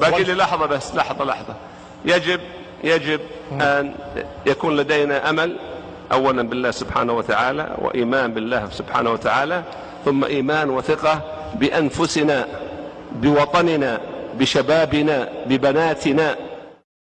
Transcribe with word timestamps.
باقي 0.00 0.24
لي 0.24 0.34
لحظة 0.34 0.66
بس 0.66 0.94
لحظة 0.94 1.24
لحظة. 1.24 1.56
يجب 2.04 2.40
يجب 2.84 3.20
أن 3.52 3.94
يكون 4.46 4.76
لدينا 4.76 5.30
أمل 5.30 5.58
أولا 6.12 6.42
بالله 6.42 6.70
سبحانه 6.70 7.12
وتعالى 7.12 7.76
وإيمان 7.78 8.34
بالله 8.34 8.70
سبحانه 8.70 9.10
وتعالى 9.10 9.64
ثم 10.04 10.24
إيمان 10.24 10.70
وثقة 10.70 11.14
بأنفسنا 11.54 12.48
بوطننا 13.12 14.00
بشبابنا 14.34 15.44
ببناتنا. 15.46 16.36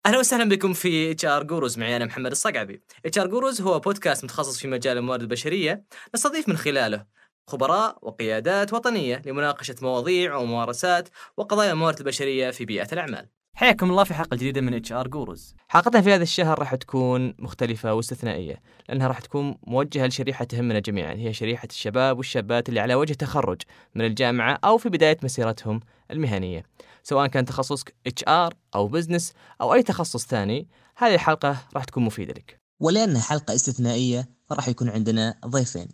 أهلا 0.06 0.20
وسهلا 0.20 0.50
بكم 0.50 0.74
في 0.74 1.12
HR 1.12 1.44
Gurus. 1.44 1.80
معي 1.80 1.96
أنا 1.96 2.06
محمد 2.06 2.32
الصقعبي. 2.32 2.82
HR 3.06 3.28
Gurus 3.28 3.62
هو 3.62 3.80
بودكاست 3.80 4.24
متخصص 4.24 4.60
في 4.60 4.68
مجال 4.68 4.98
الموارد 4.98 5.22
البشرية. 5.22 5.84
نستضيف 6.16 6.50
من 6.50 6.58
خلاله 6.58 7.06
خبراء 7.48 7.98
وقيادات 8.02 8.74
وطنية 8.74 9.22
لمناقشة 9.26 9.76
مواضيع 9.82 10.36
وممارسات 10.36 11.10
وقضايا 11.38 11.72
الموارد 11.72 12.00
البشرية 12.00 12.52
في 12.52 12.66
بيئة 12.66 12.88
الأعمال. 12.94 13.30
حياكم 13.56 13.90
الله 13.90 14.04
في 14.04 14.14
حلقة 14.14 14.36
جديدة 14.36 14.62
من 14.62 14.74
HR 14.74 15.08
Gurus. 15.08 15.56
حلقتنا 15.68 16.02
في 16.02 16.14
هذا 16.14 16.24
الشهر 16.24 16.60
راح 16.60 16.76
تكون 16.76 17.34
مختلفة 17.40 17.94
واستثنائية، 17.94 18.62
لأنها 18.90 19.08
راح 19.08 19.20
تكون 19.20 19.56
موجهة 19.68 20.08
لشريحة 20.08 20.46
تهمنا 20.46 20.80
جميعا، 20.80 21.14
هي 21.14 21.34
شريحة 21.34 21.68
الشباب 21.72 22.18
والشابات 22.18 22.70
اللي 22.70 22.80
على 22.80 22.96
وجه 22.96 23.14
تخرج 23.14 23.62
من 23.96 24.06
الجامعة 24.06 24.60
أو 24.64 24.78
في 24.78 24.90
بداية 24.90 25.18
مسيرتهم 25.24 25.80
المهنية. 26.12 26.64
سواء 27.04 27.28
كان 27.28 27.46
تخصصك 27.46 27.96
HR 28.08 28.54
أو 28.76 28.88
business 28.88 29.34
أو 29.62 29.74
أي 29.74 29.84
تخصص 29.84 30.28
ثاني، 30.28 30.68
هذه 30.98 31.14
الحلقة 31.14 31.58
راح 31.76 31.84
تكون 31.84 32.04
مفيدة 32.04 32.34
لك. 32.34 32.60
ولأنها 32.80 33.22
حلقة 33.22 33.56
استثنائية 33.56 34.30
راح 34.52 34.68
يكون 34.68 34.90
عندنا 34.90 35.36
ضيفين 35.46 35.88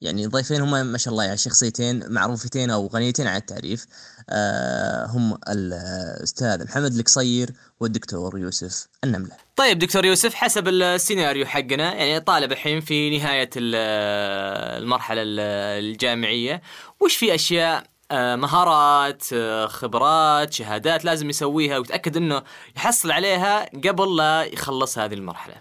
يعني 0.00 0.26
ضيفين 0.26 0.60
هم 0.60 0.86
ما 0.86 0.98
شاء 0.98 1.12
الله 1.12 1.24
يعني 1.24 1.36
شخصيتين 1.36 2.12
معروفتين 2.12 2.70
أو 2.70 2.86
غنيتين 2.86 3.26
عن 3.26 3.36
التعريف 3.36 3.86
آه 4.30 5.06
هم 5.06 5.38
الأستاذ 5.48 6.64
محمد 6.64 6.94
القصير 6.94 7.50
والدكتور 7.80 8.38
يوسف 8.38 8.86
النملة 9.04 9.30
طيب 9.56 9.78
دكتور 9.78 10.04
يوسف 10.04 10.34
حسب 10.34 10.68
السيناريو 10.68 11.46
حقنا 11.46 11.94
يعني 11.94 12.20
طالب 12.20 12.52
الحين 12.52 12.80
في 12.80 13.18
نهاية 13.18 13.50
ال- 13.56 13.74
المرحلة 14.82 15.22
ال- 15.22 15.40
الجامعية، 15.84 16.62
وش 17.00 17.16
في 17.16 17.34
أشياء 17.34 17.84
آه، 18.10 18.36
مهارات 18.36 19.24
آه، 19.32 19.66
خبرات 19.66 20.52
شهادات 20.52 21.04
لازم 21.04 21.30
يسويها 21.30 21.78
ويتاكد 21.78 22.16
إنه 22.16 22.42
يحصل 22.76 23.10
عليها 23.10 23.64
قبل 23.88 24.16
لا 24.16 24.42
يخلص 24.44 24.98
هذه 24.98 25.14
المرحلة. 25.14 25.54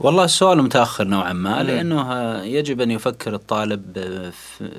والله 0.00 0.24
السؤال 0.24 0.62
متأخر 0.62 1.04
نوعا 1.04 1.32
ما 1.32 1.62
لأنه 1.62 2.34
يجب 2.42 2.80
أن 2.80 2.90
يفكر 2.90 3.34
الطالب 3.34 3.82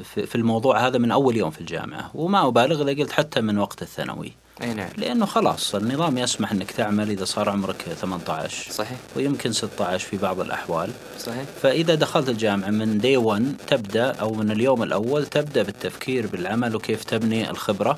في 0.06 0.36
الموضوع 0.36 0.88
هذا 0.88 0.98
من 0.98 1.12
أول 1.12 1.38
يوم 1.38 1.52
في 1.52 1.62
الجامعة 1.62 2.12
وما 2.14 2.48
أبالغ 2.48 2.82
اذا 2.82 3.02
قلت 3.02 3.12
حتى 3.12 3.42
من 3.42 3.58
وقت 3.58 3.82
الثانوي. 3.82 4.34
أي 4.62 4.74
نعم. 4.74 4.90
لأنه 4.98 5.26
خلاص 5.26 5.76
النظام 5.76 6.18
يسمح 6.18 6.52
إنك 6.52 6.72
تعمل 6.72 7.10
إذا 7.10 7.26
صار 7.26 7.50
عمرك 7.50 7.82
18 7.82 8.72
صحيح. 8.72 8.98
ويمكن 9.16 9.52
16 9.52 10.08
في 10.08 10.18
بعض 10.18 10.40
الأحوال. 10.40 10.92
صحيح. 11.20 11.44
فإذا 11.62 11.96
دخلت 11.96 12.30
الجامعة 12.30 12.70
من 12.70 12.98
دي 12.98 13.18
1 13.18 13.56
تبدأ 13.68 14.12
أو 14.12 14.34
من 14.34 14.52
اليوم 14.52 14.84
الأول 14.84 15.26
تبدأ 15.26 15.64
بالتفكير 15.64 16.28
بالعمل 16.28 16.76
وكيف 16.76 17.04
تبني 17.04 17.50
الخبرة 17.50 17.98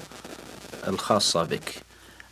الخاصة 0.88 1.44
بك. 1.44 1.84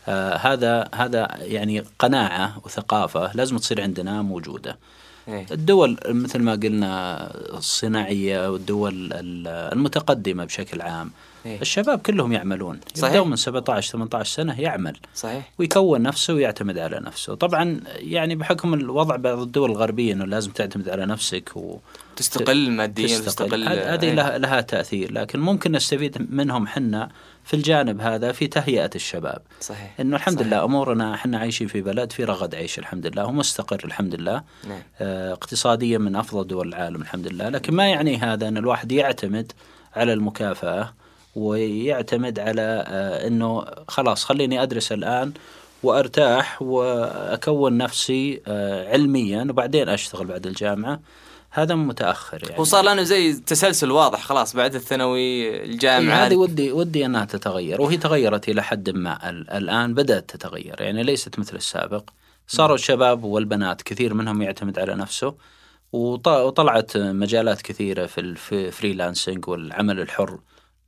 آه 0.08 0.36
هذا 0.38 0.88
هذا 0.96 1.28
يعني 1.42 1.84
قناعة 2.00 2.62
وثقافة 2.66 3.32
لازم 3.34 3.58
تصير 3.58 3.82
عندنا 3.82 4.22
موجودة 4.22 4.78
إيه. 5.28 5.46
الدول 5.52 5.98
مثل 6.08 6.40
ما 6.40 6.52
قلنا 6.52 7.18
الصناعية 7.58 8.52
والدول 8.52 8.94
ال- 9.14 9.48
المتقدمة 9.74 10.46
بشكل 10.46 10.82
عام 10.82 11.12
إيه. 11.46 11.62
الشباب 11.62 12.00
كلهم 12.00 12.34
يعملون 12.34 12.80
صحيح. 12.96 13.10
يبدأون 13.10 13.30
من 13.30 13.36
17 13.36 13.92
18 13.92 14.34
سنة 14.36 14.62
يعمل 14.62 14.98
صحيح 15.16 15.52
ويكون 15.58 16.02
نفسه 16.02 16.34
ويعتمد 16.34 16.78
على 16.78 17.00
نفسه 17.00 17.36
طبعا 17.36 17.80
يعني 17.96 18.36
بحكم 18.36 18.74
الوضع 18.74 19.16
بعض 19.16 19.40
الدول 19.40 19.72
الغربية 19.72 20.14
إنه 20.14 20.26
لازم 20.26 20.52
تعتمد 20.52 20.90
على 20.90 21.06
نفسك 21.06 21.52
و 21.58 21.78
تستقل 22.16 22.72
ماديا 22.72 23.08
تستقل 23.20 23.64
هذه 23.68 24.04
إيه. 24.06 24.14
لها, 24.14 24.38
لها 24.38 24.62
تأثير 24.62 25.12
لكن 25.14 25.40
ممكن 25.40 25.72
نستفيد 25.72 26.28
منهم 26.34 26.68
حنا 26.68 27.09
في 27.44 27.53
الجانب 27.53 28.02
هذا 28.02 28.31
في 28.31 28.47
تهيئة 28.47 28.90
الشباب. 28.96 29.41
صحيح. 29.62 30.00
إنه 30.00 30.16
الحمد 30.16 30.35
صحيح. 30.35 30.47
لله 30.47 30.63
أمورنا 30.63 31.13
إحنا 31.13 31.38
عايشين 31.40 31.68
في 31.68 31.81
بلد 31.81 32.12
في 32.12 32.24
رغد 32.24 32.56
عيش 32.56 32.79
الحمد 32.79 33.07
لله 33.07 33.25
ومستقر 33.25 33.81
الحمد 33.85 34.16
لله. 34.16 34.44
نعم. 34.68 34.79
آه، 35.00 35.34
اقتصاديا 35.34 35.97
من 35.97 36.16
أفضل 36.16 36.47
دول 36.47 36.68
العالم 36.68 37.01
الحمد 37.01 37.28
لله. 37.28 37.50
لكن 37.50 37.74
ما 37.74 37.90
يعني 37.90 38.18
هذا 38.18 38.47
إن 38.47 38.57
الواحد 38.57 38.91
يعتمد 38.91 39.51
على 39.96 40.13
المكافأة 40.13 40.94
ويعتمد 41.35 42.40
على 42.40 42.85
آه، 42.88 43.28
إنه 43.28 43.66
خلاص 43.88 44.24
خليني 44.24 44.63
أدرس 44.63 44.91
الآن 44.91 45.34
وأرتاح 45.84 46.62
وأكون 46.62 47.78
نفسي 47.78 48.41
آه، 48.47 48.90
علميا 48.90 49.47
وبعدين 49.50 49.90
أشتغل 49.90 50.25
بعد 50.25 50.47
الجامعة. 50.47 51.00
هذا 51.53 51.75
متأخر 51.75 52.44
يعني. 52.50 52.62
وصار 52.62 52.84
لنا 52.85 53.03
زي 53.03 53.34
تسلسل 53.34 53.91
واضح 53.91 54.23
خلاص 54.23 54.56
بعد 54.56 54.75
الثانوي 54.75 55.63
الجامعة 55.63 56.17
إيه، 56.17 56.28
هذه 56.28 56.35
ودي 56.35 56.72
ودي 56.72 57.06
أنها 57.06 57.25
تتغير 57.25 57.81
وهي 57.81 57.97
تغيرت 57.97 58.50
إلى 58.50 58.63
حد 58.63 58.89
ما. 58.89 59.29
ال- 59.29 59.50
الآن 59.50 59.94
بدأت 59.94 60.29
تتغير 60.29 60.75
يعني 60.81 61.03
ليست 61.03 61.39
مثل 61.39 61.56
السابق. 61.56 62.09
صاروا 62.47 62.75
الشباب 62.75 63.23
والبنات 63.23 63.81
كثير 63.81 64.13
منهم 64.13 64.41
يعتمد 64.41 64.79
على 64.79 64.95
نفسه 64.95 65.35
وط- 65.94 66.28
وطلعت 66.28 66.97
مجالات 66.97 67.62
كثيرة 67.62 68.06
في 68.06 68.22
ال 68.22 68.32
freelancing 68.32 69.47
والعمل 69.47 70.00
الحر 70.00 70.39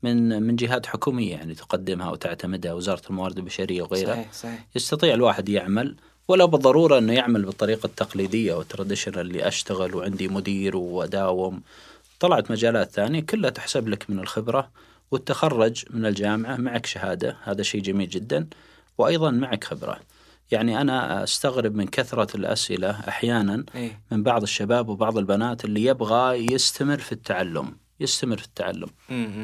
من 0.03 0.43
من 0.43 0.55
جهات 0.55 0.85
حكومية 0.85 1.31
يعني 1.31 1.55
تقدمها 1.55 2.09
وتعتمدها 2.11 2.73
وزارة 2.73 3.01
الموارد 3.09 3.37
البشرية 3.37 3.81
وغيرها. 3.81 4.13
صحيح 4.13 4.33
صحيح. 4.33 4.67
يستطيع 4.75 5.13
الواحد 5.13 5.49
يعمل 5.49 5.95
ولا 6.27 6.45
بالضرورة 6.45 6.97
إنه 6.97 7.13
يعمل 7.13 7.45
بالطريقة 7.45 7.85
التقليدية 7.87 8.53
وال 8.53 8.63
traditional 8.63 9.19
اللي 9.19 9.47
أشتغل 9.47 9.95
وعندي 9.95 10.27
مدير 10.27 10.77
وأداوم. 10.77 11.61
طلعت 12.19 12.51
مجالات 12.51 12.91
ثانية 12.91 13.19
كلها 13.19 13.49
تحسب 13.49 13.87
لك 13.87 14.09
من 14.09 14.19
الخبرة 14.19 14.71
والتخرج 15.11 15.83
من 15.89 16.05
الجامعة 16.05 16.55
معك 16.55 16.85
شهادة. 16.85 17.37
هذا 17.43 17.63
شيء 17.63 17.81
جميل 17.81 18.09
جدا 18.09 18.47
وأيضا 18.97 19.31
معك 19.31 19.63
خبرة. 19.63 19.99
يعني 20.51 20.81
أنا 20.81 21.23
أستغرب 21.23 21.75
من 21.75 21.87
كثرة 21.87 22.37
الأسئلة 22.37 22.89
أحيانا 22.89 23.65
إيه. 23.75 24.01
من 24.11 24.23
بعض 24.23 24.41
الشباب 24.41 24.89
وبعض 24.89 25.17
البنات 25.17 25.65
اللي 25.65 25.85
يبغى 25.85 26.53
يستمر 26.53 26.97
في 26.97 27.11
التعلم 27.11 27.77
يستمر 27.99 28.37
في 28.37 28.45
التعلم. 28.45 28.87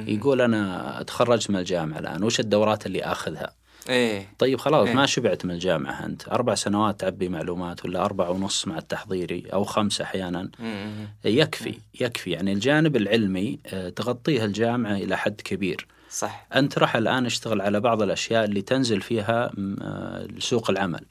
يقول 0.08 0.42
أنا 0.42 1.04
تخرجت 1.08 1.50
من 1.50 1.56
الجامعة 1.60 2.00
الآن 2.00 2.24
وش 2.24 2.40
الدورات 2.40 2.86
اللي 2.86 3.04
آخذها؟ 3.04 3.59
إيه. 3.90 4.28
طيب 4.40 4.60
خلاص 4.60 4.88
إيه. 4.88 4.96
ما 4.96 5.06
شبعت 5.06 5.46
من 5.46 5.52
الجامعة 5.52 6.06
أنت؟ 6.06 6.30
أربع 6.30 6.56
سنوات 6.56 7.00
تعبي 7.00 7.30
معلومات 7.30 7.86
ولا 7.86 8.06
أربع 8.06 8.30
ونص 8.30 8.68
مع 8.68 8.78
التحضيري 8.78 9.44
أو 9.54 9.64
خمسة 9.64 10.04
أحيانا؟ 10.04 10.50
مم. 10.60 11.08
يكفي 11.26 11.78
يكفي. 12.00 12.32
يعني 12.32 12.54
الجانب 12.54 12.96
العلمي 12.96 13.60
آه، 13.68 13.90
تغطيه 13.90 14.46
الجامعة 14.46 14.96
إلى 14.96 15.18
حد 15.18 15.42
كبير. 15.42 15.88
صح. 16.10 16.48
أنت 16.56 16.78
راح 16.78 16.96
الآن 16.96 17.26
اشتغل 17.26 17.62
على 17.62 17.80
بعض 17.80 18.02
الأشياء 18.02 18.46
اللي 18.46 18.62
تنزل 18.62 19.02
فيها 19.02 19.52
آه، 19.82 20.28
لسوق 20.38 20.70
العمل. 20.70 21.06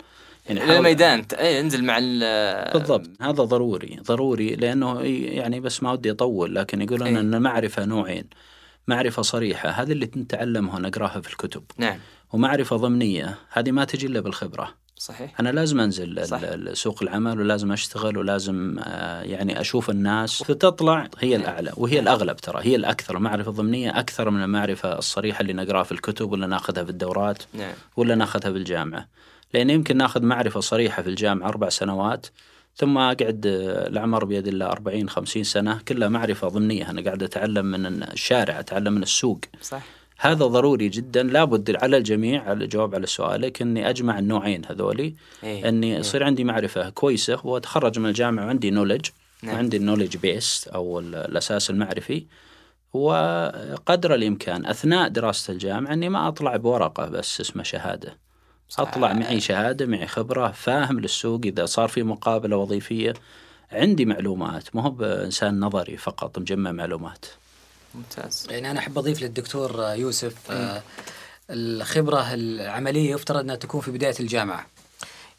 يعني 0.49 0.61
للميدان. 0.61 1.25
إيه 1.39 1.61
انزل 1.61 1.85
مع 1.85 1.99
ال 2.01 2.73
بالضبط. 2.73 3.11
هذا 3.21 3.45
ضروري 3.45 3.99
ضروري 4.03 4.57
لأنه 4.57 5.03
يعني 5.03 5.61
بس 5.61 5.83
ما 5.83 5.93
ودي 5.93 6.11
أطول 6.11 6.55
لكن 6.55 6.83
يقولون 6.83 7.09
إيه. 7.09 7.21
أن 7.21 7.35
المعرفة 7.35 7.85
نوعين 7.85 8.25
معرفة 8.89 9.23
صريحة 9.23 9.69
هذه 9.69 9.93
اللي 9.93 10.11
نتعلمها 10.17 10.79
نقراها 10.79 11.21
في 11.21 11.31
الكتب. 11.31 11.63
نعم. 11.79 11.99
ومعرفة 12.33 12.77
ضمنية 12.77 13.39
هذه 13.51 13.71
ما 13.71 13.85
تجي 13.85 14.07
إلا 14.07 14.21
بالخبرة. 14.21 14.75
صحيح. 14.99 15.41
أنا 15.41 15.49
لازم 15.49 15.81
أنزل 15.81 16.77
سوق 16.77 17.03
العمل 17.03 17.41
ولازم 17.41 17.73
أشتغل 17.73 18.19
ولازم 18.19 18.77
آه، 18.79 19.23
يعني 19.23 19.61
أشوف 19.61 19.91
الناس. 19.91 20.43
فتطلع 20.43 21.09
هي 21.19 21.37
الأعلى 21.37 21.73
وهي 21.77 22.01
الأغلب 22.01 22.37
ترى 22.37 22.61
هي 22.63 22.77
الأكثر 22.77 23.17
المعرفه 23.17 23.51
الضمنيه 23.51 23.99
أكثر 23.99 24.31
من 24.31 24.43
المعرفة 24.43 24.99
الصريحة 24.99 25.41
اللي 25.41 25.53
نقرأها 25.53 25.83
في 25.83 25.93
الكتب 25.93 26.33
ولا 26.33 26.47
ناخذها 26.47 26.85
في 26.85 26.91
الدورات 26.91 27.43
نعم. 27.55 27.73
ولا 27.97 28.15
ناخذها 28.15 28.53
في 28.53 28.59
الجامعة. 28.59 29.09
لأن 29.55 29.71
يمكن 29.71 29.97
ناخذ 29.97 30.23
معرفة 30.23 30.61
صريحة 30.61 31.03
في 31.03 31.09
الجامعة 31.09 31.49
أربع 31.49 31.69
سنوات 31.69 32.27
ثم 32.77 32.99
أقعد 32.99 33.47
آه، 33.47 33.89
العمر 33.89 34.25
بيد 34.25 34.49
الله 34.49 34.67
40 34.67 35.09
50 35.09 35.45
سنة 35.45 35.81
كلها 35.89 36.09
معرفة 36.09 36.49
ضمنية. 36.49 36.91
أنا 36.91 37.03
قاعد 37.03 37.23
أتعلم 37.23 37.67
من 37.67 38.03
الشارع 38.03 38.61
أتعلم 38.61 38.93
من 38.93 39.03
السوق. 39.03 39.41
صح. 39.63 39.83
هذا 40.21 40.47
ضروري 40.47 40.89
جدا 40.89 41.23
لابد 41.23 41.77
على 41.83 41.97
الجميع 41.97 42.43
على 42.43 42.65
الجواب 42.65 42.95
على 42.95 43.07
سؤالك 43.07 43.63
إني 43.63 43.91
أجمع 43.91 44.19
النوعين 44.19 44.63
هذولي 44.67 45.15
إيه. 45.45 45.69
إني 45.69 45.91
يصير 45.95 46.25
عندي 46.25 46.45
معرفة 46.45 46.91
كويسة 46.91 47.41
وأتخرج 47.45 47.99
من 47.99 48.07
الجامعة 48.09 48.47
وعندي 48.47 48.71
نولج 48.71 49.07
نعم. 49.43 49.55
وعندي 49.55 49.77
النولج 49.77 50.17
بيس 50.17 50.69
أو 50.75 50.99
ال- 51.01 51.15
الأساس 51.15 51.71
المعرفي 51.71 52.25
وقدر 52.95 54.15
الإمكان 54.15 54.67
أثناء 54.67 55.09
دراسة 55.09 55.53
الجامعة 55.53 55.93
إني 55.93 56.09
ما 56.09 56.29
أطلع 56.29 56.57
بورقة 56.57 57.07
بس 57.07 57.41
اسمها 57.41 57.65
شهادة 57.65 58.17
صح. 58.69 58.81
أطلع 58.81 59.13
معي 59.13 59.41
شهادة 59.41 59.87
معي 59.87 60.07
خبرة 60.07 60.49
فاهم 60.51 61.01
للسوق 61.01 61.41
إذا 61.45 61.67
صار 61.67 61.89
في 61.89 62.03
مقابلة 62.03 62.57
وظيفية 62.57 63.15
عندي 63.73 64.05
معلومات 64.05 64.77
ما 64.77 64.83
هو 64.83 64.91
بإنسان 64.91 65.61
نظري 65.61 65.97
فقط 65.97 66.39
مجمع 66.39 66.73
معلومات 66.73 67.27
ممتاز. 67.99 68.47
يعني 68.51 68.71
أنا 68.71 68.79
أحب 68.79 68.99
أضيف 68.99 69.23
للدكتور 69.23 69.81
يوسف 69.81 70.51
آه، 70.51 70.83
الخبرة 71.51 72.35
العملية 72.35 73.11
يفترض 73.11 73.39
أنها 73.39 73.57
تكون 73.57 73.81
في 73.81 73.91
بداية 73.91 74.15
الجامعة. 74.21 74.67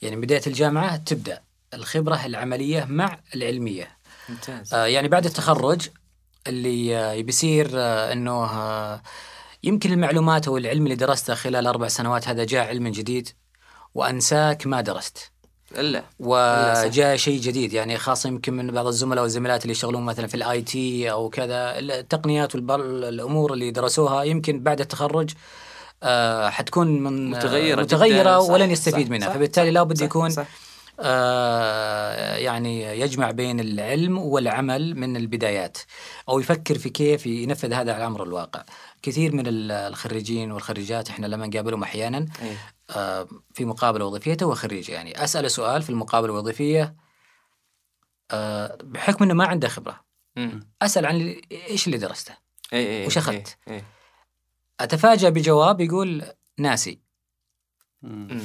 يعني 0.02 0.16
بداية 0.16 0.42
الجامعة 0.48 0.96
تبدأ 0.98 1.42
الخبرة 1.74 2.26
العملية 2.26 2.86
مع 2.86 3.20
العلمية. 3.36 3.98
ممتاز. 4.30 4.74
آه 4.74 4.86
يعني 4.86 5.08
بعد 5.08 5.26
التخرج 5.26 5.88
اللي 6.48 6.98
آه 6.98 7.22
بيصير 7.22 7.70
آه 7.74 8.14
إنه 8.14 8.44
آه 8.44 9.02
يمكن 9.64 9.94
المعلومات 9.94 10.48
أو 10.48 10.58
العلم 10.58 10.84
اللي 10.84 10.96
درسته 10.96 11.36
خلال 11.36 11.68
أربع 11.68 11.88
سنوات 11.88 12.28
هذا 12.28 12.44
جاء 12.44 12.68
علم 12.68 12.88
جديد 12.88 13.30
وأنساك 13.96 14.68
ما 14.68 14.82
درست. 14.82 15.32
إلا 15.78 16.04
وجاء 16.20 17.16
شيء 17.16 17.42
جديد 17.42 17.74
يعني 17.74 17.98
خاصة 17.98 18.28
يمكن 18.30 18.54
من 18.54 18.72
بعض 18.72 18.88
الزملاء 18.88 19.24
والزميلات 19.24 19.62
اللي 19.62 19.72
يشتغلون 19.72 20.02
مثلا 20.04 20.28
في 20.28 20.36
الآي 20.36 20.62
تي 20.62 21.12
أو 21.12 21.30
كذا 21.30 21.80
التقنيات 21.80 22.56
والامور 22.56 23.54
اللي 23.54 23.72
درسوها 23.72 24.24
يمكن 24.24 24.60
بعد 24.60 24.80
التخرج 24.80 25.30
آه 26.04 26.50
حتكون 26.50 27.04
من 27.04 27.30
متغيرة. 27.30 27.84
صح، 28.40 28.50
ولن 28.50 28.72
يستفيد 28.72 29.06
صح، 29.06 29.12
منها 29.12 29.28
صح، 29.28 29.34
فبالتالي 29.36 29.72
لابد 29.72 30.02
يكون 30.02 30.30
صح. 30.30 30.46
آه 31.00 32.36
يعني 32.36 33.00
يجمع 33.00 33.32
بين 33.32 33.60
العلم 33.60 34.18
والعمل 34.18 34.96
من 34.96 35.18
البدايات 35.18 35.78
أو 36.30 36.40
يفكر 36.40 36.78
في 36.78 36.90
كيف 36.90 37.26
ينفذ 37.26 37.74
هذا 37.74 37.94
على 37.94 38.06
أمر 38.06 38.24
الواقع 38.24 38.64
كثير 39.02 39.36
من 39.36 39.48
ال- 39.48 39.72
الخريجين 39.72 40.52
والخريجات 40.52 41.10
إحنا 41.10 41.28
لما 41.28 41.48
نقابلهم 41.48 41.84
أحيانا 41.84 42.18
إيه. 42.18 42.58
في 43.54 43.66
مقابلة 43.66 44.06
وظيفية 44.06 44.34
تو 44.34 44.54
خريج 44.54 44.90
يعني 44.90 45.24
اساله 45.24 45.48
سؤال 45.48 45.82
في 45.82 45.90
المقابلة 45.90 46.34
الوظيفية 46.34 46.96
آه 48.32 48.78
بحكم 48.84 49.24
إنه 49.24 49.34
ما 49.34 49.46
عنده 49.46 49.68
خبرة. 49.68 50.06
أسأل 50.82 51.06
عن 51.06 51.36
إيش 51.52 51.88
اللي 51.88 51.98
درسته 51.98 52.34
إيه 52.74 52.88
إيه 52.88 53.08
وش 53.08 53.18
أخذت؟ 53.18 53.58
إيه 53.68 53.74
إيه. 53.74 53.84
أتفاجأ 54.80 55.30
بجواب 55.30 55.82
يقول 55.82 56.24
ناسي. 56.58 57.00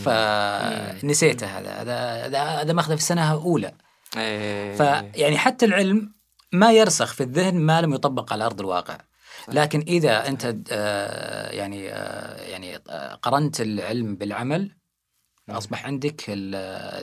فنسيته 0.04 1.46
هذا 1.46 2.26
هذا 2.26 2.42
هذا 2.42 2.72
ماخذه 2.72 2.94
في 2.94 3.00
السنة 3.00 3.32
اولى 3.32 3.74
إيه. 4.16 4.76
فيعني 4.76 5.38
حتى 5.38 5.64
العلم 5.64 6.14
ما 6.52 6.72
يرسخ 6.72 7.12
في 7.12 7.22
الذهن 7.22 7.54
ما 7.54 7.80
لم 7.80 7.94
يطبق 7.94 8.32
على 8.32 8.46
أرض 8.46 8.60
الواقع 8.60 8.98
لكن 9.58 9.80
إذا 9.88 10.28
أنت 10.28 10.56
آه، 10.70 11.50
يعني 11.50 11.92
آه، 11.92 12.42
يعني 12.42 12.76
آه، 12.88 13.14
قرنت 13.14 13.60
العلم 13.60 14.14
بالعمل 14.14 14.70
أصبح 15.50 15.86
عندك 15.86 16.20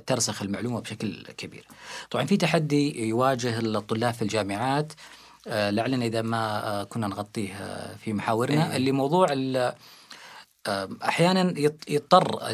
ترسخ 0.07 0.41
المعلومة 0.41 0.79
بشكل 0.81 1.23
كبير. 1.37 1.67
طبعا 2.11 2.25
في 2.25 2.37
تحدي 2.37 3.07
يواجه 3.07 3.59
الطلاب 3.59 4.13
في 4.13 4.21
الجامعات 4.21 4.93
لعلنا 5.47 6.05
إذا 6.05 6.21
ما 6.21 6.83
كنا 6.89 7.07
نغطيه 7.07 7.55
في 7.97 8.13
محاورنا 8.13 8.71
إيه. 8.71 8.77
اللي 8.77 8.91
موضوع 8.91 9.27
أحيانا 11.03 11.53
يضطر 11.87 12.47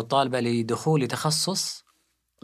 الطالبة 0.00 0.40
لدخول 0.40 1.08
تخصص 1.08 1.81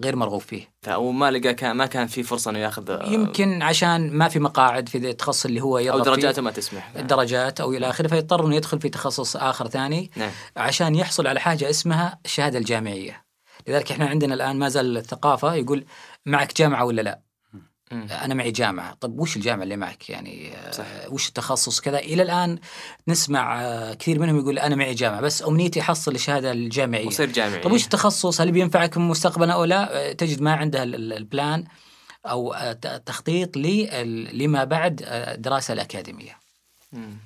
غير 0.04 0.16
مرغوب 0.16 0.40
فيه. 0.40 0.72
أو 0.86 1.10
ما 1.10 1.30
لقى 1.30 1.54
كان 1.54 1.76
ما 1.76 1.86
كان 1.86 2.06
في 2.06 2.22
فرصة 2.22 2.50
إنه 2.50 2.58
ياخذ 2.58 3.12
يمكن 3.12 3.62
عشان 3.62 4.12
ما 4.12 4.28
في 4.28 4.38
مقاعد 4.38 4.88
في 4.88 4.98
التخصص 4.98 5.44
اللي 5.46 5.60
هو 5.60 5.78
أو 5.78 5.84
يرغب 5.84 6.04
فيه 6.04 6.10
درجاته 6.10 6.42
ما 6.42 6.50
تسمح 6.50 6.92
الدرجات 6.96 7.60
أو 7.60 7.72
إلى 7.72 7.90
آخره 7.90 8.08
فيضطر 8.08 8.46
إنه 8.46 8.56
يدخل 8.56 8.80
في 8.80 8.88
تخصص 8.88 9.36
آخر 9.36 9.68
ثاني 9.68 10.10
نعم 10.16 10.30
عشان 10.56 10.94
يحصل 10.94 11.26
على 11.26 11.40
حاجة 11.40 11.70
اسمها 11.70 12.18
الشهادة 12.24 12.58
الجامعية. 12.58 13.24
لذلك 13.66 13.90
إحنا 13.92 14.06
عندنا 14.06 14.34
الآن 14.34 14.58
ما 14.58 14.68
زال 14.68 14.96
الثقافة 14.96 15.54
يقول 15.54 15.84
معك 16.26 16.56
جامعة 16.56 16.84
ولا 16.84 17.02
لا؟ 17.02 17.27
أنا 17.92 18.34
معي 18.34 18.50
جامعة، 18.50 18.94
طب 19.00 19.20
وش 19.20 19.36
الجامعة 19.36 19.62
اللي 19.64 19.76
معك؟ 19.76 20.10
يعني 20.10 20.56
آه، 20.56 20.70
صح. 20.70 20.84
وش 21.08 21.28
التخصص 21.28 21.80
كذا؟ 21.80 21.98
إلى 21.98 22.22
الآن 22.22 22.58
نسمع 23.08 23.62
آه، 23.62 23.94
كثير 23.94 24.18
منهم 24.18 24.38
يقول 24.38 24.58
أنا 24.58 24.76
معي 24.76 24.94
جامعة 24.94 25.20
بس 25.20 25.42
أمنيتي 25.42 25.80
احصل 25.80 26.14
الشهادة 26.14 26.52
الجامعية. 26.52 27.06
وصير 27.06 27.30
جامعي 27.32 27.60
طيب 27.60 27.72
وش 27.72 27.84
التخصص 27.84 28.40
هل 28.40 28.52
بينفعك 28.52 28.98
مستقبلا 28.98 29.52
أو 29.52 29.64
لا 29.64 30.08
آه، 30.10 30.12
تجد 30.12 30.40
ما 30.42 30.52
عندها 30.54 30.82
ال- 30.82 30.94
ال- 30.94 31.12
البلان 31.12 31.64
أو 32.26 32.54
ت- 32.82 33.02
تخطيط 33.06 33.56
لل- 33.56 34.38
لما 34.38 34.64
بعد 34.64 35.04
الدراسه 35.06 35.74
الأكاديمية 35.74 36.36
مم. 36.92 37.16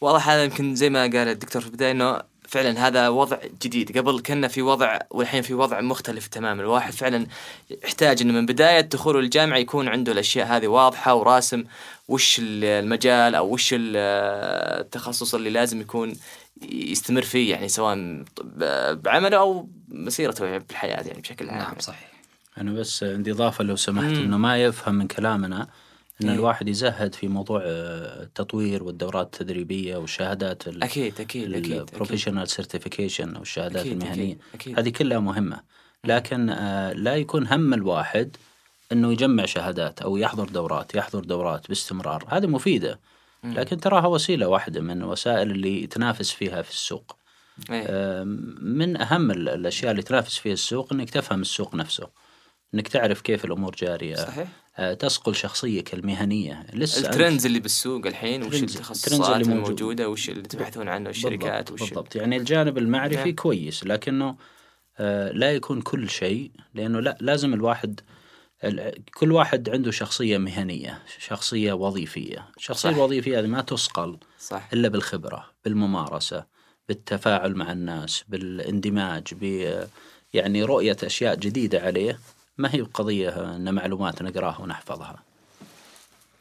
واضح 0.00 0.28
هذا 0.28 0.44
يمكن 0.44 0.74
زي 0.74 0.90
ما 0.90 1.00
قال 1.02 1.16
الدكتور 1.16 1.62
في 1.62 1.68
البداية 1.68 1.90
إنه 1.90 2.20
فعلا 2.48 2.86
هذا 2.86 3.08
وضع 3.08 3.36
جديد. 3.62 3.98
قبل 3.98 4.20
كنا 4.20 4.48
في 4.48 4.62
وضع 4.62 4.98
والحين 5.10 5.42
في 5.42 5.54
وضع 5.54 5.80
مختلف 5.80 6.26
تماما. 6.26 6.62
الواحد 6.62 6.92
فعلا 6.92 7.26
يحتاج 7.84 8.22
إنه 8.22 8.32
من 8.32 8.46
بداية 8.46 8.80
دخوله 8.80 9.18
الجامعة 9.20 9.58
يكون 9.58 9.88
عنده 9.88 10.12
الأشياء 10.12 10.46
هذه 10.46 10.66
واضحة 10.66 11.14
وراسم 11.14 11.64
وش 12.08 12.40
المجال 12.42 13.34
أو 13.34 13.52
وش 13.52 13.74
ال- 13.74 13.96
التخصص 14.80 15.34
اللي 15.34 15.50
لازم 15.50 15.80
يكون 15.80 16.12
يستمر 16.72 17.22
فيه 17.22 17.50
يعني 17.50 17.68
سواء 17.68 18.24
بعمله 18.92 19.36
أو 19.36 19.68
مسيرته 19.88 20.58
بالحياة 20.58 21.02
يعني 21.06 21.20
بشكل 21.20 21.48
عام. 21.50 21.58
نعم 21.58 21.74
صحيح. 21.78 22.10
أنا 22.58 22.72
بس 22.72 23.02
عندي 23.02 23.30
إضافة 23.32 23.64
لو 23.64 23.76
سمحت 23.76 24.04
مم. 24.04 24.22
إنه 24.22 24.36
ما 24.36 24.62
يفهم 24.62 24.94
من 24.94 25.06
كلامنا 25.06 25.68
إن 26.22 26.28
إيه. 26.28 26.34
الواحد 26.34 26.68
يزهد 26.68 27.14
في 27.14 27.28
موضوع 27.28 27.60
آه، 27.64 28.22
التطوير 28.22 28.84
والدورات 28.84 29.26
التدريبية 29.26 29.96
والشهادات 29.96 30.68
أكيد 30.68 30.82
أكيد 30.82 31.20
أكيد 31.20 31.54
أكيد. 31.54 31.72
ال 31.72 31.78
professional 31.78 32.48
certification 32.48 33.36
أو 33.36 33.42
الشهادات 33.42 33.76
أكيد، 33.86 33.92
المهنية. 33.92 34.22
أكيد، 34.32 34.38
أكيد. 34.54 34.78
هذه 34.78 34.88
كلها 34.88 35.18
مهمة. 35.18 35.60
لكن 36.04 36.50
آه، 36.50 36.92
لا 36.92 37.16
يكون 37.16 37.46
هم 37.46 37.74
الواحد 37.74 38.36
إنه 38.92 39.12
يجمع 39.12 39.44
شهادات 39.44 40.02
أو 40.02 40.16
يحضر 40.16 40.48
دورات 40.48 40.94
يحضر 40.94 41.24
دورات 41.24 41.68
باستمرار. 41.68 42.24
هذه 42.28 42.46
مفيدة. 42.46 43.00
لكن 43.44 43.80
تراها 43.80 44.06
وسيلة 44.06 44.48
واحدة 44.48 44.80
من 44.80 44.98
الوسائل 45.02 45.50
اللي 45.50 45.82
يتنافس 45.82 46.30
فيها 46.30 46.62
في 46.62 46.70
السوق. 46.70 47.16
إيه. 47.70 47.84
آه، 47.88 48.24
من 48.60 48.96
أهم 49.00 49.30
ال- 49.30 49.48
الأشياء 49.48 49.90
اللي 49.90 50.02
تنافس 50.02 50.38
فيها 50.38 50.52
السوق 50.52 50.92
إنك 50.92 51.10
تفهم 51.10 51.40
السوق 51.40 51.74
نفسه. 51.74 52.08
إنك 52.74 52.88
تعرف 52.88 53.20
كيف 53.20 53.44
الأمور 53.44 53.74
جارية. 53.78 54.16
صحيح. 54.16 54.48
تصقل 54.98 55.34
شخصيتك 55.34 55.94
المهنية. 55.94 56.66
لسه 56.72 57.00
الترندز 57.10 57.46
اللي 57.46 57.60
بالسوق 57.60 58.06
الحين 58.06 58.42
وش 58.42 58.54
التخصصات. 58.62 59.40
الموجودة؟ 59.46 60.08
وش 60.08 60.28
اللي 60.30 60.42
تبحثون 60.42 60.88
عنه؟ 60.88 61.10
الشركات 61.10 61.70
بالضبط, 61.70 61.82
وش 61.82 61.88
بالضبط. 61.88 62.16
يعني 62.16 62.36
الجانب 62.36 62.78
المعرفي 62.78 63.16
نعم. 63.16 63.34
كويس 63.34 63.84
لكنه 63.86 64.36
آه 64.98 65.32
لا 65.32 65.52
يكون 65.52 65.80
كل 65.82 66.10
شيء 66.10 66.50
لأنه 66.74 67.00
لا 67.00 67.16
لازم 67.20 67.54
الواحد 67.54 68.00
ال- 68.64 69.04
كل 69.14 69.32
واحد 69.32 69.68
عنده 69.70 69.90
شخصية 69.90 70.38
مهنية 70.38 71.02
شخصية 71.18 71.72
وظيفية. 71.72 72.48
الشخصيه 72.56 72.90
صح. 72.90 72.96
الوظيفيه 72.96 73.38
هذه 73.40 73.46
ما 73.46 73.60
تصقل 73.60 74.18
صح. 74.38 74.68
إلا 74.72 74.88
بالخبرة 74.88 75.44
بالممارسة 75.64 76.44
بالتفاعل 76.88 77.54
مع 77.54 77.72
الناس 77.72 78.24
بالاندماج 78.28 79.22
ب 79.32 79.70
يعني 80.34 80.62
رؤية 80.62 80.96
أشياء 81.04 81.34
جديدة 81.34 81.80
عليه. 81.80 82.18
ما 82.58 82.74
هي 82.74 82.80
قضيه 82.80 83.56
إن 83.56 83.74
معلومات 83.74 84.22
نقراها 84.22 84.58
ونحفظها؟ 84.60 85.22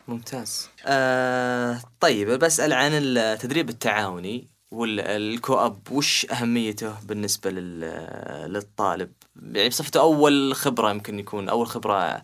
ممتاز. 0.08 0.70
آه 0.86 1.82
طيب 2.00 2.30
بسأل 2.32 2.74
عن 2.74 2.92
التدريب 2.94 3.70
التعاوني 3.70 4.48
والكواب. 4.72 5.80
وش 5.92 6.26
أهميته 6.32 6.96
بالنسبة 7.04 7.52
لل- 7.52 8.54
للطالب؟ 8.54 9.12
يعني 9.52 9.70
بصفته 9.70 10.00
أول 10.00 10.56
خبرة 10.56 10.90
يمكن 10.92 11.20
يكون 11.20 11.50
أول 11.50 11.68
خبرة 11.68 11.96
آه، 11.96 12.24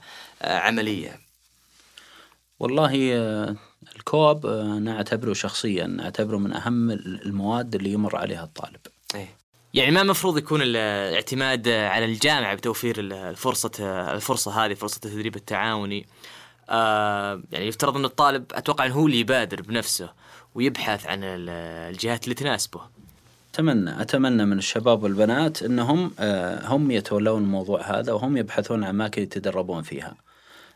عملية. 0.60 1.20
والله 2.60 3.14
آه، 3.14 3.56
الكوب 3.96 4.46
آه، 4.46 4.62
أنا 4.78 4.96
أعتبره 4.98 5.34
شخصيا 5.34 5.98
أعتبره 6.00 6.38
من 6.38 6.54
أهم 6.54 6.92
المواد 6.92 7.76
اللي 7.76 7.92
يمر 7.92 8.16
عليها 8.16 8.44
الطالب. 8.44 8.80
إيه. 9.16 9.39
يعني 9.74 9.92
ما 9.92 10.02
المفروض 10.02 10.38
يكون 10.38 10.62
ال- 10.62 10.76
الاعتماد 10.76 11.68
على 11.70 12.06
الجامعة 12.06 12.56
بتوفير 12.56 13.00
ال- 13.00 13.14
الفرصة 13.14 13.72
الفرصة 14.14 14.66
هذه 14.66 14.74
فرصة 14.74 14.96
التدريب 15.06 15.36
التعاوني. 15.36 16.08
آه 16.70 17.42
يعني 17.52 17.68
يفترض 17.68 17.98
أن 17.98 18.06
الطالب 18.06 18.46
أتوقع 18.54 18.86
أنه 18.86 18.94
هو 18.94 19.06
اللي 19.06 19.20
يبادر 19.20 19.62
بنفسه 19.62 20.10
ويبحث 20.56 21.06
عن 21.08 21.24
ال- 21.24 21.50
الجهات 21.94 22.24
اللي 22.24 22.36
تناسبه. 22.36 22.82
أتمنى 23.54 24.02
أتمنى 24.02 24.46
من 24.46 24.58
الشباب 24.58 25.04
والبنات 25.04 25.64
أنهم 25.64 26.12
آه، 26.20 26.68
هم 26.68 26.92
يتولون 26.92 27.42
الموضوع 27.42 27.82
هذا 27.82 28.14
وهم 28.14 28.38
يبحثون 28.38 28.84
عن 28.84 28.90
أماكن 28.90 29.22
يتدربون 29.22 29.84
فيها. 29.84 30.16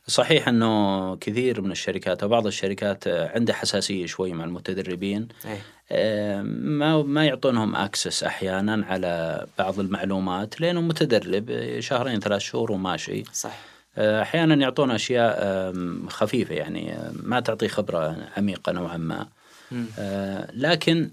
صحيح 0.07 0.47
أنه 0.47 1.15
كثير 1.15 1.61
من 1.61 1.71
الشركات 1.71 2.23
أو 2.23 2.29
بعض 2.29 2.47
الشركات 2.47 3.07
آه، 3.07 3.31
عندها 3.35 3.55
حساسية 3.55 4.05
شوي 4.05 4.33
مع 4.33 4.43
المتدربين. 4.43 5.27
إيه. 5.45 5.61
آه، 5.91 6.41
ما 6.41 7.03
ما 7.03 7.25
يعطونهم 7.25 7.75
اكسس 7.75 8.23
أحيانا 8.23 8.85
على 8.85 9.45
بعض 9.59 9.79
المعلومات 9.79 10.61
لأنه 10.61 10.81
متدرب 10.81 11.49
آه، 11.49 11.79
شهرين 11.79 12.19
ثلاث 12.19 12.41
شهور 12.41 12.71
وماشي. 12.71 13.23
صح 13.33 13.57
أحيانا 13.97 14.55
يعطون 14.55 14.91
أشياء 14.91 15.73
خفيفة 16.07 16.55
يعني 16.55 16.97
ما 17.13 17.39
تعطي 17.39 17.67
خبرة 17.67 18.17
عميقة 18.37 18.71
نوعا 18.71 18.97
ما. 18.97 19.27
لكن 20.53 21.09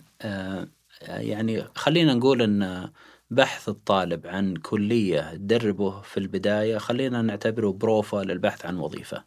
يعني 1.09 1.64
خلينا 1.75 2.14
نقول 2.14 2.42
إن 2.42 2.90
بحث 3.31 3.69
الطالب 3.69 4.27
عن 4.27 4.57
كلية 4.57 5.35
تدربه 5.35 6.01
في 6.01 6.17
البداية 6.17 6.79
خلينا 6.79 7.23
نعتبره 7.23 7.73
بروفا 7.73 8.17
للبحث 8.17 8.67
عن 8.67 8.79
وظيفة 8.79 9.25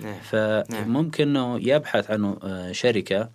نعم. 0.00 0.20
فممكن 0.20 1.28
إنه 1.28 1.58
يبحث 1.68 2.10
عن 2.10 2.36
آه، 2.42 2.72
شركة 2.72 3.30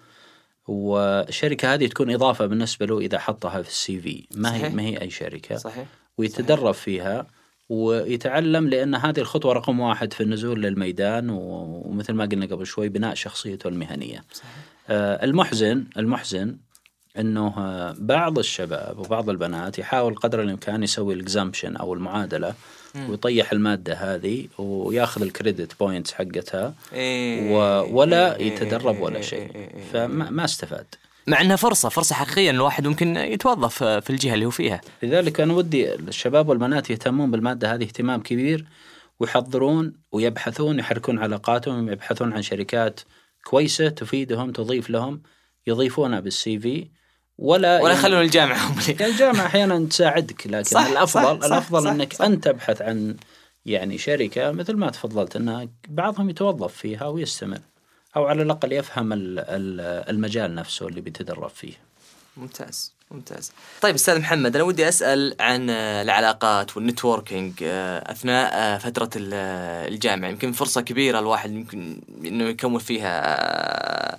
والشركة 0.67 1.73
هذه 1.73 1.87
تكون 1.87 2.13
إضافة 2.13 2.45
بالنسبة 2.45 2.85
له 2.85 2.99
إذا 2.99 3.19
حطها 3.19 3.61
في 3.61 3.69
السي 3.69 3.99
في 3.99 4.27
ما 4.35 4.55
هي 4.55 4.59
صحيح. 4.59 4.73
ما 4.73 4.81
هي 4.83 5.01
أي 5.01 5.09
شركة 5.09 5.55
صحيح 5.55 5.87
ويتدرب 6.17 6.73
فيها 6.73 7.27
ويتعلم 7.69 8.69
لأن 8.69 8.95
هذه 8.95 9.19
الخطوة 9.19 9.53
رقم 9.53 9.79
واحد 9.79 10.13
في 10.13 10.23
النزول 10.23 10.61
للميدان 10.61 11.29
ومثل 11.29 12.13
ما 12.13 12.25
قلنا 12.25 12.45
قبل 12.45 12.65
شوي 12.65 12.89
بناء 12.89 13.15
شخصيته 13.15 13.67
المهنية. 13.67 14.23
آه، 14.89 15.25
المحزن 15.25 15.85
المحزن 15.97 16.57
إنه 17.19 17.53
بعض 17.99 18.39
الشباب 18.39 18.99
وبعض 18.99 19.29
البنات 19.29 19.79
يحاول 19.79 20.15
قدر 20.15 20.41
الإمكان 20.41 20.83
يسوي 20.83 21.13
ال 21.13 21.20
exemption 21.20 21.75
أو 21.75 21.93
المعادلة 21.93 22.53
ويطيح 23.09 23.51
المادة 23.51 23.93
هذه 23.93 24.47
وياخذ 24.57 25.21
ال 25.21 25.30
credit 25.30 25.79
points 25.79 26.13
حقتها 26.13 26.73
إيه. 26.93 27.51
و- 27.55 27.97
ولا 27.99 28.35
إيه 28.35 28.47
يتدرب 28.51 28.95
إيه 28.95 29.01
ولا 29.03 29.15
إيه 29.15 29.21
شيء. 29.21 29.55
إيه. 29.55 29.69
فما 29.93 30.29
ما 30.29 30.45
استفاد. 30.45 30.85
مع 31.27 31.41
إنها 31.41 31.55
فرصة 31.55 31.89
فرصة 31.89 32.15
حقيقية 32.15 32.49
إن 32.49 32.55
الواحد 32.55 32.87
ممكن 32.87 33.15
يتوظف 33.17 33.83
في 33.83 34.09
الجهة 34.09 34.33
اللي 34.33 34.45
هو 34.45 34.49
فيها. 34.49 34.81
لذلك 35.03 35.41
أنا 35.41 35.53
ودي 35.53 35.93
الشباب 35.95 36.49
والبنات 36.49 36.89
يهتمون 36.89 37.31
بالمادة 37.31 37.73
هذه 37.73 37.83
اهتمام 37.83 38.21
كبير 38.21 38.65
ويحضرون 39.19 39.93
ويبحثون 40.11 40.79
يحركون 40.79 41.19
علاقاتهم 41.19 41.89
يبحثون 41.89 42.33
عن 42.33 42.41
شركات 42.41 42.99
كويسة 43.45 43.89
تفيدهم 43.89 44.51
تضيف 44.51 44.89
لهم 44.89 45.21
يضيفونها 45.67 46.19
بالسي 46.19 46.59
في. 46.59 46.87
ولا 47.37 47.81
ولا 47.81 47.87
يعني- 47.93 47.99
يخلون 47.99 48.21
الجامعة 48.21 48.67
هم 48.67 48.75
يعني 48.87 49.05
الجامعة 49.11 49.45
أحيانا 49.45 49.85
تساعدك 49.89 50.47
لكن 50.47 50.63
صح، 50.63 50.85
الأفضل 50.85 51.39
صح، 51.39 51.45
الأفضل 51.45 51.83
صح، 51.83 51.89
أنك 51.89 52.13
صح. 52.13 52.25
أنت 52.25 52.43
تبحث 52.43 52.81
عن 52.81 53.15
يعني 53.65 53.97
شركة 53.97 54.51
مثل 54.51 54.73
ما 54.75 54.89
تفضلت 54.89 55.35
أن 55.35 55.69
بعضهم 55.87 56.29
يتوظف 56.29 56.73
فيها 56.73 57.05
ويستمر 57.07 57.59
أو 58.15 58.25
على 58.25 58.41
الأقل 58.43 58.71
يفهم 58.73 59.13
ال- 59.13 59.39
ال- 59.39 60.09
المجال 60.09 60.55
نفسه 60.55 60.87
اللي 60.87 61.01
بيتدرب 61.01 61.49
فيه. 61.49 61.73
ممتاز 62.37 62.95
ممتاز. 63.11 63.51
طيب 63.81 63.95
أستاذ 63.95 64.19
محمد 64.19 64.55
أنا 64.55 64.63
ودي 64.65 64.87
أسأل 64.87 65.35
عن 65.39 65.69
العلاقات 65.69 66.77
والنتوركينج 66.77 67.53
آه، 67.63 68.11
أثناء 68.11 68.51
آه، 68.53 68.77
فترة 68.77 69.09
آه، 69.33 69.87
الجامعة. 69.87 70.29
يمكن 70.29 70.51
فرصة 70.51 70.81
كبيرة 70.81 71.19
الواحد 71.19 71.51
يمكن 71.51 72.01
إنه 72.25 72.43
يكون 72.43 72.79
فيها 72.79 74.17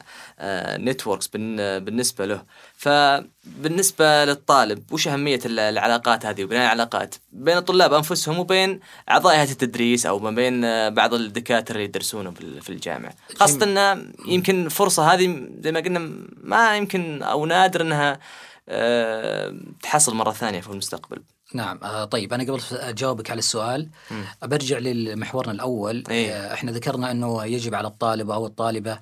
نتوركس 0.78 1.26
بالنسبة 1.26 2.26
له. 2.26 2.42
فبالنسبة 2.76 4.24
للطالب 4.24 4.92
وش 4.92 5.08
ال- 5.46 5.58
العلاقات 5.58 6.26
هذه؟ 6.26 6.44
وبناء 6.44 6.62
العلاقات 6.66 7.14
بين 7.32 7.56
الطلاب 7.56 7.92
أنفسهم 7.92 8.38
وبين 8.38 8.80
أعضاء 9.10 9.36
هيئة 9.36 9.50
التدريس 9.50 10.06
أو 10.06 10.18
ما 10.18 10.30
بين 10.30 10.64
آه، 10.64 10.88
بعض 10.88 11.14
الدكاترة 11.14 11.74
اللي 11.74 11.84
يدرسونه 11.84 12.30
في 12.60 12.68
الجامعة. 12.70 13.14
خاصة 13.36 13.62
ان 13.88 14.12
يمكن 14.26 14.66
الفرصه 14.66 15.12
هذه 15.12 15.48
زي 15.60 15.72
ما 15.72 15.80
قلنا 15.80 15.98
ما 16.42 16.76
يمكن 16.76 17.22
أو 17.22 17.46
نادر 17.46 17.80
إنها 17.80 18.20
آه، 18.68 19.54
تحصل 19.82 20.14
مرة 20.14 20.32
ثانية 20.32 20.60
في 20.60 20.68
المستقبل. 20.68 21.22
نعم. 21.54 21.80
آه 21.82 22.04
طيب 22.04 22.32
أنا 22.32 22.44
قبل 22.44 22.60
أجاوبك 22.72 23.30
على 23.30 23.38
السؤال 23.38 23.88
برجع 24.42 24.78
لمحورنا 24.78 25.52
الأول. 25.52 26.04
إيه. 26.10 26.52
إحنا 26.54 26.72
ذكرنا 26.72 27.10
إنه 27.10 27.44
يجب 27.44 27.74
على 27.74 27.88
الطالب 27.88 28.30
أو 28.30 28.46
الطالبة 28.46 28.98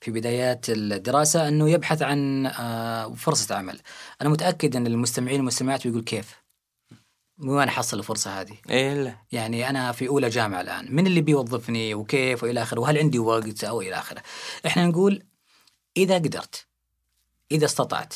في 0.00 0.10
بدايات 0.10 0.66
الدراسة 0.68 1.48
أنه 1.48 1.70
يبحث 1.70 2.02
عن 2.02 2.46
آه 2.46 3.14
فرصة 3.14 3.54
عمل. 3.54 3.80
أنا 4.22 4.28
متأكد 4.28 4.76
أن 4.76 4.86
المستمعين 4.86 5.36
والمستمعات 5.36 5.86
بيقول 5.86 6.02
كيف؟ 6.02 6.34
وين 7.38 7.68
احصل 7.68 7.98
الفرصة 7.98 8.40
هذه. 8.40 8.54
إيه 8.70 8.94
لا 8.94 9.16
يعني 9.32 9.70
أنا 9.70 9.92
في 9.92 10.08
أولى 10.08 10.28
جامعة 10.28 10.60
الآن. 10.60 10.94
من 10.94 11.06
اللي 11.06 11.20
بيوظفني 11.20 11.94
وكيف 11.94 12.42
وإلى 12.42 12.62
آخره؟ 12.62 12.80
وهل 12.80 12.98
عندي 12.98 13.18
وقت 13.18 13.64
أو 13.64 13.80
إلى 13.80 13.94
آخره؟ 13.94 14.22
إحنا 14.66 14.86
نقول 14.86 15.22
إذا 15.96 16.14
قدرت 16.14 16.66
إذا 17.52 17.64
استطعت 17.64 18.14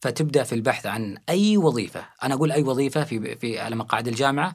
فتبدأ 0.00 0.44
في 0.44 0.54
البحث 0.54 0.86
عن 0.86 1.18
أي 1.28 1.56
وظيفة. 1.56 2.06
أنا 2.22 2.34
أقول 2.34 2.52
أي 2.52 2.62
وظيفة 2.62 3.04
في 3.04 3.36
في 3.36 3.58
على 3.58 3.76
مقاعد 3.76 4.08
الجامعة. 4.08 4.54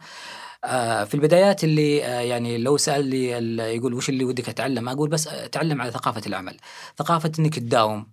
في 1.05 1.13
البدايات 1.13 1.63
اللي 1.63 2.05
آه، 2.05 2.21
يعني 2.21 2.57
لو 2.57 2.77
سأل 2.77 3.05
لي 3.05 3.27
يقول 3.75 3.93
وش 3.93 4.09
اللي 4.09 4.25
ودك 4.25 4.49
أتعلم؟ 4.49 4.89
أقول 4.89 5.09
بس 5.09 5.27
أتعلم 5.27 5.81
على 5.81 5.91
ثقافة 5.91 6.21
العمل. 6.27 6.57
ثقافة 6.97 7.31
إنك 7.39 7.59
تداوم 7.59 8.07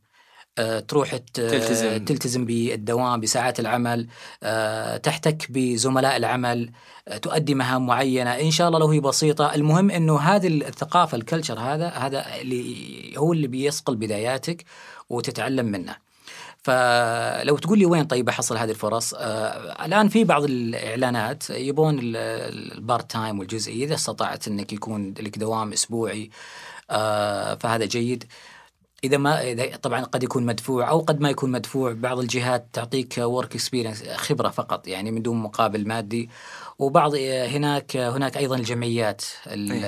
آه، 0.59 0.81
تروح 0.81 1.17
تلتزم. 1.17 2.05
تلتزم 2.05 2.45
بالدوام 2.45 3.21
بساعات 3.21 3.61
العمل 3.61 4.09
آه، 4.43 4.97
تحتك 4.97 5.47
بزملاء 5.51 6.17
العمل 6.17 6.71
آه، 7.09 7.17
تؤدي 7.19 7.55
مهام 7.55 7.87
معينة. 7.87 8.31
إن 8.31 8.51
شاء 8.51 8.69
الله 8.69 8.79
لو 8.79 8.89
هي 8.89 9.01
بسيطة. 9.01 9.55
المهم 9.55 9.91
إنه 9.91 10.19
هذه 10.21 10.47
الثقافة 10.49 11.17
ال 11.17 11.22
culture 11.22 11.61
هذا 11.61 11.89
هذا 11.89 12.41
اللي 12.41 13.19
هو 13.19 13.33
اللي 13.33 13.47
بيصقل 13.47 13.97
بداياتك 13.97 14.65
وتتعلم 15.11 15.67
منه. 15.67 16.08
فلو 16.73 17.57
تقول 17.59 17.79
لي 17.79 17.87
وين 17.87 18.05
طيب 18.05 18.29
أحصل 18.29 18.57
هذه 18.57 18.71
الفرص؟ 18.71 19.15
آه 19.15 19.87
الآن 19.87 20.09
في 20.09 20.25
بعض 20.25 20.45
الإعلانات 20.45 21.51
يبون 21.51 21.99
ال- 21.99 22.17
ال- 22.17 22.73
ال 22.73 22.80
part 22.80 23.11
time 23.11 23.39
والجزئي 23.39 23.85
إذا 23.85 23.95
استطعت 23.95 24.49
إنك 24.49 24.73
يكون 24.73 25.15
لك 25.21 25.39
دوام 25.39 25.73
أسبوعي. 25.73 26.31
آه 26.91 27.55
فهذا 27.55 27.85
جيد. 27.85 28.25
إذا 29.05 29.17
ما 29.17 29.43
إذا 29.43 29.77
طبعا 29.77 30.05
قد 30.05 30.23
يكون 30.23 30.47
مدفوع 30.47 30.91
أو 30.91 30.99
قد 31.01 31.21
ما 31.21 31.31
يكون 31.31 31.51
مدفوع 31.51 31.93
بعض 31.93 32.19
الجهات 32.19 32.67
تعطيك 32.73 33.15
work 33.19 33.55
experience 33.55 34.03
خبرة 34.09 34.49
فقط 34.49 34.89
يعني 34.89 35.11
من 35.11 35.23
دون 35.23 35.37
مقابل 35.37 35.89
مادي. 35.89 36.31
وبعض 36.79 37.15
هناك 37.55 37.97
هناك 37.97 38.37
أيضا 38.37 38.57
الجمعيات 38.57 39.23
ال- 39.47 39.85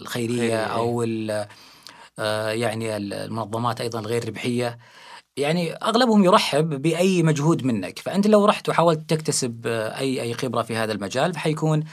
الخيرية 0.00 0.64
أو 0.64 1.02
ال- 1.02 1.46
آه، 2.18 2.50
يعني 2.50 2.96
المنظمات 2.96 3.80
أيضا 3.80 4.00
الغير 4.00 4.28
ربحية. 4.28 4.78
يعني 5.36 5.72
أغلبهم 5.72 6.24
يرحب 6.24 6.82
بأي 6.82 7.22
مجهود 7.22 7.64
منك. 7.64 7.98
فأنت 7.98 8.26
لو 8.26 8.44
رحت 8.44 8.68
وحاولت 8.68 9.10
تكتسب 9.10 9.66
آه، 9.66 9.98
أي 9.98 10.22
أي 10.22 10.34
خبرة 10.34 10.62
في 10.62 10.76
هذا 10.76 10.92
المجال 10.92 11.34
فحيكون 11.34 11.84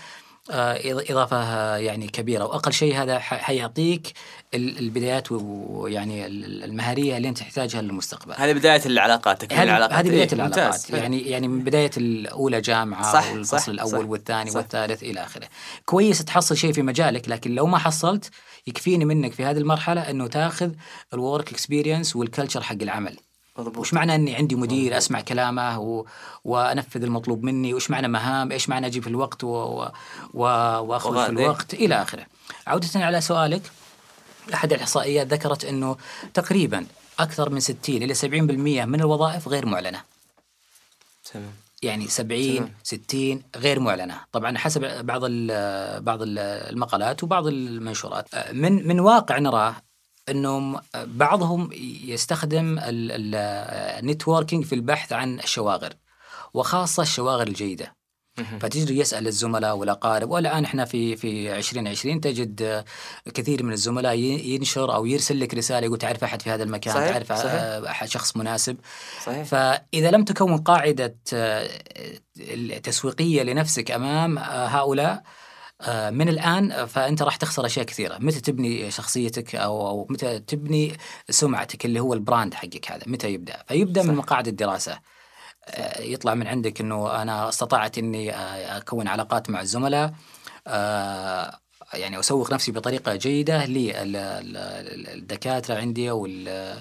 إضافة 0.49 1.37
آه، 1.37 1.77
يعني 1.77 2.07
كبيرة. 2.07 2.43
وأقل 2.43 2.73
شيء 2.73 2.95
هذا 2.95 3.19
حيعطيك 3.19 4.13
ال- 4.53 4.79
البدايات 4.79 5.31
ويعني 5.31 6.25
ال- 6.25 6.63
المهاريه 6.63 7.17
اللي 7.17 7.29
أنت 7.29 7.37
تحتاجها 7.37 7.81
للمستقبل. 7.81 8.33
هذه 8.37 8.53
بداية 8.53 8.81
العلاقات 8.85 9.53
هذه 9.53 9.63
العلاقات. 9.63 9.93
هذه 9.93 10.07
بداية 10.07 10.21
إيه، 10.21 10.33
العلاقات. 10.33 10.63
ممتاز. 10.65 10.95
يعني 10.95 11.21
يعني 11.29 11.47
من 11.47 11.63
بداية 11.63 11.91
الأولى 11.97 12.61
جامعة 12.61 13.13
صح، 13.13 13.31
والفصل 13.31 13.59
صح، 13.59 13.69
الأول 13.69 13.91
صح، 14.03 14.09
والثاني 14.09 14.49
صح. 14.49 14.57
والثالث 14.57 15.03
إلى 15.03 15.19
آخره. 15.23 15.47
كويس 15.85 16.25
تحصل 16.25 16.57
شيء 16.57 16.71
في 16.73 16.81
مجالك 16.81 17.29
لكن 17.29 17.55
لو 17.55 17.65
ما 17.65 17.77
حصلت 17.77 18.29
يكفيني 18.67 19.05
منك 19.05 19.33
في 19.33 19.45
هذه 19.45 19.57
المرحلة 19.57 20.09
إنه 20.09 20.27
تاخذ 20.27 20.71
ال 21.13 21.21
work 21.21 21.51
experience 21.51 22.15
وال 22.15 22.25
culture 22.25 22.61
حق 22.63 22.75
العمل. 22.81 23.17
مضبوط. 23.57 23.77
وش 23.77 23.93
معنى 23.93 24.15
إني 24.15 24.35
عندي 24.35 24.55
مدير 24.55 24.97
أسمع 24.97 25.21
كلامه 25.21 25.79
و... 25.79 26.05
وأنفذ 26.45 27.03
المطلوب 27.03 27.43
مني؟ 27.43 27.73
وش 27.73 27.91
معنى 27.91 28.07
مهام؟ 28.07 28.51
إيش 28.51 28.69
معنى 28.69 28.87
أجي 28.87 29.01
في 29.01 29.07
الوقت 29.07 29.43
و... 29.43 29.47
و... 29.47 29.89
و... 30.33 30.41
وأخرج 30.81 31.13
في 31.13 31.19
إيه. 31.23 31.29
الوقت؟ 31.29 31.73
إلى 31.73 32.01
آخره. 32.01 32.25
عودة 32.67 32.87
على 32.95 33.21
سؤالك. 33.21 33.71
أحد 34.53 34.73
الإحصائيات 34.73 35.27
ذكرت 35.27 35.65
إنه 35.65 35.97
تقريبا 36.33 36.85
أكثر 37.19 37.49
من 37.49 37.59
60 37.59 37.77
إلى 37.95 38.15
70% 38.15 38.23
من 38.87 38.99
الوظائف 39.01 39.47
غير 39.47 39.65
معلنة. 39.65 40.01
تمام. 41.33 41.51
يعني 41.81 42.07
70 42.07 42.55
تمام. 42.57 42.73
60 42.83 43.43
غير 43.55 43.79
معلنة. 43.79 44.19
طبعا 44.31 44.57
حسب 44.57 44.81
بعض 45.05 45.21
بعض 46.03 46.21
ال- 46.21 46.39
المقالات 46.73 47.23
وبعض 47.23 47.47
المنشورات. 47.47 48.27
من 48.53 48.87
من 48.87 48.99
واقع 48.99 49.37
نراه 49.39 49.75
إنهم 50.29 50.79
بعضهم 50.95 51.69
يستخدم 52.05 52.79
النتوركينج 52.81 54.65
في 54.65 54.75
البحث 54.75 55.13
عن 55.13 55.39
الشواغر 55.39 55.93
وخاصة 56.53 57.03
الشواغر 57.03 57.47
الجيدة. 57.47 57.97
فتجري 58.59 58.97
يسأل 58.97 59.27
الزملاء 59.27 59.77
والأقارب 59.77 60.29
والآن 60.29 60.63
إحنا 60.63 60.85
في 60.85 61.15
في 61.15 61.57
2020 61.57 62.21
تجد 62.21 62.85
كثير 63.33 63.63
من 63.63 63.73
الزملاء 63.73 64.15
ينشر 64.19 64.95
أو 64.95 65.05
يرسل 65.05 65.39
لك 65.39 65.53
رسالة 65.53 65.85
يقول 65.85 65.97
تعرف 65.97 66.23
أحد 66.23 66.41
في 66.41 66.49
هذا 66.49 66.63
المكان 66.63 66.93
صحيح، 66.93 67.11
تعرف 67.11 67.33
صحيح. 67.33 67.89
أحد 67.89 68.07
شخص 68.07 68.37
مناسب. 68.37 68.77
صحيح. 69.25 69.43
فإذا 69.43 70.11
لم 70.11 70.23
تكون 70.23 70.57
قاعدة 70.57 71.15
آه، 71.33 71.69
تسويقية 72.83 73.43
لنفسك 73.43 73.91
أمام 73.91 74.37
آه، 74.37 74.67
هؤلاء 74.67 75.23
من 76.11 76.29
الآن 76.29 76.71
آه، 76.71 76.85
فأنت 76.85 77.21
راح 77.21 77.35
تخسر 77.35 77.65
أشياء 77.65 77.85
كثيرة. 77.85 78.17
متى 78.17 78.41
تبني 78.41 78.91
شخصيتك 78.91 79.55
أو, 79.55 79.87
أو 79.87 80.07
متى 80.09 80.39
تبني 80.39 80.97
سمعتك 81.29 81.85
اللي 81.85 81.99
هو 81.99 82.13
البراند 82.13 82.53
حقك 82.53 82.91
هذا؟ 82.91 83.03
متى 83.07 83.33
يبدأ؟ 83.33 83.63
فيبدأ 83.67 84.03
من 84.03 84.15
مقاعد 84.15 84.47
الدراسة. 84.47 84.99
آه، 85.67 86.01
يطلع 86.01 86.33
من 86.33 86.47
عندك 86.47 86.81
أنه 86.81 87.21
أنا 87.21 87.49
استطعت 87.49 87.97
أني 87.97 88.33
آه، 88.33 88.77
أكون 88.77 89.07
علاقات 89.07 89.49
مع 89.49 89.61
الزملاء 89.61 90.13
آه، 90.67 91.59
يعني 91.93 92.19
أسوق 92.19 92.53
نفسي 92.53 92.71
بطريقة 92.71 93.15
جيدة 93.15 93.65
للدكاترة 94.85 95.75
عندي 95.75 96.11
آه، 96.11 96.77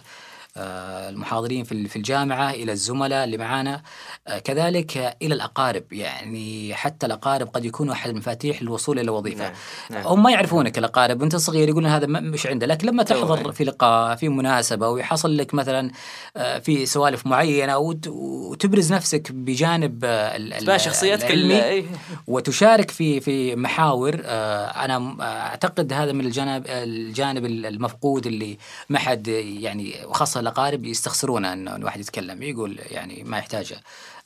المحاضرين 0.59 1.65
في 1.65 1.89
في 1.89 1.97
الجامعة 1.97 2.51
إلى 2.51 2.73
الزملاء 2.73 3.25
اللي 3.25 3.37
معانا 3.39 3.83
آه، 4.29 4.39
كذلك 4.39 5.17
إلى 5.23 5.35
الأقارب 5.35 5.93
يعني 5.93 6.75
حتى 6.75 7.07
الأقارب 7.07 7.49
قد 7.49 7.65
يكونوا 7.65 7.93
أحد 7.95 8.11
المفاتيح 8.11 8.63
للوصول 8.63 8.99
إلى 8.99 9.11
وظيفة 9.11 9.45
نعم. 9.45 9.53
نعم. 9.91 10.07
هم 10.07 10.23
ما 10.23 10.31
يعرفونك 10.31 10.79
الأقارب 10.79 11.21
وانت 11.21 11.37
صغير 11.37 11.69
يقولون 11.69 11.91
هذا 11.91 12.07
مش 12.07 12.47
عنده 12.47 12.67
لكن 12.67 12.89
لما 12.89 13.03
تحضر. 13.03 13.53
في 13.53 13.65
لقاء 13.65 14.17
في 14.17 14.29
مناسبة 14.29 14.89
ويحصل 14.89 15.37
لك 15.37 15.55
مثلا 15.55 15.91
آه، 16.37 16.59
في 16.59 16.87
سوالف 16.87 17.27
معينة 17.27 17.79
وت- 17.79 18.09
وتبرز 18.09 18.93
نفسك 18.93 19.33
بجانب 19.33 20.05
آه، 20.05 20.77
شخصيتك 20.77 21.25
العلمي 21.31 21.55
ال- 21.59 21.63
إيه. 21.63 21.85
وتشارك 22.27 22.91
في 22.91 23.21
في 23.21 23.57
محاور 23.57 24.21
آه، 24.25 24.67
أنا 24.67 25.17
أعتقد 25.21 25.93
هذا 25.93 26.13
من 26.13 26.27
الجانب 26.27 26.65
الجانب 26.67 27.45
المفقود 27.45 28.27
اللي 28.27 28.59
ما 28.89 28.99
حد 28.99 29.29
يعني 29.29 29.95
وخاصه 30.05 30.41
الأقارب 30.47 30.85
يستخسرونه 30.85 31.53
إنه 31.53 31.77
الواحد 31.77 32.01
يتكلم 32.01 32.43
يقول 32.43 32.79
يعني 32.91 33.25
ما 33.25 33.39
يحتاج 33.39 33.75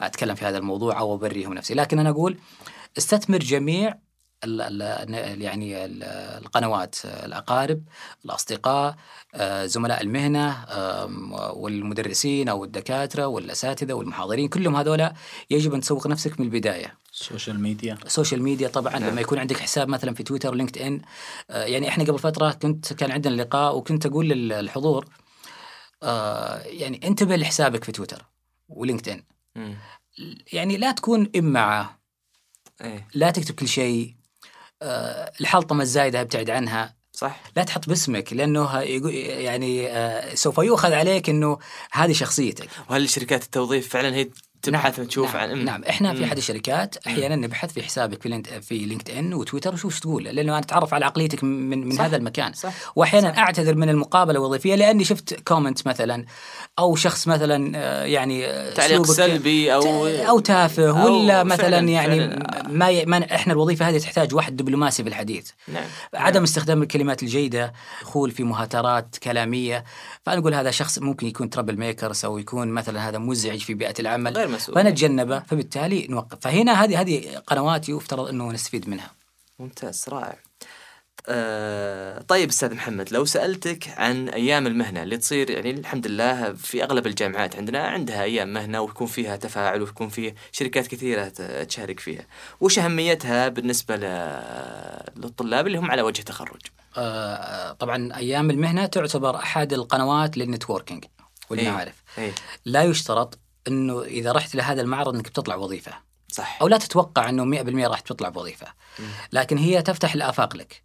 أتكلم 0.00 0.34
في 0.34 0.44
هذا 0.44 0.58
الموضوع 0.58 0.98
أو 0.98 1.14
ابريهم 1.14 1.54
نفسي 1.54 1.74
لكن 1.74 1.98
أنا 1.98 2.10
أقول 2.10 2.38
استثمر 2.98 3.38
جميع 3.38 3.94
ال 4.44 4.82
ال 4.82 5.42
يعني 5.42 5.84
ال- 5.84 6.02
القنوات 6.44 6.96
الأقارب 7.04 7.82
الأصدقاء 8.24 8.94
آه، 9.34 9.66
زملاء 9.66 10.02
المهنة 10.02 10.64
آم، 10.68 11.32
والمدرسين 11.32 12.48
أو 12.48 12.64
الدكاترة 12.64 13.26
والأساتذة 13.26 13.92
والمحاضرين 13.92 14.48
كلهم 14.48 14.76
هذولا 14.76 15.14
يجب 15.50 15.74
أن 15.74 15.80
تسوق 15.80 16.06
نفسك 16.06 16.40
من 16.40 16.46
البداية 16.46 16.94
ال 17.12 17.19
social 17.19 17.60
media 17.60 17.98
ال 18.06 18.11
social 18.11 18.42
media 18.42 18.68
طبعا 18.68 18.98
نعم. 18.98 19.10
لما 19.10 19.20
يكون 19.20 19.38
عندك 19.38 19.56
حساب 19.58 19.88
مثلا 19.88 20.14
في 20.14 20.22
تويتر 20.22 20.50
و 20.50 20.78
LinkedIn 20.82 21.00
آه، 21.50 21.64
يعني 21.64 21.88
إحنا 21.88 22.04
قبل 22.04 22.18
فترة 22.18 22.50
كنت 22.50 22.92
كان 22.92 23.10
عندنا 23.10 23.42
لقاء 23.42 23.76
وكنت 23.76 24.06
أقول 24.06 24.28
للحضور 24.28 25.04
آه، 26.02 26.58
يعني 26.62 27.00
انتبه 27.04 27.36
لحسابك 27.36 27.84
في 27.84 27.92
تويتر 27.92 28.24
و 28.68 29.22
LinkedIn. 29.56 29.76
يعني 30.52 30.76
لا 30.76 30.92
تكون 30.92 31.30
امعه 31.36 32.00
إيه. 32.80 33.08
لا 33.14 33.30
تكتب 33.30 33.54
كل 33.54 33.68
شيء 33.68 34.14
آه، 34.82 35.32
الحلطمة 35.40 35.82
الزايدة 35.82 36.20
ابتعد 36.20 36.50
عنها 36.50 36.96
صح 37.12 37.42
لا 37.56 37.64
تحط 37.64 37.88
باسمك 37.88 38.32
لأنه 38.32 38.80
يعني 38.80 39.88
آه، 39.88 40.34
سوف 40.34 40.58
يؤخذ 40.58 40.92
عليك 40.92 41.28
إنه 41.28 41.58
هذه 41.92 42.12
شخصيتك 42.12 42.68
وهل 42.90 43.08
شركات 43.08 43.44
التوظيف 43.44 43.88
فعلا 43.88 44.14
هي 44.14 44.30
تبحث 44.62 44.98
وتشوف 44.98 45.34
نعم, 45.36 45.50
عن 45.50 45.58
مم. 45.58 45.64
نعم 45.64 45.84
إحنا 45.84 46.12
في 46.12 46.18
مم. 46.18 46.24
أحد 46.24 46.36
الشركات 46.36 46.96
أحيانا 47.06 47.36
نبحث 47.36 47.72
في 47.72 47.82
حسابك 47.82 48.22
في 48.22 48.28
Linked 48.28 48.62
في 48.62 48.78
LinkedIn 48.78 49.34
وتويتر 49.34 49.74
وشوف 49.74 49.92
إيش 49.92 50.00
تقول 50.00 50.24
لأنه 50.24 50.52
أنا 50.52 50.58
أتعرف 50.58 50.94
على 50.94 51.04
عقليتك 51.04 51.44
من 51.44 51.86
من 51.86 51.96
صح. 51.96 52.00
هذا 52.04 52.16
المكان 52.16 52.52
صح. 52.52 52.72
وأحيانا 52.96 53.38
أعتذر 53.38 53.74
من 53.74 53.88
المقابلة 53.88 54.38
الوظيفية 54.38 54.74
لأني 54.74 55.04
شفت 55.04 55.34
comment 55.48 55.86
مثلا 55.88 56.24
أو 56.78 56.96
شخص 56.96 57.28
مثلا 57.28 57.72
آه، 57.76 58.04
يعني 58.04 58.46
آه، 58.46 58.74
تعليق 58.74 59.02
سلبي 59.02 59.74
أو 59.74 60.06
أو 60.06 60.38
تافه 60.40 61.02
أو 61.02 61.14
ولا 61.22 61.42
مثلا 61.42 61.80
فعلاً- 61.80 61.90
يعني 61.90 62.18
فعلاً. 62.30 62.68
ما, 62.68 62.90
ي... 62.90 63.04
ما 63.06 63.34
إحنا 63.34 63.52
الوظيفة 63.52 63.88
هذه 63.88 63.98
تحتاج 63.98 64.34
واحد 64.34 64.56
دبلوماسي 64.56 65.02
في 65.02 65.08
الحديث 65.08 65.50
نعم 65.68 65.84
عدم 66.14 66.42
استخدام 66.42 66.82
الكلمات 66.82 67.22
الجيدة 67.22 67.72
دخول 68.02 68.30
في 68.30 68.44
مهاترات 68.44 69.16
كلامية 69.22 69.84
فأنا 70.22 70.40
أقول 70.40 70.54
هذا 70.54 70.70
شخص 70.70 70.98
ممكن 70.98 71.26
يكون 71.26 71.50
trouble 71.50 71.76
makers 71.78 72.24
أو 72.24 72.38
يكون 72.38 72.68
مثلا 72.68 73.08
هذا 73.08 73.18
مزعج 73.18 73.58
في 73.58 73.74
بيئة 73.74 73.94
العمل 74.00 74.32
غير 74.36 74.48
مسؤول. 74.50 74.74
فنتجنبه 74.74 75.40
فبالتالي 75.40 76.06
نوقف. 76.06 76.38
فهنا 76.40 76.84
هذه 76.84 77.00
هذه 77.00 77.42
قنوات 77.46 77.88
يفترض 77.88 78.28
إنه 78.28 78.52
نستفيد 78.52 78.88
منها. 78.88 79.10
ممتاز 79.58 80.04
رائع. 80.08 80.38
آه 81.28 82.22
طيب 82.22 82.48
أستاذ 82.48 82.74
محمد 82.74 83.12
لو 83.12 83.24
سألتك 83.24 83.88
عن 83.88 84.28
أيام 84.28 84.66
المهنة 84.66 85.02
اللي 85.02 85.16
تصير 85.16 85.50
يعني 85.50 85.70
الحمد 85.70 86.06
لله 86.06 86.52
في 86.52 86.84
أغلب 86.84 87.06
الجامعات 87.06 87.56
عندنا 87.56 87.82
عندها 87.82 88.22
أيام 88.22 88.52
مهنة 88.52 88.80
ويكون 88.80 89.06
فيها 89.06 89.36
تفاعل 89.36 89.82
ويكون 89.82 90.08
فيه 90.08 90.34
شركات 90.52 90.86
كثيرة 90.86 91.28
تشارك 91.64 92.00
فيها. 92.00 92.26
وش 92.60 92.78
أهميتها 92.78 93.48
بالنسبة 93.48 93.96
للطلاب 95.16 95.66
اللي 95.66 95.78
هم 95.78 95.90
على 95.90 96.02
وجه 96.02 96.22
تخرج؟ 96.22 96.60
آه، 96.96 97.72
طبعا 97.72 98.16
أيام 98.16 98.50
المهنة 98.50 98.86
تعتبر 98.86 99.36
أحد 99.36 99.72
القنوات 99.72 100.36
للنتوركينج 100.36 101.04
والمعارف. 101.50 102.02
اي 102.18 102.32
لا 102.64 102.82
يشترط 102.82 103.38
إنه 103.68 104.02
إذا 104.02 104.32
رحت 104.32 104.54
لهذا 104.54 104.82
المعرض 104.82 105.14
إنك 105.14 105.28
بتطلع 105.28 105.54
وظيفة. 105.54 105.92
صح. 106.32 106.58
أو 106.62 106.68
لا 106.68 106.78
تتوقع 106.78 107.28
إنه 107.28 107.44
100% 107.62 107.88
راح 107.88 108.00
تطلع 108.00 108.28
بوظيفة. 108.28 108.66
لكن 109.32 109.58
هي 109.58 109.82
تفتح 109.82 110.14
الآفاق 110.14 110.56
لك. 110.56 110.82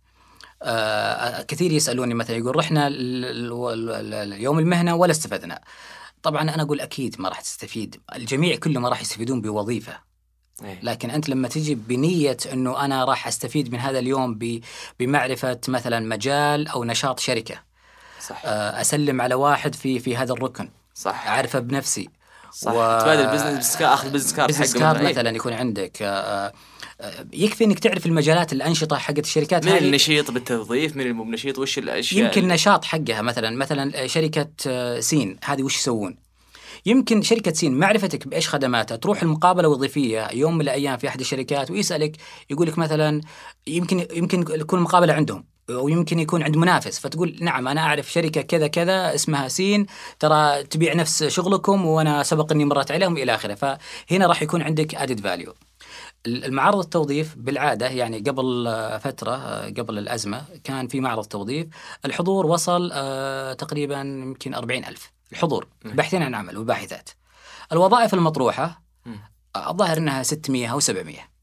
آه 0.63 1.41
كثير 1.41 1.71
يسألوني 1.71 2.13
مثلا 2.13 2.35
يقول 2.37 2.55
رحنا 2.55 2.87
ال- 2.87 3.25
ال- 3.25 3.89
ال- 3.89 4.13
ال- 4.13 4.41
يوم 4.41 4.59
المهنة 4.59 4.95
ولا 4.95 5.11
استفدنا؟ 5.11 5.61
طبعا 6.23 6.41
أنا 6.41 6.61
أقول 6.63 6.81
أكيد 6.81 7.21
ما 7.21 7.29
راح 7.29 7.41
تستفيد. 7.41 8.01
الجميع 8.15 8.55
كلهم 8.55 8.83
ما 8.83 8.89
راح 8.89 9.01
يستفيدون 9.01 9.41
بوظيفة. 9.41 9.99
إيه. 10.63 10.79
لكن 10.83 11.09
أنت 11.09 11.29
لما 11.29 11.47
تجي 11.47 11.75
بنية 11.75 12.37
إنه 12.53 12.85
أنا 12.85 13.05
راح 13.05 13.27
أستفيد 13.27 13.71
من 13.73 13.79
هذا 13.79 13.99
اليوم 13.99 14.39
بمعرفة 14.99 15.59
مثلا 15.67 15.99
مجال 15.99 16.67
أو 16.67 16.83
نشاط 16.83 17.19
شركة. 17.19 17.59
صح. 18.27 18.41
آه، 18.45 18.81
أسلم 18.81 19.21
على 19.21 19.35
واحد 19.35 19.75
في 19.75 19.99
في 19.99 20.17
هذا 20.17 20.33
الركن. 20.33 20.69
صح. 20.95 21.27
أعرفه 21.27 21.59
بنفسي. 21.59 22.09
صح. 22.55 22.71
تبادل 22.71 23.27
بزنس 23.31 23.77
كارد 23.77 23.91
آخذ 23.91 24.09
بزنس 24.09 24.33
كارد 24.33 24.49
بزنس 24.49 24.73
حقه 24.73 24.79
كارد. 24.79 25.09
مثلا 25.09 25.29
يكون 25.29 25.53
عندك 25.53 26.01
آه، 26.01 26.53
آه، 27.01 27.25
يكفي 27.33 27.63
إنك 27.63 27.79
تعرف 27.79 28.05
المجالات 28.05 28.53
الأنشطة 28.53 28.97
حقت 28.97 29.19
الشركات 29.19 29.65
من 29.65 29.71
هذه. 29.71 29.85
النشيط 29.85 30.31
بالتوظيف 30.31 30.95
من 30.95 31.07
المو 31.07 31.23
نشيط 31.23 31.59
وش 31.59 31.77
الأشياء 31.77 32.25
يمكن 32.25 32.47
نشاط 32.47 32.85
حقها 32.85 33.21
مثلا 33.21 33.49
مثلا 33.49 34.07
شركة 34.07 34.47
آه، 34.67 34.99
سين 34.99 35.37
هذه 35.43 35.63
وش 35.63 35.75
يسوون؟ 35.75 36.17
يمكن 36.85 37.21
شركة 37.21 37.53
سين 37.53 37.73
معرفتك 37.73 38.27
بإيش 38.27 38.49
خدماتها؟ 38.49 38.97
تروح 38.97 39.21
المقابلة 39.21 39.67
الوظيفية 39.67 40.27
يوم 40.33 40.55
من 40.55 40.61
الأيام 40.61 40.97
في 40.97 41.07
أحد 41.07 41.19
الشركات 41.19 41.71
ويسألك 41.71 42.17
يقول 42.49 42.67
لك 42.67 42.77
مثلا 42.77 43.21
يمكن 43.67 44.07
يمكن 44.13 44.45
تكون 44.45 44.79
المقابلة 44.79 45.13
عندهم. 45.13 45.54
أو 45.69 45.87
يمكن 45.87 46.19
يكون 46.19 46.43
عند 46.43 46.57
منافس 46.57 46.99
فتقول 46.99 47.37
نعم 47.41 47.67
أنا 47.67 47.81
أعرف 47.81 48.11
شركة 48.11 48.41
كذا 48.41 48.67
كذا 48.67 49.15
اسمها 49.15 49.47
سين 49.47 49.85
ترى 50.19 50.63
تبيع 50.63 50.93
نفس 50.93 51.23
شغلكم 51.23 51.85
وأنا 51.85 52.23
سبق 52.23 52.51
إني 52.51 52.65
مرت 52.65 52.91
عليهم 52.91 53.17
إلى 53.17 53.35
آخره 53.35 53.53
فهنا 53.53 54.27
راح 54.27 54.41
يكون 54.41 54.61
عندك 54.61 54.95
added 54.95 55.19
value. 55.19 55.53
المعارض 56.27 56.79
التوظيف 56.79 57.35
بالعادة 57.37 57.87
يعني 57.87 58.19
قبل 58.19 58.65
فترة 59.01 59.31
آه، 59.31 59.69
قبل 59.69 59.97
الأزمة 59.97 60.45
كان 60.63 60.87
في 60.87 60.99
معرض 60.99 61.25
توظيف 61.25 61.67
الحضور 62.05 62.45
وصل 62.45 62.89
آه، 62.93 63.53
تقريبا 63.53 64.01
يمكن 64.01 64.53
أربعين 64.53 64.85
ألف. 64.85 65.11
الحضور 65.31 65.67
باحثين 65.85 66.23
عن 66.23 66.35
عمل 66.35 66.57
وباحثات. 66.57 67.09
الوظائف 67.71 68.13
المطروحة 68.13 68.81
آه، 69.55 69.69
الظاهر 69.69 69.97
أنها 69.97 70.23
600 70.23 70.67
أو 70.67 70.79
700 70.79 71.34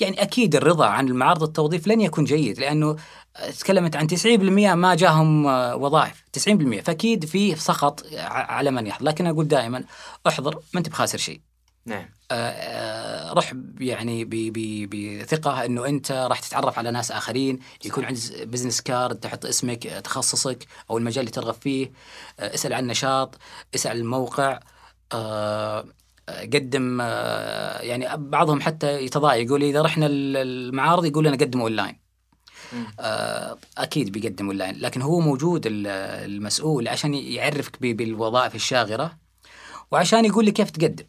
يعني 0.00 0.22
أكيد 0.22 0.56
الرضا 0.56 0.86
عن 0.86 1.08
المعارض 1.08 1.42
التوظيف 1.42 1.86
لن 1.88 2.00
يكون 2.00 2.24
جيد 2.24 2.60
لأنه 2.60 2.96
آه، 3.36 3.50
تكلمت 3.50 3.96
عن 3.96 4.06
90% 4.06 4.74
ما 4.74 4.94
جاهم 4.94 5.46
آه، 5.46 5.76
وظائف 5.76 6.24
90% 6.32 6.80
فأكيد 6.80 7.24
في 7.24 7.56
سخط 7.56 8.06
على 8.26 8.70
من 8.70 8.86
يحضر. 8.86 9.04
لكن 9.04 9.26
أقول 9.26 9.48
دائما 9.48 9.84
احضر 10.26 10.54
ما 10.74 10.78
أنت 10.78 10.88
بخاسر 10.88 11.18
شيء. 11.18 11.40
نعم. 11.86 12.08
آه، 12.30 13.32
رح 13.32 13.52
يعني 13.80 14.24
بثقة 14.86 15.64
إنه 15.64 15.86
أنت 15.86 16.12
راح 16.12 16.40
تتعرف 16.40 16.78
على 16.78 16.90
ناس 16.90 17.10
آخرين 17.12 17.58
يكون 17.84 18.04
عندك 18.04 18.20
business 18.46 18.80
card 18.80 19.20
تحط 19.20 19.46
اسمك 19.46 19.86
آه، 19.86 20.00
تخصصك 20.00 20.66
أو 20.90 20.98
المجال 20.98 21.20
اللي 21.20 21.30
ترغب 21.30 21.54
فيه. 21.54 21.92
آه، 22.40 22.54
اسأل 22.54 22.72
عن 22.72 22.86
نشاط 22.86 23.38
اسأل 23.74 23.90
عن 23.90 23.96
الموقع. 23.96 24.60
آه، 25.12 25.78
آه، 25.78 25.84
قدم 26.40 26.98
آه، 27.00 27.80
يعني 27.80 28.16
بعضهم 28.16 28.60
حتى 28.60 29.04
يتضايق 29.04 29.46
يقول 29.46 29.62
إذا 29.62 29.82
رحنا 29.82 30.06
ال- 30.06 30.36
المعارض 30.36 31.04
يقول 31.04 31.24
لنا 31.24 31.36
قدموا 31.36 31.64
اونلاين 31.64 32.00
آه، 33.00 33.58
أكيد 33.78 34.12
بيقدم 34.12 34.46
اونلاين 34.46 34.76
لكن 34.78 35.02
هو 35.02 35.20
موجود 35.20 35.66
ال- 35.66 35.86
المسؤول 36.30 36.88
عشان 36.88 37.14
يعرفك 37.14 37.82
بالوظائف 37.82 38.54
الشاغرة 38.54 39.18
وعشان 39.90 40.24
يقول 40.24 40.46
لك 40.46 40.52
كيف 40.52 40.70
تقدم. 40.70 41.04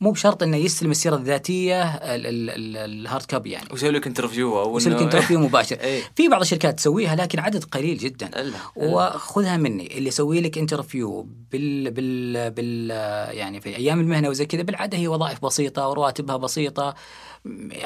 مو 0.00 0.10
بشرط 0.10 0.42
إنه 0.42 0.56
يستلم 0.56 0.90
السيره 0.90 1.16
الذاتية 1.16 1.82
ال- 1.84 2.26
ال- 2.26 2.50
ال- 2.50 2.76
ال 3.00 3.04
hard 3.04 3.22
copy 3.24 3.50
يعني. 3.50 3.68
ويسوي 3.72 3.90
لك 3.90 4.06
interview 4.06 4.60
أو 4.60 4.76
يسوي 4.76 4.92
لك 4.94 5.02
interview 5.02 5.38
مباشر. 5.46 5.80
إيه. 5.80 6.02
في 6.16 6.28
بعض 6.28 6.40
الشركات 6.40 6.76
تسويها 6.78 7.16
لكن 7.16 7.38
عدد 7.38 7.64
قليل 7.64 7.98
جدا. 7.98 8.52
وخذها 8.76 9.56
مني. 9.56 9.98
اللي 9.98 10.08
يسوي 10.08 10.40
لك 10.40 10.58
interview 10.58 11.22
بال 11.52 11.90
بال 11.90 12.50
بال 12.50 12.90
يعني 13.36 13.60
في 13.60 13.76
أيام 13.76 14.00
المهنة 14.00 14.28
وزي 14.28 14.46
كذا 14.46 14.62
بالعادة 14.62 14.98
هي 14.98 15.08
وظائف 15.08 15.44
بسيطة 15.44 15.88
ورواتبها 15.88 16.36
بسيطة. 16.36 16.94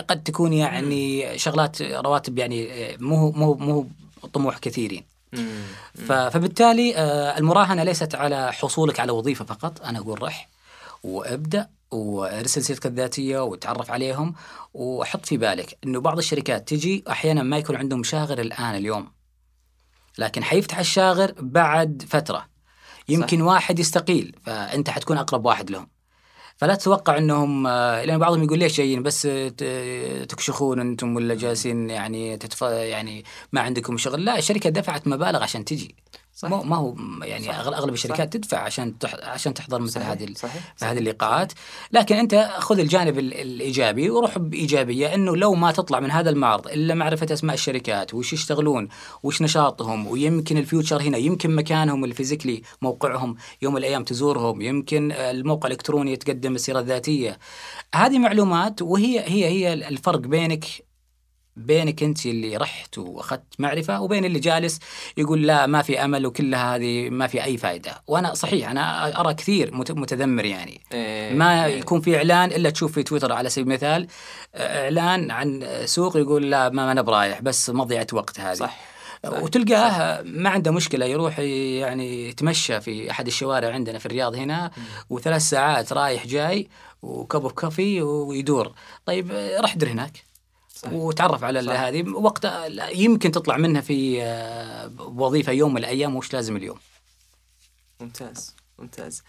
قد 0.09 0.23
تكون 0.23 0.53
يعني 0.53 1.39
شغلات 1.39 1.83
رواتب 1.83 2.39
يعني 2.39 2.69
مو 3.01 3.31
مو 3.33 3.55
مو 3.55 3.87
طموح 4.33 4.59
كثيرين. 4.59 5.05
فبالتالي 6.09 6.97
آه، 6.97 7.39
المراهنة 7.39 7.83
ليست 7.85 8.15
على 8.15 8.53
حصولك 8.53 9.01
على 9.01 9.13
وظيفة 9.13 9.45
فقط 9.45 9.81
أنا 9.85 9.99
أقول 9.99 10.23
رح. 10.23 10.49
وابدأ. 11.03 11.69
وارسل 11.91 12.63
سيرتك 12.63 12.87
الذاتية 12.87 13.45
وتعرف 13.45 13.91
عليهم. 13.91 14.35
وحط 14.75 15.27
في 15.27 15.37
بالك 15.37 15.79
إنه 15.85 16.01
بعض 16.01 16.19
الشركات 16.19 16.69
تجي 16.69 17.05
أحيانا 17.11 17.43
ما 17.43 17.59
يكون 17.59 17.77
عندهم 17.77 18.03
شاغر 18.03 18.41
الآن 18.41 18.75
اليوم. 18.75 19.09
لكن 20.19 20.45
حيفتح 20.45 20.79
الشاغر 20.79 21.35
بعد 21.39 22.03
فترة. 22.09 22.47
يمكن 23.09 23.39
صح. 23.39 23.45
واحد 23.45 23.79
يستقيل 23.79 24.37
فأنت 24.43 24.91
حتكون 24.91 25.17
أقرب 25.19 25.45
واحد 25.45 25.71
لهم. 25.71 25.89
فلا 26.57 26.75
تتوقع 26.75 27.19
إنهم 27.19 27.67
آه، 27.67 28.05
لأن 28.05 28.19
بعضهم 28.19 28.43
يقول 28.43 28.59
ليش 28.59 28.77
جايين؟ 28.77 29.03
بس 29.03 29.23
تكشخون 30.29 30.81
أنتم 30.81 31.17
ولا 31.17 31.35
جالسين 31.35 31.91
يعني 31.91 32.37
تتف... 32.37 32.63
يعني 32.63 33.25
ما 33.53 33.61
عندكم 33.61 33.97
شغل. 33.97 34.25
لا 34.25 34.39
الشركة 34.39 34.71
دفعت 34.71 35.09
مبالغ 35.09 35.43
عشان 35.43 35.65
تجي. 35.65 35.95
صح. 36.35 36.49
ما 36.49 36.77
هو 36.77 36.95
يعني 37.23 37.45
صح. 37.45 37.59
أغلب 37.59 37.95
الشركات 37.95 38.19
صح. 38.19 38.25
تدفع 38.25 38.59
عشان 38.59 38.99
تح... 38.99 39.15
عشان 39.23 39.55
تحضر 39.55 39.81
مثل 39.81 40.01
هذه 40.01 40.35
هذه 40.83 40.99
اللقاءات 40.99 41.53
لكن 41.93 42.17
أنت 42.17 42.51
خذ 42.59 42.79
الجانب 42.79 43.19
الإيجابي 43.19 44.11
وروح 44.11 44.39
بإيجابية 44.39 45.15
إنه 45.15 45.37
لو 45.37 45.55
ما 45.55 45.73
تطلع 45.73 46.01
من 46.01 46.11
هذا 46.11 46.31
المعرض 46.31 46.69
إلا 46.69 46.95
معرفة 46.95 47.27
أسماء 47.33 47.55
الشركات 47.55 48.15
وش 48.15 48.33
يشتغلون 48.33 48.89
وش 49.23 49.43
نشاطهم 49.43 50.07
ويمكن 50.07 50.59
ال 50.59 50.65
future 50.65 51.03
هنا 51.03 51.19
يمكن 51.19 51.55
مكانهم 51.55 52.05
ال 52.05 52.10
physically 52.10 52.63
موقعهم 52.83 53.37
يوم 53.63 53.77
الأيام 53.77 54.05
تزورهم 54.05 54.63
يمكن 54.63 55.13
الموقع 55.13 55.67
الإلكتروني 55.67 56.13
يتقدم 56.13 56.55
السيره 56.55 56.81
الذاتية 56.81 57.39
هذه 57.95 58.19
معلومات 58.19 58.83
وهي 58.83 59.21
هي 59.21 59.47
هي 59.47 59.73
الفرق 59.73 60.19
بينك 60.19 60.90
بينك 61.57 62.03
انت 62.03 62.27
اللي 62.27 62.57
رحت 62.57 62.99
واخذت 62.99 63.43
معرفة 63.59 64.01
وبين 64.01 64.25
اللي 64.25 64.39
جالس 64.39 64.79
يقول 65.17 65.47
لا 65.47 65.67
ما 65.67 65.83
في 65.83 66.05
أمل 66.05 66.27
وكلها 66.27 66.77
هذه 66.77 67.11
ما 67.11 67.27
في 67.27 67.45
أي 67.45 67.57
فائده 67.57 68.03
وأنا 68.07 68.35
صحيح 68.35 68.71
أنا 68.71 69.21
أرى 69.21 69.35
كثير 69.35 69.75
متذمر 69.75 70.45
يعني. 70.45 70.81
إيه 70.93 71.35
ما 71.35 71.67
إيه. 71.67 71.79
يكون 71.79 72.01
في 72.01 72.17
إعلان 72.17 72.51
إلا 72.51 72.71
تشوف 72.71 72.93
في 72.93 73.03
تويتر 73.03 73.33
على 73.33 73.49
سبيل 73.49 73.67
المثال 73.67 74.07
إعلان 74.57 75.31
عن 75.31 75.67
سوق 75.85 76.17
يقول 76.17 76.51
لا 76.51 76.69
ما 76.69 76.93
أنا 76.93 77.03
برايح 77.03 77.41
بس 77.41 77.71
مضيعة 77.71 78.07
وقت 78.13 78.41
هذه. 78.41 78.55
صح 78.55 78.77
وتلقاه 79.25 80.23
ما 80.23 80.51
عنده 80.51 80.71
مشكلة 80.71 81.07
يروح 81.07 81.39
يعني 81.39 82.29
يتمشى 82.29 82.81
في 82.81 83.11
أحد 83.11 83.27
الشوارع 83.27 83.75
عندنا 83.75 83.99
في 83.99 84.07
الرياض 84.07 84.35
هنا 84.35 84.71
وثلاث 85.11 85.43
ساعات 85.43 85.93
رايح 85.93 86.27
جاي 86.27 86.69
وكب 87.03 87.51
كوفي 87.51 88.03
ويدور. 88.03 88.73
طيب 89.07 89.33
رح 89.61 89.77
در 89.77 89.89
هناك؟ 89.89 90.30
صحيح. 90.83 90.93
وتعرف 90.93 91.45
على 91.45 91.59
هذه. 91.59 92.11
وقت 92.11 92.49
يمكن 92.95 93.33
تطلع 93.33 93.57
منها 93.57 93.81
في 93.81 94.23
آه، 94.23 94.91
وظيفة 94.99 95.53
يوم 95.53 95.71
من 95.71 95.79
الأيام 95.79 96.17
وش 96.17 96.33
لازم 96.33 96.57
اليوم. 96.57 96.79
ممتاز 98.01 98.57
ممتاز. 98.79 99.23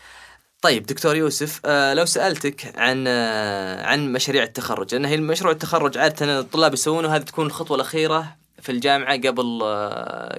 طيب 0.61 0.85
دكتور 0.85 1.15
يوسف 1.15 1.61
آه 1.65 1.93
لو 1.93 2.05
سألتك 2.05 2.77
عن 2.77 3.05
آه 3.07 3.85
عن 3.85 4.13
مشاريع 4.13 4.43
التخرج 4.43 4.95
لأن 4.95 5.05
هي 5.05 5.17
مشروع 5.17 5.51
التخرج 5.51 5.97
عادة 5.97 6.39
الطلاب 6.39 6.73
يسوونه 6.73 7.15
هذه 7.15 7.21
تكون 7.21 7.45
الخطوه 7.45 7.75
الأخيرة. 7.75 8.37
في 8.62 8.71
الجامعة 8.71 9.15
قبل 9.15 9.60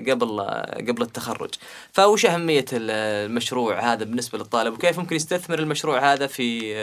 قبل 0.09 0.41
قبل 0.89 1.03
التخرج. 1.03 1.51
فوش 1.93 2.27
أهمية 2.27 2.65
المشروع 2.73 3.93
هذا 3.93 4.05
بالنسبة 4.05 4.39
للطالب؟ 4.39 4.75
وكيف 4.75 4.99
ممكن 4.99 5.17
يستثمر 5.17 5.59
المشروع 5.59 6.13
هذا 6.13 6.27
في 6.27 6.75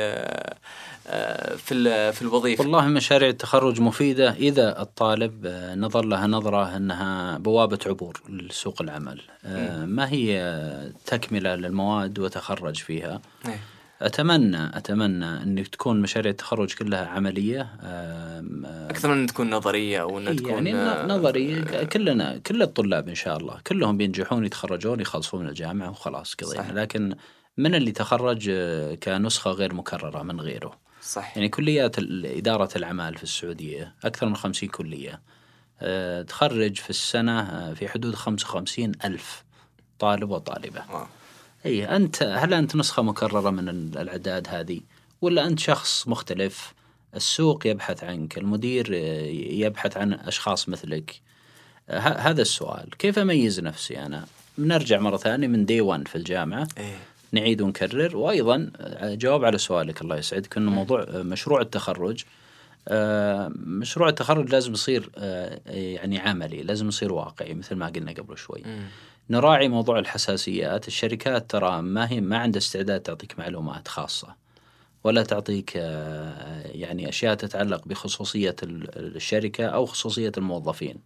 في 1.58 2.12
في 2.12 2.22
الوظيفة؟ 2.22 2.64
والله 2.64 2.88
مشاريع 2.88 3.30
التخرج 3.30 3.82
مفيدة 3.82 4.32
إذا 4.32 4.82
الطالب 4.82 5.48
نظر 5.78 6.06
لها 6.06 6.28
نظرة 6.28 6.78
أنها 6.78 7.38
بوابة 7.38 7.80
عبور 7.86 8.22
لسوق 8.30 8.82
العمل. 8.82 9.22
ما 9.86 10.10
هي 10.10 10.92
تكملة 11.06 11.56
للمواد 11.56 12.20
وتخرج 12.20 12.76
فيها؟ 12.76 13.22
إيه. 13.48 13.60
أتمنى 14.02 14.78
أتمنى 14.78 15.26
ان 15.26 15.64
تكون 15.72 16.02
مشاريع 16.02 16.32
التخرج 16.32 16.74
كلها 16.74 17.06
عملية 17.06 17.70
آه، 17.82 18.44
أكثر 18.90 19.16
من 19.16 19.28
تكون 19.28 19.50
نظرية 19.50 20.02
أو 20.02 20.18
إنها 20.20 20.34
تكون 20.34 20.68
يعني 20.68 21.14
نظرية 21.14 21.84
كلنا 21.84 22.38
كل 22.38 22.62
الطلاب 22.62 23.10
إن 23.10 23.16
شاء 23.16 23.38
الله 23.38 23.60
كلهم 23.68 23.98
بينجحون 23.98 24.46
يتخرجون 24.46 25.00
يخلصون 25.00 25.48
الجامعة 25.50 25.90
وخلاص 25.90 26.36
قضينا 26.36 26.82
لكن 26.82 27.16
من 27.58 27.76
اللي 27.76 27.92
تخرج 27.92 28.52
كنسخة 29.04 29.52
غير 29.52 29.74
مكررة 29.74 30.24
من 30.24 30.42
غيره؟ 30.42 30.78
صح 31.02 31.38
يعني 31.38 31.50
كليات 31.50 31.96
إدارة 32.26 32.70
الأعمال 32.76 33.18
في 33.18 33.24
السعودية 33.24 33.96
أكثر 34.04 34.26
من 34.28 34.36
خمسين 34.36 34.70
كلية 34.70 35.22
أه 35.82 36.22
تخرج 36.22 36.76
في 36.76 36.90
السنة 36.90 37.40
آه، 37.42 37.74
في 37.74 37.88
حدود 37.88 38.16
خمسة 38.16 38.48
وخمسين 38.48 38.92
ألف 39.06 39.44
طالب 40.00 40.30
وطالبة. 40.30 40.80
آه. 40.80 41.08
أي 41.66 41.96
أنت 41.96 42.24
هل 42.24 42.54
أنت 42.54 42.76
نسخة 42.76 43.02
مكررة 43.02 43.50
من 43.50 43.70
الأعداد 43.70 44.48
هذه؟ 44.50 44.82
ولا 45.22 45.48
أنت 45.48 45.60
شخص 45.60 46.08
مختلف؟ 46.08 46.74
السوق 47.16 47.68
يبحث 47.68 48.04
عنك 48.04 48.38
المدير 48.38 48.90
آه، 48.94 49.26
يبحث 49.52 49.98
عن 49.98 50.14
أشخاص 50.14 50.70
مثلك. 50.70 51.22
آه، 51.90 52.00
هذا 52.00 52.42
السؤال 52.42 52.90
كيف 52.98 53.20
أميز 53.20 53.60
نفسي 53.60 54.00
أنا؟ 54.00 54.26
بنرجع 54.58 55.00
مرة 55.00 55.18
ثانية 55.18 55.48
من 55.48 55.66
دي 55.66 55.82
1 55.82 56.08
في 56.08 56.16
الجامعة. 56.16 56.68
إيه؟ 56.78 56.98
نعيد 57.32 57.62
ونكرر. 57.62 58.18
وأيضا 58.18 58.72
جواب 59.02 59.46
على 59.46 59.58
سؤالك 59.58 60.02
الله 60.02 60.18
يسعدك 60.18 60.58
إنه 60.58 60.72
موضوع 60.72 61.06
مشروع 61.10 61.62
التخرج. 61.62 62.24
آه، 62.88 63.52
مشروع 63.56 64.10
التخرج 64.10 64.50
لازم 64.52 64.74
يصير 64.74 65.10
آه، 65.18 65.60
يعني 65.66 66.20
عملي 66.20 66.64
لازم 66.64 66.88
يصير 66.88 67.14
واقعي 67.14 67.54
مثل 67.54 67.76
ما 67.76 67.88
قلنا 67.88 68.12
قبل 68.12 68.38
شوي. 68.38 68.64
نراعي 69.30 69.68
موضوع 69.68 70.00
الحساسيات. 70.00 70.88
الشركات 70.88 71.52
ترى 71.52 71.82
ما 71.82 72.12
هي 72.12 72.22
ما 72.22 72.38
عندها 72.38 72.60
استعداد 72.60 73.00
تعطيك 73.00 73.40
معلومات 73.40 73.88
خاصة 73.88 74.36
ولا 75.04 75.24
تعطيك 75.24 75.74
آه، 75.76 76.62
يعني 76.66 77.10
أشياء 77.10 77.36
تتعلق 77.36 77.88
بخصوصية 77.88 78.56
الشركة 78.64 79.66
أو 79.66 79.86
خصوصية 79.86 80.32
الموظفين. 80.38 80.98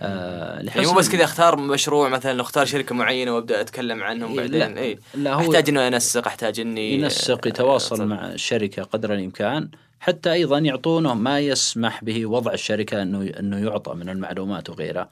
آه 0.00 0.60
يعني 0.60 0.86
مو 0.86 0.92
بس 0.92 1.08
كذا 1.08 1.24
أختار 1.24 1.56
مشروع 1.56 2.08
مثلا 2.08 2.40
اختار 2.40 2.66
شركة 2.66 2.94
معينة 2.94 3.34
وأبدأ 3.34 3.60
أتكلم 3.60 4.02
عنهم 4.02 4.38
إيه 4.38 4.48
بعدين 4.48 4.98
لا 5.14 5.34
هو 5.34 5.40
أحتاج 5.40 5.68
إنه 5.68 5.88
أنسق 5.88 6.26
أحتاج 6.26 6.60
إني 6.60 6.94
ينسق 6.94 7.46
يتواصل 7.46 8.00
آه 8.00 8.04
مع 8.04 8.32
الشركة 8.32 8.82
قدر 8.82 9.14
الإمكان. 9.14 9.68
حتى 10.00 10.32
أيضا 10.32 10.58
يعطونه 10.58 11.14
ما 11.14 11.40
يسمح 11.40 12.04
به 12.04 12.26
وضع 12.26 12.52
الشركة 12.52 13.02
انه 13.02 13.32
إنه 13.40 13.58
يعطى 13.58 13.94
من 13.94 14.08
المعلومات 14.08 14.70
وغيرها. 14.70 15.08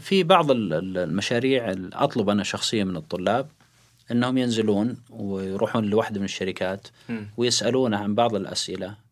في 0.00 0.22
بعض 0.22 0.50
المشاريع 0.50 1.74
أطلب 1.92 2.30
أنا 2.30 2.42
شخصيا 2.42 2.84
من 2.84 2.96
الطلاب 2.96 3.46
إنهم 4.10 4.38
ينزلون 4.38 4.96
ويروحون 5.10 5.84
لواحدة 5.84 6.18
من 6.18 6.24
الشركات 6.24 6.88
ويسالونه 7.36 7.96
عن 7.96 8.14
بعض 8.14 8.34
الأسئلة 8.34 9.04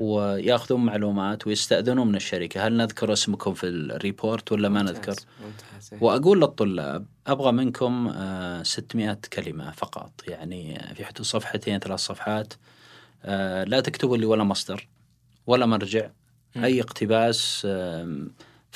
ويأخذون 0.00 0.84
معلومات 0.84 1.46
ويستأذنون 1.46 2.08
من 2.08 2.14
الشركة. 2.14 2.66
هل 2.66 2.76
نذكر 2.76 3.12
اسمكم 3.12 3.54
في 3.54 3.66
ال 3.66 3.78
report 3.78 4.52
ولا 4.52 4.68
ما 4.68 4.82
نذكر؟ 4.82 5.14
ممتاز. 5.44 5.90
إيه. 5.92 6.02
وأقول 6.02 6.40
للطلاب 6.40 7.06
أبغى 7.26 7.52
منكم 7.52 8.12
600 8.62 9.10
آه، 9.10 9.18
كلمة 9.32 9.70
فقط. 9.70 10.10
يعني 10.28 10.78
في 10.94 11.04
حدود 11.04 11.26
صفحتين 11.26 11.78
ثلاث 11.78 12.00
صفحات. 12.00 12.54
آه، 13.24 13.64
لا 13.64 13.80
تكتبوا 13.80 14.16
لي 14.16 14.26
ولا 14.26 14.44
مصدر 14.44 14.88
ولا 15.46 15.66
مرجع. 15.66 16.10
أي 16.56 16.80
اقتباس 16.80 17.66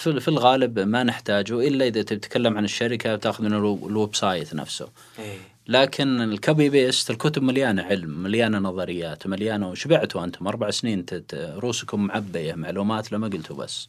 في 0.01 0.29
الغالب 0.29 0.79
ما 0.79 1.03
نحتاجه 1.03 1.69
إلا 1.69 1.87
إذا 1.87 2.03
تتكلم 2.03 2.57
عن 2.57 2.65
الشركة 2.65 3.15
بتاخذ 3.15 3.45
من 3.45 3.53
ال 3.53 4.15
website 4.15 4.55
نفسه. 4.55 4.89
إيه. 5.19 5.39
لكن 5.69 6.21
ال 6.21 6.30
copy 6.30 6.69
paste 6.69 7.11
الكتب 7.11 7.43
مليانة 7.43 7.83
علم 7.83 8.23
مليانة 8.23 8.59
نظريات 8.59 9.27
مليانة 9.27 9.69
وشبعتوا 9.71 10.25
أنتم؟ 10.25 10.47
أربع 10.49 10.71
سنين 10.71 11.07
رؤوسكم 11.35 12.07
معبية 12.07 12.55
معلومات 12.55 13.13
لما 13.13 13.29
قلتوا 13.29 13.57
بس. 13.57 13.89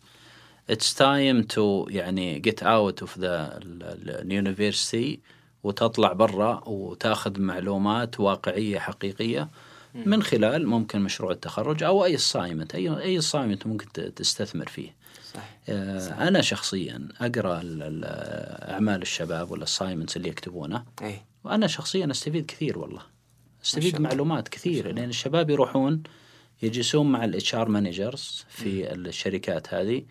it's 0.69 0.93
time 0.93 1.43
to 1.43 1.87
يعني 1.89 2.39
get 2.39 2.63
out 2.63 3.01
of 3.01 3.19
the 3.19 3.59
university 3.95 5.19
وتطلع 5.63 6.13
برا 6.13 6.63
وتأخذ 6.65 7.39
معلومات 7.39 8.19
واقعية 8.19 8.79
حقيقية 8.79 9.49
من 10.05 10.23
خلال 10.23 10.67
ممكن 10.67 11.01
مشروع 11.01 11.31
التخرج 11.31 11.83
أو 11.83 12.05
أي 12.05 12.15
assignment 12.15 12.75
اي 12.75 12.89
أي 12.89 13.17
assignment 13.17 13.67
ممكن 13.67 14.13
تستثمر 14.15 14.65
فيه. 14.65 15.00
صح. 15.33 15.57
آه 15.69 15.99
صح. 15.99 16.17
أنا 16.19 16.41
شخصيا 16.41 17.07
أقرأ 17.21 17.61
أعمال 18.71 19.01
الشباب 19.01 19.51
وال 19.51 19.61
assignments 19.61 20.17
اللي 20.17 20.29
يكتبونه 20.29 20.83
أي. 21.01 21.21
وأنا 21.43 21.67
شخصيا 21.67 22.11
أستفيد 22.11 22.45
كثير 22.45 22.79
والله 22.79 23.01
أستفيد 23.63 24.01
معلومات 24.01 24.47
كثير 24.47 24.91
لأن 24.91 25.09
الشباب 25.09 25.49
يروحون 25.49 26.03
يجلسون 26.61 27.11
مع 27.11 27.25
ال 27.25 27.55
HR 27.55 27.69
managers 27.69 28.45
في 28.49 28.83
م. 28.83 28.85
الشركات 28.85 29.73
هذه 29.73 30.03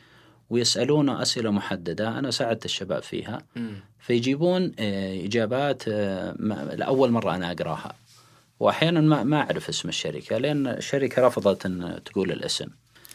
ويسالونه 0.50 1.22
أسئلة 1.22 1.50
محددة 1.50 2.18
أنا 2.18 2.30
ساعدت 2.30 2.64
الشباب 2.64 3.02
فيها 3.02 3.42
م. 3.56 3.68
فيجيبون 3.98 4.72
آه، 4.78 5.24
إجابات 5.24 5.82
آه، 5.88 6.32
لأول 6.74 7.10
مرة 7.10 7.34
أنا 7.34 7.52
أقراها 7.52 7.94
واحيانا 8.60 9.00
ما 9.00 9.22
ما 9.22 9.36
أعرف 9.36 9.68
اسم 9.68 9.88
الشركة 9.88 10.38
لأن 10.38 10.66
الشركة 10.66 11.26
رفضت 11.26 11.66
إن 11.66 12.00
تقول 12.04 12.32
الاسم 12.32 12.66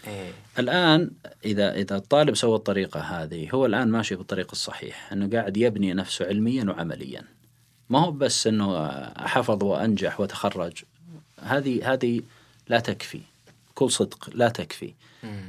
إيه. 0.08 0.32
الآن 0.60 1.12
اذا 1.46 1.74
إذا 1.74 1.96
الطالب 1.96 2.36
سوى 2.36 2.56
الطريقة 2.56 3.00
هذه 3.00 3.50
هو 3.54 3.66
الآن 3.66 3.88
ماشي 3.88 4.16
بالطريق 4.16 4.48
الصحيح 4.52 5.12
إنه 5.14 5.30
قاعد 5.38 5.58
يبني 5.58 5.94
نفسه 5.94 6.26
علميا 6.26 6.64
وعمليا. 6.64 7.22
ما 7.90 8.00
هو 8.00 8.12
بس 8.12 8.48
إنه 8.48 8.90
حفظ 9.18 9.64
وأنجح 9.64 10.20
وتخرج. 10.20 10.74
هذه 11.42 11.94
هذه 11.94 12.22
لا 12.68 12.80
تكفي. 12.80 13.20
بكل 13.72 13.92
صدق 13.92 14.30
لا 14.34 14.50
تكفي. 14.50 14.94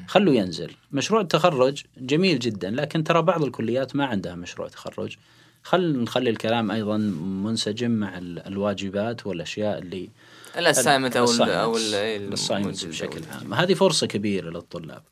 خلوا 0.06 0.34
ينزل. 0.34 0.70
مشروع 0.92 1.20
التخرج 1.20 1.82
جميل 1.98 2.38
جدا 2.38 2.70
لكن 2.70 3.04
ترى 3.04 3.22
بعض 3.22 3.42
الكليات 3.44 3.96
ما 3.96 4.06
عندها 4.06 4.34
مشروع 4.34 4.68
تخرج. 4.68 5.16
خل 5.62 6.02
نخلي 6.02 6.30
الكلام 6.30 6.70
أيضا 6.70 6.96
منسجم 7.44 7.90
مع 7.90 8.18
ال- 8.18 8.46
الواجبات 8.46 9.26
والأشياء 9.26 9.78
اللي 9.78 10.08
الاسايمنت 10.58 11.16
أو. 11.16 11.24
أو. 11.42 11.72
بشكل 12.88 13.20
عام. 13.32 13.54
هذه 13.54 13.74
فرصة 13.74 14.06
كبيرة 14.06 14.50
للطلاب. 14.50 15.02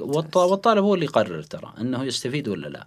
والط- 0.00 0.36
والطالب 0.36 0.84
هو 0.84 0.94
اللي 0.94 1.04
يقرر 1.04 1.42
ترى 1.42 1.72
إنه 1.80 2.04
يستفيد 2.04 2.48
ولا 2.48 2.66
لا. 2.68 2.86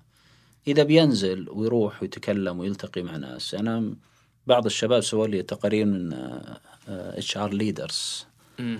إذا 0.67 0.83
بينزل 0.83 1.47
ويروح 1.49 2.01
ويتكلم 2.01 2.59
ويلتقي 2.59 3.01
مع 3.01 3.17
ناس. 3.17 3.53
أنا 3.53 3.93
بعض 4.47 4.65
الشباب 4.65 5.01
سووا 5.01 5.27
لي 5.27 5.41
تقارير 5.41 5.85
من 5.85 6.13
HR 6.87 7.37
leaders 7.37 8.25
مم. 8.59 8.79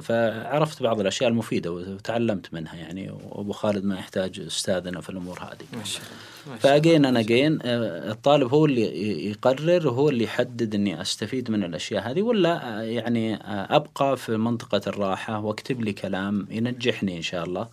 فعرفت 0.00 0.82
بعض 0.82 1.00
الأشياء 1.00 1.30
المفيدة 1.30 1.72
وتعلمت 1.72 2.54
منها 2.54 2.74
يعني 2.74 3.10
وأبو 3.10 3.52
خالد 3.52 3.84
ما 3.84 3.98
يحتاج 3.98 4.40
أستاذنا 4.40 5.00
في 5.00 5.10
الأمور 5.10 5.38
هذه. 5.38 5.78
ما 5.78 5.84
شاء 5.84 6.02
الله 6.46 6.58
ف 6.58 6.66
again 6.66 7.04
أنا 7.04 7.22
again 7.22 7.58
الطالب 7.64 8.54
هو 8.54 8.66
اللي 8.66 9.30
يقرر 9.30 9.88
وهو 9.88 10.08
اللي 10.08 10.24
يحدد 10.24 10.74
إني 10.74 11.00
أستفيد 11.00 11.50
من 11.50 11.64
الأشياء 11.64 12.10
هذه 12.10 12.22
ولا 12.22 12.78
آه، 12.78 12.82
يعني 12.82 13.34
آه، 13.34 13.76
أبقى 13.76 14.16
في 14.16 14.36
منطقة 14.36 14.80
الراحة 14.86 15.40
وأكتب 15.40 15.80
لي 15.80 15.92
كلام 15.92 16.46
ينجحني 16.50 17.16
إن 17.16 17.22
شاء 17.22 17.44
الله 17.44 17.68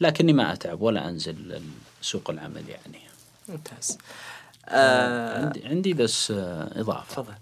لكني 0.00 0.32
ما 0.32 0.52
أتعب 0.52 0.80
ولا 0.80 1.08
أنزل 1.08 1.60
سوق 2.02 2.30
العمل 2.30 2.62
يعني. 2.68 2.98
ممتاز. 3.48 3.98
آه 4.68 5.52
عندي 5.64 5.92
بس 5.92 6.30
آه، 6.30 6.80
إضافة. 6.80 7.14
تفضل. 7.14 7.34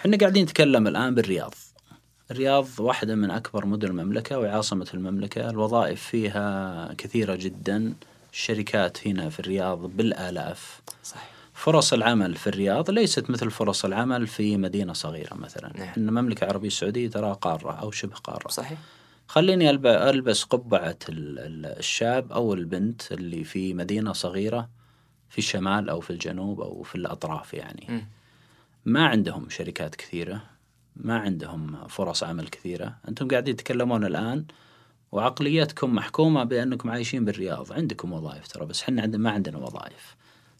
إحنا 0.00 0.16
قاعدين 0.16 0.42
نتكلم 0.42 0.86
الآن 0.86 1.14
بالرياض. 1.14 1.54
الرياض 2.32 2.66
واحدة 2.78 3.14
من 3.14 3.30
أكبر 3.30 3.66
مدن 3.66 3.88
المملكة 3.88 4.38
وعاصمة 4.38 4.86
المملكة. 4.94 5.50
الوظائف 5.50 6.02
فيها 6.02 6.94
كثيرة 6.98 7.34
جدا. 7.34 7.94
الشركات 8.32 9.06
هنا 9.06 9.28
في 9.28 9.40
الرياض 9.40 9.78
بالآلاف. 9.96 10.80
صح 11.04 11.24
فرص 11.54 11.92
العمل 11.92 12.34
في 12.34 12.46
الرياض 12.46 12.90
ليست 12.90 13.30
مثل 13.30 13.50
فرص 13.50 13.84
العمل 13.84 14.26
في 14.26 14.56
مدينة 14.56 14.92
صغيرة 14.92 15.34
مثلا. 15.34 15.72
نعم. 15.78 15.92
إن 15.96 16.08
المملكة 16.08 16.44
العربية 16.44 16.66
السعودية 16.68 17.08
ترى 17.10 17.36
قارة 17.40 17.72
أو 17.72 17.90
شبه 17.90 18.14
قارة. 18.14 18.48
صحيح. 18.48 18.78
خليني 19.28 19.72
ألب- 19.72 19.86
ألبس 19.86 20.42
قبعة 20.44 20.98
ال- 21.08 21.38
ال- 21.38 21.66
الشاب 21.78 22.32
أو 22.32 22.54
البنت 22.54 23.12
اللي 23.12 23.44
في 23.44 23.74
مدينة 23.74 24.12
صغيرة 24.12 24.68
في 25.30 25.38
الشمال 25.38 25.88
أو 25.88 26.00
في 26.00 26.10
الجنوب 26.10 26.60
أو 26.60 26.82
في 26.82 26.94
الأطراف 26.94 27.54
يعني. 27.54 27.86
مم. 27.88 28.06
ما 28.84 29.06
عندهم 29.06 29.48
شركات 29.50 29.94
كثيرة. 29.94 30.42
ما 30.96 31.18
عندهم 31.18 31.88
فرص 31.88 32.22
عمل 32.22 32.48
كثيرة. 32.48 32.94
أنتم 33.08 33.28
قاعدين 33.28 33.56
تتكلمون 33.56 34.04
الآن 34.04 34.44
وعقليتكم 35.12 35.94
محكومة 35.94 36.44
بأنكم 36.44 36.90
عايشين 36.90 37.24
بالرياض. 37.24 37.72
عندكم 37.72 38.12
وظائف 38.12 38.46
ترى 38.48 38.66
بس 38.66 38.82
إحنا 38.82 39.02
عندنا 39.02 39.22
ما 39.22 39.30
عندنا 39.30 39.58
وظائف. 39.58 40.16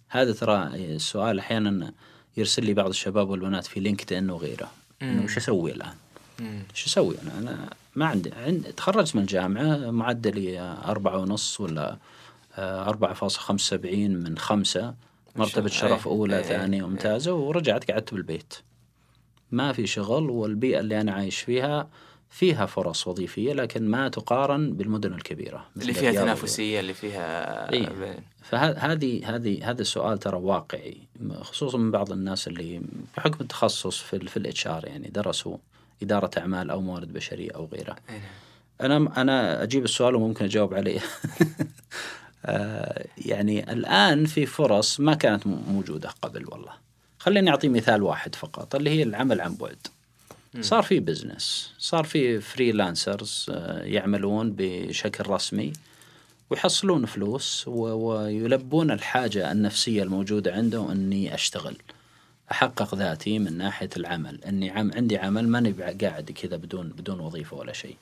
هذا 0.08 0.32
ترى 0.32 0.56
السؤال 0.74 1.38
أحيانا 1.38 1.92
يرسل 2.36 2.64
لي 2.64 2.74
بعض 2.74 2.88
الشباب 2.88 3.28
والبنات 3.28 3.66
في 3.66 3.80
لينكد 3.80 4.12
إن 4.12 4.30
وغيره. 4.30 4.70
إنه 5.02 5.24
وش 5.24 5.36
أسوي 5.36 5.72
الآن. 5.72 5.94
شو 6.74 6.86
أسوي 6.86 7.14
أنا؟ 7.22 7.38
أنا 7.38 7.70
ما 7.96 8.06
عندي 8.06 8.32
عند 8.32 8.62
تخرجت 8.62 9.16
من 9.16 9.22
الجامعة 9.22 9.90
معدلي 9.90 10.60
أربعة 10.84 11.18
ونص 11.18 11.60
ولا 11.60 11.96
آه، 12.56 12.88
4.75 12.88 14.14
من 14.14 14.38
خمسة. 14.38 14.94
مرتبة 15.36 15.68
شرف 15.68 16.08
أي، 16.08 16.12
أولى 16.12 16.38
أي، 16.38 16.44
ثانية 16.44 16.82
أي. 16.82 16.88
ممتازة 16.88 17.34
ورجعت 17.34 17.90
قعدت 17.90 18.14
بالبيت. 18.14 18.54
ما 19.52 19.72
في 19.72 19.86
شغل 19.86 20.30
والبيئة 20.30 20.80
اللي 20.80 21.00
أنا 21.00 21.12
عايش 21.12 21.40
فيها 21.40 21.88
فيها 22.30 22.66
فرص 22.66 23.06
وظيفية 23.06 23.52
لكن 23.52 23.88
ما 23.88 24.08
تقارن 24.08 24.72
بالمدن 24.72 25.12
الكبيرة 25.12 25.66
اللي 25.76 25.92
فيها 25.92 26.12
تنافسية 26.12 26.80
اللي 26.80 26.94
فيها 26.94 27.72
إيه. 27.72 28.18
فهذه 28.42 29.34
هذه 29.34 29.70
هذا 29.70 29.80
السؤال 29.80 30.18
ترى 30.18 30.36
واقعي 30.36 30.96
خصوصا 31.40 31.78
من 31.78 31.90
بعض 31.90 32.12
الناس 32.12 32.48
اللي 32.48 32.82
بحكم 33.16 33.38
التخصص 33.40 33.98
في 33.98 34.18
في 34.18 34.36
ال 34.36 34.66
HR 34.66 34.84
يعني 34.86 35.08
درسوا 35.08 35.56
إدارة 36.02 36.30
أعمال 36.38 36.70
أو 36.70 36.80
موارد 36.80 37.12
بشرية 37.12 37.50
أو 37.54 37.68
غيرها. 37.72 37.96
أي 38.10 38.14
نعم. 38.18 38.22
أنا 38.80 39.20
أنا 39.20 39.62
أجيب 39.62 39.84
السؤال 39.84 40.14
وممكن 40.14 40.44
أجاوب 40.44 40.74
عليه. 40.74 41.00
آه، 42.44 43.06
يعني 43.18 43.72
الآن 43.72 44.24
في 44.24 44.46
فرص 44.46 45.00
ما 45.00 45.14
كانت 45.14 45.46
م- 45.46 45.62
موجودة 45.68 46.08
قبل 46.22 46.44
والله. 46.48 46.72
خليني 47.22 47.50
أعطي 47.50 47.68
مثال 47.68 48.02
واحد 48.02 48.34
فقط 48.34 48.74
اللي 48.74 48.90
هي 48.90 49.02
العمل 49.02 49.40
عن 49.40 49.54
بعد. 49.54 49.86
صار 50.60 50.82
في 50.82 51.00
business، 51.00 51.72
صار 51.78 52.04
في 52.04 52.40
freelancers 52.40 53.46
آه، 53.50 53.82
يعملون 53.82 54.54
بشكل 54.58 55.30
رسمي 55.30 55.72
ويحصلون 56.50 57.06
فلوس 57.06 57.68
ويلبون 57.68 58.90
الحاجة 58.90 59.52
النفسية 59.52 60.02
الموجودة 60.02 60.52
عندهم 60.52 60.90
أني 60.90 61.34
أشتغل 61.34 61.76
أحقق 62.50 62.94
ذاتي 62.94 63.38
من 63.38 63.58
ناحية 63.58 63.90
العمل. 63.96 64.44
أني 64.44 64.70
عم 64.70 64.90
عندي 64.94 65.18
عمل 65.18 65.48
ماني 65.48 65.72
قاعد 65.72 66.30
كذا 66.42 66.56
بدون 66.56 66.88
بدون 66.88 67.20
وظيفة 67.20 67.56
ولا 67.56 67.72
شيء. 67.72 67.96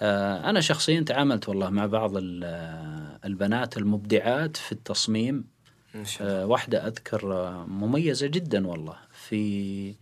آه 0.00 0.50
أنا 0.50 0.60
شخصيا 0.60 1.00
تعاملت 1.00 1.48
والله 1.48 1.70
مع 1.70 1.86
بعض 1.86 2.12
آه، 2.16 3.18
البنات 3.24 3.76
المبدعات 3.76 4.56
في 4.56 4.72
التصميم 4.72 5.44
آه 6.20 6.46
واحدة 6.46 6.86
أذكر 6.86 7.32
آه، 7.32 7.66
مميزة 7.66 8.26
جدا 8.26 8.66
والله. 8.66 8.96
في 9.28 9.94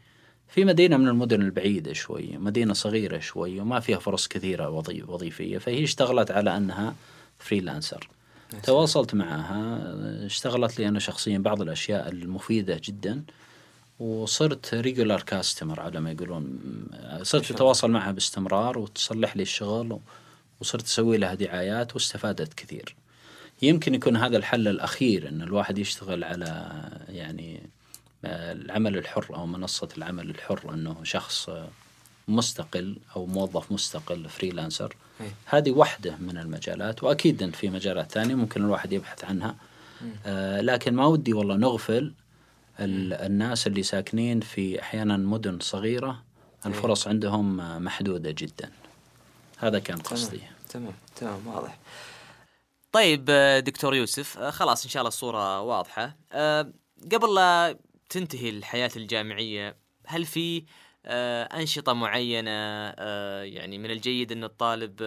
في 0.49 0.65
مدينة 0.65 0.97
من 0.97 1.09
المدن 1.09 1.43
البعيدة 1.43 1.93
شوي 1.93 2.37
مدينة 2.39 2.73
صغيرة 2.73 3.19
شوي 3.19 3.61
وما 3.61 3.81
فيها 3.81 3.99
فرص 3.99 4.29
كثيرة 4.29 4.69
وظي- 4.69 5.03
وظيفية 5.03 5.59
فهي 5.59 5.85
اشتغلت 5.85 6.31
على 6.31 6.57
أنها 6.57 6.95
freelancer 7.39 8.09
تواصلت 8.63 9.15
معها 9.15 9.79
اشتغلت 10.27 10.79
لي 10.79 10.89
أنا 10.89 10.99
شخصيا 10.99 11.39
بعض 11.39 11.63
الأشياء 11.63 12.09
المفيدة 12.09 12.81
جدا 12.85 13.23
وصرت 14.01 14.75
regular 14.75 15.23
customer 15.23 15.81
على 15.81 16.01
ما 16.01 16.11
يقولون. 16.11 16.59
صرت 17.23 17.51
أتواصل 17.51 17.91
معها 17.91 18.13
باستمرار 18.13 18.79
وتصلح 18.79 19.37
لي 19.37 19.43
الشغل 19.43 19.99
وصرت 20.61 20.85
أسوي 20.85 21.17
لها 21.17 21.35
دعايات 21.35 21.95
واستفادت 21.95 22.55
كثير. 22.55 22.97
يمكن 23.63 23.95
يكون 23.95 24.17
هذا 24.17 24.37
الحل 24.37 24.69
الأخير 24.69 25.29
أن 25.29 25.43
الواحد 25.43 25.79
يشتغل 25.79 26.25
على 26.25 26.73
يعني 27.09 27.63
آه، 28.25 28.53
العمل 28.53 28.97
الحر 28.99 29.27
أو 29.35 29.47
منصة 29.47 29.89
العمل 29.99 30.31
الحر 30.31 30.75
أنه 30.75 30.97
شخص 31.05 31.51
مستقل 32.29 32.97
أو 33.17 33.27
موظف 33.27 33.73
مستقل 33.73 34.29
freelancer. 34.29 34.97
إيه. 35.21 35.31
هذه 35.47 35.71
واحدة 35.71 36.17
من 36.17 36.39
المجالات 36.39 37.03
وأكيد 37.03 37.43
أن 37.43 37.51
في 37.51 37.71
مجالات 37.71 38.13
ثانية 38.13 38.35
ممكن 38.35 38.65
الواحد 38.65 38.93
يبحث 38.93 39.25
عنها. 39.25 39.55
آه 40.27 40.61
لكن 40.61 40.95
ما 40.95 41.07
ودي 41.07 41.33
والله 41.33 41.57
نغفل 41.57 42.13
ال- 42.81 43.13
الناس 43.13 43.67
اللي 43.67 43.83
ساكنين 43.83 44.41
في 44.41 44.81
أحيانا 44.83 45.17
مدن 45.17 45.59
صغيرة 45.61 46.23
الفرص 46.67 47.09
عندهم 47.09 47.61
آه، 47.61 47.79
محدودة 47.79 48.31
جدا. 48.31 48.71
هذا 49.59 49.79
كان 49.79 49.99
قصدي. 49.99 50.41
تمام. 50.69 50.93
تمام 51.17 51.47
واضح. 51.47 51.79
طيب 52.97 53.27
آه، 53.31 53.61
دكتور 53.61 53.95
يوسف 53.95 54.39
آه، 54.39 54.51
خلاص 54.51 54.85
إن 54.85 54.91
شاء 54.91 55.01
الله 55.01 55.09
الصورة 55.09 55.61
واضحة. 55.61 56.17
آه، 56.33 56.73
قبل 57.13 57.35
لا 57.35 57.79
تنتهي 58.11 58.49
الحياة 58.51 58.91
الجامعية 58.97 59.77
هل 60.07 60.25
في 60.25 60.65
أنشطة 61.55 61.93
معينة 61.93 62.51
آه، 62.51 63.43
يعني 63.43 63.79
من 63.79 63.91
الجيد 63.91 64.33
إن 64.33 64.45
الطالب 64.45 65.01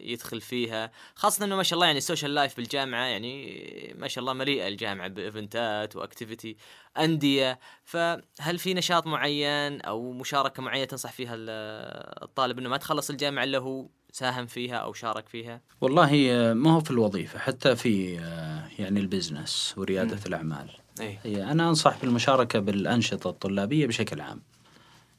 يدخل 0.00 0.40
فيها؟ 0.40 0.90
خاصة 1.14 1.44
إنه 1.44 1.56
ما 1.56 1.62
شاء 1.62 1.74
الله 1.76 1.86
يعني 1.86 1.98
ال 1.98 2.03
social 2.03 2.34
life 2.34 2.56
بالجامعة 2.56 3.04
يعني 3.04 3.94
ما 3.98 4.08
شاء 4.08 4.22
الله 4.22 4.32
مليئة 4.32 4.68
الجامعة 4.68 5.08
ب 5.08 5.21
event 5.21 5.83
ات 5.83 5.96
و 5.96 6.03
activity 6.03 6.56
أندية. 6.98 7.58
فهل 7.84 8.58
في 8.58 8.74
نشاط 8.74 9.06
معين 9.06 9.80
أو 9.80 10.12
مشاركة 10.12 10.62
معينة 10.62 10.84
تنصح 10.84 11.12
فيها 11.12 11.34
ال- 11.34 12.22
الطالب 12.22 12.58
إنه 12.58 12.68
ما 12.68 12.76
تخلص 12.76 13.10
الجامعة 13.10 13.44
إلا 13.44 13.58
هو 13.58 13.86
ساهم 14.16 14.46
فيها 14.46 14.76
أو 14.76 14.92
شارك 14.92 15.28
فيها؟ 15.28 15.60
والله 15.80 16.32
آه، 16.32 16.52
ما 16.52 16.70
هو 16.70 16.80
في 16.80 16.90
الوظيفة 16.90 17.38
حتى 17.38 17.76
في 17.76 18.18
آه، 18.20 18.68
يعني 18.78 19.00
ال 19.00 19.08
business 19.08 19.74
وريادة 19.76 20.18
الأعمال. 20.26 20.70
اي 21.00 21.18
هي 21.24 21.44
أنا 21.44 21.68
أنصح 21.68 22.00
بالمشاركة 22.00 22.58
بالأنشطة 22.58 23.30
الطلابية 23.30 23.86
بشكل 23.86 24.20
عام. 24.20 24.40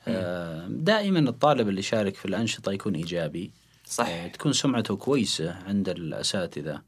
آه، 0.07 0.67
دائما 0.67 1.19
الطالب 1.19 1.69
اللي 1.69 1.79
يشارك 1.79 2.15
في 2.15 2.25
الأنشطة 2.25 2.71
يكون 2.71 2.95
إيجابي. 2.95 3.45
آه، 3.45 3.89
صح 3.89 4.27
تكون 4.27 4.53
سمعته 4.53 4.95
كويسة 4.95 5.55
عند 5.67 5.89
الأساتذة. 5.89 6.81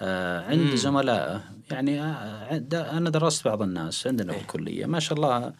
آه، 0.00 0.40
عند 0.40 0.74
زملائه. 0.74 1.44
يعني 1.70 2.02
أنا 2.72 3.10
درست 3.10 3.44
بعض 3.44 3.62
الناس 3.62 4.06
عندنا 4.06 4.32
في 4.32 4.38
إيه. 4.38 4.42
الكلية. 4.42 4.86
ما 4.86 5.00
شاء 5.00 5.18
الله 5.18 5.52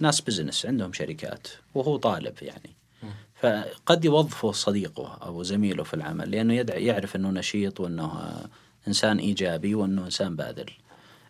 ناس 0.00 0.20
بزنس 0.20 0.66
عندهم 0.66 0.92
شركات 0.92 1.48
وهو 1.74 1.96
طالب 1.96 2.34
يعني. 2.42 2.77
فقد 3.40 4.04
يوظفه 4.04 4.52
صديقه 4.52 5.18
أو 5.22 5.42
زميله 5.42 5.82
في 5.84 5.94
العمل 5.94 6.30
لأنه 6.30 6.54
يدع 6.54 6.76
يعرف 6.76 7.16
أنه 7.16 7.30
نشيط 7.30 7.80
وأنه 7.80 8.32
إنسان 8.88 9.18
إيجابي 9.18 9.74
وأنه 9.74 10.04
إنسان 10.04 10.36
باذل. 10.36 10.70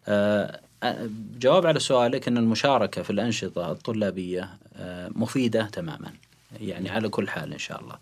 آه، 0.08 0.60
آه، 0.82 1.08
جواب 1.38 1.66
على 1.66 1.80
سؤالك 1.80 2.28
أن 2.28 2.36
المشاركة 2.38 3.02
في 3.02 3.10
الأنشطة 3.10 3.72
الطلابية 3.72 4.50
آه، 4.76 5.10
مفيدة 5.14 5.66
تماما 5.66 6.12
يعني 6.60 6.90
على 6.90 7.08
كل 7.08 7.28
حال 7.28 7.52
إن 7.52 7.58
شاء 7.58 7.80
الله. 7.80 7.96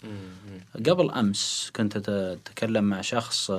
قبل 0.91 1.11
أمس 1.11 1.71
كنت 1.77 1.95
أت- 1.99 2.09
أتكلم 2.09 2.85
مع 2.85 3.01
شخص 3.01 3.53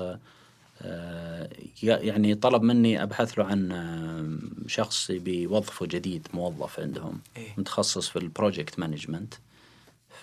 يعني 1.84 2.36
طلب 2.36 2.62
مني 2.62 3.04
أبحث 3.04 3.40
له 3.40 3.46
عن 3.46 4.40
شخص 4.68 5.12
بيوظفه 5.12 5.86
جديد 5.86 6.28
موظف 6.34 6.80
عندهم 6.80 7.20
إيه. 7.38 7.48
متخصص 7.58 8.10
في 8.10 8.20
ال 8.20 8.27
project 8.27 8.80
management. 8.80 9.34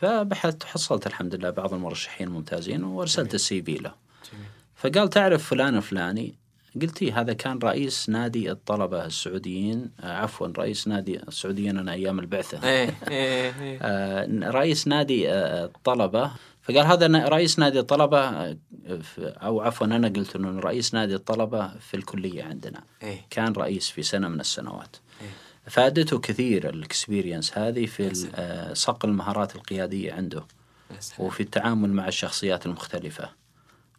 فبحثت 0.00 0.64
حصلت 0.64 1.06
الحمد 1.06 1.34
لله 1.34 1.50
بعض 1.50 1.74
المرشحين 1.74 2.26
الممتازين 2.26 2.84
وارسلت 2.84 3.34
ال 3.34 3.62
CV 3.62 3.74
له. 3.74 3.94
فقال 4.76 5.10
تعرف 5.10 5.48
فلان 5.48 5.76
الفلاني 5.76 6.34
قلت 6.82 7.02
إيه 7.02 7.20
هذا 7.20 7.32
كان 7.32 7.58
رئيس 7.58 8.08
نادي 8.08 8.50
الطلبة 8.50 9.04
السعوديين 9.04 9.90
آه 10.00 10.12
عفوا 10.12 10.48
رئيس 10.58 10.88
نادي 10.88 11.22
السعوديين 11.22 11.78
أنا 11.78 11.92
أيام 11.92 12.18
البعثة. 12.18 12.68
إيه 12.68 12.94
إيه 13.08 13.60
إيه. 13.60 13.78
آه 13.82 14.50
رئيس 14.50 14.88
نادي 14.88 15.30
آه 15.30 15.64
الطلبة. 15.64 16.30
فقال 16.62 16.86
هذا 16.86 17.28
رئيس 17.28 17.58
نادي 17.58 17.80
الطلبة 17.80 18.18
آه، 18.18 18.56
أو 19.20 19.60
عفوا 19.60 19.86
أنا 19.86 20.08
قلت 20.08 20.36
أنه 20.36 20.60
رئيس 20.60 20.94
نادي 20.94 21.14
الطلبة 21.14 21.78
في 21.78 21.94
الكلية 21.94 22.44
عندنا. 22.44 22.82
كان 23.30 23.52
رئيس 23.52 23.90
في 23.90 24.02
سنة 24.02 24.28
من 24.28 24.40
السنوات. 24.40 24.96
فادته 25.66 26.18
كثير 26.18 26.68
الاكسبيرينس 26.70 27.58
هذه 27.58 27.86
في 27.86 28.06
ال- 28.06 28.30
آه، 28.34 28.74
صقل 28.74 29.08
المهارات 29.08 29.56
القيادية 29.56 30.12
عنده. 30.12 30.44
وفي 31.18 31.42
التعامل 31.42 31.92
مع 31.92 32.08
الشخصيات 32.08 32.66
المختلفة. 32.66 33.30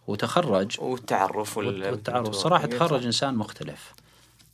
وتخرج. 0.08 0.80
والتعرف 0.82 1.58
وال- 1.58 1.68
والتعرف. 1.92 2.36
صراحة 2.36 2.66
تخرج 2.66 3.06
إنسان 3.06 3.36
مختلف. 3.36 3.94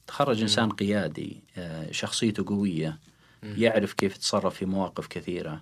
تخرج 0.07 0.41
إنسان 0.41 0.69
قيادي 0.69 1.41
آه، 1.57 1.91
شخصيته 1.91 2.45
قوية 2.47 2.99
يعرف 3.43 3.93
كيف 3.93 4.15
يتصرف 4.15 4.55
في 4.55 4.65
مواقف 4.65 5.07
كثيرة. 5.07 5.61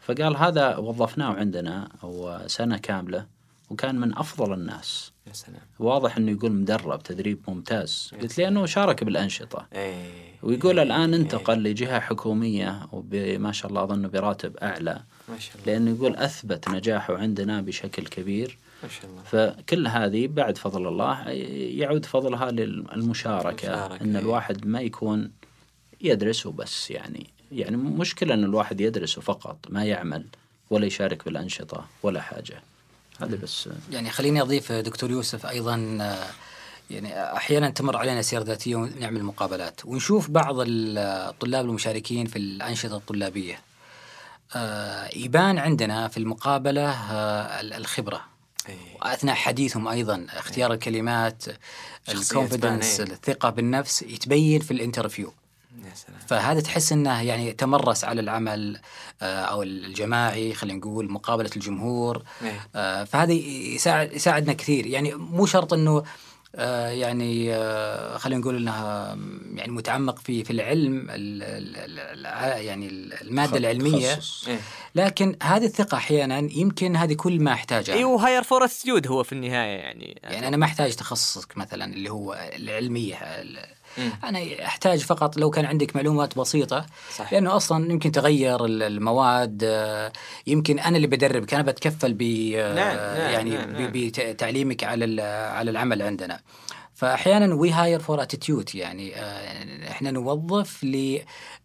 فقال 0.00 0.36
هذا 0.36 0.76
وظفناه 0.76 1.34
عندنا 1.34 1.88
أو 2.02 2.38
سنة 2.46 2.78
كاملة 2.78 3.26
وكان 3.70 4.00
من 4.00 4.18
أفضل 4.18 4.52
الناس. 4.52 5.11
يا 5.26 5.32
سلام. 5.32 5.60
واضح 5.78 6.16
أنه 6.16 6.32
يقول 6.32 6.52
مدرب 6.52 7.02
تدريب 7.02 7.40
ممتاز. 7.48 8.10
قلت 8.22 8.38
لي 8.38 8.48
أنه 8.48 8.66
شارك 8.66 9.04
بالأنشطة. 9.04 9.66
إيه. 9.72 10.32
ويقول 10.42 10.78
الآن 10.78 11.14
انتقل 11.14 11.62
لجهة 11.62 12.00
حكومية 12.00 12.86
وما 12.92 13.52
شاء 13.52 13.70
الله 13.70 13.82
أظن 13.82 14.08
براتب 14.08 14.56
أعلى. 14.56 15.02
ما 15.28 15.38
شاء 15.38 15.54
الله. 15.54 15.72
لأنه 15.72 15.90
يقول 15.90 16.16
أثبت 16.16 16.68
نجاحه 16.68 17.18
عندنا 17.18 17.60
بشكل 17.60 18.06
كبير. 18.06 18.58
ما 18.82 18.88
شاء 18.88 19.10
الله. 19.10 19.22
فكل 19.22 19.86
هذه 19.86 20.26
بعد 20.26 20.58
فضل 20.58 20.88
الله 20.88 21.28
يعود 21.80 22.04
فضلها 22.04 22.50
للمشاركة. 22.50 22.94
المشاركة، 22.94 24.04
أن 24.04 24.16
إيه. 24.16 24.22
الواحد 24.22 24.66
ما 24.66 24.80
يكون 24.80 25.30
يدرس 26.00 26.46
وبس 26.46 26.90
يعني. 26.90 27.26
يعني 27.52 27.76
مشكلة 27.76 28.34
أن 28.34 28.44
الواحد 28.44 28.80
يدرس 28.80 29.18
فقط 29.18 29.58
ما 29.68 29.84
يعمل 29.84 30.26
ولا 30.70 30.86
يشارك 30.86 31.24
بالأنشطة 31.24 31.86
ولا 32.02 32.20
حاجة. 32.20 32.62
هذا 33.22 33.36
بس. 33.36 33.68
يعني 33.90 34.10
خليني 34.10 34.42
أضيف 34.42 34.72
دكتور 34.72 35.10
يوسف 35.10 35.46
أيضا 35.46 35.76
يعني 36.90 37.22
أحيانا 37.36 37.70
تمر 37.70 37.96
علينا 37.96 38.22
سير 38.22 38.42
ذاتية 38.42 38.76
ونعمل 38.76 39.24
مقابلات. 39.24 39.84
ونشوف 39.84 40.30
بعض 40.30 40.54
الطلاب 40.58 41.64
المشاركين 41.64 42.26
في 42.26 42.36
الأنشطة 42.36 42.96
الطلابية. 42.96 43.60
آه، 44.56 45.10
يبان 45.16 45.58
عندنا 45.58 46.08
في 46.08 46.16
المقابلة 46.16 46.90
آه، 46.90 47.60
الخبرة. 47.60 48.32
واثناء 49.02 49.34
حديثهم 49.34 49.88
أيضا 49.88 50.26
اختيار 50.30 50.72
الكلمات 50.72 51.42
شخصية 51.42 52.10
تبان، 52.10 52.18
ال 52.20 52.27
confidence 52.27 53.00
إيه. 53.00 53.06
الثقة 53.06 53.50
بالنفس 53.50 54.02
يتبين 54.02 54.60
في 54.60 54.70
ال 54.70 54.76
interview. 54.76 55.32
يا 55.78 55.94
سلام. 55.94 56.18
فهذا 56.26 56.60
تحس 56.60 56.92
إنه 56.92 57.22
يعني 57.22 57.52
تمرس 57.52 58.04
على 58.04 58.20
العمل 58.20 58.80
آه، 59.22 59.40
أو 59.40 59.62
الجماعي 59.62 60.54
خلينا 60.54 60.78
نقول 60.78 61.10
مقابلة 61.12 61.50
الجمهور. 61.56 62.22
إيه. 62.42 62.68
آه، 62.74 63.04
فهذا 63.04 63.32
يساعد 63.32 64.12
يساعدنا 64.12 64.52
كثير. 64.52 64.86
يعني 64.86 65.14
مو 65.14 65.46
شرط 65.46 65.72
إنه 65.72 66.02
آه، 66.56 66.88
يعني 66.88 67.54
خلينا 68.18 68.40
نقول 68.40 68.56
إنها 68.56 69.16
يعني 69.54 69.72
متعمق 69.72 70.18
في 70.18 70.44
في 70.44 70.50
العلم 70.52 71.06
ال- 71.10 71.42
ال- 71.42 72.26
ال- 72.26 72.64
يعني 72.64 72.88
المادة 73.22 73.58
العلمية. 73.58 74.18
إيه. 74.48 74.60
لكن 74.94 75.36
هذه 75.42 75.64
الثقة 75.64 75.96
أحيانا 75.96 76.38
يمكن 76.38 76.96
هذه 76.96 77.14
كل 77.14 77.40
ما 77.40 77.52
أحتاجها. 77.52 77.94
we 77.94 78.04
hire 78.04 78.42
for 78.42 78.66
attitude 78.66 79.06
هو 79.08 79.22
في 79.22 79.32
النهاية 79.32 79.78
يعني. 79.78 80.20
يعني 80.22 80.48
أنا 80.48 80.56
ما 80.56 80.64
أحتاج 80.66 80.94
تخصصك 80.96 81.56
مثلا 81.58 81.84
اللي 81.92 82.10
هو 82.10 82.50
العلمية 82.56 83.14
ال- 83.16 83.71
مم. 83.98 84.10
أنا 84.24 84.38
أحتاج 84.66 84.98
فقط 85.00 85.36
لو 85.36 85.50
كان 85.50 85.64
عندك 85.64 85.96
معلومات 85.96 86.38
بسيطة 86.38 86.86
صح. 87.16 87.32
لأنه 87.32 87.56
أصلا 87.56 87.92
يمكن 87.92 88.12
تغير 88.12 88.64
ال- 88.64 88.82
المواد 88.82 89.62
آه، 89.64 90.12
يمكن 90.46 90.78
أنا 90.78 90.96
اللي 90.96 91.06
بدربك 91.06 91.54
أنا 91.54 91.62
بتكفل 91.62 92.14
ب 92.14 92.22
آه، 92.56 92.74
نعم، 92.74 92.96
نعم، 92.96 93.32
يعني 93.32 93.50
نعم، 93.50 93.70
نعم. 93.72 93.90
بتعليمك 93.94 94.84
على 94.84 95.22
على 95.22 95.70
العمل 95.70 96.02
عندنا 96.02 96.40
فاحيانا 96.94 97.54
we 97.54 97.70
hire 97.70 98.00
for 98.00 98.22
attitude 98.22 98.74
يعني 98.74 99.16
آه، 99.16 99.90
إحنا 99.90 100.10
نوظف 100.10 100.84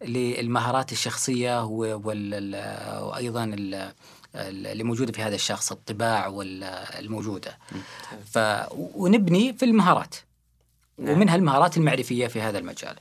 للمهارات 0.02 0.92
الشخصية 0.92 1.64
وأيضا 1.66 3.44
ال- 3.44 3.92
اللي 4.36 4.84
موجودة 4.84 5.12
في 5.12 5.22
هذا 5.22 5.36
الشخص 5.36 5.72
الطباع 5.72 6.28
وال- 6.28 6.64
الموجودة 7.00 7.58
ف 8.32 8.40
ونبني 8.96 9.54
في 9.54 9.66
المهارات 9.66 10.16
ومنها 10.98 11.36
المهارات 11.36 11.78
المعرفية 11.78 12.28
في 12.28 12.42
هذا 12.42 12.58
المجال. 12.60 12.96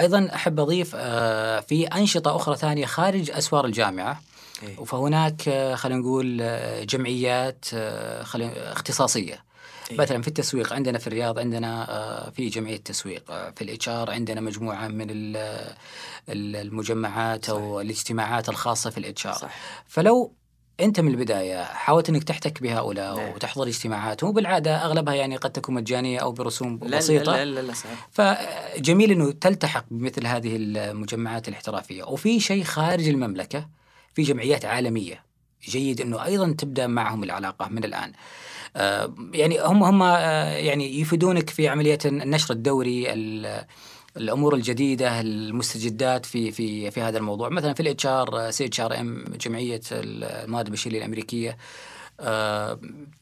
أيضا 0.00 0.30
أحب 0.34 0.60
أضيف 0.60 0.92
آه، 0.94 1.60
في 1.60 1.86
أنشطة 1.86 2.36
أخرى 2.36 2.56
ثانية 2.56 2.86
خارج 2.86 3.30
أسوار 3.30 3.64
الجامعة 3.66 4.20
إيه. 4.62 4.84
فهناك 4.84 5.48
آه، 5.48 5.74
خلينا 5.74 6.00
نقول 6.00 6.38
آه، 6.42 6.84
جمعيات 6.84 7.64
خلينا 8.22 8.72
اختصاصية. 8.72 9.44
إيه. 9.90 9.98
مثلا 9.98 10.22
في 10.22 10.28
التسويق 10.28 10.72
عندنا 10.72 10.98
في 10.98 11.06
الرياض 11.06 11.38
عندنا 11.38 12.30
في 12.36 12.48
جمعية 12.48 12.76
تسويق 12.76 13.24
في 13.56 13.62
ال 13.62 13.88
HR 13.88 14.10
عندنا 14.10 14.40
مجموعة 14.40 14.88
من 14.88 15.10
ال- 15.10 15.36
ال- 16.28 16.56
المجمعات 16.56 17.48
أو 17.48 17.80
الاجتماعات 17.80 18.48
الخاصة 18.48 18.90
في 18.90 18.98
ال 18.98 19.26
HR. 19.26 19.50
فلو 19.86 20.32
أنت 20.80 21.00
من 21.00 21.08
البداية 21.10 21.64
حاولت 21.64 22.08
إنك 22.08 22.24
تحتك 22.24 22.62
بهؤلاء 22.62 23.16
نعم. 23.16 23.32
وتحضر 23.34 23.66
اجتماعات 23.66 24.24
وبالعادة 24.24 24.76
أغلبها 24.84 25.14
يعني 25.14 25.36
قد 25.36 25.50
تكون 25.52 25.74
مجانية 25.74 26.18
أو 26.18 26.32
برسوم 26.32 26.80
لا 26.82 26.98
بسيطة. 26.98 27.32
لا 27.32 27.44
لا 27.44 27.60
لا 27.60 27.72
صحيح. 27.72 28.08
فجميل 28.10 29.10
إنه 29.10 29.32
تلتحق 29.32 29.84
بمثل 29.90 30.26
هذه 30.26 30.56
المجمعات 30.56 31.48
الاحترافية. 31.48 32.04
وفي 32.04 32.40
شيء 32.40 32.64
خارج 32.64 33.08
المملكة 33.08 33.68
في 34.14 34.22
جمعيات 34.22 34.64
عالمية 34.64 35.24
جيد 35.68 36.00
إنه 36.00 36.24
أيضا 36.24 36.52
تبدأ 36.58 36.86
معهم 36.86 37.24
العلاقة 37.24 37.68
من 37.68 37.84
الآن. 37.84 38.12
آه، 38.76 39.14
يعني 39.34 39.60
هم 39.60 39.82
هم 39.84 40.02
آه، 40.02 40.52
يعني 40.56 41.00
يفيدونك 41.00 41.50
في 41.50 41.68
عملية 41.68 41.98
النشر 42.04 42.54
الدوري 42.54 43.12
ال- 43.12 43.64
الأمور 44.16 44.54
الجديدة 44.54 45.20
المستجدات 45.20 46.26
في 46.26 46.50
في 46.50 46.90
في 46.90 47.00
هذا 47.00 47.18
الموضوع. 47.18 47.48
مثلا 47.48 47.74
في 47.74 47.80
ال 47.80 48.06
HR 48.06 48.50
SHRM 48.50 49.24
جمعية 49.40 49.80
الموارد 49.92 50.66
البشريه 50.66 50.98
الأمريكية 50.98 51.56
آه، 52.20 52.78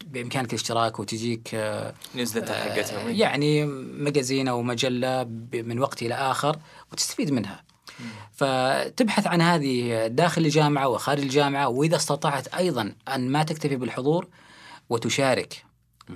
بإمكانك 0.06 0.48
الاشتراك 0.48 1.00
وتجيك 1.00 1.54
آه، 1.54 1.94
newsletter 2.14 2.54
حقتهم 2.54 3.10
يعني 3.10 3.66
magazine 3.98 4.48
أو 4.48 4.62
مجله 4.62 5.24
من 5.52 5.78
وقت 5.78 6.02
إلى 6.02 6.14
آخر 6.14 6.58
وتستفيد 6.92 7.30
منها. 7.30 7.64
فتبحث 8.32 9.26
عن 9.26 9.42
هذه 9.42 10.06
داخل 10.06 10.44
الجامعة 10.44 10.88
وخارج 10.88 11.22
الجامعة 11.22 11.68
وإذا 11.68 11.96
استطعت 11.96 12.48
أيضا 12.48 12.94
أن 13.08 13.28
ما 13.28 13.42
تكتفي 13.42 13.76
بالحضور 13.76 14.28
وتشارك 14.90 15.64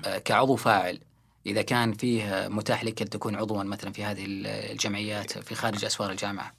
آه، 0.04 0.18
كعضو 0.18 0.56
فاعل. 0.56 0.98
إذا 1.46 1.62
كان 1.62 1.92
فيه 1.92 2.48
متاح 2.48 2.84
لك 2.84 3.02
أن 3.02 3.10
تكون 3.10 3.36
عضوا 3.36 3.62
مثلا 3.62 3.92
في 3.92 4.04
هذه 4.04 4.24
الجمعيات 4.28 5.38
في 5.38 5.54
خارج 5.54 5.84
أسوار 5.84 6.10
الجامعة. 6.10 6.52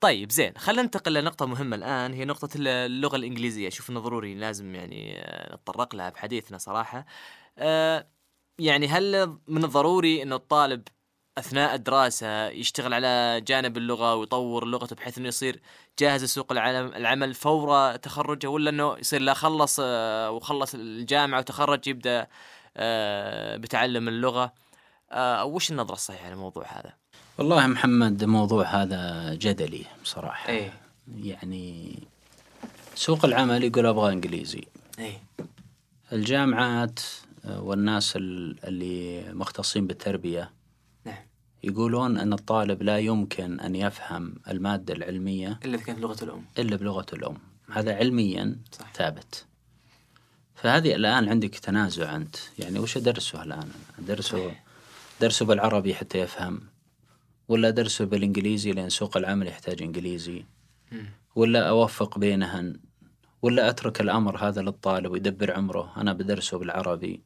طيب 0.00 0.32
زين 0.32 0.52
خلينا 0.56 0.82
ننتقل 0.82 1.14
لنقطة 1.14 1.46
مهمة 1.46 1.76
الآن 1.76 2.12
هي 2.12 2.24
نقطة 2.24 2.48
اللغة 2.56 3.16
الإنجليزية. 3.16 3.68
أشوف 3.68 3.90
إنه 3.90 4.00
ضروري 4.00 4.34
لازم 4.34 4.74
يعني 4.74 5.20
آه، 5.20 5.54
نتطرق 5.54 5.94
لها 5.94 6.10
بحديثنا 6.10 6.58
صراحة. 6.58 7.06
آه، 7.58 8.06
يعني 8.58 8.88
هل 8.88 9.38
من 9.48 9.64
الضروري 9.64 10.22
إنه 10.22 10.36
الطالب 10.36 10.82
أثناء 11.38 11.74
الدراسة 11.74 12.48
يشتغل 12.48 12.94
على 12.94 13.40
جانب 13.46 13.76
اللغة 13.76 14.14
ويطور 14.14 14.64
لغته 14.64 14.96
بحيث 14.96 15.18
إنه 15.18 15.28
يصير 15.28 15.60
جاهز 15.98 16.24
لسوق 16.24 16.52
العمل 16.52 17.34
فور 17.34 17.96
تخرجه 17.96 18.46
ولا 18.46 18.70
إنه 18.70 18.96
يصير 18.98 19.20
لا 19.20 19.34
خلص 19.34 19.80
آه، 19.82 20.30
وخلص 20.30 20.74
الجامعة 20.74 21.38
وتخرج 21.38 21.88
يبدأ 21.88 22.26
بتعلم 23.56 24.08
اللغة. 24.08 24.52
آه، 25.12 25.44
وش 25.44 25.70
النظرة 25.70 25.94
الصحيحة 25.94 26.30
للموضوع 26.30 26.64
هذا؟ 26.66 26.92
والله 27.38 27.66
محمد 27.66 28.22
الموضوع 28.22 28.64
هذا 28.82 29.34
جدلي 29.34 29.84
بصراحة. 30.02 30.48
إيه. 30.48 30.72
يعني 31.22 31.98
سوق 32.94 33.24
العمل 33.24 33.64
يقول 33.64 33.86
أبغى 33.86 34.12
إنجليزي. 34.12 34.64
إيه. 34.98 35.22
الجامعات 36.12 37.00
آه، 37.44 37.60
والناس 37.60 38.16
ال- 38.16 38.64
اللي 38.64 39.24
مختصين 39.32 39.86
بالتربية 39.86 40.50
نعم. 41.04 41.16
يقولون 41.64 42.18
أن 42.18 42.32
الطالب 42.32 42.82
لا 42.82 42.98
يمكن 42.98 43.60
أن 43.60 43.74
يفهم 43.76 44.34
المادة 44.48 44.94
العلمية 44.94 45.58
إلا 45.64 45.74
إذا 45.76 45.84
كانت 45.84 45.98
لغة 45.98 46.24
الأم. 46.24 46.44
إلا 46.58 46.76
بلغة 46.76 47.06
الأم. 47.12 47.36
هذا 47.72 47.96
علميا 47.96 48.56
صح. 48.72 48.92
ثابت. 48.94 49.44
فهذه 50.62 50.94
الآن 50.94 51.28
عندك 51.28 51.54
تنازع 51.54 52.16
أنت. 52.16 52.36
يعني 52.58 52.78
وش 52.78 52.96
أدرسه 52.96 53.42
الآن؟ 53.42 53.70
أدرسه 53.98 54.54
درسه 55.20 55.46
بالعربي 55.46 55.94
حتى 55.94 56.18
يفهم 56.18 56.60
ولا 57.48 57.70
درسه 57.70 58.04
بالإنجليزي 58.04 58.72
لأن 58.72 58.88
سوق 58.88 59.16
العمل 59.16 59.46
يحتاج 59.48 59.82
إنجليزي؟ 59.82 60.44
ولا 61.34 61.68
أوفق 61.68 62.18
بينهن؟ 62.18 62.80
ولا 63.42 63.68
أترك 63.68 64.00
الأمر 64.00 64.48
هذا 64.48 64.62
للطالب 64.62 65.10
ويدبر 65.12 65.52
عمره؟ 65.52 65.92
أنا 65.96 66.12
بدرسه 66.12 66.58
بالعربي 66.58 67.22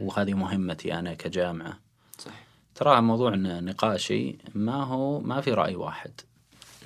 وهذه 0.00 0.34
مهمتي 0.34 0.94
أنا 0.94 1.14
كجامعة. 1.14 1.78
صحيح. 2.18 2.44
تراها 2.74 3.00
موضوع 3.00 3.34
نقاشي 3.34 4.38
ما 4.54 4.84
هو 4.84 5.20
ما 5.20 5.40
في 5.40 5.52
رأي 5.52 5.76
واحد. 5.76 6.20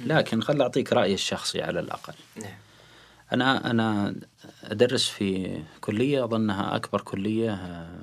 لكن 0.00 0.42
خل 0.42 0.62
أعطيك 0.62 0.92
رأيي 0.92 1.14
الشخصي 1.14 1.62
على 1.62 1.80
الأقل. 1.80 2.14
نعم. 2.36 2.54
أنا 3.32 3.70
أنا 3.70 4.14
أدرس 4.64 5.08
في 5.08 5.58
كلية 5.80 6.24
أظنها 6.24 6.76
أكبر 6.76 7.00
كلية 7.00 7.54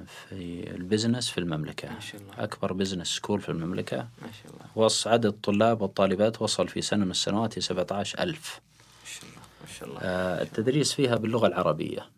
في 0.06 0.72
ال 0.76 0.82
business 0.82 1.30
في 1.30 1.38
المملكة. 1.38 1.94
ما 1.94 2.00
شاء 2.00 2.22
الله. 2.22 2.44
أكبر 2.44 2.74
business 2.74 3.08
school 3.08 3.42
في 3.42 3.50
المملكة. 3.50 3.98
ما 3.98 4.32
شاء 4.44 4.54
الله. 4.54 4.66
وص 4.76 5.08
عدد 5.08 5.26
الطلاب 5.26 5.82
والطالبات 5.82 6.42
وصل 6.42 6.68
في 6.68 6.82
سنة 6.82 7.06
من 7.06 7.12
السنوات 7.12 7.54
إلى 7.54 7.62
17 7.62 8.20
ألف. 8.20 8.62
ما 9.02 9.10
شاء 9.10 9.30
الله 9.30 9.42
ما 9.62 9.74
شاء 9.80 9.90
الله. 9.90 10.00
آه، 10.02 10.42
التدريس 10.42 10.94
فيها 10.94 11.16
باللغة 11.16 11.48
العربية. 11.48 12.10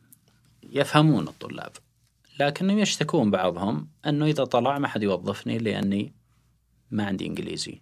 يفهمون 0.72 1.28
الطلاب 1.28 1.72
لكنهم 2.40 2.80
يشتكون 2.80 3.32
بعضهم 3.32 3.88
أنه 4.06 4.26
إذا 4.26 4.44
طلع 4.44 4.80
ما 4.80 4.88
حد 4.88 5.04
يوظفني 5.04 5.58
لأني 5.58 6.14
ما 6.92 7.06
عندي 7.06 7.28
إنجليزي. 7.28 7.82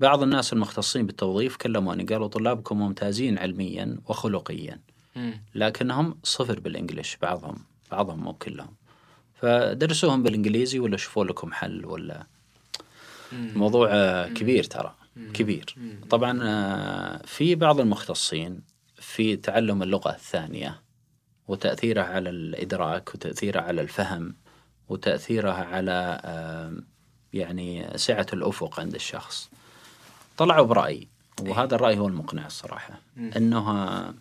بعض 0.00 0.22
الناس 0.22 0.52
المختصين 0.52 1.06
بالتوظيف 1.06 1.56
كلموني 1.56 2.04
قالوا 2.04 2.28
طلابكم 2.28 2.78
ممتازين 2.78 3.38
علميا 3.38 3.98
وخلقيا. 4.08 4.80
لكنهم 5.54 6.18
صفر 6.22 6.60
بالإنجليش 6.60 7.16
بعضهم 7.16 7.58
بعضهم 7.90 8.20
مو 8.20 8.32
كلهم. 8.32 8.74
فدرسوهم 9.34 10.22
بالإنجليزي 10.22 10.78
ولا 10.78 10.96
شوفوا 10.96 11.24
لكم 11.24 11.52
حل 11.52 11.86
ولا؟ 11.86 12.26
الموضوع 13.32 13.88
كبير 14.28 14.64
ترى 14.64 14.94
كبير. 15.34 15.74
طبعا 16.10 16.40
آه، 16.42 17.22
في 17.26 17.54
بعض 17.54 17.80
المختصين 17.80 18.60
في 18.94 19.36
تعلم 19.36 19.82
اللغة 19.82 20.10
الثانية 20.10 20.82
وتأثيرها 21.48 22.04
على 22.04 22.30
الإدراك 22.30 23.14
وتأثيرها 23.14 23.62
على 23.62 23.80
الفهم 23.80 24.36
وتأثيرها 24.88 25.64
على 25.64 26.20
آه، 26.24 26.76
يعني 27.32 27.98
سعة 27.98 28.26
الأفق 28.32 28.80
عند 28.80 28.94
الشخص. 28.94 29.50
طلعوا 30.40 30.66
برأي 30.66 31.08
وهذا 31.40 31.74
الرأي 31.74 31.98
هو 31.98 32.08
المقنع 32.08 32.46
الصراحة. 32.46 33.00
أنه 33.36 33.70
آه، 33.70 34.14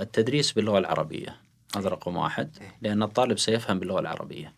التدريس 0.00 0.52
باللغة 0.52 0.78
العربية 0.78 1.36
هذا 1.76 1.88
رقم 1.88 2.16
واحد. 2.16 2.56
لأن 2.82 3.02
الطالب 3.02 3.38
سيفهم 3.38 3.78
باللغة 3.78 4.00
العربية. 4.00 4.52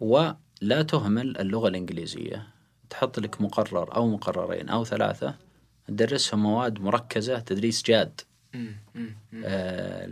ولا 0.00 0.82
تهمل 0.88 1.38
اللغة 1.38 1.68
الإنجليزية. 1.68 2.46
تحط 2.90 3.18
لك 3.18 3.40
مقرر 3.40 3.94
أو 3.96 4.08
مقررين 4.08 4.68
أو 4.68 4.84
ثلاثة. 4.84 5.34
تدرسهم 5.88 6.42
مواد 6.42 6.80
مركزة 6.80 7.38
تدريس 7.38 7.82
جاد. 7.82 8.20
آه، 8.54 10.06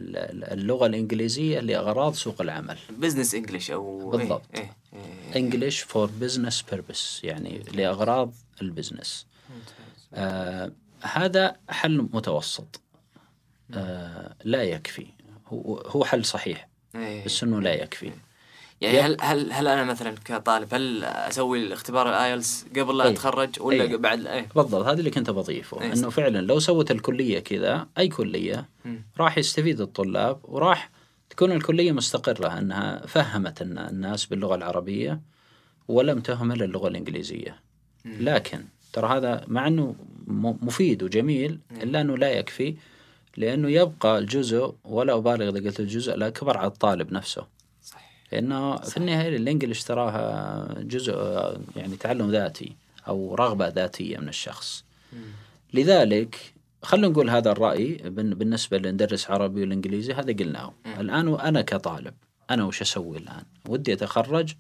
اللغة 0.55 0.87
الإنجليزية 0.87 1.61
لأغراض 1.61 2.14
سوق 2.14 2.41
العمل. 2.41 2.78
بزنس 2.91 3.35
انجلش 3.35 3.70
أو 3.70 4.11
بالضبط. 4.11 4.43
إيه. 4.55 4.76
إيه. 4.93 5.01
إيه. 5.35 5.51
English 5.51 5.74
for 5.74 6.09
business 6.22 6.74
purpose. 6.74 7.24
يعني 7.24 7.62
لأغراض 7.74 8.33
ال 8.62 8.70
business 8.70 9.26
آه 10.14 10.72
هذا 11.03 11.57
حل 11.68 12.09
متوسط 12.12 12.80
آه 13.74 14.34
لا 14.44 14.62
يكفي 14.62 15.07
هو 15.48 15.76
هو 15.76 16.05
حل 16.05 16.24
صحيح 16.24 16.68
إيه. 16.94 17.24
بس 17.24 17.42
إنه 17.42 17.61
لا 17.61 17.74
يكفي 17.82 18.12
يعني 18.80 18.96
يب- 18.98 19.03
هل 19.05 19.16
هل 19.20 19.53
هل 19.53 19.68
أنا 19.68 19.84
مثلا 19.84 20.14
كطالب 20.24 20.74
هل 20.74 21.05
أسوي 21.05 21.59
الاختبار 21.66 22.09
ال 22.09 22.18
IELTS 22.18 22.64
قبل 22.76 22.98
لا 22.98 23.05
أي. 23.05 23.11
أتخرج 23.12 23.50
ولا 23.61 23.82
أي. 23.82 23.96
بعد 23.96 24.26
إيه 24.26 24.48
بالضبط 24.57 24.84
هذا 24.86 24.98
اللي 24.98 25.11
كنت 25.11 25.30
بضيفه 25.30 25.80
إيه، 25.82 25.92
إنه. 25.92 26.11
فعلا 26.11 26.38
لو 26.38 26.59
سوت 26.59 26.90
الكلية 26.90 27.38
كذا 27.38 27.86
أي 27.98 28.09
كلية 28.09 28.68
مم. 28.84 29.03
راح 29.18 29.38
يستفيد 29.38 29.80
الطلاب 29.80 30.40
وراح 30.44 30.90
تكون 31.30 31.53
الكلية 31.53 31.92
مستقرة 31.92 32.59
إنها 32.59 33.07
فهمت 33.07 33.62
الن- 33.62 33.78
الناس 33.78 34.26
باللغة 34.26 34.55
العربية 34.55 35.20
ولم 35.88 36.20
تهمل 36.20 36.62
اللغة 36.62 36.88
الإنجليزية 36.88 37.61
لكن 38.05 38.64
ترى 38.92 39.16
هذا 39.18 39.44
مع 39.48 39.66
إنه 39.66 39.94
مفيد 40.62 41.03
وجميل 41.03 41.59
إلا 41.82 42.00
إنه 42.00 42.16
لا 42.16 42.30
يكفي 42.30 42.74
لأنه 43.36 43.68
يبقى 43.70 44.18
الجزء 44.18 44.74
ولا 44.84 45.16
أبالغ 45.16 45.48
إذا 45.48 45.66
قلت 45.66 45.80
الجزء 45.80 46.14
الاكبر 46.14 46.57
على 46.57 46.66
الطالب 46.66 47.12
نفسه. 47.12 47.46
صحيح. 47.82 48.12
لأنه 48.32 48.76
في 48.76 48.96
النهاية 48.96 49.36
الإنجليش 49.36 49.82
تراها 49.84 50.82
جزء 50.82 51.14
يعني 51.76 51.96
تعلم 51.96 52.30
ذاتي 52.30 52.72
أو 53.09 53.34
رغبة 53.34 53.68
ذاتية 53.68 54.18
من 54.18 54.28
الشخص. 54.28 54.84
لذلك 55.74 56.53
خلينا 56.82 57.09
نقول 57.09 57.30
هذا 57.30 57.53
الرأي 57.53 57.94
بالنسبة 58.11 58.78
لندرس 58.78 59.30
عربي 59.30 59.61
والإنجليزي 59.61 60.12
هذا 60.12 60.32
قلناه. 60.32 60.72
الآن 61.00 61.28
وأنا 61.28 61.62
كطالب 61.62 62.14
أنا 62.50 62.64
وش 62.64 62.82
أسوي 62.82 63.18
الآن؟ 63.18 63.44
ودي 63.68 63.92
أتخرج 63.92 64.55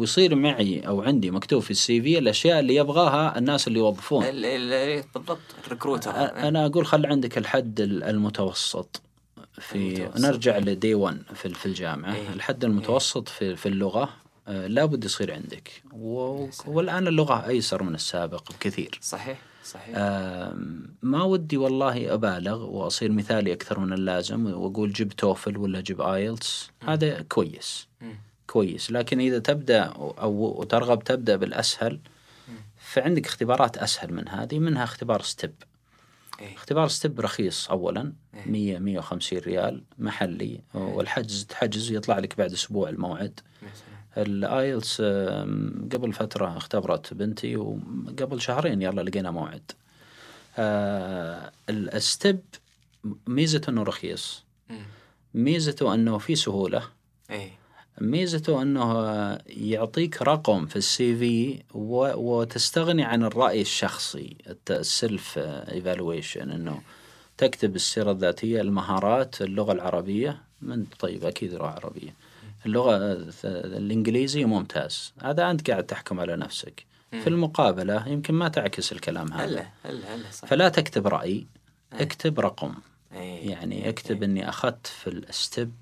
ويصير 0.00 0.34
معي 0.34 0.80
أو 0.80 1.02
عندي 1.02 1.30
مكتوب 1.30 1.62
في 1.62 1.70
ال 1.70 2.02
CV 2.02 2.18
الأشياء 2.18 2.60
اللي 2.60 2.74
يبغاها 2.74 3.38
الناس 3.38 3.68
اللي 3.68 3.78
يوظفون. 3.78 4.24
إيه، 4.24 5.04
بالضبط 5.14 5.38
ال 5.66 5.70
recruiter 5.70 6.10
أنا 6.10 6.66
أقول 6.66 6.86
خل 6.86 7.06
عندك 7.06 7.38
الحد 7.38 7.80
ال- 7.80 8.04
المتوسط 8.04 9.02
في 9.52 9.74
المتوسط. 9.76 10.20
نرجع 10.26 10.58
لدي 10.58 10.94
1 10.94 11.22
في 11.34 11.48
في 11.48 11.66
الجامعة. 11.66 12.14
إيه. 12.14 12.28
الحد 12.32 12.64
المتوسط 12.64 13.28
في 13.28 13.56
في 13.56 13.66
اللغة 13.66 14.08
لابد 14.46 15.04
يصير 15.04 15.32
عندك. 15.32 15.82
و... 15.92 16.46
والآن 16.66 17.06
اللغة 17.06 17.46
أيسر 17.46 17.82
من 17.82 17.94
السابق 17.94 18.52
بكثير. 18.52 18.98
صحيح 19.02 19.38
صحيح. 19.64 19.96
ما 21.02 21.22
ودي 21.22 21.56
والله 21.56 22.14
أبالغ 22.14 22.62
وأصير 22.64 23.12
مثالي 23.12 23.52
أكثر 23.52 23.78
من 23.80 23.92
اللازم 23.92 24.46
وأقول 24.46 24.92
جيب 24.92 25.12
TOEFL 25.12 25.56
ولا 25.56 25.80
جيب 25.80 26.00
IELTS. 26.00 26.70
هذا 26.82 27.22
كويس. 27.22 27.86
مم. 28.00 28.14
كويس 28.50 28.90
لكن 28.92 29.20
إذا 29.20 29.38
تبدأ 29.38 29.82
أو 29.82 30.62
ترغب 30.62 31.04
تبدأ 31.04 31.36
بالأسهل 31.36 32.00
فعندك 32.78 33.26
اختبارات 33.26 33.78
أسهل 33.78 34.12
من 34.14 34.28
هذه 34.28 34.58
منها 34.58 34.84
اختبار 34.84 35.22
STEP. 35.22 35.54
إيه. 36.40 36.54
اختبار 36.54 36.88
STEP 36.88 37.20
رخيص 37.20 37.70
اولا 37.70 38.12
إيه. 38.34 38.50
100 38.50 38.78
150 38.78 39.38
ريال 39.38 39.82
محلي 39.98 40.60
والحجز 40.74 41.44
تحجز 41.44 41.92
يطلع 41.92 42.18
لك 42.18 42.38
بعد 42.38 42.52
أسبوع 42.52 42.88
الموعد. 42.88 43.40
ال 44.16 44.30
IELTS 44.30 45.00
قبل 45.92 46.12
فترة 46.12 46.56
اختبرت 46.56 47.14
بنتي 47.14 47.56
وقبل 47.56 48.40
شهرين 48.40 48.82
يلا 48.82 49.00
لقينا 49.02 49.30
موعد. 49.30 49.72
آه، 50.58 51.52
ال- 51.68 51.94
ال 51.94 52.03
STEP 52.03 52.40
ميزته 53.26 53.70
إنه 53.70 53.82
رخيص. 53.82 54.44
ميزته 55.34 55.94
إنه 55.94 56.18
في 56.18 56.34
سهولة. 56.34 56.82
إيه. 57.30 57.50
ميزته 58.00 58.62
أنه 58.62 58.94
يعطيك 59.46 60.22
رقم 60.22 60.66
في 60.66 60.76
ال 60.76 61.16
CV 61.16 61.62
و- 61.74 62.14
وتستغني 62.40 63.04
عن 63.04 63.22
الرأي 63.24 63.60
الشخصي 63.60 64.36
ال 64.70 64.84
self 64.84 65.38
evaluation 65.38 66.50
إنه 66.50 66.80
تكتب 67.38 67.76
السيرة 67.76 68.10
الذاتية 68.12 68.60
المهارات 68.60 69.42
اللغة 69.42 69.72
العربية 69.72 70.42
من 70.62 70.84
طيب 70.98 71.24
أكيد 71.24 71.54
لغة 71.54 71.66
عربية. 71.66 72.14
اللغة 72.66 72.96
الانجليزي 73.44 74.44
ممتاز. 74.44 75.12
هذا 75.22 75.50
أنت 75.50 75.70
قاعد 75.70 75.84
تحكم 75.86 76.20
على 76.20 76.36
نفسك. 76.36 76.86
في 77.10 77.26
المقابلة 77.26 78.08
يمكن 78.08 78.34
ما 78.34 78.48
تعكس 78.48 78.92
الكلام 78.92 79.32
هذا. 79.32 79.44
هلا 79.44 79.66
هلا 79.84 80.14
هلا 80.14 80.30
صح. 80.32 80.48
فلا 80.48 80.68
تكتب 80.68 81.06
رأي 81.06 81.46
اكتب 81.92 82.40
رقم. 82.40 82.74
إيه. 83.14 83.50
يعني 83.50 83.88
اكتب 83.88 84.22
إني 84.22 84.48
أخذت 84.48 84.86
في 84.86 85.06
ال 85.10 85.22
STEP 85.22 85.72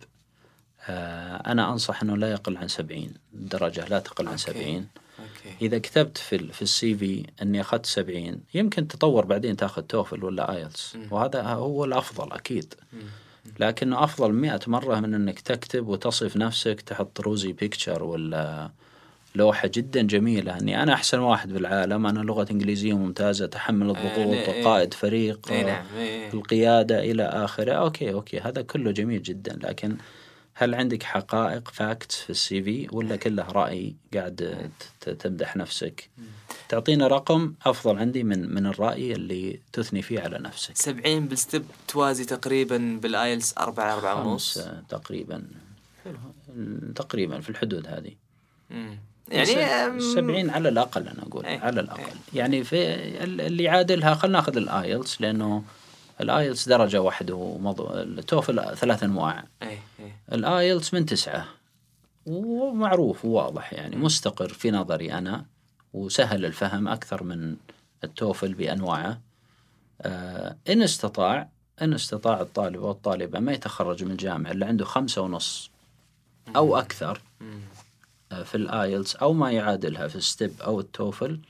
آه 0.89 1.37
أنا 1.53 1.73
أنصح 1.73 2.03
إنه 2.03 2.17
لا 2.17 2.31
يقل 2.31 2.57
عن 2.57 2.69
70 2.69 3.09
درجة 3.33 3.89
لا 3.89 3.99
تقل 3.99 4.25
عن 4.29 4.33
okay. 4.33 4.43
70 4.43 4.87
okay. 5.19 5.57
إذا 5.63 5.79
كتبت 5.79 6.19
في 6.19 6.53
في 6.53 6.63
ال 6.63 6.95
CV 6.95 7.25
إني 7.43 7.61
أخذت 7.61 7.87
70 7.87 8.41
يمكن 8.55 8.89
تطور 8.89 9.25
بعدين 9.25 9.57
تأخذ 9.57 9.83
TOEFL 9.83 10.25
ولا 10.25 10.57
IELTS. 10.57 10.97
وهذا 11.11 11.43
هو 11.43 11.85
الأفضل 11.85 12.33
أكيد. 12.33 12.75
لكنه 13.61 14.05
أفضل 14.05 14.33
100 14.33 14.61
مرة 14.67 15.01
من 15.01 15.15
إنك 15.15 15.41
تكتب 15.41 15.89
وتصف 15.89 16.37
نفسك 16.37 16.81
تحط 16.81 17.21
rosy 17.21 17.53
picture 17.53 18.03
ولا 18.03 18.71
لوحة 19.35 19.71
جدا 19.75 20.03
جميلة. 20.03 20.59
إني 20.59 20.83
أنا 20.83 20.95
أحسن 20.95 21.19
واحد 21.19 21.53
بالعالم 21.53 22.07
أنا 22.07 22.21
لغة 22.21 22.47
إنجليزية 22.51 22.97
ممتازة 22.97 23.45
اتحمل 23.45 23.91
الضغوط 23.91 24.09
إيه. 24.17 24.63
وقائد 24.65 24.95
فريق 24.95 25.53
آه،. 25.53 25.85
القيادة 26.35 26.99
إلى 26.99 27.23
آخره. 27.23 27.73
okay 27.73 28.13
okay 28.13 28.41
هذا 28.41 28.63
كله 28.63 28.91
جميل 28.91 29.23
جدا. 29.23 29.59
لكن 29.63 29.97
هل 30.61 30.75
عندك 30.75 31.03
حقائق 31.03 31.69
fact 31.69 32.13
في 32.13 32.31
ال 32.31 32.63
CV 32.63 32.89
ولا 32.93 33.17
كله 33.17 33.43
رأي 33.47 33.95
قاعد 34.15 34.71
تمدح 35.19 35.57
نفسك؟ 35.57 36.11
تعطينا 36.69 37.07
رقم 37.07 37.53
أفضل 37.67 37.99
عندي 37.99 38.23
من 38.25 38.55
من 38.55 38.67
الرأي 38.67 39.13
اللي 39.13 39.61
تثني 39.73 40.03
فيه 40.03 40.21
على 40.21 40.39
نفسك. 40.39 40.77
70 40.77 41.27
بال 41.27 41.40
STEP 41.40 41.65
توازي 41.89 42.25
تقريبا 42.25 42.99
بال 43.03 43.19
IELTS 43.19 43.59
4 43.59 43.95
4 43.95 44.27
ونص. 44.27 44.59
تقريبا. 44.89 45.43
تقريبا 46.95 47.41
في 47.41 47.51
الحدود 47.51 47.87
هذه. 47.87 48.13
مم. 48.71 48.99
يعني 49.29 49.55
أم، 49.65 50.01
70 50.01 50.51
على 50.51 50.69
الأقل 50.69 51.09
أنا 51.09 51.23
أقول 51.23 51.45
إيه. 51.47 51.59
على 51.61 51.81
الأقل. 51.81 52.03
يعني 52.35 52.65
في 52.65 52.95
ال- 53.25 53.41
اللي 53.41 53.63
يعادلها 53.63 54.15
خلينا 54.15 54.39
ناخذ 54.39 54.57
ال 54.57 54.68
IELTS 54.68 55.21
لأنه 55.21 55.65
ال 56.21 56.29
IELTS 56.29 56.69
درجة 56.69 57.01
واحدة 57.03 57.35
ومضو... 57.35 57.91
ال 57.95 58.09
TOEFL 58.09 58.77
ثلاث 58.77 59.03
انواع 59.03 59.45
اي 59.63 59.69
اي 59.69 59.79
ال 60.33 60.43
IELTS 60.43 60.95
من 60.95 61.07
تسعة. 61.07 61.49
ومعروف 62.27 63.25
وواضح 63.25 63.73
يعني 63.73 63.97
مستقر 63.97 64.49
في 64.49 64.71
نظري 64.71 65.13
أنا 65.13 65.45
وسهل 65.95 66.45
الفهم 66.45 66.89
أكثر 66.89 67.23
من 67.23 67.57
ال 68.05 68.13
TOEFL 68.13 68.55
بأنواعه. 68.55 69.21
آه 70.03 70.57
إن 70.69 70.83
استطاع 70.83 71.49
إن 71.83 71.93
استطاع 71.95 72.41
الطالب 72.41 72.83
أو 72.83 72.91
الطالبة 72.91 73.41
ما 73.41 73.53
يتخرج 73.53 74.05
من 74.05 74.11
الجامعة 74.11 74.51
اللي 74.51 74.65
عنده 74.67 74.85
خمسة 74.85 75.23
ونص 75.23 75.71
أو 76.57 76.77
أكثر. 76.77 77.21
آه 78.33 78.43
في 78.43 78.55
ال 78.55 78.65
IELTS 78.65 79.17
أو 79.17 79.33
ما 79.33 79.53
يعادلها 79.53 80.09
في 80.09 80.17
ال 80.17 80.24
STEP 80.24 80.53
أو 80.61 80.81
ال 80.81 80.89
TOEFL. 80.89 81.41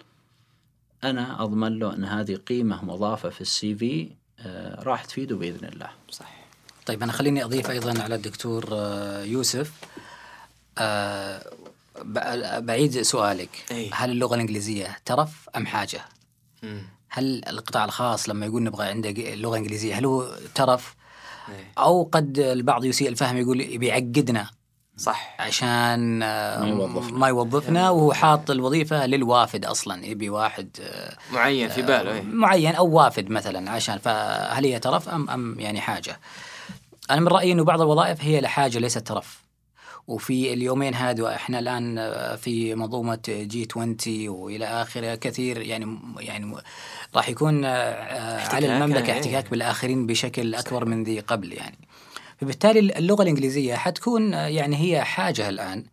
أنا 1.05 1.43
أضمن 1.43 1.79
له 1.79 1.95
أن 1.95 2.05
هذه 2.05 2.35
قيمة 2.35 2.85
مضافة 2.85 3.29
في 3.29 3.41
ال 3.41 3.75
CV 3.75 4.11
آه 4.41 4.83
راح 4.83 5.05
تفيده 5.05 5.37
بإذن 5.37 5.69
الله. 5.69 5.91
صح 6.11 6.38
طيب 6.89 7.03
أنا 7.03 7.13
خليني 7.13 7.45
أضيف 7.45 7.71
أيضا 7.71 8.03
على 8.03 8.15
الدكتور 8.15 8.69
آه، 8.73 9.23
يوسف 9.23 9.73
آه، 10.79 11.43
ب- 12.03 12.67
بعيد 12.67 13.03
سؤالك 13.03 13.65
أي. 13.71 13.91
هل 13.93 14.11
اللغة 14.11 14.35
الإنجليزية 14.35 14.99
ترف 15.05 15.49
أم 15.57 15.67
حاجة؟ 15.67 16.01
مم. 16.63 16.83
هل 17.11 17.43
القطاع 17.49 17.85
الخاص 17.85 18.29
لما 18.29 18.47
يقول 18.47 18.63
نبغى 18.63 18.87
عنده 18.87 19.11
لغة 19.35 19.57
إنجليزية 19.57 19.99
هل 19.99 20.05
هو 20.07 20.27
ترف 20.55 20.95
إيه. 21.49 21.73
أو 21.79 22.09
قد 22.13 22.39
البعض 22.39 22.85
يسيء 22.85 23.09
الفهم 23.09 23.37
يقول 23.37 23.79
بيعقدنا 23.79 24.51
صح 24.97 25.37
عشان 25.41 26.23
آه، 26.23 26.61
ما 26.63 26.69
يوظفنا. 26.69 27.19
ما 27.19 27.29
يوظفنا 27.29 27.91
وهو 27.91 28.13
حاط 28.13 28.51
الوظيفة 28.51 29.07
للوافد 29.07 29.65
أصلا 29.65 30.07
يبي 30.07 30.31
واحد 30.31 30.69
معين 31.33 31.69
في 31.69 31.83
باله 31.83 32.23
معين 32.23 32.75
أو 32.75 32.87
وافد 32.91 33.31
مثلا 33.31 33.71
عشان 33.71 33.99
فهل 33.99 34.65
هي 34.65 34.79
ترف 34.79 35.09
أم 35.09 35.31
أم 35.31 35.61
يعني 35.61 35.81
حاجة؟ 35.81 36.21
أنا 37.11 37.21
من 37.21 37.29
رأيي 37.29 37.53
إنه 37.53 37.65
بعض 37.65 37.81
الوظائف 37.81 38.23
هي 38.25 38.41
لحاجة 38.41 38.79
ليست 38.79 38.99
ترف. 38.99 39.49
وفي 40.09 40.53
اليومين 40.53 40.95
هذا 40.95 41.35
إحنا 41.35 41.59
الآن 41.59 41.97
في 42.37 42.75
منظومة 42.75 43.19
جي 43.29 43.69
20 43.71 43.97
وإلى 44.29 44.65
آخره 44.67 45.15
كثير 45.15 45.61
يعني 45.61 45.99
يعني 46.19 46.55
راح 47.15 47.29
يكون 47.29 47.65
آه، 47.65 48.49
على 48.55 48.67
المملكة 48.77 49.07
إيه. 49.07 49.13
احتكاك 49.13 49.51
بالآخرين 49.51 50.07
بشكل 50.07 50.55
أكبر 50.55 50.85
من 50.85 51.05
ذي 51.05 51.21
قبل 51.21 51.53
يعني. 51.53 51.79
فبالتالي 52.41 52.81
اللغة 52.99 53.23
الإنجليزية 53.23 53.75
حتكون 53.75 54.35
آه، 54.35 54.47
يعني 54.47 54.77
هي 54.77 55.05
حاجة 55.05 55.49
الآن 55.49 55.85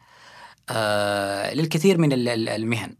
آه، 0.69 1.53
للكثير 1.53 1.97
من 1.97 2.13
ال- 2.13 2.29
ال- 2.29 2.49
المهن. 2.49 2.95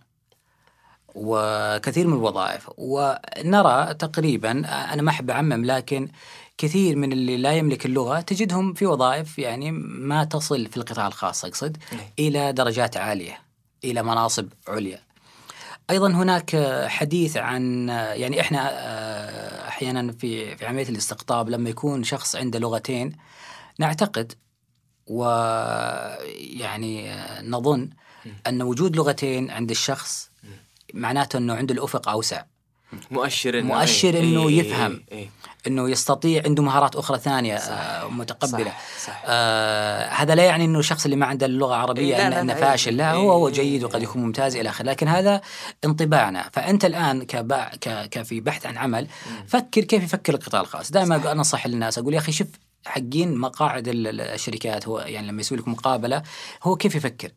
وكثير 1.15 2.07
من 2.07 2.13
الوظائف 2.13 2.69
ونرى 2.77 3.93
تقريبا 3.93 4.51
أنا 4.93 5.01
ما 5.01 5.11
أحب 5.11 5.29
أعمم 5.29 5.65
لكن 5.65 6.07
كثير 6.57 6.95
من 6.95 7.11
اللي 7.11 7.37
لا 7.37 7.53
يملك 7.53 7.85
اللغة 7.85 8.21
تجدهم 8.21 8.73
في 8.73 8.85
وظائف 8.85 9.39
يعني 9.39 9.71
ما 9.71 10.23
تصل 10.23 10.67
في 10.67 10.77
القطاع 10.77 11.07
الخاص 11.07 11.45
أقصد 11.45 11.77
إلى 12.19 12.53
درجات 12.53 12.97
عالية 12.97 13.39
إلى 13.83 14.03
مناصب 14.03 14.47
عليا. 14.67 14.99
أيضا 15.89 16.11
هناك 16.11 16.55
حديث 16.87 17.37
عن 17.37 17.89
يعني 17.89 18.41
إحنا 18.41 18.69
آه، 18.71 19.67
أحيانا 19.67 20.11
في 20.11 20.55
في 20.55 20.65
عملية 20.65 20.89
الاستقطاب 20.89 21.49
لما 21.49 21.69
يكون 21.69 22.03
شخص 22.03 22.35
عنده 22.35 22.59
لغتين 22.59 23.11
نعتقد 23.79 24.33
ويعني 25.07 26.33
آه، 27.13 27.41
نظن 27.41 27.89
أن 28.47 28.61
وجود 28.61 28.95
لغتين 28.95 29.51
عند 29.51 29.71
الشخص 29.71 30.29
معناته 30.93 31.37
أنه 31.37 31.53
عنده 31.53 31.73
الأفق 31.73 32.09
أوسع 32.09 32.43
مؤشر 33.11 33.59
إنه 33.59 33.67
مؤشر 33.67 34.13
إيه، 34.13 34.23
إنه 34.23 34.47
إيه، 34.47 34.59
يفهم. 34.59 35.03
إيه، 35.11 35.17
إيه. 35.17 35.29
إنه 35.67 35.89
يستطيع 35.89 36.43
عنده 36.45 36.63
مهارات 36.63 36.95
أخرى 36.95 37.19
ثانية 37.19 37.55
آه 37.55 38.07
متقبلة. 38.07 38.65
صح، 38.65 39.07
صح. 39.07 39.23
آه 39.25 40.09
هذا 40.09 40.35
لا 40.35 40.43
يعني 40.43 40.65
إنه 40.65 40.79
الشخص 40.79 41.03
اللي 41.05 41.15
ما 41.15 41.25
عنده 41.25 41.45
اللغة 41.45 41.75
العربية 41.75 42.15
إيه، 42.17 42.29
لا، 42.43 42.55
فاشل 42.55 42.97
لا 42.97 43.11
إيه، 43.11 43.17
هو 43.17 43.31
هو 43.31 43.47
إيه، 43.47 43.53
جيد 43.53 43.83
وقد 43.83 43.95
إيه. 43.95 44.03
يكون 44.03 44.21
ممتاز 44.21 44.55
إلى 44.55 44.69
آخره. 44.69 44.85
لكن 44.85 45.07
هذا 45.07 45.41
انطباعنا. 45.85 46.49
فأنت 46.53 46.85
الآن 46.85 47.23
كبا 47.23 47.63
ك 47.63 48.09
كفي 48.09 48.39
بحث 48.39 48.65
عن 48.65 48.77
عمل 48.77 49.07
فكر 49.47 49.81
كيف 49.83 50.03
يفكر 50.03 50.33
القطاع 50.33 50.61
الخاص. 50.61 50.91
دائما 50.91 51.31
أنصح 51.31 51.67
للناس 51.67 51.97
أقول 51.97 52.13
يا 52.13 52.19
أخي 52.19 52.31
شوف 52.31 52.47
حقين 52.85 53.37
مقاعد 53.37 53.87
ال- 53.87 54.07
ال- 54.07 54.21
الشركات 54.21 54.87
هو 54.87 54.99
يعني 54.99 55.27
لما 55.27 55.41
يسوي 55.41 55.57
لك 55.57 55.67
مقابلة 55.67 56.23
هو 56.63 56.75
كيف 56.75 56.95
يفكر؟ 56.95 57.29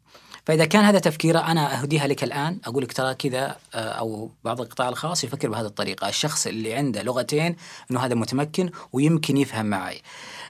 فإذا 0.49 0.65
كان 0.65 0.85
هذا 0.85 0.99
تفكيره 0.99 1.39
أنا 1.39 1.83
أهديها 1.83 2.07
لك 2.07 2.25
الآن 2.25 2.59
أقول 2.65 2.83
لك 2.83 2.93
ترى 2.93 3.15
كذا 3.15 3.57
آه، 3.75 3.79
أو 3.79 4.31
بعض 4.45 4.61
القطاع 4.61 4.89
الخاص 4.89 5.25
يفكر 5.25 5.49
بهذه 5.49 5.67
الطريقة، 5.67 6.09
الشخص 6.09 6.47
اللي 6.47 6.75
عنده 6.75 7.03
لغتين 7.03 7.57
إنه 7.91 8.01
هذا 8.01 8.15
متمكن 8.15 8.71
ويمكن 8.93 9.37
يفهم 9.37 9.67
معي. 9.67 10.03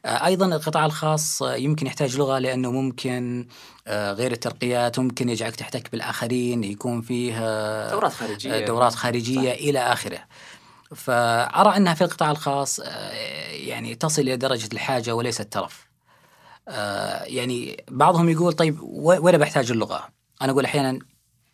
آه، 0.04 0.26
أيضا 0.26 0.46
القطاع 0.46 0.86
الخاص 0.86 1.42
آه، 1.42 1.54
يمكن 1.54 1.86
يحتاج 1.86 2.16
لغة 2.16 2.38
لأنه 2.38 2.70
ممكن 2.70 3.46
غير 3.88 4.32
الترقيات 4.32 4.98
ممكن 4.98 5.28
يجعلك 5.28 5.56
تحتك 5.56 5.92
بالآخرين 5.92 6.64
يكون 6.64 7.00
فيه 7.00 7.38
دورات 7.90 8.12
خارجية. 8.12 8.54
آه، 8.54 8.66
دورات 8.66 8.94
خارجية 8.94 9.52
إلى 9.52 9.78
آخره. 9.78 10.18
فأرى 10.96 11.76
أنها 11.76 11.94
في 11.94 12.04
القطاع 12.04 12.30
الخاص 12.30 12.80
يعني 13.50 13.94
تصل 13.94 14.22
إلى 14.22 14.36
درجة 14.36 14.68
الحاجة 14.72 15.14
وليس 15.14 15.40
الترف. 15.40 15.87
آه، 16.68 17.22
يعني 17.24 17.84
بعضهم 17.90 18.28
يقول 18.28 18.52
طيب 18.52 18.78
وين 18.82 19.38
بحتاج 19.38 19.70
اللغة؟ 19.70 20.08
أنا 20.42 20.52
أقول 20.52 20.64
أحيانا 20.64 20.98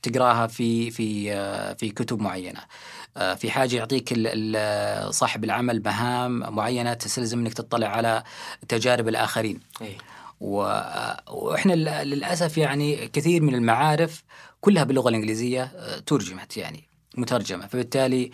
تقراها 0.03 0.47
في 0.47 0.91
في 0.91 1.33
آه، 1.33 1.73
في 1.73 1.89
كتب 1.91 2.21
معينة. 2.21 2.61
آه، 3.17 3.35
في 3.35 3.51
حاجة 3.51 3.77
يعطيك 3.77 4.13
صاحب 5.11 5.45
العمل 5.45 5.83
مهام 5.85 6.55
معينة 6.55 6.95
تستلزم 6.95 7.39
إنك 7.39 7.55
تطلع 7.55 7.87
على 7.89 8.23
تجارب 8.69 9.09
الآخرين. 9.09 9.61
و- 10.41 11.13
وإحنا 11.31 11.73
لل- 11.73 12.11
للأسف 12.11 12.59
يعني 12.59 13.09
كثير 13.09 13.43
من 13.43 13.55
المعارف 13.55 14.23
كلها 14.61 14.85
باللغة 14.85 15.09
الإنجليزية 15.09 15.73
ترجمت 16.07 16.57
يعني 16.57 16.85
مترجمة 17.17 17.67
فبالتالي 17.67 18.31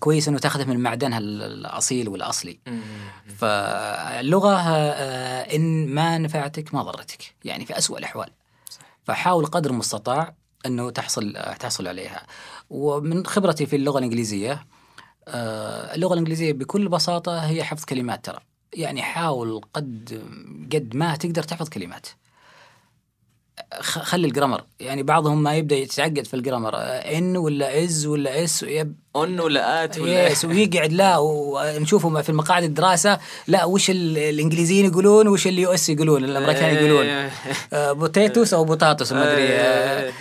كويس 0.00 0.28
إنه 0.28 0.38
تاخذها 0.38 0.64
من 0.64 0.80
معدنها 0.80 1.18
ال- 1.18 1.42
الأصيل 1.42 2.08
والأصلي. 2.08 2.58
فاللغة 3.36 4.56
آه، 4.56 5.56
إن 5.56 5.88
ما 5.88 6.18
نفعتك 6.18 6.74
ما 6.74 6.82
ضرتك 6.82 7.34
يعني 7.44 7.64
في 7.66 7.78
أسوأ 7.78 7.98
الأحوال. 7.98 8.30
فحاول 9.04 9.46
قدر 9.46 9.70
المستطاع 9.70 10.34
إنه 10.66 10.90
تحصل 10.90 11.36
تحصل 11.60 11.86
عليها. 11.88 12.26
ومن 12.70 13.26
خبرتي 13.26 13.66
في 13.66 13.76
اللغة 13.76 13.98
الإنجليزية 13.98 14.66
آه، 15.28 15.94
اللغة 15.94 16.12
الإنجليزية 16.12 16.52
بكل 16.52 16.88
بساطة 16.88 17.38
هي 17.38 17.64
حفظ 17.64 17.84
كلمات 17.84 18.24
ترى. 18.24 18.38
يعني 18.74 19.02
حاول 19.02 19.60
قد 19.74 20.22
قد 20.72 20.96
ما 20.96 21.16
تقدر 21.16 21.42
تحفظ 21.42 21.68
كلمات. 21.68 22.06
خلي 23.80 24.26
ال 24.26 24.30
grammar. 24.30 24.64
يعني 24.80 25.02
بعضهم 25.02 25.42
ما 25.42 25.54
يبدأ 25.56 25.76
يتعقد 25.76 26.26
في 26.26 26.34
ال 26.34 26.39
grammar. 26.39 26.76
آه، 26.76 26.78
in 27.18 27.36
ولا 27.36 27.84
is 27.84 28.06
ولا 28.06 28.44
إس 28.44 28.62
يب 28.62 28.94
on 29.16 29.40
ولا 29.40 29.84
at 29.84 29.98
ولا 29.98 30.28
yes 30.28 30.44
ويقعد 30.44 30.92
لا 30.92 31.18
ونشوفه 31.18 32.22
في 32.22 32.28
المقاعد 32.28 32.62
الدراسة. 32.62 33.18
لا 33.46 33.64
وش 33.64 33.90
ال- 33.90 34.18
الإنجليزيين 34.18 34.84
يقولون 34.86 35.28
وش 35.28 35.46
ال 35.46 35.70
US 35.74 35.88
يقولون 35.88 36.24
الأمريكان 36.24 36.74
يقولون. 36.74 37.06
آه، 37.72 37.92
potatoes 37.92 38.54
أو 38.54 38.64
potatoes 38.64 39.12
ما 39.12 39.32
أدري. 39.32 39.48
آه، 39.48 40.12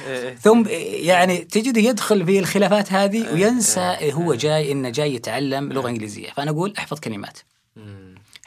ثم 0.42 0.64
يعني 1.04 1.38
تجده 1.38 1.82
يدخل 1.82 2.26
في 2.26 2.40
الخلافات 2.40 2.94
هذه 2.94 3.34
وينسى 3.34 3.98
هو 4.14 4.34
جاي 4.34 4.72
إنه 4.72 4.90
جاي 4.90 5.16
يتعلم 5.16 5.74
لغة 5.74 5.90
إنجليزية. 5.90 6.30
فأنا 6.36 6.52
أقول 6.52 6.74
أحفظ 6.78 7.00
كلمات. 7.00 7.38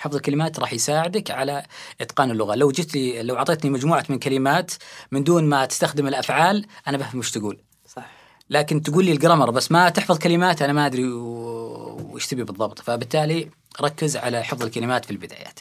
حفظ 0.04 0.16
الكلمات 0.16 0.60
راح 0.60 0.72
يساعدك 0.72 1.30
على 1.30 1.66
إتقان 2.00 2.30
اللغة. 2.30 2.54
لو 2.54 2.70
جيت 2.70 2.94
لي 2.94 3.22
لو 3.22 3.36
أعطيتني 3.36 3.70
مجموعة 3.70 4.04
من 4.08 4.18
كلمات 4.18 4.72
من 5.10 5.24
دون 5.24 5.44
ما 5.44 5.66
تستخدم 5.66 6.06
الأفعال 6.06 6.66
أنا 6.88 6.98
بفهم 6.98 7.18
وش 7.18 7.30
تقول. 7.30 7.58
صح. 7.86 8.10
لكن 8.50 8.82
تقول 8.82 9.04
لي 9.04 9.12
ال 9.12 9.17
grammar 9.17 9.50
بس 9.50 9.72
ما 9.72 9.88
تحفظ 9.88 10.18
كلمات 10.18 10.62
أنا 10.62 10.72
ما 10.72 10.86
أدري 10.86 11.04
وش 11.12 12.26
تبي 12.26 12.44
بالضبط. 12.44 12.78
فبالتالي 12.78 13.50
ركز 13.80 14.16
على 14.16 14.44
حفظ 14.44 14.62
الكلمات 14.62 15.04
في 15.04 15.10
البدايات. 15.10 15.60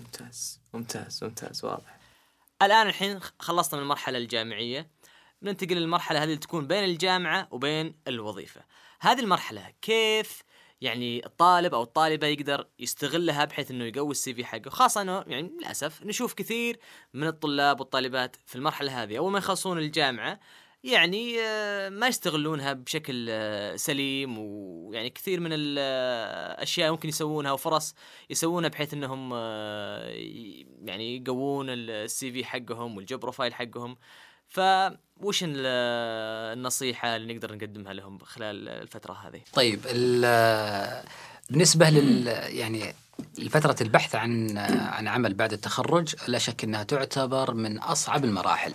ممتاز. 0.00 0.60
ممتاز. 0.74 1.24
ممتاز. 1.24 1.64
واضح. 1.64 1.98
الآن 2.62 2.86
الحين 2.86 3.20
خلصنا 3.38 3.76
من 3.76 3.82
المرحلة 3.82 4.18
الجامعية. 4.18 4.86
ننتقل 5.42 5.76
للمرحلة 5.76 6.18
هذه 6.18 6.24
اللي 6.24 6.36
تكون 6.36 6.66
بين 6.66 6.84
الجامعة 6.84 7.48
وبين 7.50 7.94
الوظيفة. 8.08 8.60
هذه 9.00 9.20
المرحلة 9.20 9.66
كيف 9.82 10.42
يعني 10.80 11.26
الطالب 11.26 11.74
أو 11.74 11.82
الطالبة 11.82 12.26
يقدر 12.26 12.66
يستغلها 12.78 13.44
بحيث 13.44 13.70
إنه 13.70 13.84
يقوي 13.84 14.10
السي 14.10 14.34
في 14.34 14.44
حقه. 14.44 14.70
خاصة 14.70 15.02
إنه 15.02 15.24
يعني 15.26 15.50
للأسف 15.58 16.02
نشوف 16.02 16.34
كثير 16.34 16.78
من 17.14 17.26
الطلاب 17.26 17.80
والطالبات 17.80 18.36
في 18.46 18.56
المرحلة 18.56 19.02
هذه 19.02 19.18
أول 19.18 19.32
ما 19.32 19.38
يخلصون 19.38 19.78
الجامعة 19.78 20.40
يعني 20.84 21.40
آه، 21.40 21.88
ما 21.88 22.08
يستغلونها 22.08 22.72
بشكل 22.72 23.26
آه، 23.30 23.76
سليم 23.76 24.38
ويعني 24.38 25.10
كثير 25.10 25.40
من 25.40 25.50
الاشياء 25.52 26.90
ممكن 26.90 27.08
يسوونها 27.08 27.52
وفرص 27.52 27.94
يسوونها 28.30 28.68
بحيث 28.68 28.94
إنهم 28.94 29.30
آه، 29.34 30.08
يعني 30.84 31.16
يقوون 31.16 31.66
ال 31.70 32.32
CV 32.32 32.44
حقهم 32.44 32.96
وال 32.96 33.06
job 33.06 33.20
profile 33.20 33.54
حقهم. 33.54 33.96
فوش 34.48 35.42
ال- 35.42 35.66
النصيحة 36.58 37.16
اللي 37.16 37.34
نقدر 37.34 37.54
نقدمها 37.54 37.92
لهم 37.92 38.18
خلال 38.18 38.68
الفترة 38.68 39.12
هذه 39.12 39.40
طيب 39.52 39.80
ال- 39.86 41.02
بالنسبة 41.50 41.90
لل 41.90 42.26
يعني 42.56 42.94
لفترة 43.38 43.76
البحث 43.80 44.14
عن 44.14 44.58
عن 44.68 45.08
عمل 45.08 45.34
بعد 45.34 45.52
التخرج 45.52 46.14
لا 46.28 46.38
شك 46.38 46.64
إنها 46.64 46.82
تعتبر 46.82 47.54
من 47.54 47.78
أصعب 47.78 48.24
المراحل. 48.24 48.74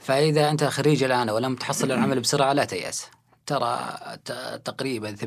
فإذا 0.00 0.50
أنت 0.50 0.64
خريج 0.64 1.02
الآن 1.04 1.30
ولم 1.30 1.56
تحصل 1.56 1.92
العمل 1.92 2.20
بسرعة 2.20 2.52
لا 2.52 2.64
تيأس. 2.64 3.06
ترى 3.46 3.78
تقريبا 4.64 5.16
80% 5.16 5.24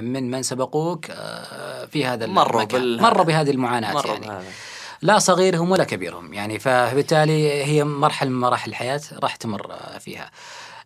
من 0.00 0.30
من 0.30 0.42
سبقوك 0.42 1.06
آه، 1.10 1.84
في 1.86 2.04
هذا 2.06 2.26
مروا 2.26 2.66
مروا 3.00 3.24
بهذه 3.24 3.50
المعاناة 3.50 3.92
مروا 3.94 4.12
يعني. 4.12 4.26
بهذا. 4.26 4.44
لا 5.02 5.18
صغيرهم 5.18 5.70
ولا 5.70 5.84
كبيرهم. 5.84 6.34
يعني 6.34 6.58
فبالتالي 6.58 7.64
هي 7.64 7.84
مرحلة 7.84 8.30
من 8.30 8.40
مراحل 8.40 8.70
الحياة 8.70 9.00
راح 9.22 9.36
تمر 9.36 9.76
فيها. 9.98 10.30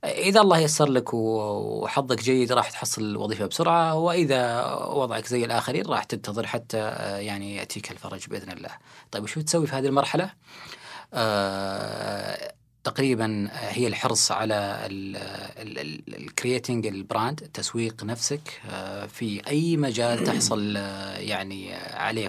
إذا 0.05 0.41
الله 0.41 0.59
يسر 0.59 0.89
لك 0.89 1.15
وحظك 1.15 2.23
جيد 2.23 2.53
راح 2.53 2.71
تحصل 2.71 3.03
الوظيفة 3.03 3.47
بسرعة 3.47 3.95
وإذا 3.95 4.65
وضعك 4.75 5.27
زي 5.27 5.45
الآخرين 5.45 5.87
راح 5.87 6.05
تنتظر 6.05 6.47
حتى 6.47 6.79
آه، 6.79 7.19
يعني 7.19 7.57
يأتيك 7.57 7.91
الفرج 7.91 8.29
بإذن 8.29 8.53
الله. 8.53 8.71
طيب 9.11 9.23
وشو 9.25 9.41
تسوي 9.41 9.67
في 9.67 9.77
هذه 9.77 9.87
المرحلة؟ 9.87 10.31
آه 11.15 12.55
تقريبا 12.85 13.49
هي 13.53 13.87
الحرص 13.87 14.33
على 14.33 14.79
ال 16.09 16.18
creating 16.18 16.87
ال 16.87 16.96
brand 16.96 17.41
تسويق 17.55 18.05
نفسك 18.05 18.61
آه، 18.71 19.07
في 19.07 19.43
أي 19.49 19.77
مجال 19.77 20.25
تحصل 20.25 20.75
آه، 20.77 21.17
يعني 21.19 21.75
آه، 21.77 21.97
عليه 21.99 22.29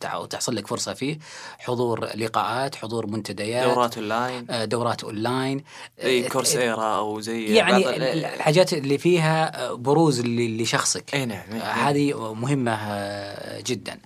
تع- 0.00 0.24
تحصل 0.26 0.56
لك 0.56 0.66
فرصة 0.66 0.94
فيه. 0.94 1.18
حضور 1.58 2.04
لقاءات 2.16 2.74
حضور 2.74 3.06
منتديات 3.06 3.64
دورات 3.68 3.98
أونلاين. 3.98 4.46
آه، 4.50 4.64
دورات 4.64 5.04
أونلاين. 5.04 5.64
زي 6.04 6.26
آه، 6.26 6.28
كورس 6.28 6.56
ايرا 6.56 6.96
أو 6.96 7.20
زي 7.20 7.44
يعني 7.44 8.12
الحاجات 8.34 8.72
اللي 8.72 8.98
فيها 8.98 9.72
بروز 9.74 10.20
لشخصك. 10.26 11.14
اي 11.14 11.26
نعم 11.26 11.42
إي 11.52 11.60
آه، 11.60 11.64
نعم. 11.64 11.86
هذه 11.88 12.34
مهمة 12.34 12.72
آه، 12.74 13.60
جدا. 13.66 13.98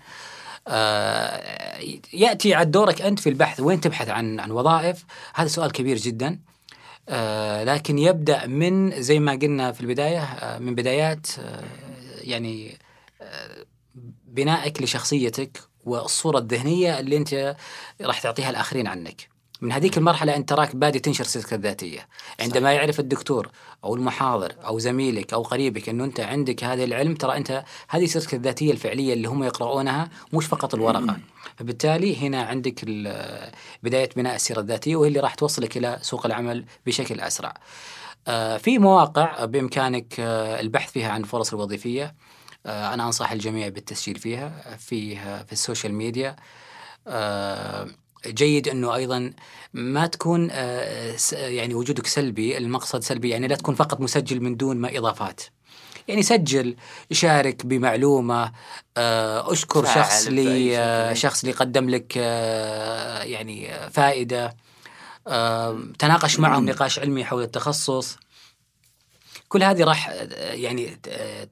آه، 0.68 1.78
يأتي 2.12 2.54
على 2.54 2.70
دورك 2.70 3.02
أنت 3.02 3.20
في 3.20 3.28
البحث. 3.28 3.61
وين 3.61 3.80
تبحث 3.80 4.08
عن 4.08 4.40
عن 4.40 4.50
وظائف؟ 4.50 5.04
هذا 5.34 5.48
سؤال 5.48 5.72
كبير 5.72 5.96
جدا. 5.96 6.38
آه، 7.08 7.64
لكن 7.64 7.98
يبدأ 7.98 8.46
من 8.46 9.02
زي 9.02 9.18
ما 9.18 9.32
قلنا 9.32 9.72
في 9.72 9.80
البداية 9.80 10.22
آه، 10.22 10.58
من 10.58 10.74
بدايات 10.74 11.26
يعني 12.22 12.78
بنائك 14.24 14.82
لشخصيتك 14.82 15.61
والصورة 15.84 16.38
الذهنية 16.38 17.00
اللي 17.00 17.16
أنت 17.16 17.56
راح 18.00 18.20
تعطيها 18.20 18.50
الآخرين 18.50 18.86
عنك. 18.86 19.28
من 19.61 19.72
هذيك 19.72 19.98
المرحلة 19.98 20.36
أنت 20.36 20.52
راك 20.52 20.76
بادي 20.76 20.98
تنشر 20.98 21.24
سيرتك 21.24 21.52
الذاتية. 21.54 22.08
عندما 22.40 22.72
يعرف 22.72 23.00
الدكتور 23.00 23.48
أو 23.84 23.94
المحاضر 23.94 24.54
أو 24.66 24.78
زميلك 24.78 25.32
أو 25.32 25.42
قريبك 25.42 25.88
أنه 25.88 26.04
أنت 26.04 26.20
عندك 26.20 26.64
هذا 26.64 26.84
العلم 26.84 27.14
ترى 27.14 27.36
أنت 27.36 27.64
هذه 27.88 28.06
سيرتك 28.06 28.34
الذاتية 28.34 28.72
الفعلية 28.72 29.12
اللي 29.14 29.28
هم 29.28 29.44
يقرؤونها 29.44 30.11
مش 30.32 30.46
فقط 30.46 30.74
الورقة. 30.74 31.16
فبالتالي 31.56 32.16
هنا 32.16 32.42
عندك 32.42 32.84
بداية 33.82 34.08
بناء 34.16 34.34
السيرة 34.34 34.61
الذاتية 34.61 34.96
وهي 34.96 35.08
اللي 35.08 35.20
راح 35.20 35.34
توصلك 35.34 35.76
إلى 35.76 35.98
سوق 36.02 36.26
العمل 36.26 36.64
بشكل 36.86 37.20
أسرع. 37.20 37.54
آه، 38.28 38.56
في 38.56 38.78
مواقع 38.78 39.44
بإمكانك 39.44 40.20
آه، 40.20 40.61
البحث 40.61 40.92
فيها 40.92 41.11
عن 41.11 41.20
الفرص 41.20 41.52
الوظيفية. 41.54 42.14
آه، 42.66 42.94
أنا 42.94 43.06
أنصح 43.06 43.32
الجميع 43.32 43.68
بالتسجيل 43.68 44.18
فيها 44.18 44.76
في 44.78 45.16
في 45.16 45.52
ال 45.52 45.58
social 45.58 45.94
media. 45.94 46.36
جيد 48.26 48.68
إنه 48.68 48.94
أيضا 48.94 49.32
ما 49.74 50.06
تكون 50.06 50.48
آه، 50.52 51.16
يعني 51.32 51.74
وجودك 51.74 52.06
سلبي 52.06 52.58
المقصد 52.58 53.02
سلبي 53.02 53.28
يعني 53.28 53.48
لا 53.48 53.56
تكون 53.56 53.74
فقط 53.74 54.00
مسجل 54.00 54.40
من 54.40 54.56
دون 54.56 54.76
ما 54.76 54.98
إضافات. 54.98 55.40
يعني 56.08 56.22
سجل 56.22 56.76
شارك 57.12 57.66
بمعلومة 57.66 58.52
آه، 58.96 59.52
أشكر 59.52 59.84
شخص 59.84 60.26
لي 60.26 60.78
آه،. 60.78 61.12
شخص 61.12 61.44
اللي 61.44 61.54
قدم 61.54 61.90
لك 61.90 62.16
يعني 62.16 63.90
فائدة. 63.90 64.56
تناقش 65.98 66.40
معهم 66.40 66.64
نقاش 66.64 66.98
علمي 66.98 67.24
حول 67.24 67.42
التخصص. 67.42 68.16
كل 69.48 69.62
هذه 69.62 69.84
راح 69.84 70.08
يعني 70.40 71.00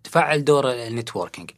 تفعل 0.04 0.44
دور 0.44 0.72
ال 0.72 0.79
networking. 0.79 1.50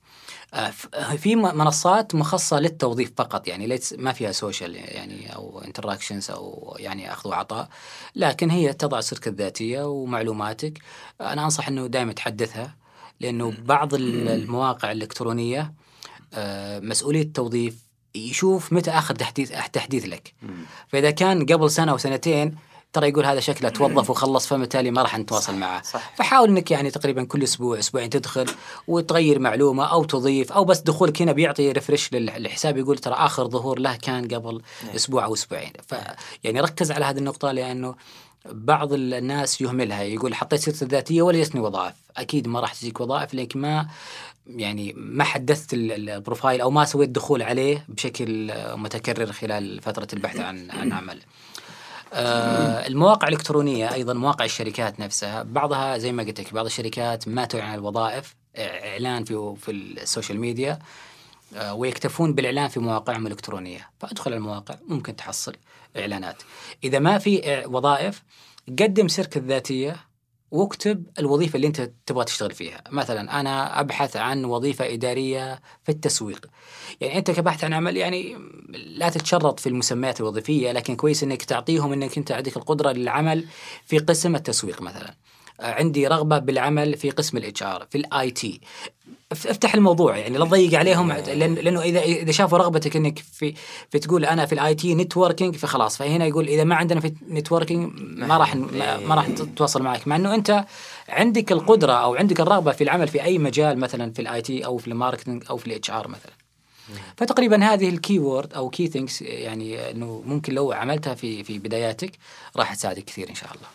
في 1.17 1.37
م- 1.37 1.59
منصات 1.59 2.15
مخصصة 2.15 2.61
للتوظيف 2.61 3.13
فقط 3.17 3.49
يعني 3.49 3.67
ليس 3.67 3.95
ما 3.99 4.13
فيها 4.13 4.33
social 4.33 4.75
يعني 4.75 5.35
أو 5.35 5.63
interactions 5.65 6.31
أو 6.31 6.77
يعني 6.79 7.13
أخذ 7.13 7.31
وعطاء 7.31 7.69
لكن 8.17 8.51
هي 8.51 8.73
تضع 8.73 9.01
سيرتك 9.01 9.29
الذاتية 9.29 9.83
ومعلوماتك. 9.89 10.79
أنا 11.21 11.45
أنصح 11.45 11.69
إنه 11.69 11.87
دائما 11.87 12.13
تحدثها 12.13 12.77
لأنه 13.21 13.55
بعض 13.65 13.95
ال- 13.95 14.29
المواقع 14.29 14.93
الإلكترونية 14.93 15.73
آه، 16.35 16.81
مسؤولية 16.81 17.23
التوظيف 17.23 17.77
يشوف 18.15 18.73
متى 18.73 18.91
آخر 18.91 19.15
تحديث 19.15 19.53
تحديث 19.73 20.05
لك. 20.05 20.35
فإذا 20.89 21.11
كان 21.11 21.47
قبل 21.47 21.71
سنة 21.71 21.95
وسنتين 21.95 22.55
ترى 22.93 23.09
يقول 23.09 23.27
هذا 23.27 23.41
شكله 23.41 23.69
توظف 23.69 24.11
وخلص 24.11 24.47
فبالتالي 24.47 24.91
ما 24.91 25.03
راح 25.03 25.19
نتواصل 25.19 25.55
معه. 25.55 25.83
صح. 25.83 26.13
فحاول 26.17 26.49
إنك 26.49 26.71
يعني 26.71 26.91
تقريبا 26.91 27.25
كل 27.25 27.43
أسبوع 27.43 27.79
أسبوعين 27.79 28.11
تدخل 28.11 28.47
وتغير 28.87 29.39
معلومة 29.39 29.85
أو 29.85 30.05
تضيف 30.05 30.53
أو 30.53 30.65
بس 30.65 30.79
دخولك 30.81 31.23
هنا 31.23 31.33
بيعطي 31.33 31.73
ريفرش 31.73 32.13
للحساب 32.13 32.77
يقول 32.77 32.99
ترى 32.99 33.15
آخر 33.15 33.49
ظهور 33.49 33.79
له 33.79 33.97
كان 33.97 34.29
قبل 34.29 34.63
أسبوع 34.97 35.25
أو 35.25 35.35
أسبوعين. 35.35 35.73
ف 35.89 35.95
يعني 36.45 36.61
ركز 36.61 36.91
على 36.93 37.05
هذه 37.05 37.19
النقطة 37.19 37.53
لأنه 37.53 37.95
بعض 38.53 38.93
الناس 38.93 39.61
يهملها. 39.61 40.03
يقول 40.03 40.35
حطيت 40.35 40.61
سيرتي 40.61 40.83
الذاتية 40.85 41.23
ولا 41.23 41.43
جتني 41.43 41.61
وظائف. 41.61 41.95
أكيد 42.17 42.49
ما 42.49 42.61
راح 42.61 42.75
تجيك 42.75 43.01
وظائف 43.01 43.35
لانك 43.35 43.57
ما 43.57 43.87
يعني 44.47 44.93
ما 44.97 45.25
حدثت 45.25 45.75
ال- 45.75 45.93
ال- 45.93 46.11
profile 46.11 46.61
أو 46.61 46.71
ما 46.71 46.85
سويت 46.85 47.09
دخول 47.09 47.43
عليه 47.43 47.85
بشكل 47.89 48.53
متكرر 48.77 49.33
خلال 49.33 49.81
فترة 49.83 50.09
البحث 50.13 50.41
عن 50.41 50.71
عن 50.71 50.93
عمل. 50.93 51.19
آه، 52.13 52.87
المواقع 52.87 53.29
الإلكترونية 53.29 53.93
أيضا 53.93 54.13
مواقع 54.13 54.45
الشركات 54.45 55.01
نفسها 55.01 55.43
بعضها 55.43 55.99
زي 55.99 56.13
ما 56.13 56.23
قلت 56.23 56.41
لك 56.41 56.55
بعض 56.55 56.65
الشركات 56.65 57.29
ما 57.29 57.45
تعلن 57.45 57.75
الوظائف 57.75 58.35
إعلان 58.59 59.25
في 59.25 59.55
في 59.61 59.71
ال 59.71 59.81
social 59.81 60.41
media 60.41 60.79
آه، 61.57 61.75
ويكتفون 61.75 62.35
بالإعلان 62.35 62.69
في 62.69 62.81
مواقعهم 62.81 63.27
الإلكترونية. 63.27 63.91
فأدخل 64.01 64.33
المواقع 64.33 64.75
ممكن 64.89 65.17
تحصل 65.17 65.57
إعلانات. 65.97 66.43
إذا 66.85 66.99
ما 66.99 67.19
في 67.19 67.65
وظائف 67.67 68.23
قدم 68.69 69.09
سيرتك 69.09 69.37
الذاتية 69.37 69.97
واكتب 70.51 71.07
الوظيفة 71.19 71.57
اللي 71.57 71.67
أنت 71.67 71.91
تبغى 72.07 72.25
تشتغل 72.25 72.51
فيها. 72.51 72.85
مثلا 72.91 73.41
أنا 73.41 73.81
أبحث 73.81 74.17
عن 74.17 74.45
وظيفة 74.45 74.93
إدارية 74.95 75.61
في 75.85 75.93
التسويق. 75.93 76.47
يعني 77.01 77.19
أنت 77.19 77.31
كبحث 77.31 77.65
عن 77.65 77.73
عمل 77.73 77.97
يعني 77.97 78.37
لا 78.69 79.09
تتشرط 79.09 79.61
في 79.61 79.69
المسميات 79.69 80.21
الوظيفية 80.21 80.73
لكن 80.73 80.97
كويس 80.97 81.23
أنك 81.23 81.43
تعطيهم 81.43 81.93
أنك 81.93 82.19
أنت 82.19 82.33
عندك 82.33 82.57
القدرة 82.57 82.93
للعمل 82.93 83.45
في 83.87 83.99
قسم 83.99 84.35
التسويق 84.37 84.83
مثلا. 84.83 85.15
عندي 85.61 86.07
رغبة 86.07 86.39
بالعمل 86.39 86.97
في 86.97 87.11
قسم 87.11 87.37
ال 87.37 87.63
HR 87.63 87.87
في 87.91 87.99
ال 87.99 88.31
IT 88.31 88.61
أفتح 89.33 89.75
الموضوع 89.75 90.17
يعني 90.17 90.39
لا 90.39 90.45
تضيق 90.45 90.79
عليهم 90.79 91.13
لأن 91.13 91.55
لأنه 91.55 91.81
إذا 91.81 92.01
إذا 92.01 92.33
شافوا 92.33 92.59
رغبتك 92.59 92.97
إنك 92.97 93.19
في 93.19 93.55
في 93.91 93.99
تقول 93.99 94.25
أنا 94.25 94.47
في 94.47 94.53
ال 94.53 94.75
IT 94.75 94.95
networking 94.95 95.57
فخلاص. 95.57 95.97
فهنا 95.97 96.27
يقول 96.27 96.49
إذا 96.49 96.65
ما 96.65 96.75
عندنا 96.75 97.01
في 97.01 97.15
networking 97.29 97.93
ما 98.01 98.37
راح 98.37 98.57
ما 98.57 98.99
ما 98.99 99.15
راح 99.15 99.27
تتواصل 99.27 99.83
معك. 99.83 100.09
مع 100.09 100.17
إنه 100.17 100.35
أنت 100.35 100.65
عندك 101.09 101.53
القدرة 101.53 101.93
أو 101.93 102.15
عندك 102.15 102.41
الرغبة 102.41 102.73
في 102.73 102.85
العمل 102.85 103.09
في 103.09 103.23
أي 103.23 103.39
مجال 103.39 103.79
مثلا 103.79 104.13
في 104.13 104.23
ال 104.23 104.43
IT 104.43 104.65
أو 104.65 104.79
في 104.79 104.89
ال 104.89 104.94
marketing 104.94 105.45
أو 105.51 105.57
في 105.57 105.67
ال 105.67 105.91
HR 105.91 106.09
مثلا. 106.09 106.33
فتقريبا 107.17 107.65
هذه 107.65 107.89
ال 107.89 107.96
key 107.96 108.19
word 108.19 108.55
أو 108.55 108.71
key 108.71 108.87
things 108.87 109.23
يعني 109.23 109.91
إنه 109.91 110.23
ممكن 110.27 110.55
لو 110.55 110.73
عملتها 110.73 111.15
في 111.15 111.45
في 111.45 111.59
بداياتك 111.59 112.13
راح 112.57 112.75
تساعدك 112.75 113.05
كثير 113.05 113.31
إن 113.31 113.35
شاء 113.35 113.51
الله. 113.55 113.69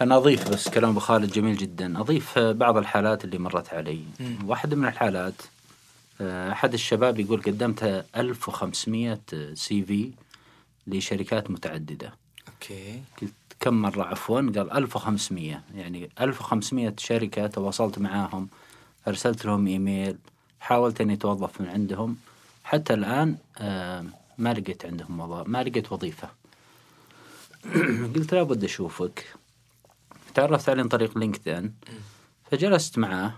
أنا 0.00 0.16
أضيف 0.16 0.48
بس 0.50 0.68
كلام 0.68 0.90
أبو 0.90 1.00
خالد 1.00 1.32
جميل 1.32 1.56
جدا. 1.56 2.00
أضيف 2.00 2.38
بعض 2.38 2.76
الحالات 2.76 3.24
اللي 3.24 3.38
مرت 3.38 3.74
علي. 3.74 4.00
واحدة 4.44 4.76
من 4.76 4.88
الحالات 4.88 5.34
آه، 6.20 6.52
أحد 6.52 6.72
الشباب 6.74 7.20
يقول 7.20 7.42
قدمت 7.42 8.04
1500 8.16 9.20
CV 9.54 10.10
لشركات 10.86 11.50
متعددة. 11.50 12.12
okay. 12.48 13.02
قلت 13.22 13.32
كم 13.60 13.82
مرة؟ 13.82 14.02
عفوا 14.04 14.40
قال 14.40 14.72
1500 14.72 15.62
يعني 15.74 16.10
1500 16.20 16.94
شركة 16.98 17.46
تواصلت 17.46 17.98
معاهم 17.98 18.48
أرسلت 19.08 19.44
لهم 19.44 19.66
إيميل 19.66 20.16
حاولت 20.60 21.00
أني 21.00 21.14
أتوظف 21.14 21.60
من 21.60 21.68
عندهم. 21.68 22.16
حتى 22.64 22.94
الآن 22.94 23.36
آه، 23.58 24.04
ما 24.38 24.52
لقيت 24.54 24.86
عندهم 24.86 25.20
وظائف 25.20 25.48
ما 25.48 25.62
لقيت 25.62 25.92
وظيفة. 25.92 26.28
قلت 28.14 28.32
لابد 28.34 28.64
أشوفك. 28.64 29.24
تعرفت 30.36 30.68
عليه 30.68 30.82
عن 30.82 30.88
طريق 30.88 31.18
لينكدين. 31.18 31.74
فجلست 32.50 32.98
معاه 32.98 33.32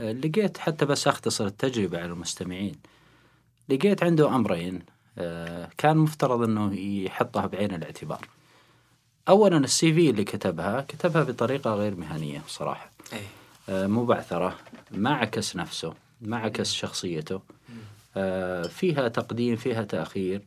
لقيت 0.00 0.58
حتى 0.58 0.84
بس 0.84 1.08
أختصر 1.08 1.46
التجربة 1.46 1.98
على 1.98 2.12
المستمعين. 2.12 2.74
لقيت 3.68 4.02
عنده 4.02 4.36
أمرين 4.36 4.82
آه، 5.18 5.68
كان 5.78 5.96
مفترض 5.96 6.42
أنه 6.42 6.74
يحطها 6.74 7.46
بعين 7.46 7.74
الاعتبار. 7.74 8.28
أولا 9.28 9.56
السي 9.56 9.94
في 9.94 10.10
اللي 10.10 10.24
كتبها 10.24 10.80
كتبها 10.80 11.22
بطريقة 11.22 11.74
غير 11.74 11.96
مهنية 11.96 12.42
صراحة 12.48 12.90
إيه. 13.12 13.26
آه، 13.68 13.86
مبعثرة 13.86 14.56
ما 14.90 15.10
عكس 15.10 15.56
نفسه 15.56 15.94
ما 16.20 16.36
عكس 16.36 16.72
شخصيته. 16.72 17.40
آه، 18.16 18.62
فيها 18.62 19.08
تقديم 19.08 19.56
فيها 19.56 19.82
تأخير. 19.82 20.42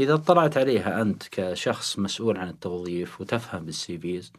إذا 0.00 0.14
اطلعت 0.14 0.56
عليها 0.56 1.02
أنت 1.02 1.22
كشخص 1.30 1.98
مسؤول 1.98 2.36
عن 2.36 2.48
التوظيف 2.48 3.20
وتفهم 3.20 3.64
بال 3.64 3.98
CVs 3.98 4.32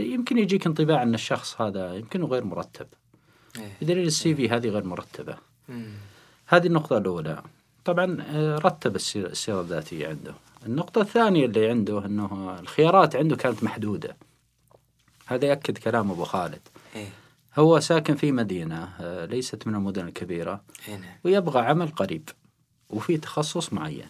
يمكن 0.00 0.38
يجيك 0.38 0.66
انطباع 0.66 1.02
أن 1.02 1.14
الشخص 1.14 1.60
هذا 1.60 1.94
يمكنه 1.94 2.26
غير 2.26 2.44
مرتب. 2.44 2.86
إيه. 3.58 3.76
بدليل 3.82 4.06
ال 4.06 4.34
CV 4.34 4.48
هذه 4.48 4.68
غير 4.68 4.84
مرتبة. 4.84 5.36
مم. 5.68 5.92
هذه 6.46 6.66
النقطة 6.66 6.98
الأولى. 6.98 7.42
طبعا 7.84 8.24
آه، 8.30 8.56
رتب 8.56 8.96
السيرة 8.96 9.26
السيرة 9.26 9.60
الذاتية 9.60 10.08
عنده. 10.08 10.34
النقطة 10.66 11.00
الثانية 11.00 11.46
اللي 11.46 11.68
عنده 11.68 12.06
أنه 12.06 12.56
الخيارات 12.60 13.16
عنده 13.16 13.36
كانت 13.36 13.64
محدودة. 13.64 14.16
هذا 15.26 15.46
يأكد 15.46 15.78
كلام 15.78 16.10
أبو 16.10 16.24
خالد. 16.24 16.60
إيه. 16.96 17.08
هو 17.58 17.80
ساكن 17.80 18.14
في 18.14 18.32
مدينة 18.32 18.88
آه، 19.00 19.24
ليست 19.24 19.66
من 19.66 19.74
المدن 19.74 20.08
الكبيرة. 20.08 20.60
إيه 20.88 20.96
نعم. 20.96 21.16
ويبغى 21.24 21.60
عمل 21.60 21.88
قريب. 21.88 22.28
وفي 22.90 23.16
تخصص 23.16 23.72
معين. 23.72 24.08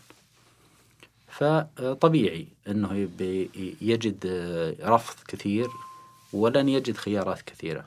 فطبيعي 1.38 2.46
أنه 2.68 3.08
يجد 3.80 4.26
رفض 4.82 5.14
كثير 5.28 5.66
ولن 6.32 6.68
يجد 6.68 6.96
خيارات 6.96 7.42
كثيرة. 7.42 7.84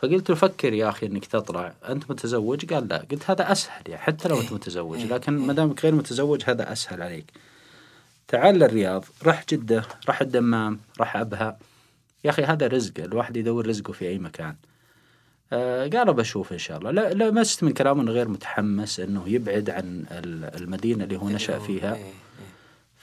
فقلت 0.00 0.30
له 0.30 0.36
فكر 0.36 0.72
يا 0.72 0.88
أخي 0.88 1.06
أنك 1.06 1.26
تطلع. 1.26 1.74
أنت 1.88 2.10
متزوج؟ 2.10 2.74
قال 2.74 2.88
لا. 2.88 3.06
قلت 3.10 3.30
هذا 3.30 3.52
أسهل 3.52 3.82
يعني 3.88 4.02
حتى 4.02 4.28
لو 4.28 4.40
أنت 4.40 4.52
متزوج 4.52 4.98
لكن 4.98 5.38
ما 5.38 5.52
دامك 5.52 5.84
غير 5.84 5.94
متزوج 5.94 6.42
هذا 6.46 6.72
أسهل 6.72 7.02
عليك. 7.02 7.24
تعال 8.28 8.54
للرياض 8.54 9.04
راح 9.22 9.44
جدة 9.50 9.84
راح 10.08 10.20
الدمام 10.20 10.80
راح 11.00 11.16
أبها. 11.16 11.58
يا 12.24 12.30
أخي 12.30 12.42
هذا 12.42 12.66
رزق 12.66 12.92
الواحد 12.98 13.36
يدور 13.36 13.66
رزقه 13.66 13.92
في 13.92 14.08
أي 14.08 14.18
مكان. 14.18 14.56
آه 15.52 15.88
قال 15.88 16.12
بشوف 16.14 16.52
إن 16.52 16.58
شاء 16.58 16.78
الله. 16.78 16.90
لا 16.90 17.14
لمست 17.14 17.64
من 17.64 17.72
كلامه 17.72 18.12
غير 18.12 18.28
متحمس 18.28 19.00
أنه 19.00 19.28
يبعد 19.28 19.70
عن 19.70 20.04
ال- 20.10 20.62
المدينة 20.62 21.04
اللي 21.04 21.16
هو 21.16 21.28
نشأ 21.28 21.58
فيها. 21.58 21.94
إيه. 21.94 22.04
إيه. 22.04 22.12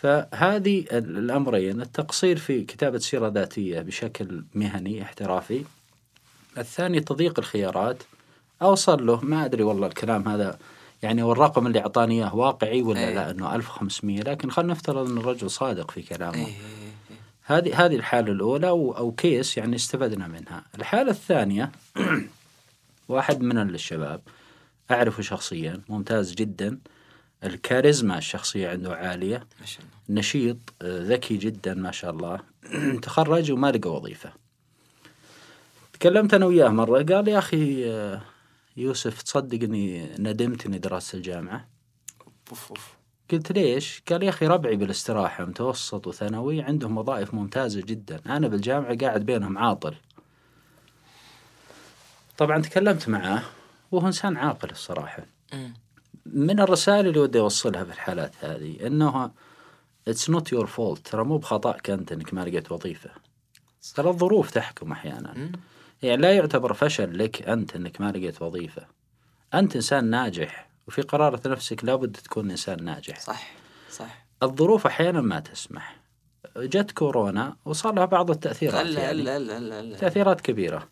فهذه 0.01 0.85
ال- 0.91 1.17
الأمرين 1.17 1.81
التقصير 1.81 2.37
في 2.37 2.63
كتابة 2.63 2.97
سيرة 2.97 3.27
ذاتية 3.27 3.81
بشكل 3.81 4.43
مهني 4.55 5.01
احترافي 5.01 5.63
الثاني 6.57 6.99
تضييق 6.99 7.39
الخيارات 7.39 8.03
أوصل 8.61 9.05
له 9.05 9.25
ما 9.25 9.45
أدري 9.45 9.63
والله 9.63 9.87
الكلام 9.87 10.27
هذا 10.27 10.59
يعني 11.03 11.23
والرقم 11.23 11.67
اللي 11.67 11.79
أعطاني 11.79 12.23
إياه 12.23 12.35
واقعي 12.35 12.81
ولا 12.81 12.99
إيه. 12.99 13.15
لا 13.15 13.31
أنه 13.31 13.55
1500 13.55 14.21
لكن 14.21 14.51
خلينا 14.51 14.73
نفترض 14.73 15.09
أن 15.09 15.17
الرجل 15.17 15.49
صادق 15.49 15.91
في 15.91 16.01
كلامه 16.01 16.35
إيه. 16.35 16.45
إيه. 16.45 17.17
هذه 17.43 17.85
هذه 17.85 17.95
الحالة 17.95 18.31
الأولى 18.31 18.67
أو, 18.69 18.97
أو 18.97 19.11
كيس 19.11 19.57
يعني 19.57 19.75
استفدنا 19.75 20.27
منها 20.27 20.63
الحالة 20.75 21.11
الثانية 21.11 21.71
واحد 23.09 23.41
من 23.41 23.57
الشباب 23.57 24.21
أعرفه 24.91 25.23
شخصيا 25.23 25.81
ممتاز 25.89 26.33
جدا 26.33 26.79
الكاريزما 27.43 28.17
الشخصية 28.17 28.69
عنده 28.69 28.95
عالية. 28.95 29.47
ما 29.59 29.65
شاء 29.65 29.81
الله. 29.81 30.19
نشيط 30.19 30.57
آه، 30.81 31.03
ذكي 31.03 31.37
جدا 31.37 31.73
ما 31.73 31.91
شاء 31.91 32.11
الله. 32.11 32.39
تخرج 33.03 33.51
وما 33.51 33.71
لقى 33.71 33.91
وظيفة. 33.91 34.33
تكلمت 35.93 36.33
أنا 36.33 36.45
وياه 36.45 36.69
مرة 36.69 37.03
قال 37.03 37.27
يا 37.27 37.37
أخي 37.37 37.91
آه، 37.91 38.21
يوسف 38.77 39.21
تصدق 39.21 39.63
أني 39.63 40.09
ندمت 40.19 40.65
أني 40.65 40.77
درست 40.79 41.15
الجامعة. 41.15 41.67
أوف 42.49 42.69
أوف. 42.69 42.93
قلت 43.31 43.51
ليش؟ 43.51 44.03
قال 44.09 44.23
يا 44.23 44.29
أخي 44.29 44.47
ربعي 44.47 44.75
بالاستراحة 44.75 45.45
متوسط 45.45 46.07
وثانوي 46.07 46.61
عندهم 46.61 46.97
وظائف 46.97 47.33
ممتازة 47.33 47.81
جدا. 47.81 48.21
أنا 48.25 48.47
بالجامعة 48.47 48.97
قاعد 48.97 49.25
بينهم 49.25 49.57
عاطل. 49.57 49.95
طبعا 52.37 52.61
تكلمت 52.61 53.09
معاه 53.09 53.43
وهو 53.91 54.07
إنسان 54.07 54.37
عاقل 54.37 54.69
الصراحة. 54.69 55.25
مم. 55.53 55.73
من 56.25 56.59
الرسائل 56.59 57.07
اللي 57.07 57.19
ودي 57.19 57.39
أوصلها 57.39 57.83
في 57.83 57.91
الحالات 57.91 58.35
هذه 58.39 58.87
أنه 58.87 59.31
It's 60.09 60.29
not 60.33 60.51
your 60.51 60.65
fault. 60.67 60.99
ترى 61.03 61.23
مو 61.23 61.37
بخطأك 61.37 61.89
أنت 61.89 62.11
أنك 62.11 62.33
ما 62.33 62.41
لقيت 62.45 62.71
وظيفة. 62.71 63.09
ترى 63.95 64.09
الظروف 64.09 64.51
تحكم 64.51 64.91
أحيانا. 64.91 65.33
مم. 65.33 65.51
يعني 66.03 66.21
لا 66.21 66.31
يعتبر 66.31 66.73
فشل 66.73 67.17
لك 67.17 67.49
أنت 67.49 67.75
أنك 67.75 68.01
ما 68.01 68.11
لقيت 68.11 68.41
وظيفة. 68.41 68.85
أنت 69.53 69.75
إنسان 69.75 70.05
ناجح 70.05 70.69
وفي 70.87 71.01
قرارة 71.01 71.47
نفسك 71.47 71.85
لابد 71.85 72.11
تكون 72.15 72.51
إنسان 72.51 72.83
ناجح. 72.83 73.19
صح 73.19 73.51
صح. 73.91 74.25
الظروف 74.43 74.85
أحيانا 74.87 75.21
ما 75.21 75.39
تسمح. 75.39 75.95
جت 76.57 76.91
كورونا 76.91 77.55
وصار 77.65 77.93
لها 77.93 78.05
بعض 78.05 78.31
التأثيرات 78.31 78.85
لا 78.85 79.01
يعني. 79.01 79.21
لا 79.21 79.39
لا 79.39 79.59
لا 79.59 79.81
لا. 79.81 79.97
تأثيرات 79.97 80.41
كبيرة. 80.41 80.87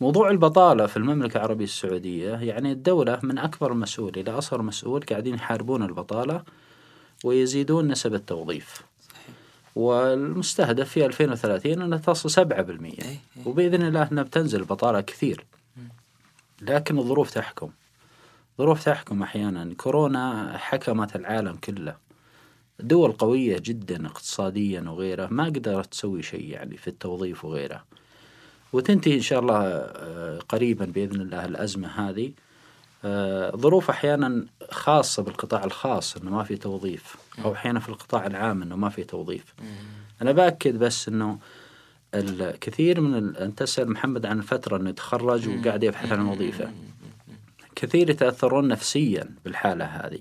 موضوع 0.00 0.30
البطالة 0.30 0.86
في 0.86 0.96
المملكة 0.96 1.36
العربية 1.36 1.64
السعودية 1.64 2.30
يعني 2.30 2.72
الدولة 2.72 3.18
من 3.22 3.38
أكبر 3.38 3.74
مسؤول 3.74 4.12
إلى 4.16 4.30
أصغر 4.30 4.62
مسؤول 4.62 5.02
قاعدين 5.02 5.34
يحاربون 5.34 5.82
البطالة 5.82 6.42
ويزيدون 7.24 7.88
نسب 7.88 8.14
التوظيف. 8.14 8.82
والمستهدف 9.76 10.88
في 10.90 11.06
2030 11.06 11.82
أنها 11.82 11.98
تصل 11.98 12.30
7% 12.30 12.98
إيه. 13.02 13.18
وبإذن 13.46 13.82
الله 13.82 14.08
أنها 14.12 14.22
بتنزل 14.22 14.60
البطالة 14.60 15.00
كثير. 15.00 15.44
لكن 16.62 16.98
الظروف 16.98 17.30
تحكم. 17.30 17.70
ظروف 18.58 18.84
تحكم 18.84 19.22
أحيانا. 19.22 19.74
كورونا 19.74 20.54
حكمت 20.58 21.16
العالم 21.16 21.56
كله. 21.56 21.96
دول 22.78 23.12
قوية 23.12 23.58
جدا 23.58 24.06
اقتصاديا 24.06 24.80
وغيره. 24.80 25.28
ما 25.30 25.44
قدرت 25.44 25.86
تسوي 25.92 26.22
شيء 26.22 26.44
يعني 26.44 26.76
في 26.76 26.88
التوظيف 26.88 27.44
وغيره. 27.44 27.84
وتنتهي 28.72 29.14
إن 29.14 29.20
شاء 29.20 29.40
الله 29.40 29.60
آه، 29.64 30.38
قريبا 30.48 30.84
بإذن 30.84 31.20
الله 31.20 31.44
الأزمة 31.44 31.88
هذه. 31.88 32.32
آه، 33.04 33.56
ظروف 33.56 33.90
أحيانا 33.90 34.46
خاصة 34.70 35.22
بالقطاع 35.22 35.64
الخاص 35.64 36.16
أنه 36.16 36.30
ما 36.30 36.42
في 36.44 36.56
توظيف 36.56 37.16
أو 37.44 37.52
أحيانا 37.52 37.80
في 37.80 37.88
القطاع 37.88 38.26
العام 38.26 38.62
أنه 38.62 38.76
ما 38.76 38.88
في 38.88 39.04
توظيف. 39.04 39.54
أنا 40.22 40.32
بأكد 40.32 40.78
بس 40.78 41.08
أنه 41.08 41.38
الكثير 42.14 43.00
من 43.00 43.14
ال... 43.14 43.36
أنت 43.36 43.58
تسأل 43.58 43.90
محمد 43.90 44.26
عن 44.26 44.38
الفترة 44.38 44.76
أنه 44.76 44.90
يتخرج 44.90 45.48
وقاعد 45.48 45.82
يبحث 45.82 46.12
عن 46.12 46.26
وظيفة. 46.26 46.72
كثير 47.76 48.10
يتأثرون 48.10 48.68
نفسيا 48.68 49.34
بالحالة 49.44 49.84
هذه 49.84 50.20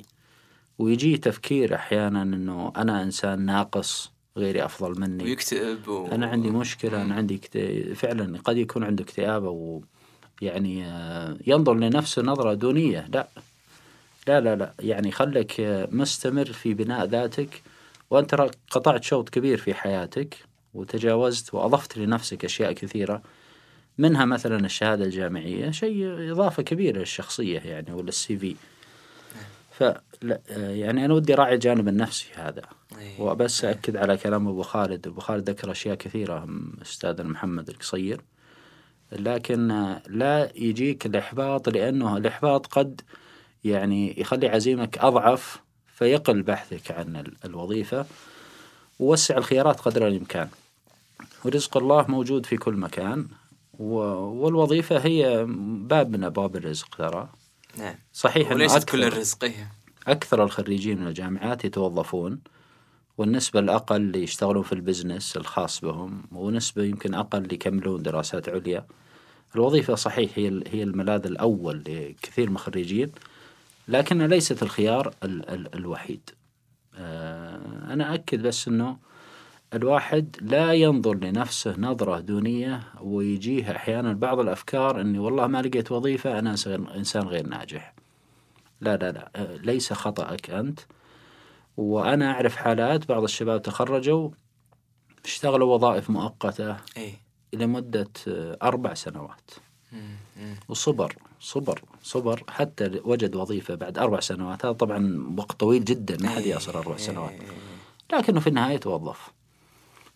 ويجي 0.80 1.18
تفكير 1.18 1.76
أحيانا 1.76 2.22
أنه 2.22 2.74
أنا 2.78 3.04
إنسان 3.04 3.46
ناقص. 3.46 4.12
غيري 4.38 4.66
أفضل 4.66 5.00
مني. 5.02 5.24
ويكتئب 5.24 5.88
و... 5.88 6.08
أنا 6.08 6.28
عندي 6.28 6.50
مشكلة 6.50 7.02
أنا 7.02 7.16
عندي 7.16 7.38
كت... 7.38 7.58
فعلا 7.96 8.38
قد 8.38 8.58
يكون 8.58 8.84
عنده 8.84 9.04
اكتئاب 9.04 9.46
أو 9.46 9.84
يعني 10.42 10.86
آه، 10.86 11.38
ينظر 11.48 11.74
لنفسه 11.74 12.22
نظرة 12.22 12.54
دونية. 12.54 13.08
لا 13.14 13.28
لا 14.28 14.40
لا 14.40 14.56
لا. 14.56 14.74
يعني 14.80 15.12
خلك 15.12 15.60
آه، 15.60 15.88
مستمر 15.92 16.46
في 16.46 16.74
بناء 16.74 17.06
ذاتك 17.06 17.62
وأنت 18.10 18.30
ترى 18.30 18.52
قطعت 18.72 19.04
شوط 19.04 19.30
كبير 19.30 19.58
في 19.58 19.74
حياتك 19.74 20.38
وتجاوزت 20.74 21.54
وأضفت 21.54 21.98
لنفسك 21.98 22.46
أشياء 22.46 22.72
كثيرة 22.72 23.22
منها 23.98 24.26
مثلا 24.26 24.66
الشهادة 24.66 25.06
الجامعية 25.06 25.72
شيء 25.72 26.32
إضافة 26.32 26.64
كبيرة 26.64 27.00
للشخصية 27.00 27.60
يعني 27.60 27.92
ولا 27.94 28.10
السي 28.10 28.38
في. 28.38 28.56
فلا 29.80 30.42
آه، 30.50 30.70
يعني 30.70 31.06
أنا 31.06 31.14
ودي 31.14 31.34
راعي 31.34 31.54
الجانب 31.56 31.88
النفسي 31.88 32.28
هذا. 32.36 32.62
إيه. 33.00 33.22
وبس 33.22 33.66
أكد 33.66 33.98
على 33.98 34.18
كلام 34.18 34.48
أبو 34.48 34.62
خالد. 34.62 35.08
أبو 35.08 35.20
خالد 35.22 35.50
ذكر 35.50 35.72
أشياء 35.72 35.96
كثيرة 35.96 36.40
م- 36.46 36.74
أستاذنا 36.82 37.30
محمد 37.30 37.70
القصير. 37.70 38.22
لكن 39.12 39.72
آه، 39.72 40.02
لا 40.08 40.52
يجيك 40.56 41.06
الإحباط 41.06 41.70
لأنه 41.70 42.18
الإحباط 42.18 42.66
قد 42.68 43.02
يعني 43.64 44.20
يخلي 44.22 44.48
عزيمك 44.48 44.98
أضعف 44.98 45.60
فيقل 45.96 46.42
بحثك 46.42 46.92
عن 46.92 47.16
ال- 47.16 47.34
الوظيفة. 47.46 48.06
ووسع 49.00 49.38
الخيارات 49.38 49.80
قدر 49.80 50.08
الإمكان. 50.08 50.50
ورزق 51.46 51.78
الله 51.78 52.06
موجود 52.12 52.46
في 52.46 52.58
كل 52.58 52.74
مكان. 52.74 53.28
و- 53.80 53.96
والوظيفة 54.44 54.98
هي 54.98 55.46
باب 55.88 56.10
من 56.10 56.24
أبواب 56.24 56.56
الرزق 56.56 56.96
ترى. 56.96 57.30
نعم. 57.78 57.96
صحيح 58.14 58.52
وليست 58.52 58.90
أكثر- 58.90 58.92
كل 58.92 59.04
الرزق. 59.04 59.52
أكثر 60.08 60.44
الخريجين 60.44 61.02
من 61.02 61.08
الجامعات 61.08 61.66
يتوظفون 61.66 62.40
والنسبة 63.18 63.60
الأقل 63.60 63.96
اللي 63.96 64.24
يشتغلون 64.24 64.64
في 64.64 64.74
البزنس 64.74 65.38
الخاص 65.38 65.82
بهم 65.82 66.24
ونسبة 66.32 66.84
يمكن 66.84 67.14
أقل 67.14 67.38
اللي 67.38 67.54
يكملون 67.56 68.04
دراسات 68.04 68.50
عليا. 68.50 68.86
الوظيفة 69.56 69.96
صحيح 69.96 70.32
هي 70.36 70.64
هي 70.68 70.84
الملاذ 70.84 71.26
الأول 71.26 71.84
لكثير 71.88 72.50
من 72.50 72.56
الخريجين 72.56 73.12
لكنها 73.88 74.28
ليست 74.28 74.64
الخيار 74.64 75.14
ال 75.24 75.50
ال 75.50 75.76
الوحيد. 75.76 76.30
آه، 76.96 77.94
أنا 77.94 78.14
أكد 78.14 78.42
بس 78.42 78.68
أنه 78.68 78.98
الواحد 79.74 80.36
لا 80.42 80.74
ينظر 80.74 81.14
لنفسه 81.16 81.76
نظرة 81.78 82.20
دونية 82.20 82.84
ويجيه 83.02 83.72
أحيانا 83.76 84.14
بعض 84.14 84.40
الأفكار 84.40 85.02
أني 85.02 85.20
والله 85.20 85.48
ما 85.48 85.62
لقيت 85.62 85.92
وظيفة 85.92 86.40
أنا 86.40 86.56
إنسان- 86.56 86.92
إنسان 86.96 87.24
غير 87.28 87.48
ناجح. 87.48 87.94
لا 88.82 88.98
لا 88.98 89.12
لا 89.12 89.32
آه، 89.36 89.56
ليس 89.56 89.94
خطأك 89.94 90.50
أنت. 90.50 90.80
وأنا 91.78 92.32
أعرف 92.32 92.56
حالات 92.56 93.08
بعض 93.10 93.24
الشباب 93.24 93.62
تخرجوا 93.62 94.30
اشتغلوا 95.26 95.76
وظائف 95.76 96.10
مؤقتة 96.10 96.78
إيه 96.98 97.14
لمدة 97.54 98.10
آه، 98.28 98.58
أربع 98.64 98.94
سنوات. 98.94 99.52
وصبر 100.70 101.16
صبر 101.40 101.82
صبر 102.04 102.44
حتى 102.50 103.02
وجد 103.04 103.36
وظيفة 103.36 103.76
بعد 103.76 103.98
أربع 103.98 104.20
سنوات. 104.20 104.66
هذا 104.66 104.74
طبعا 104.74 105.26
وقت 105.38 105.52
طويل 105.60 105.86
جدا 105.86 106.18
ما 106.24 106.30
حد 106.30 106.46
يصل 106.46 106.72
أربع 106.72 106.98
سنوات. 106.98 107.34
لكنه 108.14 108.40
في 108.40 108.48
النهاية 108.48 108.78
توظف. 108.78 109.30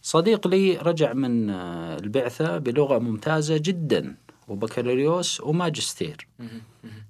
صديق 0.04 0.48
لي 0.48 0.78
رجع 0.78 1.14
من 1.14 1.50
آه، 1.50 1.98
البعثة 1.98 2.58
بلغة 2.58 2.98
ممتازة 2.98 3.58
جدا 3.58 4.16
وبكالوريوس 4.48 5.42
وماجستير. 5.42 6.28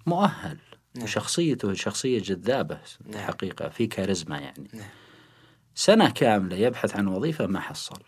مؤهل. 0.06 0.58
وشخصيته 1.02 1.74
شخصية 1.74 2.20
جذابة 2.20 2.80
الحقيقة 3.10 3.70
في 3.70 3.88
كاريزما 3.88 4.40
يعني. 4.40 4.70
سنة 5.76 6.10
كاملة 6.10 6.56
يبحث 6.56 6.96
عن 6.96 7.08
وظيفة 7.08 7.48
ما 7.48 7.60
حصل. 7.60 8.00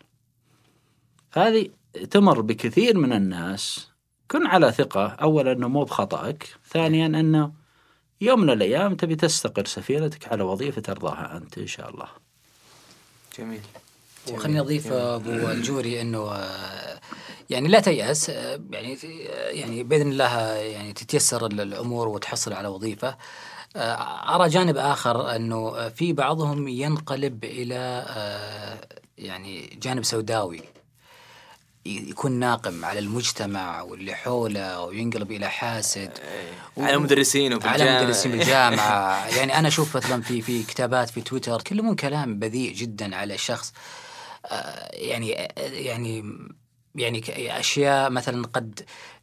هذه 1.32 1.68
تمر 2.10 2.40
بكثير 2.40 2.98
من 2.98 3.12
الناس. 3.12 3.90
كن 4.30 4.46
على 4.46 4.72
ثقة. 4.72 5.06
أولا 5.06 5.52
أنه 5.52 5.68
مو 5.68 5.84
بخطأك. 5.84 6.48
ثانيا 6.68 7.06
أنه 7.06 7.52
يوم 8.20 8.40
من 8.40 8.50
الأيام 8.50 8.94
تبي 8.94 9.16
تستقر 9.16 9.64
سفينتك 9.64 10.28
على 10.28 10.42
وظيفة 10.42 10.80
ترضاها 10.80 11.36
أنت 11.36 11.58
إن 11.58 11.66
شاء 11.66 11.90
الله. 11.90 12.08
جميل. 13.38 13.60
وخليني 14.32 14.60
أضيف 14.60 14.92
أبو 14.92 15.30
الجوري 15.30 16.00
إنه 16.00 16.32
آه، 16.32 17.00
يعني 17.50 17.68
لا 17.68 17.80
تيأس 17.80 18.30
آه، 18.30 18.60
يعني 18.70 18.98
آه، 19.30 19.48
يعني 19.50 19.82
بإذن 19.82 20.10
الله 20.12 20.26
آه، 20.26 20.54
يعني 20.56 20.92
تتيسر 20.92 21.46
ال- 21.46 21.60
الأمور 21.60 22.08
وتحصل 22.08 22.52
على 22.52 22.68
وظيفة. 22.68 23.16
آه، 23.76 24.34
أرى 24.34 24.48
جانب 24.48 24.76
آخر 24.76 25.36
إنه 25.36 25.56
آه، 25.76 25.88
في 25.88 26.12
بعضهم 26.12 26.68
ينقلب 26.68 27.44
إلى 27.44 28.04
آه، 28.08 28.78
يعني 29.18 29.78
جانب 29.82 30.04
سوداوي. 30.04 30.60
يكون 31.86 32.32
ناقم 32.32 32.84
على 32.84 32.98
المجتمع 32.98 33.82
واللي 33.82 34.14
حوله 34.14 34.80
وينقلب 34.80 35.32
إلى 35.32 35.48
حاسد. 35.50 36.10
على 36.78 36.96
مدرسين 36.98 37.52
على 37.52 37.54
وبالجامعة. 37.56 38.02
مدرسين 38.02 38.32
بالجامعة 38.38 39.26
يعني 39.36 39.58
أنا 39.58 39.68
أشوف 39.68 39.96
مثلا 39.96 40.22
في 40.22 40.42
في 40.42 40.62
كتابات 40.62 41.10
في 41.10 41.20
تويتر 41.20 41.54
يتكلمون 41.54 41.94
كلام 41.96 42.38
بذيء 42.38 42.72
جدا 42.74 43.16
على 43.16 43.34
آه، 43.34 43.76
يعني 44.92 45.30
يعني 45.58 46.24
يعني 46.94 47.22
أشياء 47.60 48.10
مثلا 48.10 48.46
قد 48.46 48.80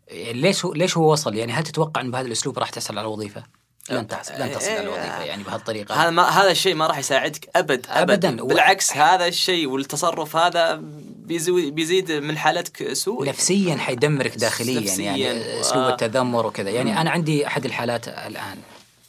يعني 0.08 0.42
ليش 0.42 0.66
هو 0.66 0.74
ليش 0.74 0.98
هو 0.98 1.12
وصل؟ 1.12 1.36
يعني 1.36 1.52
هل 1.54 1.64
تتوقع 1.64 2.02
أن 2.02 2.12
بهذا 2.12 2.28
الأسلوب 2.28 2.60
راح 2.60 2.70
تحصل 2.70 2.98
على 2.98 3.08
وظيفة؟ 3.08 3.44
لن 3.90 4.08
تحصل 4.08 4.34
لن 4.34 4.52
تصل 4.52 4.70
على 4.72 4.82
الوظيفة 4.82 5.24
يعني 5.24 5.44
بهالطريقة. 5.44 5.96
هذا 5.96 6.10
ما 6.10 6.24
هذا 6.30 6.52
الشيء 6.52 6.76
ما 6.76 6.88
راح 6.88 6.98
يساعدك 6.98 7.50
أبد 7.56 7.86
ابدا, 7.90 8.30
أبداً. 8.30 8.44
بالعكس 8.44 8.98
هذا 8.98 9.28
الشيء 9.28 9.68
والتصرف 9.68 10.36
هذا 10.36 10.80
بيزيد 11.16 12.12
من 12.12 12.38
حالتك 12.38 12.94
سوء. 12.94 13.28
نفسيا 13.28 13.76
حيدمرك 13.76 14.36
داخليا 14.38 14.80
نفسياً. 14.80 15.16
يعني 15.16 15.40
و- 15.58 15.60
اسلوب 15.62 15.88
التذمر 15.88 16.46
وكذا. 16.46 16.70
يعني 16.70 17.02
أنا 17.02 17.10
عندي 17.10 17.48
أحد 17.48 17.66
الحالات 17.66 18.08
الآن 18.08 18.58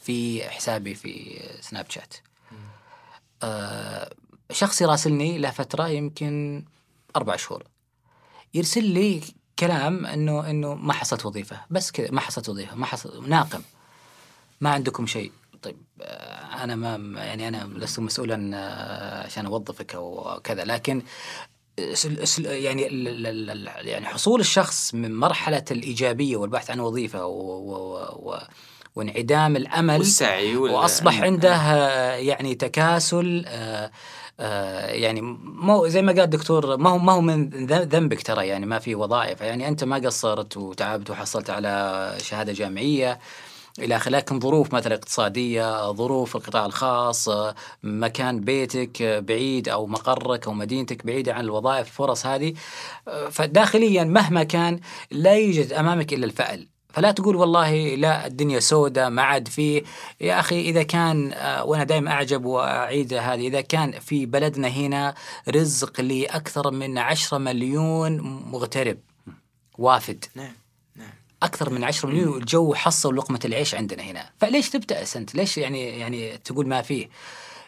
في 0.03 0.43
حسابي 0.49 0.95
في 0.95 1.39
سناب 1.61 1.85
شات 1.89 2.13
آه 3.43 4.09
شخص 4.51 4.81
يراسلني 4.81 5.37
له 5.37 5.49
فترة 5.51 5.87
يمكن 5.87 6.63
أربع 7.15 7.35
شهور. 7.35 7.63
يرسل 8.53 8.83
لي 8.83 9.21
كلام 9.59 10.05
إنه 10.05 10.49
إنه 10.49 10.73
ما 10.75 10.93
حصلت 10.93 11.25
وظيفة. 11.25 11.61
بس 11.69 11.91
كذا 11.91 12.11
ما 12.11 12.21
حصلت 12.21 12.49
وظيفة 12.49 12.75
ما 12.75 12.85
حصل 12.85 13.29
ناقم. 13.29 13.61
ما 14.61 14.69
عندكم 14.69 15.07
شيء. 15.07 15.31
طيب 15.61 15.77
آه، 16.01 16.63
أنا 16.63 16.75
ما 16.75 17.23
يعني 17.23 17.47
أنا 17.47 17.69
لست 17.75 17.99
مسؤولا 17.99 18.51
آه، 18.53 19.23
عشان 19.25 19.45
أوظفك 19.45 19.95
أو 19.95 20.39
كذا. 20.43 20.63
لكن 20.65 21.01
يعني 22.37 22.81
يعني 23.81 24.05
حصول 24.05 24.39
الشخص 24.39 24.93
من 24.93 25.15
مرحلة 25.15 25.63
الإيجابية 25.71 26.37
والبحث 26.37 26.71
عن 26.71 26.79
وظيفة 26.79 27.25
و 27.25 27.31
و 27.59 27.97
و 28.31 28.37
وانعدام 28.95 29.55
الأمل 29.55 29.97
والسعي 29.97 30.55
وال- 30.55 30.71
وأصبح 30.71 31.21
عنده 31.21 31.55
آه، 31.55 32.15
يعني 32.15 32.55
تكاسل 32.55 33.45
يعني 34.39 35.21
مو 35.21 35.87
زي 35.87 36.01
ما 36.01 36.11
قال 36.11 36.21
الدكتور 36.21 36.77
ما 36.77 36.89
هو 36.89 36.97
ما 36.97 37.11
هو 37.13 37.21
من 37.21 37.49
ذنبك 37.67 38.21
ترى 38.21 38.47
يعني 38.47 38.65
ما 38.65 38.79
في 38.79 38.95
وظائف. 38.95 39.41
يعني 39.41 39.67
أنت 39.67 39.83
ما 39.83 39.95
قصرت 39.95 40.57
وتعبت 40.57 41.09
وحصلت 41.09 41.49
على 41.49 42.13
شهادة 42.21 42.53
جامعية 42.53 43.19
إلى 43.79 43.95
آخره. 43.95 44.11
لكن 44.11 44.39
ظروف 44.39 44.73
مثلا 44.73 44.95
اقتصادية 44.95 45.91
ظروف 45.91 46.35
القطاع 46.35 46.65
الخاص 46.65 47.29
آه، 47.29 47.55
مكان 47.83 48.41
بيتك 48.41 49.01
آه، 49.01 49.19
بعيد 49.19 49.69
أو 49.69 49.87
مقرك 49.87 50.47
أو 50.47 50.53
مدينتك 50.53 51.05
بعيدة 51.05 51.33
عن 51.33 51.43
الوظائف 51.43 51.87
الفرص 51.87 52.25
هذه. 52.25 52.53
آه، 53.07 53.29
فداخليا 53.29 54.03
مهما 54.03 54.43
كان 54.43 54.79
لا 55.11 55.35
يوجد 55.35 55.73
أمامك 55.73 56.13
إلا 56.13 56.25
الفعل 56.25 56.74
فلا 56.95 57.11
تقول 57.11 57.35
والله 57.35 57.95
لا 57.95 58.27
الدنيا 58.27 58.59
سوداء 58.59 59.09
ما 59.09 59.21
عاد 59.21 59.47
فيه 59.47 59.83
يا 60.21 60.39
أخي 60.39 60.61
إذا 60.61 60.83
كان 60.83 61.33
آه، 61.33 61.63
وأنا 61.63 61.83
دائما 61.83 62.11
أعجب 62.11 62.45
وأعيد 62.45 63.13
هذه 63.13 63.47
إذا 63.47 63.61
كان 63.61 63.99
في 63.99 64.25
بلدنا 64.25 64.67
هنا 64.67 65.15
رزق 65.49 66.01
لأكثر 66.01 66.71
من 66.71 66.97
عشرة 66.97 67.37
مليون 67.37 68.19
مغترب 68.51 68.97
وافد. 69.77 70.25
نعم 70.35 70.53
نعم. 70.95 71.09
أكثر 71.43 71.69
من 71.69 71.83
10 71.83 72.09
مليون 72.09 72.37
الجو 72.37 72.73
حصل 72.73 73.15
لقمة 73.15 73.39
العيش 73.45 73.75
عندنا 73.75 74.03
هنا. 74.03 74.29
فليش 74.39 74.69
تبتئس 74.69 75.17
أنت؟ 75.17 75.35
ليش 75.35 75.57
يعني 75.57 75.99
يعني 75.99 76.37
تقول 76.37 76.67
ما 76.67 76.81
فيه 76.81 77.09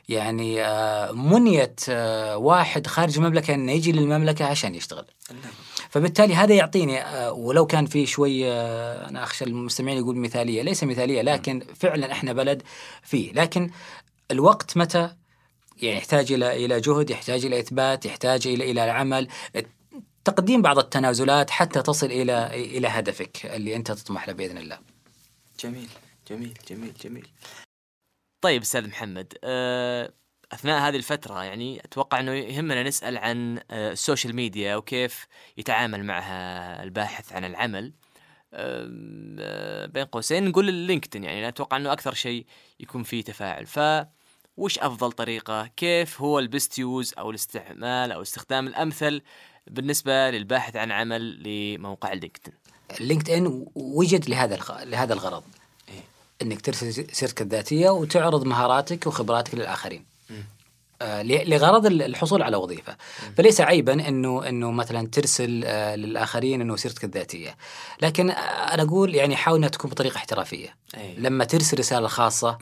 يعني 0.09 0.63
آه، 0.65 1.11
منية 1.11 1.75
آه، 1.89 2.37
واحد 2.37 2.87
خارج 2.87 3.17
المملكة 3.17 3.53
أنه 3.53 3.71
يجي 3.71 3.91
للمملكة 3.91 4.45
عشان 4.45 4.75
يشتغل. 4.75 5.05
فبالتالي 5.89 6.35
هذا 6.35 6.55
يعطيني 6.55 7.01
آه، 7.01 7.31
ولو 7.31 7.65
كان 7.65 7.85
في 7.85 8.05
شوي 8.05 8.51
آه، 8.51 9.09
أنا 9.09 9.23
أخشى 9.23 9.45
المستمعين 9.45 9.97
يقول 9.97 10.15
مثالية 10.15 10.61
ليس 10.61 10.83
مثالية 10.83 11.21
لكن 11.21 11.65
فعلا 11.75 12.11
إحنا 12.11 12.33
بلد 12.33 12.63
فيه. 13.03 13.33
لكن 13.33 13.69
الوقت 14.31 14.77
متى؟ 14.77 15.15
يعني 15.81 15.97
يحتاج 15.97 16.31
إلى 16.31 16.65
إلى 16.65 16.81
جهد 16.81 17.09
يحتاج 17.09 17.45
إلى 17.45 17.59
إثبات 17.59 18.05
يحتاج 18.05 18.47
إلى 18.47 18.71
إلى 18.71 18.83
العمل. 18.83 19.27
تقديم 20.25 20.61
بعض 20.61 20.79
التنازلات 20.79 21.49
حتى 21.49 21.81
تصل 21.81 22.05
إلى 22.05 22.47
إلى 22.77 22.87
هدفك 22.87 23.45
اللي 23.45 23.75
أنت 23.75 23.91
تطمح 23.91 24.27
له 24.27 24.33
بإذن 24.33 24.57
الله. 24.57 24.79
جميل 25.59 25.89
جميل 26.29 26.53
جميل 26.69 26.93
جميل. 27.03 27.27
طيب 28.41 28.61
أستاذ 28.61 28.87
محمد 28.87 29.33
آه، 29.43 30.13
أثناء 30.53 30.89
هذه 30.89 30.95
الفترة 30.95 31.43
يعني 31.43 31.79
أتوقع 31.85 32.19
إنه 32.19 32.31
يهمنا 32.31 32.83
نسأل 32.83 33.17
عن 33.17 33.59
آه، 33.71 33.91
ال 33.91 33.97
social 33.97 34.35
media 34.35 34.75
وكيف 34.75 35.27
يتعامل 35.57 36.03
معها 36.03 36.83
الباحث 36.83 37.33
عن 37.33 37.45
العمل. 37.45 37.93
آه، 38.53 39.85
بين 39.85 40.05
قوسين 40.05 40.47
نقول 40.47 40.69
اللينكدين 40.69 41.23
يعني 41.23 41.47
أتوقع 41.47 41.77
إنه 41.77 41.93
أكثر 41.93 42.13
شيء 42.13 42.45
يكون 42.79 43.03
فيه 43.03 43.23
تفاعل. 43.23 43.65
ف 43.65 43.79
وش 44.57 44.79
أفضل 44.79 45.11
طريقة؟ 45.11 45.67
كيف 45.67 46.21
هو 46.21 46.39
ال 46.39 46.47
best 46.47 46.79
use 46.79 47.13
أو 47.17 47.29
الاستعمال 47.29 48.11
أو 48.11 48.17
الاستخدام 48.17 48.67
الأمثل 48.67 49.21
بالنسبة 49.67 50.29
للباحث 50.29 50.75
عن 50.75 50.91
عمل 50.91 51.43
لموقع 51.43 52.13
اللينكدين 52.13 52.53
لينكد 52.99 53.29
ان 53.29 53.65
وجد 53.75 54.29
لهذا. 54.29 54.59
لهذا 54.83 55.13
الغرض. 55.13 55.43
إنك 56.41 56.61
ترسل 56.61 56.93
سيرتك 56.93 57.41
الذاتية 57.41 57.89
وتعرض 57.89 58.43
مهاراتك 58.45 59.07
وخبراتك 59.07 59.55
للآخرين. 59.55 59.99
آه، 59.99 60.06
لغرض 61.01 61.85
ال- 61.85 62.01
الحصول 62.01 62.41
على 62.41 62.57
وظيفة. 62.57 62.97
فليس 63.37 63.61
عيبا 63.61 63.93
إنه 64.07 64.49
إنه 64.49 64.71
مثلا 64.71 65.07
ترسل 65.07 65.63
آه، 65.65 65.95
للآخرين 65.95 66.61
إنه 66.61 66.75
سيرتك 66.75 67.03
الذاتية. 67.03 67.57
لكن 68.01 68.29
آه، 68.29 68.33
أنا 68.73 68.83
أقول 68.83 69.15
يعني 69.15 69.35
حاول 69.35 69.57
إنها 69.57 69.69
تكون 69.69 69.91
بطريقة 69.91 70.15
احترافية. 70.17 70.75
أي. 70.97 71.15
لما 71.17 71.43
ترسل 71.45 71.79
رسالة 71.79 72.07
خاصة 72.07 72.57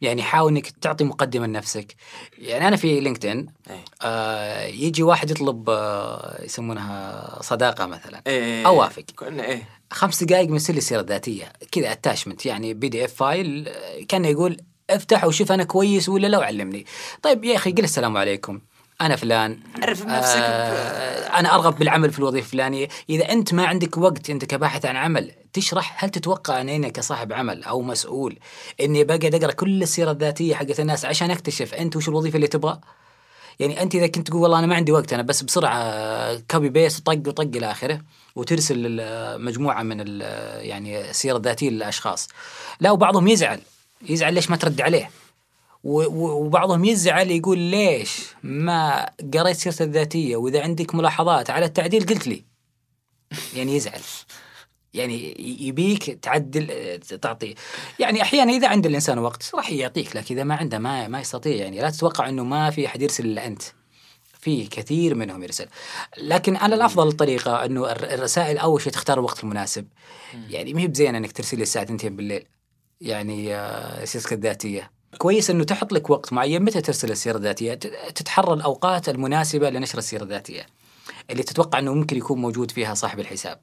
يعني 0.00 0.22
حاول 0.22 0.52
إنك 0.52 0.70
تعطي 0.70 1.04
مقدمه 1.04 1.46
لنفسك. 1.46 1.94
يعني 2.38 2.68
أنا 2.68 2.76
في 2.76 3.00
لينكدين 3.00 3.46
أي. 3.70 3.76
آه 4.02 4.64
يجي 4.66 5.02
واحد 5.02 5.30
يطلب 5.30 5.70
آه 5.70 6.44
يسمونها 6.44 7.38
صداقة 7.42 7.86
مثلا 7.86 8.22
إيه 8.26 8.66
أوافق. 8.66 9.04
إيه. 9.22 9.68
خمس 9.92 10.24
دقائق 10.24 10.48
مرسل 10.48 10.72
لي 10.72 10.78
السيره 10.78 11.00
الذاتية. 11.00 11.52
كذا 11.72 11.92
attachment 11.92 12.46
يعني 12.46 12.74
PDF 12.74 13.14
file 13.14 13.68
آه، 13.68 14.02
كان 14.08 14.24
يقول 14.24 14.56
أفتح 14.90 15.24
وشوف 15.24 15.52
أنا 15.52 15.64
كويس 15.64 16.08
ولا 16.08 16.26
لا 16.26 16.38
وعلمني. 16.38 16.86
طيب 17.22 17.44
يا 17.44 17.56
أخي 17.56 17.72
قل 17.72 17.84
السلام 17.84 18.16
عليكم. 18.16 18.60
أنا 19.00 19.16
فلان. 19.16 19.60
عرف 19.82 20.06
نفسك 20.06 20.36
آه 20.36 21.38
أنا 21.38 21.54
أرغب 21.54 21.78
بالعمل 21.78 22.12
في 22.12 22.18
الوظيفة 22.18 22.44
الفلانية. 22.46 22.88
إذا 23.10 23.32
أنت 23.32 23.54
ما 23.54 23.66
عندك 23.66 23.98
وقت 23.98 24.30
أنت 24.30 24.44
كباحث 24.44 24.86
عن 24.86 24.96
عمل 24.96 25.30
تشرح 25.52 26.04
هل 26.04 26.10
تتوقع 26.10 26.60
أن 26.60 26.68
أنا 26.68 26.88
كصاحب 26.88 27.32
عمل 27.32 27.64
أو 27.64 27.82
مسؤول 27.82 28.38
أني 28.80 29.04
بقعد 29.04 29.34
أقرأ 29.34 29.52
كل 29.52 29.82
السيرة 29.82 30.10
الذاتية 30.10 30.54
حقت 30.54 30.80
الناس 30.80 31.04
عشان 31.04 31.30
أكتشف 31.30 31.74
أنت 31.74 31.96
وش 31.96 32.08
الوظيفة 32.08 32.36
اللي 32.36 32.46
تبغى؟ 32.46 32.80
يعني 33.60 33.82
أنت 33.82 33.94
إذا 33.94 34.06
كنت 34.06 34.28
تقول 34.28 34.42
والله 34.42 34.58
أنا 34.58 34.66
ما 34.66 34.74
عندي 34.74 34.92
وقت 34.92 35.12
أنا 35.12 35.22
بس 35.22 35.42
بسرعة 35.42 36.36
copy 36.50 36.68
paste 36.68 37.06
طق 37.06 37.12
وطق 37.12 37.56
إلى 37.56 37.70
آخره 37.70 38.00
وترسل 38.36 39.00
مجموعة 39.40 39.82
من 39.82 40.20
يعني 40.20 41.10
السيرة 41.10 41.36
الذاتية 41.36 41.70
للأشخاص. 41.70 42.28
لا 42.80 42.90
وبعضهم 42.90 43.28
يزعل. 43.28 43.60
يزعل 44.08 44.34
ليش 44.34 44.50
ما 44.50 44.56
ترد 44.56 44.80
عليه؟ 44.80 45.10
وبعضهم 45.84 46.84
يزعل 46.84 47.30
يقول 47.30 47.58
ليش 47.58 48.18
ما 48.42 49.10
قريت 49.34 49.56
سيرته 49.56 49.82
الذاتية؟ 49.82 50.36
وإذا 50.36 50.62
عندك 50.62 50.94
ملاحظات 50.94 51.50
على 51.50 51.66
التعديل 51.66 52.06
قلت 52.06 52.26
لي. 52.26 52.44
يعني 53.56 53.76
يزعل. 53.76 54.00
يعني 54.94 55.34
يبيك 55.66 56.04
تعدل 56.10 56.98
تعطي. 57.22 57.54
يعني 57.98 58.22
أحيانا 58.22 58.52
إذا 58.52 58.68
عند 58.68 58.86
الإنسان 58.86 59.18
وقت 59.18 59.50
راح 59.54 59.70
يعطيك 59.70 60.16
لكن 60.16 60.34
إذا 60.34 60.44
ما 60.44 60.54
عنده 60.54 60.78
ما 60.78 61.08
ما 61.08 61.20
يستطيع. 61.20 61.56
يعني 61.56 61.80
لا 61.80 61.90
تتوقع 61.90 62.28
إنه 62.28 62.44
ما 62.44 62.70
في 62.70 62.86
أحد 62.86 63.02
يرسل 63.02 63.24
إلا 63.24 63.46
أنت. 63.46 63.62
في 64.40 64.66
كثير 64.66 65.14
منهم 65.14 65.42
يرسل. 65.42 65.66
لكن 66.18 66.56
أنا 66.56 66.74
الأفضل 66.74 67.08
الطريقة 67.08 67.64
إنه 67.64 67.92
الر- 67.92 68.14
الرسائل 68.14 68.58
أول 68.58 68.82
شيء 68.82 68.92
تختار 68.92 69.18
الوقت 69.18 69.44
المناسب. 69.44 69.88
يعني 70.48 70.74
ما 70.74 70.80
هي 70.80 70.86
بزينة 70.86 71.18
إنك 71.18 71.32
ترسل 71.32 71.56
لي 71.56 71.62
الساعة 71.62 71.82
2 71.82 72.16
بالليل. 72.16 72.44
يعني 73.04 73.54
آه، 73.54 74.04
سيرتك 74.04 74.32
الذاتيه 74.32 74.90
كويس 75.18 75.50
إنه 75.50 75.64
تحط 75.64 75.92
لك 75.92 76.10
وقت 76.10 76.32
معين. 76.32 76.62
متى 76.62 76.80
ترسل 76.80 77.10
السيره 77.10 77.36
الذاتية؟ 77.36 77.74
تتحرى 78.14 78.54
الأوقات 78.54 79.08
المناسبة 79.08 79.70
لنشر 79.70 79.98
السيره 79.98 80.22
الذاتية 80.22 80.66
اللي 81.30 81.42
تتوقع 81.42 81.78
إنه 81.78 81.94
ممكن 81.94 82.16
يكون 82.16 82.40
موجود 82.40 82.70
فيها 82.70 82.94
صاحب 82.94 83.20
الحساب. 83.20 83.60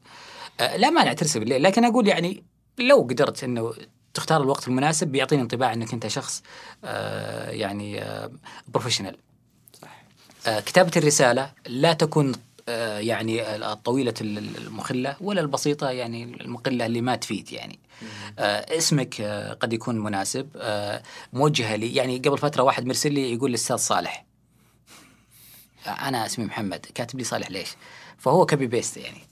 آه، 0.59 0.77
لا 0.77 0.89
مانع 0.89 1.13
ترسل 1.13 1.39
بالليل. 1.39 1.63
لكن 1.63 1.85
أقول 1.85 2.07
يعني 2.07 2.43
لو 2.79 3.01
قدرت 3.01 3.43
إنه 3.43 3.73
تختار 4.13 4.41
الوقت 4.41 4.67
المناسب 4.67 5.07
بيعطيني 5.07 5.41
انطباع 5.41 5.73
إنك 5.73 5.93
أنت 5.93 6.07
شخص 6.07 6.43
آه، 6.83 7.49
يعني 7.49 8.03
بروفيشنال 8.67 9.17
كتابة 10.45 10.91
الرسالة 10.97 11.51
لا 11.67 11.93
تكون 11.93 12.31
آه، 12.31 12.37
يعني 12.99 13.55
الطويلة 13.55 14.13
المخلة 14.21 15.15
ولا 15.21 15.41
البسيطة 15.41 15.89
يعني 15.89 16.23
المقلة 16.23 16.85
اللي 16.85 17.01
ما 17.01 17.15
تفيد 17.15 17.51
يعني. 17.51 17.79
آه، 18.39 18.77
اسمك 18.77 19.21
آه، 19.21 19.53
قد 19.53 19.73
يكون 19.73 19.99
مناسب. 19.99 20.49
آه، 20.55 21.03
موجهة 21.33 21.75
لي. 21.75 21.95
يعني 21.95 22.17
قبل 22.17 22.37
فترة 22.37 22.63
واحد 22.63 22.85
مرسل 22.85 23.13
لي 23.13 23.33
يقول 23.33 23.49
الأستاذ 23.49 23.75
صالح. 23.75 24.25
أنا 25.87 26.25
اسمي 26.25 26.45
محمد. 26.45 26.85
كاتب 26.95 27.17
لي 27.19 27.23
صالح 27.23 27.51
ليش؟ 27.51 27.69
فهو 28.17 28.45
كبي 28.45 28.67
بيست 28.67 28.97
يعني. 28.97 29.30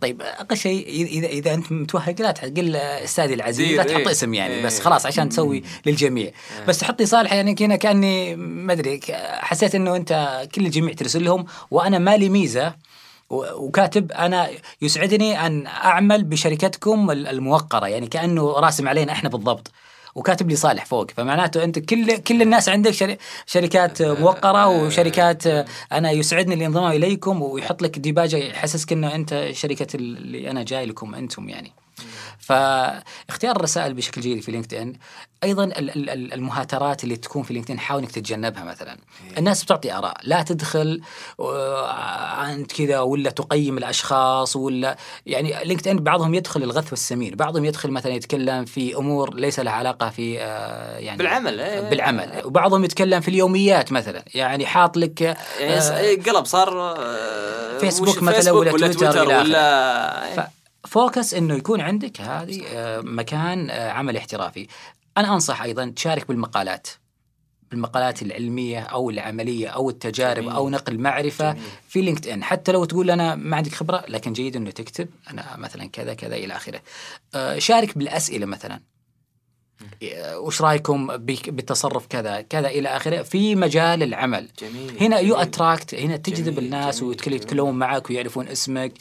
طيب 0.00 0.22
أقل 0.22 0.56
شيء 0.56 1.06
اذا 1.06 1.26
اذا 1.26 1.54
أنت 1.54 1.72
متوهق 1.72 2.14
لا 2.20 2.30
تقول 2.30 2.76
أستاذي 2.76 3.34
العزيز 3.34 3.76
لا 3.76 3.82
تحط 3.82 3.96
إيه. 3.96 4.10
اسم 4.10 4.34
يعني 4.34 4.54
إيه. 4.54 4.64
بس 4.66 4.80
خلاص 4.80 5.06
عشان 5.06 5.28
تسوي 5.28 5.62
للجميع 5.86 6.30
بس 6.68 6.78
تحط 6.78 7.00
لي 7.00 7.06
صالح 7.06 7.32
يعني 7.32 7.54
كذا 7.54 7.76
كأني 7.76 8.36
ما 8.36 8.72
أدري 8.72 9.00
حسيت 9.40 9.74
إنه 9.74 9.96
أنت 9.96 10.42
كل 10.54 10.66
الجميع 10.66 10.94
ترسل 10.94 11.24
لهم 11.24 11.46
وأنا 11.70 11.98
مالي 11.98 12.28
ميزة 12.28 12.74
وكاتب 13.30 14.12
أنا 14.12 14.48
يسعدني 14.82 15.46
أن 15.46 15.66
أعمل 15.66 16.24
بشركتكم 16.24 17.10
ال- 17.10 17.26
الموقرة 17.26 17.86
يعني 17.86 18.06
كأنه 18.06 18.52
راسم 18.52 18.88
علينا 18.88 19.12
إحنا 19.12 19.28
بالضبط 19.28 19.70
وكاتب 20.14 20.48
لي 20.50 20.56
صالح 20.56 20.86
فوق. 20.86 21.10
فمعناته 21.10 21.64
أنت 21.64 21.78
كل 21.78 22.16
كل 22.16 22.42
الناس 22.42 22.68
عندك 22.68 22.90
شري 22.90 23.18
شركات 23.46 24.02
موقرة 24.02 24.66
وشركات 24.68 25.46
أنا 25.92 26.10
يسعدني 26.10 26.54
الانضمام 26.54 26.92
إليكم 26.92 27.42
ويحط 27.42 27.82
لك 27.82 27.98
ديباجة 27.98 28.36
يحسسك 28.36 28.92
إنه 28.92 29.14
أنت 29.14 29.48
شركة 29.52 29.96
اللي 29.96 30.50
أنا 30.50 30.62
جاي 30.62 30.86
لكم 30.86 31.14
أنتم 31.14 31.48
يعني. 31.48 31.72
فاختيار 32.40 33.56
الرسائل 33.56 33.94
بشكل 33.94 34.20
جيد 34.20 34.42
في 34.42 34.52
لينكد 34.52 34.74
ان 34.74 34.94
أيضا 35.44 35.64
ال- 35.64 35.76
ال- 35.90 36.10
ال- 36.10 36.32
المهاترات 36.34 37.04
اللي 37.04 37.16
تكون 37.16 37.42
في 37.42 37.54
LinkedIn 37.54 37.78
حاول 37.78 38.02
إنك 38.02 38.10
تتجنبها 38.10 38.64
مثلا 38.64 38.96
الناس 39.38 39.64
بتعطي 39.64 39.92
آراء 39.92 40.16
لا 40.22 40.42
تدخل 40.42 41.00
آه، 41.40 42.52
أنت 42.52 42.72
كذا 42.72 43.00
ولا 43.00 43.30
تقيم 43.30 43.78
الأشخاص 43.78 44.56
ولا 44.56 44.96
يعني 45.26 45.64
LinkedIn 45.64 45.96
بعضهم 45.96 46.34
يدخل 46.34 46.62
الغث 46.62 46.90
والسمين 46.90 47.34
بعضهم 47.34 47.64
يدخل 47.64 47.90
مثلا 47.90 48.12
يتكلم 48.12 48.64
في 48.64 48.96
أمور 48.96 49.34
ليس 49.34 49.60
لها 49.60 49.72
علاقة 49.72 50.08
في 50.10 50.40
آه، 50.40 50.98
يعني 50.98 51.18
بالعمل، 51.18 51.60
إيه. 51.60 51.80
بالعمل 51.80 52.42
وبعضهم 52.44 52.84
يتكلم 52.84 53.20
في 53.20 53.28
اليوميات 53.28 53.92
مثلا 53.92 54.24
يعني 54.34 54.66
حاط 54.66 54.96
لك 54.96 55.20
يعني 55.20 55.74
آه، 55.78 55.98
إيه، 55.98 56.22
قلب 56.22 56.44
صار 56.44 56.96
فيسبوك 57.80 58.22
مثلا 58.22 58.52
ولا 58.52 58.72
ولا 58.72 58.88
تويتر 58.88 59.22
إلى 59.22 59.34
آخره. 59.34 59.42
ولا 59.42 60.59
ف 60.84 60.92
focus 60.92 61.34
إنه 61.34 61.54
يكون 61.54 61.80
عندك 61.80 62.20
هذه 62.20 62.62
آه، 62.66 63.00
مكان 63.00 63.70
آه، 63.70 63.90
عمل 63.90 64.16
احترافي. 64.16 64.66
أنا 65.16 65.34
أنصح 65.34 65.62
أيضا 65.62 65.92
تشارك 65.96 66.28
بالمقالات 66.28 66.88
بالمقالات 67.70 68.22
العلمية 68.22 68.80
أو 68.80 69.10
العملية 69.10 69.68
أو 69.68 69.90
التجارب 69.90 70.42
جميل. 70.42 70.54
أو 70.54 70.68
نقل 70.70 70.98
معرفة 70.98 71.52
جميل. 71.52 71.64
في 71.88 72.02
LinkedIn 72.02 72.44
حتى 72.44 72.72
لو 72.72 72.84
تقول 72.84 73.10
أنا 73.10 73.34
ما 73.34 73.56
عندك 73.56 73.72
خبرة 73.72 74.04
لكن 74.08 74.32
جيد 74.32 74.56
إنه 74.56 74.70
تكتب 74.70 75.08
أنا 75.30 75.56
مثلا 75.56 75.86
كذا 75.86 76.14
كذا 76.14 76.36
إلى 76.36 76.56
آخره. 76.56 76.82
آه، 77.34 77.58
شارك 77.58 77.98
بالأسئلة 77.98 78.46
مثلا. 78.46 78.80
آه، 80.02 80.38
وش 80.38 80.62
رايكم 80.62 81.06
بالتصرف 81.16 82.06
كذا 82.06 82.40
كذا 82.40 82.68
إلى 82.68 82.88
آخره 82.88 83.22
في 83.22 83.54
مجال 83.56 84.02
العمل 84.02 84.48
جميل 84.58 84.96
هنا 85.00 85.18
you 85.18 85.34
attract 85.36 85.94
هنا 85.94 86.16
تجذب 86.16 86.58
الناس 86.58 86.96
جميل، 86.98 87.08
ويتكلم 87.08 87.34
جميل. 87.34 87.42
يتكلمون 87.44 87.74
معك 87.74 88.10
ويعرفون 88.10 88.48
اسمك 88.48 88.92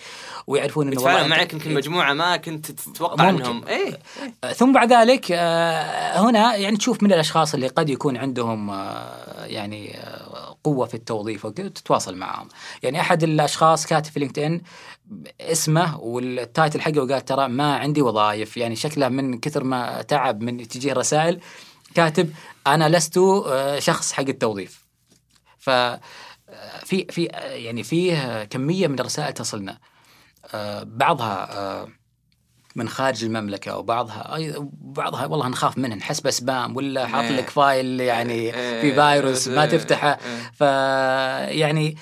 ويعرفون 0.48 0.88
إنه 0.88 1.02
أنت- 1.02 1.28
معك 1.30 1.54
يمكن 1.54 1.74
مجموعة 1.74 2.14
ما 2.14 2.38
كنت 2.38 2.72
تتوقع 2.72 3.32
ممكن. 3.32 3.44
إنهم 3.46 3.68
إيه 3.68 4.00
آه، 4.44 4.54
ثم 4.54 4.74
بعد 4.74 4.94
ذلك 4.94 5.32
آه، 5.32 6.20
هنا 6.30 6.56
يعني 6.56 6.78
تشوف 6.78 7.04
من 7.04 7.14
الأشخاص 7.14 7.54
اللي 7.54 7.68
قد 7.68 7.90
يكون 7.90 8.18
عندهم 8.18 8.70
آه، 8.70 9.46
يعني 9.46 9.98
قوة 10.64 10.86
في 10.86 10.94
التوظيف 10.94 11.46
وكذا 11.46 11.68
تتواصل 11.70 12.16
معهم 12.16 12.48
يعني 12.84 13.02
أحد 13.02 13.24
الأشخاص 13.24 13.86
كاتب 13.86 14.12
في 14.12 14.20
LinkedIn 14.20 14.62
اسمه 15.42 16.00
وال 16.00 16.23
title 16.23 16.82
حقه 16.82 17.00
وقال 17.00 17.26
ترى 17.26 17.48
ما 17.48 17.76
عندي 17.78 18.02
وظائف 18.02 18.58
يعني 18.58 18.76
شكله 18.76 19.10
من 19.10 19.40
كثر 19.40 19.64
ما 19.64 20.02
تعب 20.02 20.42
من 20.42 20.68
تجيه 20.68 20.94
رسائل 20.94 21.40
كاتب 21.96 22.34
أنا 22.68 22.90
لست 22.90 23.18
آه، 23.18 23.80
شخص 23.80 24.12
حق 24.12 24.24
التوظيف. 24.24 24.86
ف 25.58 25.70
آه، 25.70 26.00
في 26.86 27.06
في 27.10 27.36
آه، 27.36 27.54
يعني 27.54 27.84
فيه 27.84 28.44
كمية 28.44 28.88
من 28.88 29.00
الرسائل 29.00 29.34
تصلنا. 29.34 29.80
بعضها 30.84 31.99
من 32.80 32.90
خارج 32.90 33.24
المملكة 33.24 33.78
وبعضها 33.78 34.38
بعضها 34.82 35.26
والله 35.26 35.48
نخاف 35.48 35.78
منها 35.78 35.98
نحسبه 35.98 36.30
سبام 36.30 36.76
ولا 36.76 37.08
حاط 37.08 37.24
إيه. 37.24 37.38
لك 37.38 37.50
فايل 37.50 38.00
يعني 38.02 38.34
إيه. 38.34 38.82
في 38.82 38.94
فيروس 38.96 39.48
ما 39.48 39.64
إيه. 39.64 39.70
تفتحه 39.70 40.10
إيه. 40.10 40.52
ف 40.54 40.62
يعني 41.52 41.98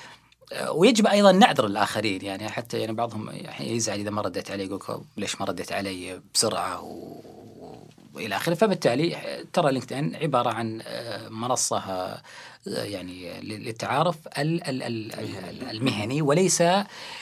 ويجب 0.69 1.07
أيضا 1.07 1.31
نعذر 1.31 1.65
الآخرين 1.65 2.25
يعني 2.25 2.49
حتى 2.49 2.79
يعني 2.79 2.93
بعضهم 2.93 3.29
يعني 3.31 3.71
يزعل 3.71 3.99
إذا 3.99 4.09
ما 4.09 4.21
رديت 4.21 4.51
عليه 4.51 4.65
يقول 4.65 5.01
ليش 5.17 5.41
ما 5.41 5.45
رديت 5.45 5.71
علي 5.71 6.21
بسرعة 6.33 6.81
و... 6.81 7.21
وإلى 8.17 8.35
آخره. 8.35 8.53
فبالتالي 8.53 9.17
ترى 9.53 9.71
LinkedIn 9.71 10.15
عبارة 10.15 10.49
عن 10.49 10.81
آه، 10.87 11.29
منصة 11.29 11.77
آه، 11.77 12.21
يعني 12.67 13.41
للتعارف 13.41 14.15
ال- 14.37 14.63
ال- 14.69 14.83
ال- 14.83 15.13
ال- 15.13 15.69
المهني 15.69 16.21
وليس 16.21 16.63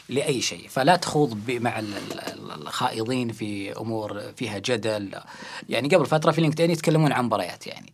لأي 0.10 0.42
شيء. 0.42 0.68
فلا 0.70 0.96
تخوض 0.96 1.38
مع 1.52 1.80
ال- 1.80 1.94
ال- 2.28 2.52
الخائضين 2.62 3.32
في 3.32 3.78
أمور 3.78 4.22
فيها 4.36 4.60
جدل. 4.60 5.10
يعني 5.70 5.96
قبل 5.96 6.06
فترة 6.06 6.32
في 6.32 6.42
LinkedIn 6.42 6.72
يتكلمون 6.72 7.12
عن 7.12 7.26
مباريات 7.26 7.68
يعني. 7.68 7.94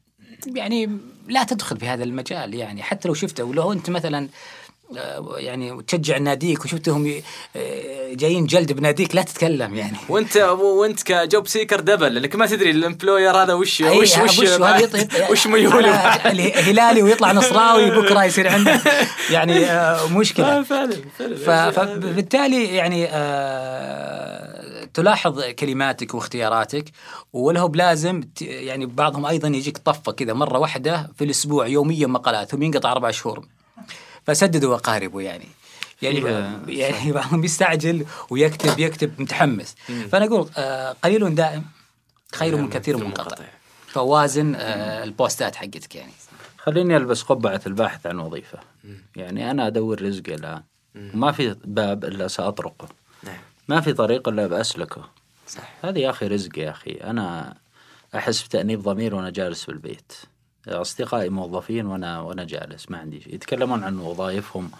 يعني 0.55 0.89
لا 1.27 1.43
تدخل 1.43 1.77
في 1.77 1.87
هذا 1.87 2.03
المجال 2.03 2.53
يعني. 2.53 2.83
حتى 2.83 3.07
لو 3.07 3.13
شفته 3.13 3.43
ولو 3.43 3.71
أنت 3.73 3.89
مثلا 3.89 4.19
آه، 4.25 4.29
يعني 5.37 5.83
تشجع 5.83 6.17
ناديك 6.17 6.65
وشفتهم 6.65 7.21
آه، 7.55 8.13
جايين 8.13 8.45
جلد 8.45 8.73
بناديك 8.73 9.15
لا 9.15 9.21
تتكلم 9.21 9.75
يعني. 9.75 9.97
وانت 10.09 10.37
وانت 10.37 11.03
ك 11.03 11.14
job 11.14 11.47
seeker 11.47 11.79
double 11.79 12.13
لانك 12.13 12.35
ما 12.35 12.45
تدري 12.45 12.69
ال 12.69 12.77
employer 12.77 13.37
هذا 13.37 13.53
وش 13.53 13.81
وش 13.81 14.17
وش 14.17 14.39
وش 15.31 15.47
ميوله؟ 15.47 15.95
هلالي 15.95 17.01
ويطلع 17.01 17.31
نصراوي 17.31 17.91
بكرة 17.91 18.23
يصير 18.23 18.47
عنده. 18.47 18.81
يعني 19.29 19.65
آه، 19.65 20.07
مشكلة. 20.07 20.63
فعلا 20.63 20.97
فبالتالي 21.71 22.75
يعني 22.75 23.07
آه 23.11 24.61
تلاحظ 24.93 25.43
كلماتك 25.43 26.13
واختياراتك 26.13 26.85
وله 27.33 27.65
بلازم 27.65 28.21
يعني 28.41 28.85
بعضهم 28.85 29.25
أيضا 29.25 29.47
يجيك 29.47 29.77
طفة 29.77 30.11
كذا 30.11 30.33
مرة 30.33 30.59
واحدة 30.59 31.11
في 31.15 31.23
الأسبوع 31.23 31.67
يوميا 31.67 32.07
مقالات 32.07 32.51
ثم 32.51 32.63
ينقطع 32.63 32.91
أربع 32.91 33.11
شهور. 33.11 33.45
فسددوا 34.25 34.73
وقاربوا 34.75 35.21
يعني. 35.21 35.47
يعني 36.01 36.19
يعني 36.81 37.11
بعضهم 37.17 37.43
يستعجل 37.43 38.05
ويكتب 38.29 38.79
يكتب 38.79 39.21
متحمس. 39.21 39.75
فانا 40.11 40.25
أقول 40.25 40.49
آه 40.57 40.95
قليل 41.03 41.35
دائم 41.35 41.65
خير 42.35 42.55
من 42.55 42.69
كثير 42.69 42.97
منقطع. 42.97 43.45
فوازن 43.87 44.55
آه، 44.55 45.03
البوستات 45.03 45.55
حقتك 45.55 45.95
يعني. 45.95 46.11
خليني 46.57 46.97
ألبس 46.97 47.21
قبعة 47.21 47.61
الباحث 47.67 48.05
عن 48.05 48.19
وظيفة. 48.19 48.59
يعني 49.15 49.51
أنا 49.51 49.67
أدور 49.67 50.01
رزقي 50.01 50.35
الان 50.35 50.63
وما 50.95 51.31
في 51.31 51.55
باب 51.65 52.05
إلا 52.05 52.27
سأطرقه. 52.27 52.87
نعم. 53.23 53.37
ما 53.67 53.81
في 53.81 53.93
طريق 53.93 54.27
إلا 54.27 54.47
بأسلكه. 54.47 55.09
صح. 55.47 55.73
هذه 55.83 55.99
يا 55.99 56.09
أخي 56.09 56.27
رزق 56.27 56.59
يا 56.59 56.69
أخي. 56.69 56.91
أنا 56.91 57.55
أحس 58.15 58.43
بتأنيب 58.43 58.81
ضمير 58.81 59.15
وأنا 59.15 59.29
جالس 59.29 59.65
بالبيت 59.65 60.13
أصدقائي 60.67 61.29
موظفين 61.29 61.85
وأنا 61.85 62.21
وأنا 62.21 62.43
جالس 62.43 62.91
ما 62.91 62.97
عندي 62.97 63.21
شيء. 63.21 63.35
يتكلمون 63.35 63.83
عن 63.83 63.99
وظائفهم 63.99 64.71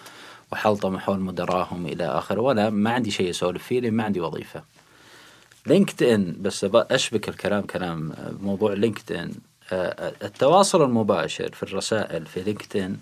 وحلطمه 0.52 1.00
حول 1.00 1.20
مدراهم 1.20 1.86
إلى 1.86 2.06
آخره 2.06 2.42
وأنا 2.42 2.70
ما 2.70 2.92
عندي 2.92 3.12
شيء 3.12 3.30
أسولف 3.30 3.64
فيه 3.64 3.80
لأن 3.80 3.94
ما 3.94 4.04
عندي 4.04 4.22
وظيفة. 4.22 4.64
LinkedIn 5.68 6.36
بس 6.40 6.66
أشبك 6.74 7.30
الكلام 7.30 7.62
كلام 7.62 8.12
آه، 8.12 8.32
موضوع 8.42 8.74
LinkedIn 8.74 9.34
آه، 9.72 10.14
التواصل 10.24 10.84
المباشر 10.84 11.52
في 11.52 11.64
الرسائل 11.64 12.26
في 12.26 12.42
LinkedIn 12.42 12.98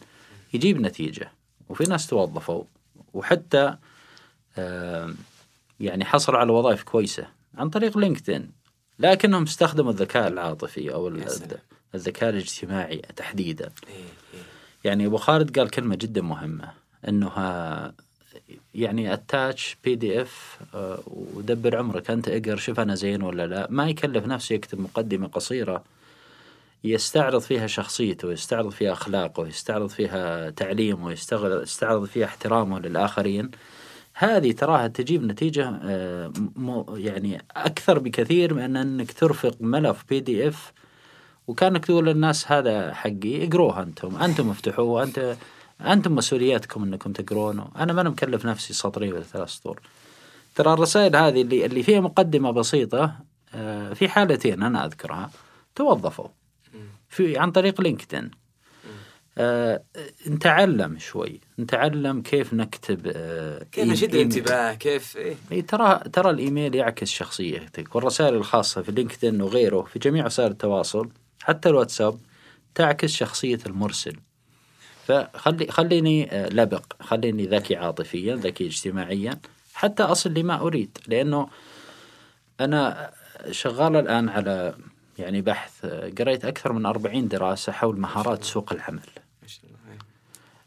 يجيب 0.53 0.82
نتيجة 0.82 1.32
وفي 1.69 1.84
ناس 1.84 2.07
توظفوا 2.07 2.63
وحتى 3.13 3.75
آه، 4.57 5.13
يعني 5.80 6.05
حصلوا 6.05 6.39
على 6.39 6.51
وظائف 6.51 6.84
كويسة 6.84 7.27
عن 7.57 7.69
طريق 7.69 7.97
LinkedIn 7.97 8.49
لكنهم 8.99 9.43
استخدموا 9.43 9.91
الذكاء 9.91 10.27
العاطفي 10.27 10.93
أو. 10.93 11.07
الذكاء 11.96 12.30
الاجتماعي 12.30 12.98
تحديدا. 12.98 13.70
إيه 13.88 13.96
إيه. 14.34 14.40
يعني 14.84 15.06
أبو 15.06 15.18
خالد 15.18 15.60
قال 15.60 15.70
كلمة 15.70 15.96
جدا 15.96 16.22
مهمة 16.22 16.72
انه 17.08 17.32
يعني 18.76 19.14
attach 19.14 19.78
PDF 19.84 20.60
ودبر 21.08 21.78
عمرك 21.78 22.12
أنت 22.12 22.30
اقر 22.30 22.56
شوف 22.56 22.80
أنا 22.80 22.96
زين 22.96 23.22
ولا 23.22 23.48
لا. 23.48 23.68
ما 23.70 23.90
يكلف 23.90 24.26
نفسه 24.26 24.56
يكتب 24.56 24.80
مقدمة 24.80 25.28
قصيرة 25.28 25.84
يستعرض 26.84 27.42
فيها 27.42 27.68
شخصيته 27.68 28.28
ويستعرض 28.28 28.70
فيها 28.70 28.92
أخلاقه 28.92 29.42
ويستعرض 29.42 29.90
فيها 29.90 30.50
تعليمه 30.50 31.06
ويستعرض 31.06 31.62
يستعرض 31.62 32.06
فيها 32.06 32.26
احترامه 32.26 32.80
للآخرين. 32.80 33.52
هذه 34.14 34.52
تراها 34.52 34.88
تجيب 34.88 35.24
نتيجة 35.24 35.80
آه، 35.84 36.32
يعني 36.90 37.46
أكثر 37.52 38.00
بكثير 38.00 38.54
من 38.54 38.78
أنك 38.78 39.12
ترفق 39.12 39.56
ملف 39.60 40.04
PDF 40.10 40.74
وكانك 41.50 41.86
تقول 41.86 42.06
للناس 42.06 42.52
هذا 42.52 42.93
حقي 42.93 43.47
اقروه 43.47 43.84
أنتم. 43.84 44.16
أنتم 44.16 44.50
افتحوه. 44.50 45.04
انت 45.04 45.36
أنتم 45.82 46.16
مسؤولياتكم 46.16 46.84
انكم 46.84 47.12
تقرونه 47.12 47.68
أنا 47.78 47.93
ما 47.93 48.02
أنا 48.02 48.10
مكلف 48.10 48.45
نفسي 48.45 48.74
سطرين 48.74 49.14
ولا 49.14 49.24
ثلاث 49.24 49.50
سطور. 49.50 49.80
ترى 50.56 50.74
الرسائل 50.74 51.16
هذه 51.16 51.41
اللي 51.41 51.66
اللي 51.66 51.84
فيها 51.84 52.00
مقدمة 52.00 52.52
بسيطة 52.52 53.16
آه، 53.56 53.93
في 53.93 54.10
حالتين 54.10 54.64
أنا 54.64 54.86
أذكرها. 54.86 55.32
توظفوا. 55.76 56.28
في 57.10 57.38
عن 57.38 57.52
طريق 57.52 57.82
LinkedIn. 57.82 58.32
آه 59.38 59.84
نتعلم 60.28 61.00
شوي. 61.00 61.41
نتعلم 61.60 62.22
كيف 62.22 62.54
نكتب 62.54 63.12
آه 63.16 63.64
كيف 63.72 63.88
نشد. 63.88 64.16
الانتباه 64.16 64.74
كيف 64.74 65.18
إيه؟ 65.18 65.36
إي 65.52 65.62
ترى 65.62 66.00
ترى 66.14 66.30
الإيميل 66.30 66.76
يعكس 66.76 67.08
شخصيتك. 67.08 67.95
والرسائل 67.95 68.36
الخاصة 68.36 68.82
في 68.82 68.91
LinkedIn 68.91 69.41
وغيره 69.41 69.82
في 69.82 70.00
جميع 70.00 70.26
وسائل 70.26 70.52
التواصل. 70.52 71.10
حتى 71.42 71.70
الواتساب 71.70 72.20
تعكس 72.76 73.12
شخصية 73.12 73.60
المرسل. 73.66 74.16
فخلي 75.08 75.68
خليني 75.68 76.32
آه، 76.32 76.50
لبق. 76.50 76.94
خليني 77.00 77.46
ذكي 77.46 77.76
عاطفيا 77.76 78.36
ذكي 78.36 78.68
اجتماعيا 78.68 79.40
حتى 79.74 80.04
أصل 80.04 80.34
لما 80.34 80.62
أريد. 80.62 80.98
لأنه 81.08 81.50
أنا 82.60 83.12
شغال 83.52 83.96
الآن 83.96 84.30
على 84.30 84.76
يعني 85.20 85.42
بحث 85.42 85.86
آه، 85.86 86.12
قريت 86.20 86.46
أكثر 86.46 86.74
من 86.74 86.86
40 86.86 87.28
دراسة 87.28 87.72
حول 87.72 88.00
مهارات 88.00 88.44
سوق 88.44 88.74
العمل 88.74 89.10
ما 89.42 89.48
شاء 89.48 89.66
الله 89.66 89.78
إيه. 89.92 90.00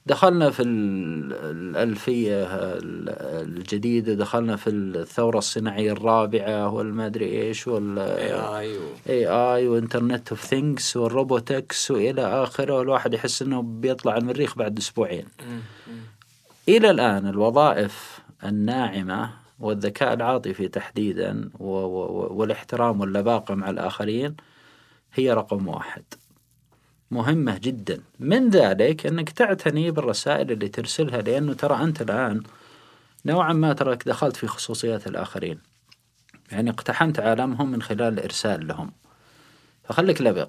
دخلنا 0.07 0.51
في 0.51 0.63
ال- 0.63 1.33
الألفية 1.33 2.45
ال- 2.45 3.09
الجديدة 3.59 4.15
دخلنا 4.15 4.57
في 4.57 4.71
الثورة 4.71 5.39
الصناعية 5.39 5.93
الرابعة 5.93 6.69
والمادري 6.71 7.43
إيش 7.43 7.67
وال 7.69 7.99
اي 7.99 8.79
و- 8.79 8.83
AI 9.09 9.27
و 9.27 9.69
internet 9.69 10.29
of 10.31 10.45
things 10.45 10.97
وال 10.97 11.16
robotics 11.16 11.91
وإلى 11.91 12.43
آخره 12.43 12.75
والواحد 12.75 13.15
يحس 13.15 13.43
إنه 13.43 13.63
بيطلع 13.63 14.17
المريخ 14.17 14.57
بعد. 14.59 14.81
مم. 15.49 15.61
إلى 16.69 16.91
الآن 16.91 17.27
الوظائف 17.27 18.19
الناعمة 18.45 19.31
والذكاء 19.61 20.13
العاطفي 20.15 20.69
تحديدا 20.69 21.51
والاحترام 21.59 23.01
واللباقة 23.01 23.55
مع 23.55 23.71
الآخرين 23.71 24.37
هي 25.15 25.33
رقم 25.33 25.69
واحد. 25.69 26.03
مهمة 27.13 27.59
جدا، 27.59 28.01
من 28.21 28.49
ذلك 28.51 29.07
أنك 29.07 29.31
تعتني 29.31 29.91
بالرسائل 29.91 30.51
اللي 30.53 30.69
ترسلها 30.69 31.23
لأنه 31.23 31.53
ترى 31.55 31.85
أنت 31.85 32.03
الآن 32.03 32.43
نوعا 33.27 33.53
ما 33.53 33.73
تراك 33.73 34.09
دخلت 34.09 34.37
في 34.37 34.47
خصوصيات 34.47 35.07
الآخرين. 35.07 35.59
يعني 36.53 36.71
اقتحمت 36.71 37.21
عالمهم 37.21 37.71
من 37.71 37.83
خلال 37.83 38.03
الإرسال 38.15 38.67
لهم. 38.67 38.93
فخليك 39.85 40.23
لبق. 40.23 40.49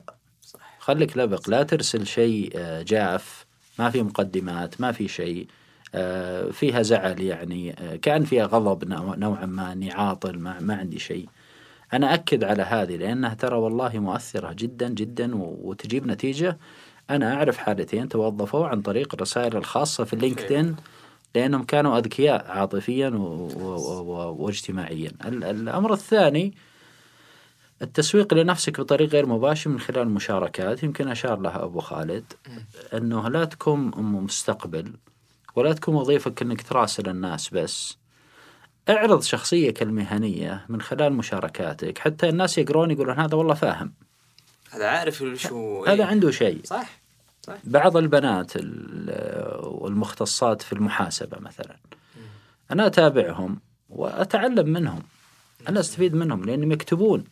خليك 0.80 1.18
لبق 1.18 1.50
لا 1.50 1.64
ترسل 1.64 2.08
شيء 2.08 2.52
آه، 2.56 2.82
جاف 2.82 3.46
ما 3.80 3.90
في 3.90 4.04
مقدمات 4.04 4.82
ما 4.82 4.92
في 4.92 5.08
شيء 5.08 5.48
آه، 5.96 6.52
فيها 6.52 6.82
زعل 6.82 7.22
يعني 7.22 7.76
آه، 7.80 7.96
كأن 7.96 8.24
فيها 8.24 8.46
غضب 8.46 8.90
نوع- 8.90 9.16
نوعا 9.16 9.46
ما 9.46 9.72
اني 9.72 9.92
عاطل 9.92 10.40
ما, 10.40 10.60
ما 10.60 10.76
عندي 10.76 11.00
شيء 11.00 11.30
أنا 11.94 12.14
أكد 12.14 12.44
على 12.44 12.64
هذه 12.64 12.96
لأنها 12.96 13.34
ترى 13.34 13.56
والله 13.56 14.00
مؤثرة 14.00 14.54
جدا 14.54 14.90
جدا 14.90 15.32
وتجيب 15.36 16.08
نتيجة. 16.08 16.58
أنا 17.10 17.36
أعرف 17.36 17.58
حالتين 17.58 18.10
توظفوا 18.10 18.68
عن 18.68 18.82
طريق 18.82 19.14
الرسائل 19.16 19.58
الخاصة 19.58 20.04
في 20.04 20.14
اللينكدين 20.14 20.76
لأنهم 21.36 21.64
كانوا 21.64 21.98
أذكياء 21.98 22.52
عاطفيا 22.52 23.10
و- 23.10 23.48
و- 23.56 24.02
و- 24.02 24.36
واجتماعيا. 24.46 25.12
ال- 25.26 25.44
الأمر 25.44 25.94
الثاني 25.94 26.54
التسويق 27.82 28.34
لنفسك 28.34 28.80
بطريق 28.80 29.10
غير 29.10 29.26
مباشر 29.26 29.70
من 29.70 29.80
خلال 29.80 30.00
المشاركات. 30.00 30.84
يمكن 30.84 31.08
أشار 31.08 31.40
لها 31.40 31.64
أبو 31.64 31.80
خالد. 31.80 32.34
أنه 32.94 33.30
لا 33.30 33.46
تكون 33.46 33.92
مستقبل 33.98 34.94
ولا 35.56 35.74
تكون 35.74 35.96
وظيفك 35.96 36.42
أنك 36.42 36.62
تراسل 36.62 37.10
الناس 37.10 37.50
بس. 37.50 37.98
اعرض 38.90 39.22
شخصيتك 39.22 39.82
المهنية 39.84 40.66
من 40.70 40.82
خلال 40.82 41.14
مشاركاتك 41.14 41.98
حتى 41.98 42.30
الناس 42.30 42.58
يقرون 42.58 42.92
يقولون 42.92 43.20
هذا 43.20 43.36
والله 43.36 43.54
فاهم. 43.54 43.94
هذا 44.72 44.88
عارف 44.88 45.24
شو 45.36 45.86
هذا 45.86 46.04
إيه. 46.04 46.10
عنده 46.10 46.32
شيء. 46.32 46.62
صح. 46.64 46.90
بعض 47.64 47.98
البنات 47.98 48.52
ال- 48.56 49.58
والمختصات 49.64 50.62
في 50.62 50.74
المحاسبة 50.74 51.40
مثلا. 51.40 51.76
أنا 52.72 52.86
أتابعهم 52.88 53.60
وأتعلم 53.90 54.70
منهم. 54.70 55.02
أنا 55.70 55.80
أستفيد 55.80 56.16
منهم 56.16 56.46
لأنهم 56.46 56.72
يكتبون 56.72 57.24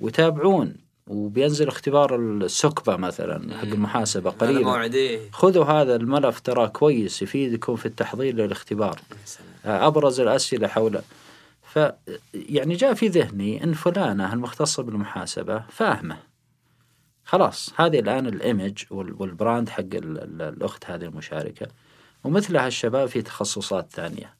ويتابعون. 0.00 0.74
وبينزل 1.08 1.68
اختبار 1.68 2.16
السكبة 2.16 2.96
مثلا 2.96 3.56
حق 3.58 3.64
المحاسبة 3.64 4.30
قريبا 4.30 4.60
خذوا 5.32 5.64
هذا 5.64 5.96
الملف 5.96 6.40
ترى 6.40 6.68
كويس 6.68 7.22
يفيدكم 7.22 7.76
في 7.76 7.86
التحضير 7.86 8.34
للاختبار. 8.34 9.00
سلام. 9.24 9.48
أبرز 9.82 10.20
الأسئلة 10.20 10.68
حول 10.68 11.00
ف 11.62 11.78
يعني 12.34 12.74
جاء 12.74 12.94
في 12.94 13.08
ذهني 13.08 13.64
أن 13.64 13.72
فلانة 13.72 14.32
المختصة 14.32 14.82
بالمحاسبة 14.82 15.62
فاهمة. 15.70 16.16
خلاص 17.24 17.70
هذه 17.76 17.98
الآن 17.98 18.26
ال 18.26 18.36
image 18.36 18.84
وال- 18.90 19.14
وال 19.22 19.35
brand 19.35 19.68
حق 19.68 19.80
ال- 19.80 19.94
ال- 19.94 20.42
الأخت 20.42 20.90
هذه 20.90 21.04
المشاركة. 21.04 21.66
ومثلها 22.24 22.66
الشباب 22.66 23.08
في 23.08 23.22
تخصصات 23.22 23.86
ثانية. 23.92 24.34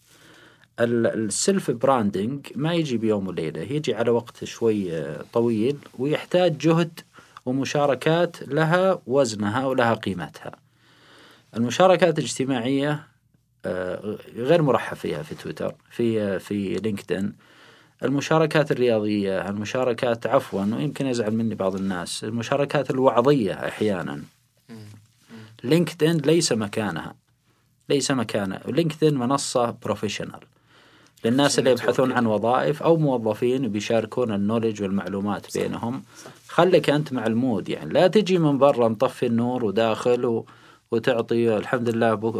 ال 0.80 0.98
self 0.98 1.70
branding 1.70 2.46
ما 2.54 2.74
يجي 2.74 2.98
بيوم 2.98 3.26
وليلة 3.26 3.60
يجي 3.60 3.94
على 3.94 4.10
وقت 4.10 4.44
شوي 4.44 4.92
آه، 4.92 5.24
طويل 5.32 5.76
ويحتاج 5.98 6.58
جهد 6.58 7.00
ومشاركات 7.46 8.48
لها 8.48 9.02
وزنها 9.06 9.66
ولها 9.66 9.94
قيمتها. 9.94 10.52
المشاركات 11.56 12.18
الاجتماعية 12.18 13.06
آه، 13.64 14.18
غير 14.36 14.62
مرحب 14.62 14.96
فيها 14.96 15.22
في 15.22 15.34
تويتر 15.34 15.74
في 15.90 16.22
آه، 16.22 16.38
في 16.38 16.74
LinkedIn. 16.74 17.32
المشاركات 18.02 18.72
الرياضية 18.72 19.48
المشاركات 19.48 20.26
عفوا 20.26 20.60
ويمكن 20.60 21.06
يزعل 21.06 21.34
مني 21.34 21.54
بعض 21.54 21.74
الناس 21.74 22.24
المشاركات 22.24 22.90
الوعظية 22.90 23.52
أحيانا. 23.52 24.22
LinkedIn 25.64 26.16
ليس 26.16 26.52
مكانها 26.52 27.14
ليس 27.88 28.10
مكانها. 28.10 28.60
LinkedIn 28.66 29.14
منصة 29.14 29.70
professional 29.70 30.40
للناس 31.24 31.58
اللي 31.58 31.70
يبحثون 31.70 32.12
عن 32.12 32.26
وظائف 32.26 32.82
أو 32.82 32.96
موظفين 32.96 33.68
بيشاركون 33.68 34.32
ال 34.32 34.37
knowledge 34.37 34.82
والمعلومات 34.82 35.58
بينهم. 35.58 36.02
خليك 36.48 36.90
أنت 36.90 37.12
مع 37.12 37.26
ال 37.26 37.35
mood 37.35 37.68
يعني. 37.68 37.92
لا 37.92 38.06
تجي 38.06 38.38
من 38.38 38.58
برا 38.58 38.88
مطفي 38.88 39.26
النور 39.26 39.64
وداخل 39.64 40.24
و... 40.24 40.46
وتعطي 40.90 41.56
الحمد 41.56 41.88
لله 41.88 42.14
بك... 42.14 42.34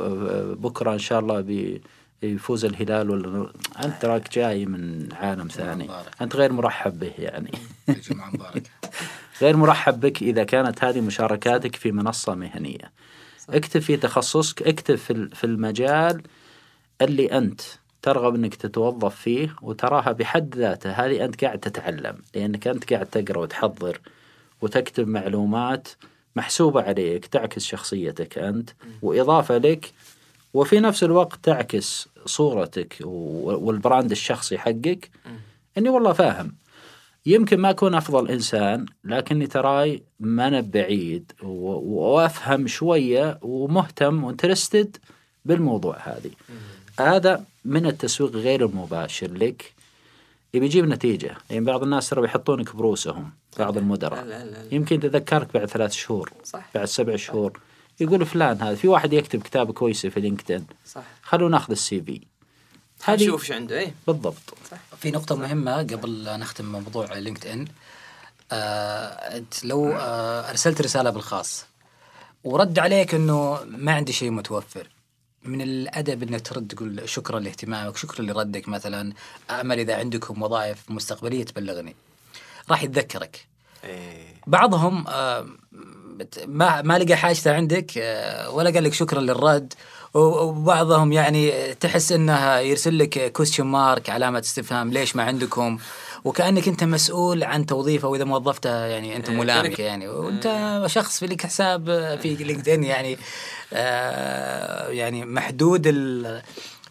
بكرة 0.59 0.93
إن 0.93 0.99
شاء 0.99 1.21
الله 1.21 1.41
بي... 1.41 1.83
يفوز 2.23 2.65
الهلال 2.65 3.11
ولا 3.11 3.53
أنت 3.85 4.03
تراك 4.03 4.33
جاي 4.33 4.67
من 4.67 5.09
عالم 5.13 5.49
ثاني. 5.49 5.91
أنت 6.21 6.37
غير 6.37 6.53
مرحب 6.53 6.99
به 6.99 7.13
يعني. 7.19 7.51
غير 9.43 9.57
مرحب 9.57 10.01
بك 10.01 10.23
إذا 10.23 10.45
كانت 10.45 10.85
هذه 10.85 11.01
مشاركاتك 11.01 11.77
في 11.77 11.93
منصة 11.93 12.35
مهنية. 12.35 12.93
اكتب 13.51 13.81
في 13.81 13.97
تخصصك 13.97 14.63
اكتب 14.63 14.97
في 15.35 15.45
المجال 15.45 16.23
اللي 17.03 17.27
أنت 17.27 17.61
ترغب 18.03 18.35
إنك 18.35 18.55
تتوظف 18.55 19.15
فيه 19.15 19.57
وتراها 19.63 20.13
بحد 20.13 20.55
ذاته 20.57 20.91
هذه 20.91 21.25
أنت 21.25 21.45
قاعد 21.45 21.59
تتعلم 21.59 22.17
لأنك 22.35 22.67
أنت 22.69 22.93
قاعد 22.93 23.07
تقرأ 23.07 23.39
وتحضر 23.39 24.01
وتكتب 24.63 25.09
معلومات 25.09 25.89
محسوبة 26.37 26.83
عليك 26.83 27.27
تعكس 27.27 27.65
شخصيتك 27.65 28.39
أنت 28.39 28.71
وإضافة 29.03 29.59
لك 29.59 29.93
وفي 30.55 30.81
نفس 30.81 31.05
الوقت 31.05 31.39
تعكس 31.43 32.09
صورتك 32.27 32.97
وال 33.01 33.32
brand 33.32 34.11
الشخصي 34.11 34.59
حقك. 34.59 35.11
إني 35.79 35.89
والله 35.89 36.13
فاهم. 36.13 36.55
يمكن 37.27 37.61
ما 37.61 37.71
أكون 37.71 37.95
أفضل 37.95 38.31
إنسان 38.31 38.87
لكني 39.05 39.47
تراي 39.47 40.03
ما 40.21 40.49
أنا 40.49 40.61
بعيد 40.61 41.33
وأفهم 41.43 42.67
شوية 42.67 43.39
ومهتم 43.43 44.25
و 44.25 44.31
interested 44.31 44.97
بالموضوع 45.45 45.97
هذه. 46.03 46.31
هذا 47.01 47.45
من 47.69 47.87
التسويق 47.87 48.33
غير 48.33 48.67
المباشر 48.67 49.33
لك؟ 49.33 49.73
يبي 50.55 50.67
يجيب 50.67 50.85
نتيجة. 50.85 51.37
يعني 51.51 51.65
بعض 51.65 51.83
الناس 51.83 52.09
ترى 52.09 52.21
بيحطونك 52.21 52.77
بروسهم 52.77 53.31
بعض 53.59 53.77
المدراء. 53.77 54.25
لا 54.25 54.45
لا 54.45 54.51
لا. 54.51 54.75
يمكن 54.75 55.01
تذكرك 55.01 55.53
بعد 55.55 55.67
ثلاث 55.67 55.93
شهور 55.93 56.33
صح. 56.45 56.71
بعد 56.75 56.85
سبع 56.85 57.17
شهور. 57.17 57.61
يقول 58.01 58.27
فلان 58.27 58.63
هذا 58.63 58.75
في 58.75 58.89
واحد 58.89 59.13
يكتب 59.13 59.43
كتابة 59.43 59.73
كويسة 59.73 60.09
في 60.09 60.21
LinkedIn. 60.21 60.67
صح. 60.87 61.03
خلونا 61.23 61.57
ناخذ 61.57 61.71
ال 61.71 62.01
CV. 62.01 62.21
هذه 63.05 63.23
نشوف 63.23 63.43
إيش 63.43 63.53
عنده 63.53 63.79
إيه. 63.79 63.95
بالضبط. 64.07 64.55
في 65.01 65.11
نقطة 65.11 65.37
مهمة 65.37 65.77
قبل 65.77 66.25
لا 66.25 66.37
نختم 66.37 66.73
موضوع 66.73 67.19
LinkedIn 67.19 67.67
آه، 68.53 69.37
أنت 69.37 69.65
لو 69.65 69.93
آه، 69.93 70.51
أرسلت 70.51 70.81
رسالة 70.81 71.11
بالخاص 71.11 71.67
ورد 72.45 72.79
عليك 72.79 73.15
إنه 73.15 73.59
ما 73.65 73.93
عندي 73.93 74.13
شيء 74.13 74.31
متوفر. 74.31 74.89
من 75.45 75.61
الأدب 75.61 76.23
إنك 76.23 76.41
ترد 76.41 76.69
تقول 76.69 77.09
شكرا 77.09 77.41
لاهتمامك 77.41 77.97
شكرا 77.97 78.25
لردك 78.25 78.69
مثلا 78.69 79.13
أعمل 79.51 79.79
إذا 79.79 79.97
عندكم 79.97 80.43
وظائف 80.43 80.91
مستقبلية 80.91 81.45
تبلغني. 81.45 81.97
راح 82.71 82.83
يتذكرك. 82.83 83.47
بعضهم 84.47 85.05
آه، 85.09 85.47
ما 86.47 86.83
ما 86.83 86.99
لقى 86.99 87.17
حاجته 87.17 87.55
عندك 87.55 87.93
آه، 87.99 88.51
ولا 88.51 88.71
قال 88.71 88.85
لك 88.85 88.93
شكرا 88.93 89.21
للرد 89.21 89.75
وبعضهم 90.15 91.13
يعني 91.13 91.75
تحس 91.75 92.13
انه 92.13 92.57
يرسل 92.59 92.99
لك 92.99 93.33
question 93.33 93.65
mark 93.65 94.11
علامة 94.11 94.39
استفهام 94.39 94.93
ليش 94.93 95.17
ما 95.17 95.23
عندكم؟ 95.23 95.79
وكأنك 96.25 96.69
أنت 96.69 96.85
مسؤول 96.85 97.45
عن 97.45 97.67
توظيفه 97.67 98.09
وإذا 98.09 98.25
ما 98.25 98.37
وظفته 98.37 98.87
يعني 98.87 99.17
أنت 99.17 99.31
ملامك 99.31 99.79
يعني. 99.79 100.09
وأنت 100.09 100.83
شخص 100.87 101.19
في 101.19 101.27
لك 101.27 101.47
حساب 101.47 101.85
في 102.23 102.35
LinkedIn 102.35 102.85
يعني 102.85 103.19
آه، 103.73 104.89
يعني 104.89 105.25
محدود 105.25 105.83
ال 105.87 106.43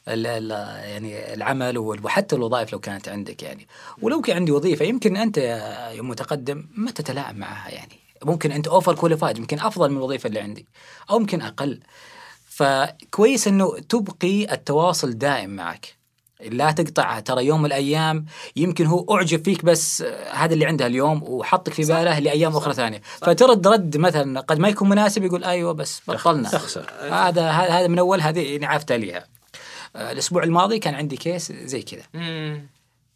يعني 0.08 1.34
العمل 1.34 1.78
وحتى 1.78 2.36
الوظائف 2.36 2.74
لو 2.74 2.80
كانت 2.80 3.10
عندك 3.10 3.44
يعني. 3.44 3.68
ولو 4.02 4.22
كان 4.22 4.36
عندي 4.36 4.52
وظيفة 4.52 4.86
يمكن 4.86 5.18
أنت 5.18 5.38
يا 5.38 5.90
يا 5.90 6.02
متقدم 6.02 6.66
ما 6.76 6.92
تتلائم 6.92 7.38
معها 7.38 7.70
يعني. 7.70 8.00
ممكن 8.26 8.52
أنت 8.52 8.68
overqualified 8.68 9.38
يمكن 9.38 9.60
أفضل 9.60 9.90
من 9.90 9.98
الوظيفة 9.98 10.28
اللي 10.28 10.40
عندي 10.40 10.66
أو 11.10 11.20
يمكن 11.20 11.42
أقل. 11.42 11.80
فكويس 12.46 13.48
إنه 13.48 13.80
تبقي 13.80 14.54
التواصل 14.54 15.14
دائم 15.14 15.50
معك. 15.50 15.97
لا 16.42 16.72
تقطعها 16.72 17.20
ترى 17.20 17.46
يوم 17.46 17.60
من 17.60 17.66
الأيام 17.66 18.26
يمكن 18.56 18.86
هو 18.86 19.16
أعجب 19.16 19.44
فيك 19.44 19.66
بس 19.66 20.02
هذا 20.32 20.54
اللي 20.54 20.66
عنده 20.66 20.88
اليوم 20.88 21.24
وحطك 21.24 21.74
في 21.74 21.84
باله 21.86 22.20
لأيام 22.20 22.56
أخرى 22.56 22.74
ثانية. 22.74 23.02
فترد 23.02 23.68
رد 23.68 23.98
مثلا 23.98 24.40
قد 24.40 24.60
ما 24.60 24.68
يكون 24.68 24.90
مناسب 24.90 25.24
يقول 25.24 25.44
أيوه 25.44 25.72
بس 25.72 26.02
بطلنا. 26.08 26.50
تخسر. 26.50 26.92
هذا 27.02 27.50
هذا 27.50 27.50
هذا 27.52 27.88
من 27.88 28.00
أول 28.00 28.22
هذه 28.22 28.40
يعني 28.40 28.66
عرفت 28.66 28.92
ليها 28.92 29.28
آه، 29.96 30.12
الأسبوع 30.12 30.44
الماضي 30.44 30.80
كان 30.80 30.96
عندي 30.96 31.18
كيس 31.18 31.52
زي 31.52 31.82
كذا. 31.82 32.04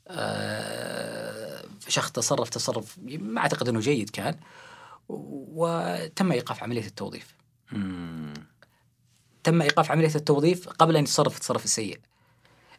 آه، 0.08 1.64
شخص 1.88 2.12
تصرف 2.12 2.50
تصرف 2.50 2.98
ما 3.06 3.42
أعتقد 3.42 3.70
إنه 3.70 3.80
جيد 3.80 4.10
كان 4.10 4.36
وتم 5.10 6.32
إيقاف 6.32 6.64
عملية 6.64 6.86
التوظيف. 6.86 7.36
مم. 7.72 8.34
تم 9.44 9.62
إيقاف 9.62 9.92
عملية 9.92 10.16
التوظيف 10.16 10.70
قبل 10.70 10.98
أن 10.98 11.04
يتصرف 11.04 11.36
التصرف 11.36 11.66
السيء. 11.66 12.00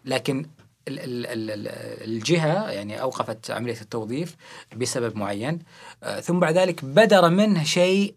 لكن 0.04 0.46
ال- 0.88 0.98
ال- 1.00 1.26
ال- 1.26 1.50
ال- 1.50 1.68
الجهة 2.14 2.70
يعني 2.70 3.00
أوقفت 3.02 3.50
عملية 3.50 3.80
التوظيف 3.80 4.36
بسبب 4.76 5.16
معين. 5.16 5.58
آه، 6.02 6.20
ثم 6.20 6.40
بعد 6.40 6.58
ذلك 6.58 6.84
بدر 6.84 7.30
منه 7.30 7.64
شيء 7.64 8.14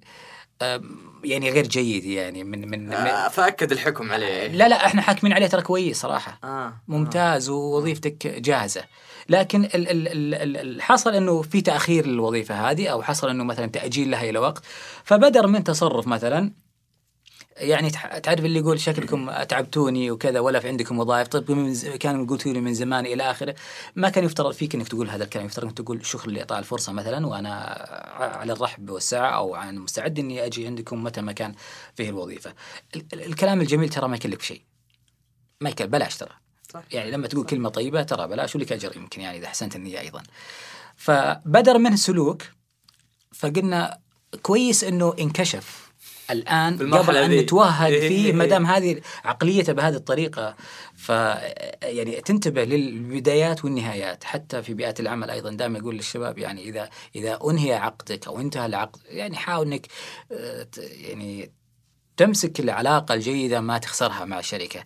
يعني 1.24 1.50
غير 1.52 1.68
جيد 1.68 2.06
يعني 2.06 2.44
من 2.44 2.68
من, 2.70 2.94
آه، 2.94 3.28
فأكد 3.28 3.72
الحكم 3.72 4.12
عليه. 4.12 4.48
لا 4.48 4.68
لا 4.68 4.86
إحنا 4.86 5.02
حاكمين 5.02 5.34
عليه 5.34 5.48
ترى 5.48 5.62
كويس 5.62 6.02
صراحة. 6.02 6.40
آه. 6.44 6.74
ممتاز 6.88 7.50
ووظيفتك 7.50 8.28
جاهزة. 8.28 8.84
لكن 9.30 9.64
ال- 9.66 9.76
ال- 9.76 10.08
ال- 10.08 10.36
ال- 10.36 10.58
ال- 10.58 10.82
حصل 10.82 11.14
إنه 11.16 11.42
في 11.42 11.62
تأخير 11.62 12.08
للوظيفة 12.08 12.70
هذه 12.72 12.88
أو 12.88 13.02
حصل 13.04 13.30
إنه 13.30 13.44
مثلا 13.44 13.66
تأجيل 13.66 14.12
لها 14.12 14.30
إلى 14.30 14.40
وقت. 14.40 14.64
فبدر 15.04 15.48
من 15.48 15.64
تصرف 15.64 16.08
مثلا 16.08 16.52
يعني 17.58 17.90
تعرف 18.24 18.46
اللي 18.46 18.60
يقول 18.60 18.80
شكلكم 18.80 19.30
اتعبتوني 19.30 20.12
وكذا 20.12 20.40
ولا 20.40 20.60
في 20.60 20.68
عندكم 20.68 21.00
وظائف؟ 21.00 21.28
طيب 21.28 21.52
من 21.52 21.74
كانوا 22.00 22.26
قلتوا 22.26 22.54
لي 22.54 22.62
من 22.62 22.74
زمان 22.74 23.06
إلى 23.06 23.32
آخره. 23.32 23.56
ما 23.96 24.10
كان 24.10 24.24
يفترض 24.24 24.54
فيك 24.54 24.76
إنك 24.76 24.88
تقول 24.88 25.10
هذا 25.10 25.24
الكلام. 25.24 25.46
يفترض 25.46 25.66
إنك 25.66 25.78
تقول 25.78 26.06
شكرا 26.06 26.32
لإعطاء 26.32 26.60
الفرصة 26.60 26.94
مثلا 26.94 27.28
وأنا 27.28 27.52
على 28.20 28.54
الرحب 28.54 28.90
والسعة 28.90 29.30
أو 29.36 29.56
عن 29.56 29.78
مستعد 29.78 30.20
إني 30.20 30.46
أجي 30.46 30.68
عندكم 30.68 31.04
متى 31.04 31.22
ما 31.22 31.32
كان 31.32 31.56
فيه 31.96 32.10
الوظيفة. 32.10 32.54
ال- 32.96 33.06
ال- 33.14 33.26
الكلام 33.26 33.62
الجميل 33.62 33.90
ترى 33.90 34.08
ما 34.08 34.16
يكلف 34.16 34.42
شيء. 34.42 34.62
ما 35.62 35.70
يكلف 35.70 35.88
بلاش 35.90 36.18
ترى. 36.18 36.32
صح. 36.74 36.84
يعني 36.92 37.12
لما 37.12 37.28
تقول 37.28 37.46
كلمة 37.46 37.70
طيبة 37.70 38.04
ترى 38.04 38.28
بلاش 38.28 38.56
ولك 38.56 38.72
أجر 38.72 38.98
يمكن 38.98 39.22
يعني 39.22 39.38
إذا 39.38 39.46
أحسنت 39.48 39.76
النيه 39.76 40.00
أيضا. 40.00 40.24
فبدر 40.96 41.78
منه 41.78 41.96
سلوك 41.96 42.44
فقلنا 43.34 43.98
كويس 44.42 44.84
إنه 44.84 45.14
انكشف 45.20 45.85
الآن 46.32 46.94
قبل 46.94 47.18
أن 47.18 47.30
ذي. 47.32 47.42
نتوهق 47.42 47.86
إيه 47.86 48.02
إيه 48.02 48.08
فيه 48.08 48.26
إيه. 48.26 48.34
ما 48.34 48.46
دام 48.46 48.66
هذه 48.66 49.02
عقليته 49.26 49.74
بهذه 49.74 49.96
الطريقة 49.96 50.56
ف 50.96 51.10
يعني 51.84 52.22
تنتبه 52.22 52.64
للبدايات 52.64 53.66
والنهايات 53.66 54.24
حتى 54.24 54.64
في 54.64 54.74
بيئات 54.74 55.00
العمل 55.00 55.30
أيضا 55.30 55.52
دائما 55.52 55.80
يقول 55.80 55.96
للشباب 55.96 56.38
يعني 56.38 56.70
إذا 56.70 56.90
إذا 57.16 57.40
أنهي 57.50 57.74
عقدك 57.74 58.28
أو 58.28 58.40
انتهى 58.40 58.66
العقد 58.66 59.00
يعني 59.08 59.36
حاول 59.36 59.68
إنك 59.68 59.88
آه، 60.32 60.68
يعني 60.78 61.52
تمسك 62.18 62.60
العلاقة 62.60 63.14
الجيدة 63.14 63.62
ما 63.62 63.78
تخسرها 63.78 64.26
مع 64.26 64.40
الشركة 64.40 64.84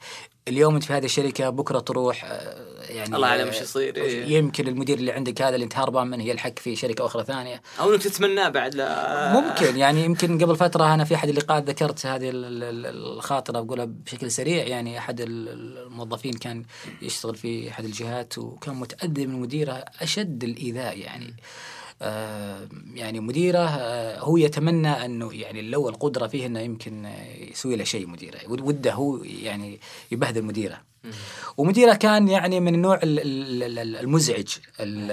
اليوم 0.48 0.76
انت 0.76 0.84
في 0.84 0.94
هذه 0.94 1.06
الشركة 1.06 1.49
بكرة 1.49 1.80
تروح 1.80 2.26
آه، 2.26 2.82
يعني 2.90 3.16
الله 3.16 3.28
أعلم 3.28 3.48
إيش 3.48 3.61
يصير، 3.61 3.95
إيه. 3.95 4.26
يمكن 4.38 4.68
المدير 4.68 4.98
اللي 4.98 5.11
عندك 5.11 5.41
هذا 5.41 5.56
اللي 5.56 5.64
انت 5.64 5.78
هربان 5.78 6.07
منه 6.07 6.24
يلحق 6.24 6.60
في 6.60 6.76
شركة 6.76 7.06
أخرى 7.06 7.24
ثانية. 7.24 7.61
أو 7.80 7.94
إنك 7.94 8.03
تتمناه 8.03 8.49
بعد 8.49 8.76
لا. 8.76 9.34
ممكن 9.41 9.78
يعني 9.78 10.06
يمكن 10.06 10.38
قبل 10.44 10.56
فترة 10.56 10.94
أنا 10.94 11.03
في 11.03 11.16
أحد 11.16 11.30
اللقاءات 11.30 11.70
ذكرت 11.70 12.06
هذه 12.06 12.30
ال- 12.30 12.45
ال- 12.45 12.64
ال- 12.86 12.86
الخاطرة 13.18 13.61
بقولها 13.61 13.86
بشكل 13.86 14.32
سريع 14.32 14.64
يعني 14.68 14.98
أحد 14.98 15.22
ال- 15.22 15.78
الموظفين 15.78 16.34
كان 16.34 16.64
يشتغل 17.02 17.36
في 17.36 17.70
أحد 17.70 17.86
الجهات 17.86 18.38
وكان 18.38 18.76
متاذي 18.76 19.26
من 19.28 19.40
مديره 19.41 19.86
أشد 20.02 20.44
الإيذاء 20.44 20.98
يعني. 20.98 21.26
آه 21.28 21.79
يعني 22.96 23.20
مديرة 23.20 23.60
آه 23.60 24.20
هو 24.20 24.38
يتمنى 24.38 25.06
أنه 25.06 25.34
يعني 25.34 25.62
لو 25.62 25.90
القدرة 25.90 26.28
فيه 26.28 26.46
انه 26.46 26.60
يمكن 26.60 27.06
آه، 27.06 27.36
يسوي 27.52 27.76
له 27.76 27.84
شيء 27.84 28.08
مديرة. 28.08 28.38
ود- 28.48 28.62
وده 28.62 28.94
هو 28.94 29.24
يعني 29.24 29.80
يبهدل 30.12 30.44
مديرة. 30.44 30.82
ومديرة 31.58 31.94
كان 31.94 32.28
يعني 32.28 32.60
من 32.60 32.76
النوع 32.76 32.96
ال- 33.04 33.20
ال- 33.20 33.64
ال- 33.80 33.96
المزعج 33.96 34.48
ال- 34.80 35.12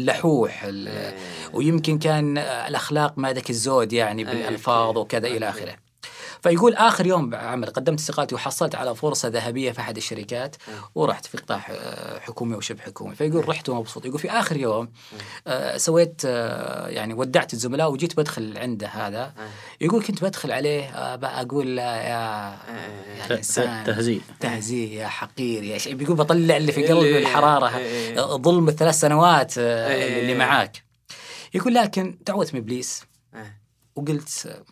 اللحوح 0.00 0.64
ال- 0.64 1.14
ويمكن 1.52 1.98
كان 1.98 2.38
الأخلاق 2.38 3.18
ما 3.18 3.32
ذاك 3.32 3.50
الزود 3.50 3.92
يعني 3.92 4.24
بالألفاظ 4.24 4.98
وكذا 4.98 5.26
إلى 5.28 5.48
آخره. 5.48 5.76
فيقول 6.48 6.74
آخر 6.74 7.06
يوم 7.06 7.34
عمل 7.34 7.66
قدمت 7.70 7.98
استقالتي 7.98 8.34
وحصلت 8.34 8.74
على 8.74 8.94
فرصة 8.94 9.28
ذهبية 9.28 9.72
في 9.72 9.80
أحد 9.80 9.96
الشركات 9.96 10.56
ورحت 10.94 11.26
في 11.26 11.38
قطاع 11.38 11.66
آه، 11.70 12.18
حكومي 12.18 12.56
وشبه 12.56 12.80
حكومي. 12.82 13.14
فيقول 13.14 13.48
رحت 13.48 13.68
ومبسوط. 13.68 14.06
يقول 14.06 14.18
في 14.18 14.30
آخر 14.30 14.56
يوم 14.56 14.88
آه، 15.46 15.76
سويت 15.76 16.22
آه، 16.26 16.88
يعني 16.88 17.14
ودعت 17.14 17.52
الزملاء 17.52 17.92
وجيت 17.92 18.16
بدخل 18.16 18.58
عنده 18.58 18.86
هذا. 18.88 19.32
يقول 19.80 20.02
كنت 20.04 20.24
بدخل 20.24 20.52
عليه 20.52 20.84
أقول 21.24 21.76
له 21.76 21.82
يا 21.82 22.56
إنسان. 23.30 23.84
تهزيء. 23.84 24.20
تهزيء 24.40 24.92
يا 24.92 25.06
حقير 25.08 25.62
يا 25.62 25.78
شيء. 25.78 25.94
بيقول 25.94 26.16
بطلع 26.16 26.56
اللي 26.56 26.72
في 26.72 26.80
اللي- 26.80 26.92
قلبي 26.92 27.18
الحراره 27.18 27.76
إيه. 27.76 28.14
ظلم 28.20 28.68
الثلاث 28.68 28.94
سنوات 29.00 29.58
إيه. 29.58 30.20
اللي 30.20 30.34
معاك. 30.34 30.82
يقول 31.54 31.74
لكن 31.74 32.18
دعوت 32.26 32.54
من 32.54 32.60
ابليس 32.60 33.02
إيه. 33.34 33.60
وقلت 33.96 34.62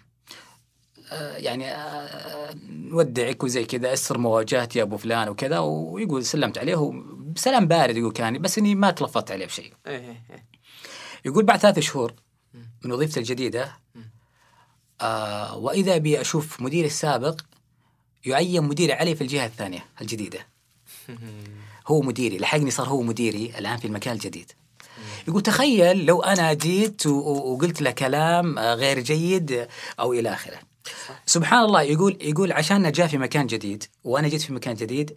يعني 1.37 1.75
آه، 1.75 2.55
نودعك 2.69 3.45
وزي 3.45 3.65
كذا 3.65 3.93
اسر 3.93 4.19
مواجهتي 4.19 4.79
يا 4.79 4.85
أبو 4.85 4.97
فلان 4.97 5.29
وكذا 5.29 5.59
ويقول 5.59 6.25
سلمت 6.25 6.59
عليه 6.59 6.93
بسلام 7.35 7.69
بارد 7.69 7.97
يقول 7.97 8.13
كان 8.13 8.43
بس 8.43 8.59
إني 8.59 8.75
ما 8.75 8.91
تلفظت 8.91 9.31
عليه 9.31 9.47
بشيء. 9.47 9.73
إيه، 9.87 9.99
إيه، 9.99 10.23
إيه. 10.31 10.45
يقول 11.25 11.45
بعد 11.45 11.59
ثلاث 11.59 11.79
شهور 11.79 12.15
من 12.85 12.93
وظيفتي 12.93 13.21
الجديدة 13.21 13.73
آه 15.01 15.57
وإذا 15.57 15.97
بي 15.97 16.21
أشوف 16.21 16.61
مديري 16.61 16.87
السابق 16.87 17.41
يعين 18.27 18.63
مديري 18.63 18.93
علي 18.93 19.15
في 19.15 19.21
الجهة 19.21 19.47
الثانية 19.47 19.85
الجديدة. 20.01 20.47
هو 21.89 22.01
مديري 22.01 22.39
لحقني 22.39 22.71
صار 22.71 22.89
هو 22.89 23.03
مديري 23.03 23.53
الآن 23.59 23.77
في 23.77 23.87
المكان 23.87 24.15
الجديد. 24.15 24.53
يقول 25.29 25.43
تخيل 25.43 26.07
لو 26.07 26.23
أنا 26.23 26.53
جيت 26.53 27.07
وقلت 27.07 27.83
له 27.83 27.91
كلام 27.91 28.59
آه، 28.59 28.75
غير 28.75 29.01
جيد 29.01 29.69
أو 30.01 30.13
إلى 30.13 30.33
آخره. 30.33 30.59
سبحان 31.27 31.65
الله 31.65 31.83
يقول 31.83 32.19
يقول 32.21 32.53
عشان 32.53 32.93
جاء 32.93 33.07
في 33.07 33.19
مكان 33.19 33.47
جديد 33.47 33.85
وأنا 34.05 34.29
جيت 34.29 34.43
في 34.43 34.53
مكان 34.53 34.75
جديد 34.75 35.17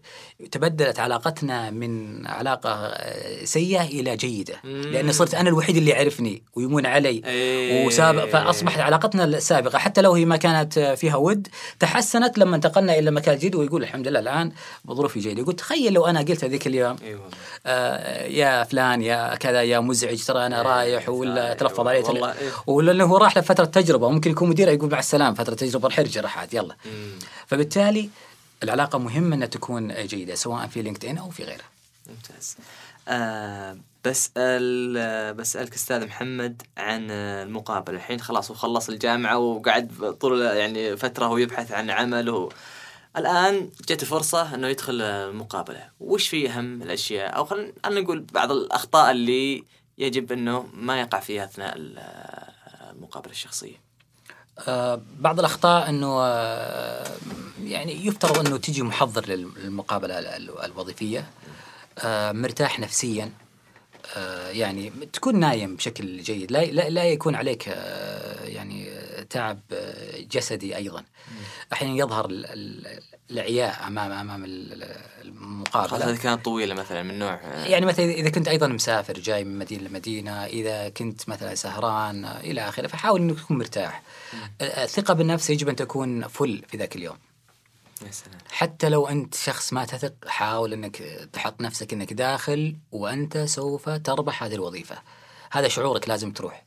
تبدلت 0.52 1.00
علاقتنا 1.00 1.70
من 1.70 2.28
علاقة 2.28 2.70
آه، 2.70 3.46
سيئة 3.46 3.82
إلى 3.82 4.16
جيدة. 4.18 4.56
لأني 4.64 5.12
صرت 5.14 5.36
أنا 5.36 5.50
الوحيد 5.50 5.78
اللي 5.78 5.92
يعرفني 5.92 6.44
ويمون 6.56 6.86
علي 6.86 7.22
إيه. 7.26 7.86
وسابق 7.86 8.26
فأصبحت 8.26 8.80
علاقتنا 8.80 9.24
السابقه 9.24 9.78
حتى 9.78 10.02
لو 10.02 10.14
هي 10.14 10.26
ما 10.26 10.38
كانت 10.38 10.78
آه، 10.78 10.96
فيها 10.96 11.16
ود 11.16 11.48
تحسنت 11.80 12.38
لما 12.38 12.56
انتقلنا 12.56 13.00
إلى 13.00 13.12
مكان 13.12 13.36
جديد 13.36 13.56
ويقول 13.56 13.84
الحمد 13.84 14.08
لله 14.08 14.20
الآن 14.20 14.52
ظروفي 14.88 15.20
جيدة. 15.20 15.42
يقول 15.42 15.56
تخيل 15.56 15.94
لو 15.94 16.06
أنا 16.06 16.20
قلت 16.20 16.44
هذيك 16.44 16.68
اليوم 16.68 16.96
أيوه 17.04 17.30
آه، 17.66 18.26
يا 18.28 18.64
فلان 18.64 19.02
يا 19.02 19.36
كذا 19.36 19.62
يا 19.64 19.80
مزعج 19.80 20.24
ترى 20.24 20.46
أنا 20.46 20.62
رايح 20.62 21.10
ولا 21.10 21.54
تلفظ 21.54 21.80
والله 21.80 22.32
إيه. 22.32 22.50
ولا 22.68 22.92
انه 22.92 23.06
هو 23.06 23.18
راح 23.18 23.38
لفترة 23.38 23.66
تجربة. 23.66 24.10
ممكن 24.10 24.32
يكون 24.32 24.50
مديره 24.50 24.72
يقول 24.72 24.92
مع 24.92 25.00
السلامة 25.00 25.36
فترة 25.36 25.57
تجربة 25.58 25.88
الحرجة 25.88 26.22
راح 26.22 26.38
عاد 26.38 26.54
يلا 26.54 26.76
فبالتالي 27.48 28.10
العلاقة 28.64 29.00
مهمة 29.00 29.36
إنها 29.36 29.48
تكون 29.48 30.06
جيدة 30.06 30.36
سواء 30.36 30.68
في 30.68 30.82
لينكد 30.82 31.06
ان 31.06 31.18
أو 31.18 31.30
في 31.30 31.44
غيره. 31.44 31.64
ممتاز. 32.10 32.58
آه 33.08 33.78
بسأل 34.06 34.94
بسألك 35.34 35.74
أستاذ 35.74 36.06
محمد 36.06 36.62
عن 36.78 37.12
المقابلة. 37.12 37.96
الحين 37.98 38.20
خلاص 38.20 38.52
وخلص 38.52 38.90
الجامعة 38.90 39.38
وقعد 39.38 40.16
طول 40.22 40.42
يعني 40.42 40.98
فترة 40.98 41.26
هو 41.26 41.38
يبحث 41.38 41.72
عن 41.72 41.90
عمل 41.90 42.30
وهو 42.30 42.50
الآن 43.18 43.70
جت 43.90 44.04
فرصة 44.04 44.56
أنه 44.56 44.68
يدخل 44.68 45.02
المقابلة. 45.02 45.90
وش 46.00 46.28
في 46.28 46.50
أهم 46.50 46.82
الأشياء؟ 46.82 47.36
أو 47.36 47.46
خلينا 47.46 47.72
نقول 47.88 48.20
بعض 48.34 48.52
الأخطاء 48.52 49.12
اللي 49.12 49.64
يجب 49.98 50.32
أنه 50.32 50.70
ما 50.74 51.00
يقع 51.02 51.20
فيها 51.20 51.44
أثناء 51.46 51.76
ال- 51.78 52.00
المقابلة 52.92 53.32
الشخصية. 53.32 53.87
بعض 55.20 55.40
الأخطاء 55.40 55.90
إنه 55.90 56.20
آه، 56.24 57.08
يعني 57.64 58.06
يفترض 58.06 58.48
إنه 58.48 58.58
تجي 58.58 58.82
محضر 58.82 59.26
للمقابلة 59.30 60.20
ال- 60.20 60.28
ال- 60.28 60.60
الوظيفية 60.66 61.26
آه، 62.00 62.32
مرتاح 62.32 62.80
نفسيا 62.80 63.32
آه، 64.18 64.50
يعني 64.50 64.90
تكون 65.14 65.40
نايم 65.40 65.76
بشكل 65.76 66.18
جيد 66.22 66.52
لا 66.52 66.66
لا, 66.66 66.90
لا 66.90 67.04
يكون 67.04 67.36
عليك 67.36 67.70
آه، 67.70 68.44
يعني 68.46 68.90
آه، 68.90 69.22
تعب 69.24 69.60
آه، 69.74 70.20
جسدي 70.32 70.76
أيضا. 70.76 71.04
أحيانا 71.74 71.94
يظهر 71.98 72.28
ال- 73.32 73.40
ال- 73.40 73.48
الاعياء 73.48 73.88
امام 73.88 74.12
امام 74.12 74.46
المقابلة. 74.46 76.10
إذا 76.10 76.16
كانت 76.16 76.46
طويلة 76.46 76.76
مثلا 76.76 77.04
من 77.04 77.20
نوع 77.20 77.34
آه، 77.34 77.66
يعني 77.66 77.86
مثلا 77.86 78.06
اذا 78.06 78.30
كنت 78.30 78.48
أيضا 78.48 78.68
مسافر 78.68 79.14
جاي 79.14 79.44
من 79.44 79.60
مدينة 79.60 79.90
لمدينة 79.90 80.46
إذا 80.46 80.90
كنت 80.90 81.30
مثلا 81.30 81.56
سهران 81.56 82.26
إلى 82.26 82.70
آخره 82.70 82.88
فحاول 82.88 83.22
إنك 83.22 83.40
تكون 83.40 83.58
مرتاح. 83.58 84.02
آه، 84.62 84.84
الثقة 84.84 85.14
بالنفس 85.14 85.50
يجب 85.50 85.70
أن 85.70 85.76
تكون 85.76 86.28
فل 86.28 86.64
في 86.68 86.78
ذاك 86.78 86.96
اليوم. 86.96 87.18
يا 88.06 88.12
سلام. 88.12 88.38
حتى 88.52 88.90
لو 88.90 89.08
أنت 89.08 89.36
شخص 89.36 89.74
ما 89.74 89.86
تثق 89.86 90.14
حاول 90.28 90.74
إنك 90.74 90.98
تحط 91.34 91.62
نفسك 91.62 91.94
إنك 91.94 92.14
داخل 92.14 92.76
وأنت 92.92 93.38
سوف 93.38 93.90
تربح 93.90 94.44
هذه 94.44 94.54
الوظيفة. 94.56 94.98
هذا 95.52 95.68
شعورك 95.68 96.10
لازم 96.10 96.32
تروح. 96.32 96.64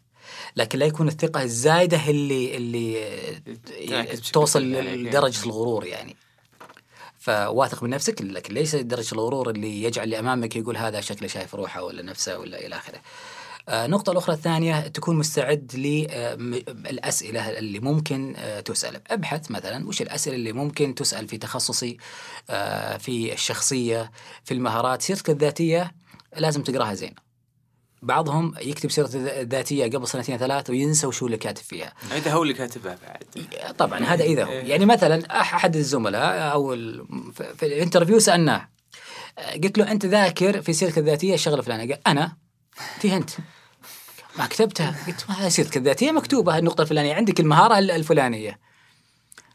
لكن 0.56 0.78
لا 0.78 0.86
يكون 0.86 1.08
الثقة 1.08 1.42
الزايدة 1.42 2.08
اللي 2.08 2.56
اللي 2.56 4.20
توصل. 4.32 4.62
لدرجة 4.72 5.44
الغرور 5.44 5.86
يعني. 5.86 6.16
فواثق 7.20 7.82
من 7.82 7.90
نفسك 7.90 8.22
لكن 8.22 8.54
ليس 8.54 8.76
درجة 8.76 9.12
الغرور 9.12 9.50
اللي 9.50 9.82
يجعل 9.82 10.04
اللي 10.04 10.18
أمامك 10.18 10.56
يقول 10.56 10.76
هذا 10.76 11.00
شكله 11.00 11.28
شايف 11.28 11.54
روحه 11.54 11.82
ولا 11.82 12.02
نفسه 12.02 12.38
ولا 12.38 12.66
إلى 12.66 12.76
آخره. 12.76 13.00
آه، 13.68 13.84
النقطة 13.84 14.12
الأخرى 14.12 14.34
الثانية 14.34 14.80
تكون 14.80 15.16
مستعد 15.16 15.70
للأسئلة 15.74 17.58
اللي 17.58 17.80
ممكن 17.80 18.34
آه، 18.36 18.60
تسأل 18.60 19.00
ابحث 19.10 19.50
مثلا 19.50 19.88
وش 19.88 20.02
الأسئلة 20.02 20.36
اللي 20.36 20.52
ممكن 20.52 20.94
تسأل 20.94 21.28
في 21.28 21.38
تخصصي 21.38 21.96
آه، 22.50 22.96
في 22.96 23.32
الشخصية 23.32 24.10
في 24.44 24.54
المهارات 24.54 25.02
سيرتك 25.02 25.30
الذاتية 25.30 25.92
لازم 26.36 26.62
تقراها 26.62 26.94
زين 26.94 27.14
بعضهم 28.02 28.54
يكتب 28.60 28.90
سيرته 28.90 29.40
الذاتية 29.40 29.84
قبل 29.86 30.08
سنتين 30.08 30.38
ثلاث 30.38 30.70
وينسى 30.70 31.06
وشو 31.06 31.26
اللي 31.26 31.36
كاتب 31.36 31.62
فيها. 31.62 31.92
إذا 32.12 32.32
هو 32.32 32.42
اللي 32.42 32.54
كاتبها 32.54 32.98
بعد. 33.06 33.46
طبعا 33.78 33.98
هذا 34.04 34.24
إذا 34.24 34.44
هو. 34.44 34.50
يعني 34.50 34.86
مثلا 34.86 35.40
أحد 35.40 35.76
الزملاء 35.76 36.52
أو 36.52 36.70
في 37.34 37.54
في 37.58 37.66
ال 37.66 37.71
interview 37.71 38.18
سألناه 38.18 38.68
قلت 39.64 39.78
له 39.78 39.90
أنت 39.92 40.06
ذاكر 40.06 40.62
في 40.62 40.72
سيرتك 40.72 40.98
الذاتية 40.98 41.34
الشغله 41.34 41.58
الفلانيه 41.58 41.94
قال 41.94 42.00
أنا. 42.06 42.36
تي 43.00 43.16
أنت. 43.16 43.30
ما 44.38 44.46
كتبتها. 44.46 44.96
قلت 45.06 45.24
ما 45.28 45.48
سيرتك 45.48 45.76
الذاتية 45.76 46.10
مكتوبة 46.12 46.58
النقطة 46.58 46.82
الفلانية. 46.82 47.14
عندك 47.14 47.40
المهارة 47.40 47.78
ال- 47.78 47.90
الفلانية. 47.90 48.58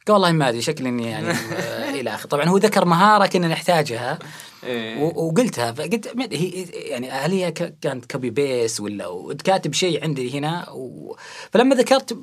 قال 0.08 0.14
والله 0.14 0.32
ما 0.32 0.50
أدري 0.50 0.62
شكلي 0.62 0.90
اني 0.90 1.10
يعني 1.12 1.32
إلى 2.00 2.14
آخره. 2.16 2.28
طبعا 2.30 2.46
هو 2.46 2.58
ذكر 2.58 2.86
مهارة 2.86 3.26
كنا 3.28 3.48
نحتاجها. 3.48 4.20
إيه. 4.66 5.04
وقلتها 5.04 5.72
فقلت 5.72 6.14
هي 6.32 6.66
يعني 6.74 7.12
هل 7.12 7.32
هي 7.32 7.52
كانت 7.52 8.12
copy 8.12 8.30
paste 8.30 8.80
ولا 8.80 9.36
كاتب 9.44 9.74
شيء 9.74 10.04
عندي 10.04 10.40
هنا 10.40 10.70
و... 10.70 11.16
فلما 11.52 11.76
ذكرت 11.76 12.18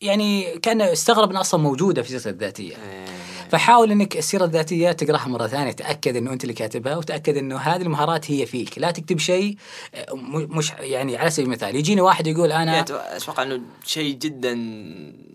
يعني 0.00 0.58
كان 0.58 0.80
استغرب 0.80 1.30
إنها 1.30 1.40
أصلا 1.40 1.60
موجودة 1.60 2.02
في 2.02 2.08
سيرته 2.08 2.30
الذاتية 2.30 2.74
إيه. 2.74 3.18
فحاول 3.50 3.90
إنك 3.90 4.16
السيرة 4.16 4.44
الذاتية 4.44 4.92
تقراها 4.92 5.28
مرة 5.28 5.46
ثانية 5.46 5.72
تأكد 5.72 6.16
إنه 6.16 6.32
أنت 6.32 6.42
اللي 6.42 6.54
كاتبها 6.54 6.96
وتأكد 6.96 7.36
إنه 7.36 7.56
هذه 7.56 7.82
المهارات 7.82 8.30
هي 8.30 8.46
فيك 8.46 8.78
لا 8.78 8.90
تكتب 8.90 9.18
شيء 9.18 9.56
آه، 9.94 10.14
مش 10.32 10.72
يعني 10.78 11.16
على 11.16 11.30
سبيل 11.30 11.46
المثال 11.46 11.76
يجيني 11.76 12.00
واحد 12.00 12.26
يقول 12.26 12.52
أنا 12.52 12.74
يعني 12.74 12.86
أتوقع 13.16 13.42
إنه 13.42 13.60
شيء 13.84 14.14
جدا 14.14 14.54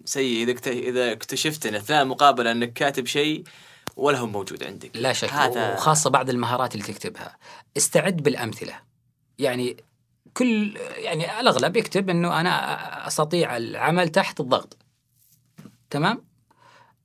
سيء 0.06 0.44
إذا 0.44 0.72
إذا 0.72 1.12
اكتشفت 1.12 1.66
إن 1.66 1.76
اثناء 1.76 2.02
المقابله 2.02 2.52
إنك 2.52 2.74
كاتب 2.74 3.08
شيء 3.08 3.44
ولا 3.96 4.18
هو 4.18 4.28
موجود 4.28 4.64
عندك. 4.64 4.92
لا 4.94 5.14
شك 5.14 5.34
هذا 5.34 5.74
وخاصة 5.74 6.10
بعض 6.10 6.30
المهارات 6.30 6.76
اللي 6.76 6.86
تكتبها. 6.86 7.38
استعد 7.78 8.18
بالأمثلة. 8.18 8.80
يعني 9.40 9.78
كل 10.34 10.78
يعني 10.78 11.40
الأغلب 11.40 11.78
يكتب 11.78 12.10
أنه 12.10 12.40
أنا 12.40 13.08
أستطيع 13.08 13.58
العمل 13.58 14.10
تحت 14.10 14.40
الضغط. 14.40 14.78
تمام؟ 15.90 16.26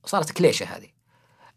صارت 0.05 0.31
كليشة 0.31 0.65
هذه. 0.65 0.87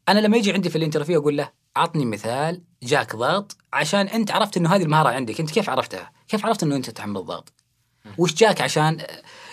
أنا 0.09 0.21
لما 0.21 0.37
يجي 0.37 0.53
عندي 0.53 0.71
في 0.71 0.79
ال 0.79 0.83
interview 0.83 1.21
أقول 1.21 1.37
له 1.37 1.51
عطني 1.77 2.05
مثال 2.05 2.63
جاك 2.83 3.17
ضغط 3.17 3.57
عشان 3.73 4.09
أنت 4.09 4.31
عرفت 4.31 4.57
أنه 4.57 4.75
هذه 4.75 4.83
المهارة 4.83 5.09
عندك. 5.09 5.41
أنت 5.41 5.51
كيف 5.51 5.71
عرفتها؟ 5.71 6.13
كيف 6.29 6.47
عرفت 6.47 6.63
أنه 6.63 6.77
أنت 6.77 6.91
تحمل 6.91 7.21
الضغط؟ 7.21 7.53
وش 8.19 8.35
جاك 8.35 8.61
عشان 8.61 9.07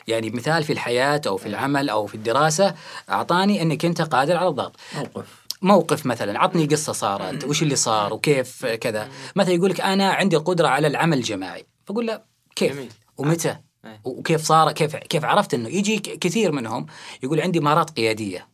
يعني 0.08 0.30
مثال 0.30 0.64
في 0.64 0.74
الحياة 0.74 1.22
أو 1.28 1.38
في 1.38 1.46
العمل 1.46 1.90
أو 1.90 2.08
في 2.08 2.16
الدراسة 2.16 2.76
أعطاني 3.10 3.62
أنك 3.62 3.86
أنت 3.86 4.02
قادر 4.02 4.38
على 4.38 4.48
الضغط. 4.48 4.76
موقف. 4.96 5.39
موقف 5.62 6.06
مثلا 6.06 6.40
عطني 6.40 6.66
قصة 6.66 6.94
صارت 6.94 7.44
وش 7.44 7.64
اللي 7.64 7.76
صار 7.76 8.14
وكيف 8.14 8.66
كذا. 8.66 9.10
مثلا 9.36 9.54
يقول 9.54 9.70
لك 9.70 9.82
أنا 9.82 10.12
عندي 10.12 10.38
القدرة 10.38 10.68
على 10.68 10.88
العمل 10.88 11.18
الجماعي. 11.18 11.66
فأقول 11.86 12.08
له 12.08 12.22
كيف؟ 12.56 12.74
جميل. 12.74 12.90
ومتى؟ 13.18 13.58
آه. 13.86 14.00
وكيف 14.04 14.44
صار 14.44 14.72
كيف 14.72 14.96
كيف 14.96 15.26
عرفت 15.26 15.54
إنه؟ 15.54 15.70
يجي 15.70 16.00
كثير 16.00 16.52
منهم 16.52 16.86
يقول 17.24 17.42
عندي 17.42 17.60
مهارات 17.60 17.90
قيادية. 17.90 18.48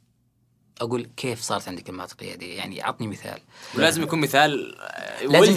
أقول 0.82 1.08
كيف 1.18 1.42
صارت 1.42 1.68
عندك 1.68 1.90
المهارات 1.90 2.12
القياديه 2.12 2.58
يعني 2.58 2.82
عطني 2.82 3.08
مثال. 3.08 3.40
ولازم 3.76 4.04
يكون 4.04 4.20
مثال 4.20 4.76
ويل 5.26 5.56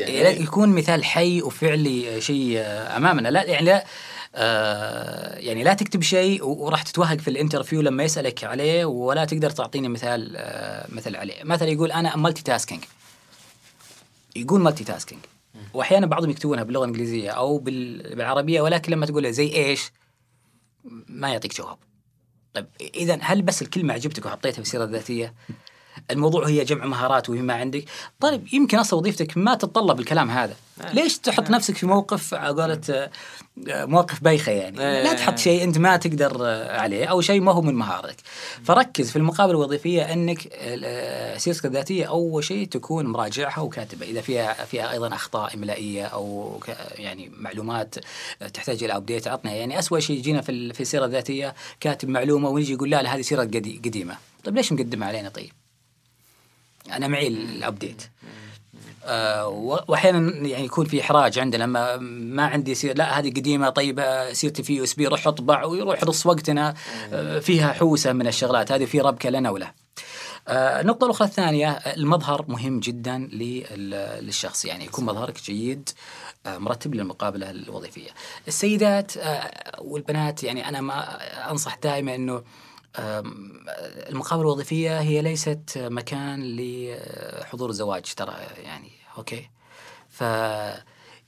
يعني. 0.00 0.40
يكون 0.40 0.68
مثال 0.68 1.04
حي 1.04 1.42
وفعلي 1.42 2.20
شيء 2.20 2.54
آه، 2.58 2.96
أمامنا. 2.96 3.28
لا 3.28 3.44
يعني 3.44 3.66
لا 3.66 3.84
آه 4.34 5.36
يعني 5.38 5.64
لا 5.64 5.74
تكتب 5.74 6.02
شيء 6.02 6.44
وراح 6.44 6.82
تتوهق 6.82 7.18
في 7.18 7.28
ال 7.28 7.33
interview 7.33 7.80
لما 7.80 8.02
يسألك 8.02 8.44
عليه 8.44 8.84
ولا 8.84 9.24
تقدر 9.24 9.50
تعطيني 9.50 9.88
مثال 9.88 10.34
آه 10.36 10.86
مثل 10.92 11.16
عليه. 11.16 11.44
مثلا 11.44 11.68
يقول 11.68 11.92
أنا 11.92 12.16
multitasking 12.16 12.84
يقول 14.36 14.60
مالتي 14.60 14.84
تاسكينج 14.84 15.20
وأحيانا 15.74 16.06
بعضهم 16.06 16.30
يكتبونها 16.30 16.62
باللغة 16.64 16.84
الإنجليزية 16.84 17.30
أو 17.30 17.58
بال- 17.58 18.14
بالعربية 18.16 18.60
ولكن 18.60 18.92
لما 18.92 19.06
تقول 19.06 19.32
زي 19.32 19.54
إيش؟ 19.54 19.90
ما 21.08 21.28
يعطيك 21.28 21.56
جواب. 21.58 21.78
طيب 22.54 22.66
اذا 22.94 23.18
هل 23.22 23.42
بس 23.42 23.62
الكلمة 23.62 23.94
عجبتك 23.94 24.26
وحطيتها 24.26 24.54
في 24.54 24.60
السيرة 24.60 24.84
الذاتية؟ 24.84 25.34
الموضوع 26.10 26.48
هي 26.48 26.64
جمع 26.64 26.84
مهارات 26.86 27.30
وما 27.30 27.54
عندك. 27.54 27.84
طيب 28.20 28.54
يمكن 28.54 28.78
أصلا 28.78 28.98
وظيفتك 28.98 29.36
ما 29.36 29.54
تتطلب 29.54 30.00
الكلام 30.00 30.30
هذا. 30.30 30.54
ليش 30.94 31.18
تحط 31.18 31.50
نفسك 31.50 31.76
في 31.76 31.86
موقف 31.86 32.34
على 32.34 32.62
قولة 32.62 32.80
آه، 33.68 33.84
مواقف 33.84 34.22
بايخة 34.22 34.52
يعني؟ 34.52 34.76
لا 34.76 35.12
تحط 35.12 35.38
شيء 35.38 35.64
أنت 35.64 35.78
ما 35.78 35.96
تقدر 35.96 36.36
آه، 36.46 36.80
عليه 36.80 37.04
أو 37.06 37.20
شيء 37.20 37.40
ما 37.40 37.52
هو 37.52 37.60
من 37.62 37.74
مهارتك. 37.74 38.16
فركز 38.64 39.10
في 39.10 39.16
المقابله 39.16 39.54
الوظيفية 39.58 40.12
أنك 40.12 40.48
آه، 40.52 41.36
سيرتك 41.38 41.66
الذاتيه 41.66 42.04
أول 42.04 42.44
شيء 42.44 42.66
تكون 42.66 43.06
مراجعها 43.06 43.60
وكاتبة. 43.60 44.06
إذا 44.06 44.20
فيها 44.20 44.52
فيها 44.64 44.92
أيضا 44.92 45.08
أخطاء 45.14 45.54
إملائية 45.54 46.04
أو 46.04 46.54
يعني 46.98 47.30
معلومات 47.36 47.94
تحتاج 48.54 48.84
إلى 48.84 48.96
update 48.96 49.28
عطنا. 49.28 49.52
يعني 49.52 49.78
اسوء 49.78 49.98
شيء 50.00 50.16
يجينا 50.18 50.40
في 50.40 50.52
ال- 50.52 50.74
في 50.74 50.80
السيرة 50.80 51.04
الذاتية 51.04 51.54
كاتب 51.80 52.08
معلومة 52.08 52.48
ونجي 52.48 52.72
يقول 52.72 52.90
لا 52.90 53.02
لا 53.02 53.14
هذه 53.14 53.20
سيرة 53.20 53.42
قدي- 53.42 53.80
قديمة. 53.84 54.16
طيب 54.44 54.56
ليش 54.56 54.72
مقدمها 54.72 55.08
علينا 55.08 55.28
طيب؟ 55.28 55.50
أنا 56.92 57.08
معي 57.08 57.28
ال 57.28 57.39
update 57.39 58.02
و- 59.46 59.76
وأحيانا 59.88 60.32
يعني 60.48 60.64
يكون 60.64 60.86
في 60.86 61.00
إحراج 61.00 61.38
عندنا 61.38 61.66
ما, 61.66 61.96
ما 61.96 62.46
عندي 62.46 62.74
سير 62.74 62.96
لا 62.98 63.18
هذه 63.18 63.30
قديمة 63.30 63.68
طيب 63.68 63.98
آه، 64.00 64.32
سيرتي 64.32 64.62
في 64.62 64.76
USB 64.76 65.06
روح 65.06 65.26
اطبع 65.26 65.64
ويروح 65.64 66.04
نص 66.04 66.26
وقتنا 66.26 66.74
آه، 67.12 67.38
فيها 67.38 67.72
حوسة 67.72 68.12
من 68.12 68.26
الشغلات. 68.26 68.72
هذه 68.72 68.84
في 68.84 69.00
ربكة 69.00 69.30
لنا 69.30 69.50
وله. 69.50 69.70
آه، 70.48 70.80
النقطة 70.80 71.04
الأخرى 71.04 71.28
الثانية 71.28 71.70
المظهر 71.70 72.44
مهم 72.48 72.80
جدا 72.80 73.18
لل- 73.32 74.24
للشخص. 74.26 74.64
يعني 74.64 74.84
يكون 74.84 75.04
مظهرك 75.04 75.42
جيد 75.44 75.88
مرتب 76.46 76.94
للمقابلة 76.94 77.50
الوظيفية. 77.50 78.10
السيدات 78.48 79.12
والبنات 79.78 80.42
يعني 80.44 80.68
أنا 80.68 80.80
ما 80.80 81.18
أنصح 81.50 81.76
دائما 81.82 82.14
أنه 82.14 82.42
آم، 82.98 83.64
المقابلة 84.08 84.42
الوظيفية 84.46 85.00
هي 85.00 85.22
ليست 85.22 85.60
مكان 85.76 86.56
لحضور 86.56 87.70
الزواج 87.70 88.14
ترى 88.16 88.34
يعني 88.64 88.90
أوكي؟ 89.18 89.50
ف 90.08 90.20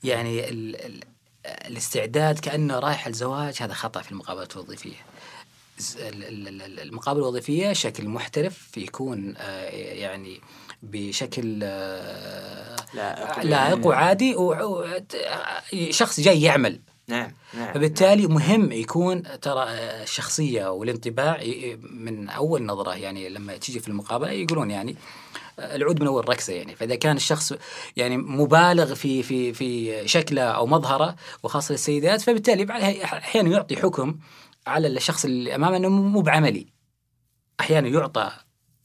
يعني 0.03 0.49
ال... 0.49 0.85
ال... 0.85 1.03
الاستعداد 1.45 2.39
كأنه 2.39 2.79
رايح 2.79 3.07
الزواج 3.07 3.57
هذا 3.61 3.73
خطأ 3.73 4.01
في 4.01 4.11
المقابلات 4.11 4.55
الوظيفية. 4.55 4.95
المقابلة 5.99 7.23
الوظيفية 7.23 7.73
شكل 7.73 8.07
محترف 8.07 8.77
يكون 8.77 9.33
آه، 9.37 9.69
يعني 9.69 10.41
بشكل 10.83 11.59
آه، 11.63 12.75
لائق. 12.93 13.39
لائق 13.43 13.87
وعادي 13.87 14.35
و- 14.35 14.77
و- 14.79 14.85
شخص 15.89 16.19
جاي 16.19 16.41
يعمل. 16.41 16.79
نعم 17.07 17.31
نعم 17.53 17.73
فبالتالي 17.73 18.27
مهم 18.27 18.71
يكون 18.71 19.23
ترى 19.41 19.63
الشخصية 20.03 20.71
والانطباع 20.71 21.43
من 21.91 22.29
أول 22.29 22.65
نظرة 22.65 22.95
يعني 22.95 23.29
لما 23.29 23.57
تيجي 23.57 23.79
في 23.79 23.87
المقابلة 23.87 24.31
يقولون 24.31 24.71
يعني 24.71 24.95
العود 25.59 26.01
من 26.01 26.07
أول 26.07 26.29
ركزة 26.29 26.53
يعني. 26.53 26.75
فإذا 26.75 26.95
كان 26.95 27.15
الشخص 27.15 27.53
يعني 27.95 28.17
مبالغ 28.17 28.93
في 28.93 29.23
في 29.23 29.53
في 29.53 30.07
شكله 30.07 30.41
أو 30.41 30.65
مظهره 30.65 31.15
وخاصة 31.43 31.71
للسيدات 31.71 32.21
فبالتالي 32.21 32.73
أحيانا 33.03 33.49
يعطي 33.49 33.75
حكم 33.75 34.17
على 34.67 34.87
الشخص 34.87 35.25
اللي 35.25 35.55
أمامه 35.55 35.77
إنه 35.77 35.89
مو 35.89 36.21
بعملي. 36.21 36.67
أحيانا 37.59 37.87
يعطى 37.87 38.31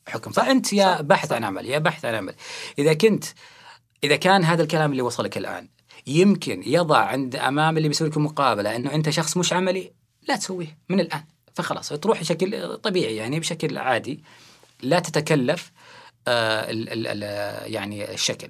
حكم. 0.09 0.31
فأنت 0.31 0.73
يا 0.73 1.01
باحث 1.01 1.33
عن 1.33 1.45
عمل 1.45 1.67
يا 1.67 1.79
باحث 1.79 2.05
عن 2.05 2.15
عمل. 2.15 2.35
إذا 2.79 2.95
كنت 2.95 3.25
إذا 4.05 4.17
كان 4.17 4.45
هذا 4.45 4.63
الكلام 4.63 4.91
اللي 4.91 5.03
وصلك 5.03 5.39
الآن 5.39 5.69
يمكن 6.09 6.63
يضع 6.67 6.99
عند 6.99 7.37
أمام 7.37 7.77
اللي 7.77 7.89
بيسوي 7.89 8.09
لك 8.09 8.17
المقابله 8.17 8.77
إنه 8.77 8.95
أنت 8.95 9.11
شخص 9.11 9.37
مش 9.37 9.53
عملي 9.53 9.93
لا 10.29 10.37
تسويه 10.37 10.79
من 10.89 11.01
الآن. 11.01 11.25
فخلاص 11.55 11.89
تروح 11.89 12.21
بشكل 12.21 12.77
طبيعي 12.77 13.17
يعني 13.17 13.41
بشكل 13.41 13.79
عادي 13.79 14.25
لا 14.83 14.99
تتكلف 15.01 15.73
آه 16.29 16.71
ال 16.71 16.89
ال 16.89 17.07
ال 17.07 17.23
يعني 17.73 18.15
الشكل. 18.15 18.49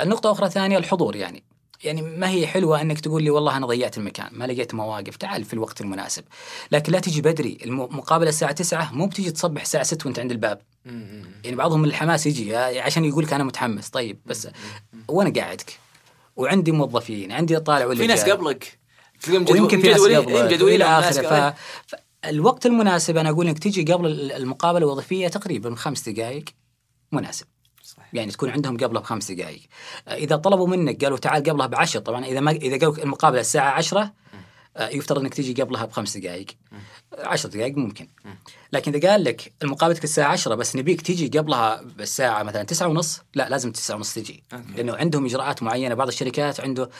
النقطة 0.00 0.32
أخرى 0.32 0.50
ثانية 0.50 0.78
الحضور 0.78 1.16
يعني. 1.16 1.44
يعني 1.84 2.02
ما 2.02 2.30
هي 2.30 2.46
حلوة 2.46 2.80
أنك 2.80 3.00
تقول 3.00 3.22
لي 3.22 3.30
والله 3.30 3.56
أنا 3.56 3.66
ضيعت 3.66 3.98
المكان 3.98 4.28
ما 4.32 4.44
لقيت 4.44 4.74
مواقف 4.74 5.16
تعال 5.16 5.44
في 5.44 5.54
الوقت 5.54 5.80
المناسب. 5.80 6.24
لكن 6.72 6.92
لا 6.92 7.00
تجي 7.00 7.22
بدري 7.22 7.58
المقابلة 7.64 8.28
الساعة 8.28 8.52
9 8.52 8.92
مو 8.92 9.06
بتجي 9.06 9.30
تصبح 9.30 9.60
الساعة 9.62 9.84
6 9.84 10.06
وأنت 10.06 10.18
عند 10.18 10.30
الباب. 10.30 10.60
يعني 11.44 11.56
بعضهم 11.56 11.84
الحماس 11.84 12.26
يجي 12.26 12.56
عشان 12.56 13.04
يقول 13.04 13.24
لك 13.24 13.32
أنا 13.32 13.44
متحمس. 13.44 13.88
طيب 13.90 14.18
بس 14.26 14.48
وأنا 15.08 15.30
قاعدك؟ 15.40 15.78
وعندي 16.36 16.72
موظفين 16.72 17.32
عندي 17.32 17.58
طالع 17.60 17.86
ولا 17.86 17.98
في 17.98 18.06
ناس. 18.06 18.24
قبلك 18.30 18.78
ويمكن 19.52 19.80
في 19.80 19.88
ناس 19.88 20.00
مجدولين- 20.00 20.16
قبل 20.16 20.44
مجدولين 20.44 20.82
آخره. 20.82 21.54
فالوقت 22.22 22.66
المناسب 22.66 23.16
أنا 23.16 23.30
أقول 23.30 23.46
إنك 23.46 23.58
تجي 23.58 23.92
قبل 23.92 24.06
ال- 24.06 24.32
المقابلة 24.32 24.78
الوظيفية 24.86 25.28
تقريبا 25.28 25.74
خمس 25.74 26.08
دقائق 26.08 26.44
مناسب 27.12 27.46
صحيح. 27.82 28.06
يعني 28.12 28.30
تكون 28.32 28.50
عندهم 28.50 28.76
قبلها 28.76 29.00
بخمس 29.02 29.30
دقائق 29.32 29.60
إذا 30.08 30.36
طلبوا 30.36 30.68
منك 30.68 31.04
قالوا 31.04 31.18
تعال 31.18 31.42
قبلها 31.42 31.66
بعشر 31.66 32.00
طبعا 32.00 32.24
إذا 32.24 32.40
ما 32.40 32.50
إذا 32.50 32.78
قالوا 32.78 33.02
المقابلة 33.02 33.40
الساعة 33.40 33.70
عشرة 33.70 34.00
آه، 34.02 34.12
يفترض 34.80 35.20
إنك 35.20 35.34
تجي 35.34 35.62
قبلها 35.62 35.84
بخمس 35.84 36.16
دقائق 36.16 36.46
عشر 37.18 37.48
دقائق 37.48 37.76
ممكن. 37.76 38.08
لكن 38.72 38.94
إذا 38.94 39.10
قال 39.10 39.24
لك 39.24 39.52
مقابلتك 39.64 40.04
الساعة 40.04 40.32
10 40.32 40.54
بس 40.54 40.76
نبيك 40.76 41.00
تجي 41.02 41.38
قبلها 41.38 41.82
بالساعة 41.82 42.42
مثلا 42.42 42.62
تسعة 42.62 42.86
ونص 42.88 43.20
لا 43.34 43.48
لازم 43.48 43.72
تسعة 43.72 43.96
ونص 43.96 44.14
تجي. 44.14 44.42
لأنه 44.76 44.96
عندهم 44.96 45.24
إجراءات 45.26 45.62
معينة. 45.62 45.94
بعض 45.94 46.08
الشركات 46.08 46.60
عنده 46.60 46.90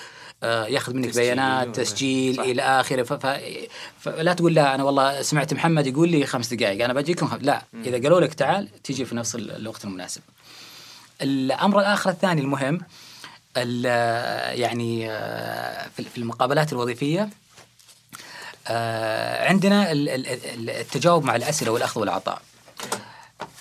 آه، 0.43 0.67
ياخذ 0.67 0.95
منك 0.95 1.05
تسجيل 1.11 1.25
بيانات 1.25 1.77
تسجيل 1.77 2.37
صح. 2.37 2.43
إلى 2.43 2.63
آخره. 2.63 3.03
ف... 3.03 3.13
ف... 3.13 3.27
فلا 4.01 4.33
تقول 4.33 4.55
لا 4.55 4.75
أنا 4.75 4.85
والله 4.85 5.23
سمعت 5.23 5.55
محمد 5.55 5.87
يقول 5.87 6.09
لي 6.09 6.27
خمس 6.27 6.55
دقائق 6.55 6.85
أنا 6.85 6.93
بجيكم 6.95 7.27
خم... 7.27 7.37
لا. 7.41 7.63
إذا 7.85 8.03
قالوا 8.03 8.21
لك 8.21 8.35
تعال 8.35 8.83
تجي 8.83 9.05
في 9.05 9.15
نفس 9.17 9.35
ال- 9.35 9.51
الوقت 9.57 9.85
المناسب. 9.85 10.21
الأمر 11.23 11.81
الآخر 11.81 12.11
الثاني 12.11 12.41
المهم 12.41 12.81
ال- 13.57 14.59
يعني 14.61 15.11
آه، 15.11 15.89
في 15.97 16.19
المقابلات 16.19 16.73
الوظيفية 16.73 17.21
آه، 17.23 17.29
عندنا 19.49 19.93
ال- 19.93 20.09
ال- 20.09 20.27
ال- 20.27 20.71
التجاوب 20.71 21.25
مع 21.25 21.37
الأسئلة 21.37 21.71
والأخذ 21.71 22.01
والعطاء. 22.01 22.43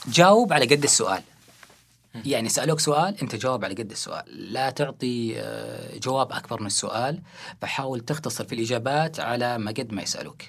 جاوب 0.07 0.53
على 0.53 0.65
قد 0.65 0.83
السؤال. 0.83 1.21
يعني 2.25 2.49
سألوك 2.49 2.79
سؤال 2.79 3.21
أنت 3.21 3.35
جاوب 3.35 3.65
على 3.65 3.73
قد 3.73 3.91
السؤال. 3.91 4.23
لا 4.53 4.69
تعطي 4.69 5.33
آه، 5.39 5.97
جواب 5.97 6.31
أكبر 6.31 6.61
من 6.61 6.67
السؤال. 6.67 7.21
فحاول 7.61 7.99
تختصر 7.99 8.43
في 8.45 8.55
الإجابات 8.55 9.19
على 9.19 9.57
ما 9.57 9.71
قد 9.71 9.91
ما 9.93 10.01
يسألوك. 10.01 10.41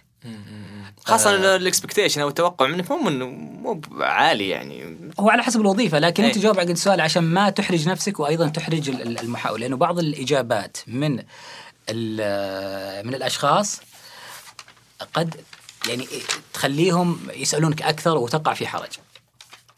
خاصة 1.04 1.56
الإكسبكتيشن 1.56 2.20
أو 2.20 2.28
التوقع 2.28 2.66
منك 2.66 2.90
مو 2.90 2.96
منه 2.98 3.26
مو 3.26 3.80
عالي 4.00 4.48
يعني. 4.48 4.96
هو 5.20 5.30
على 5.30 5.42
حسب 5.42 5.60
الوظيفة 5.60 5.98
لكن 5.98 6.22
أي. 6.22 6.28
أنت 6.28 6.38
جاوب 6.38 6.56
على 6.58 6.64
قد 6.64 6.70
السؤال 6.74 7.00
عشان 7.00 7.22
ما 7.22 7.50
تحرج 7.50 7.88
نفسك 7.88 8.20
وأيضا 8.20 8.48
تحرج 8.48 8.88
ال- 8.90 9.02
ال- 9.02 9.18
المحاول 9.20 9.60
لأنه 9.60 9.76
بعض 9.76 9.98
الإجابات 9.98 10.76
من 10.86 11.22
ال- 11.88 13.06
من 13.06 13.14
الأشخاص 13.14 13.80
قد 15.14 15.44
يعني 15.89 16.09
تخليهم 16.52 17.28
يسألونك 17.35 17.82
أكثر 17.82 18.16
وتقع 18.16 18.55
في 18.55 18.66
حرج. 18.66 18.98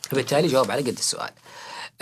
فبالتالي 0.02 0.48
جاوب 0.48 0.70
على 0.70 0.80
قد 0.80 0.98
السؤال. 0.98 1.30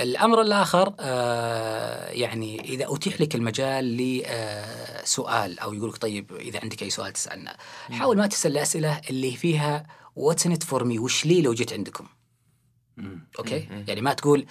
الأمر 0.01 0.41
الآخر 0.41 0.95
آه 1.01 2.11
يعني 2.11 2.61
إذا 2.61 2.87
أتيح 2.89 3.21
لك 3.21 3.35
المجال 3.35 3.97
لسؤال 3.97 5.59
أو 5.59 5.73
يقولك 5.75 5.97
طيب 5.97 6.33
إذا 6.33 6.61
عندك 6.63 6.83
أي 6.83 6.91
سؤال 6.91 7.13
تسألنا 7.13 7.57
حاول 7.91 8.17
ما 8.17 8.27
تسأل 8.27 8.53
الأسئلة 8.53 9.01
اللي 9.11 9.33
فيها 9.33 9.87
what's 10.17 10.47
in 10.47 10.59
for 10.59 10.85
me 10.85 10.99
وش 10.99 11.27
لي 11.27 11.43
لو 11.43 11.55
جيت 11.55 11.73
عندكم؟ 11.73 12.07
okay؟ 13.39 13.69
يعني 13.89 14.01
ما 14.01 14.13
تقول 14.13 14.47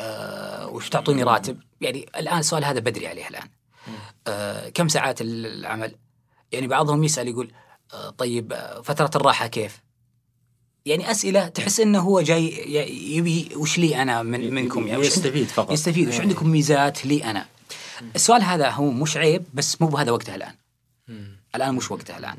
آه 0.00 0.68
وش 0.68 0.88
تعطوني 0.88 1.22
راتب؟ 1.22 1.60
يعني 1.80 2.06
الآن 2.16 2.38
السؤال 2.38 2.64
هذا 2.64 2.80
بدري 2.80 3.08
عليه 3.08 3.28
الآن. 3.28 3.48
آه 4.26 4.68
كم 4.68 4.88
ساعات 4.88 5.20
العمل؟ 5.20 5.94
يعني 6.52 6.66
بعضهم 6.66 7.04
يسأل 7.04 7.28
يقول 7.28 7.52
آه 7.54 7.61
طيب 8.18 8.54
فترة 8.84 9.10
الراحة 9.14 9.46
كيف؟ 9.46 9.80
يعني 10.86 11.10
أسئلة 11.10 11.48
تحس 11.48 11.80
إنه 11.80 12.00
هو 12.00 12.20
جاي 12.20 12.74
يبي 13.16 13.48
وش 13.56 13.78
لي 13.78 14.02
أنا 14.02 14.22
من 14.22 14.54
منكم 14.54 14.86
يعني؟ 14.86 15.06
يستفيد 15.06 15.46
فقط. 15.46 15.72
يستفيد. 15.72 16.08
وش 16.08 16.20
عندكم 16.20 16.48
ميزات 16.48 17.06
لي 17.06 17.24
أنا؟ 17.24 17.46
السؤال 18.14 18.42
هذا 18.42 18.70
هو 18.70 18.90
مش 18.90 19.16
عيب 19.16 19.44
بس 19.54 19.80
مو 19.82 19.88
بهذا 19.88 20.10
وقته 20.10 20.34
الآن. 20.34 20.54
الآن 21.54 21.74
مش 21.74 21.90
وقتها 21.90 22.18
الآن. 22.18 22.36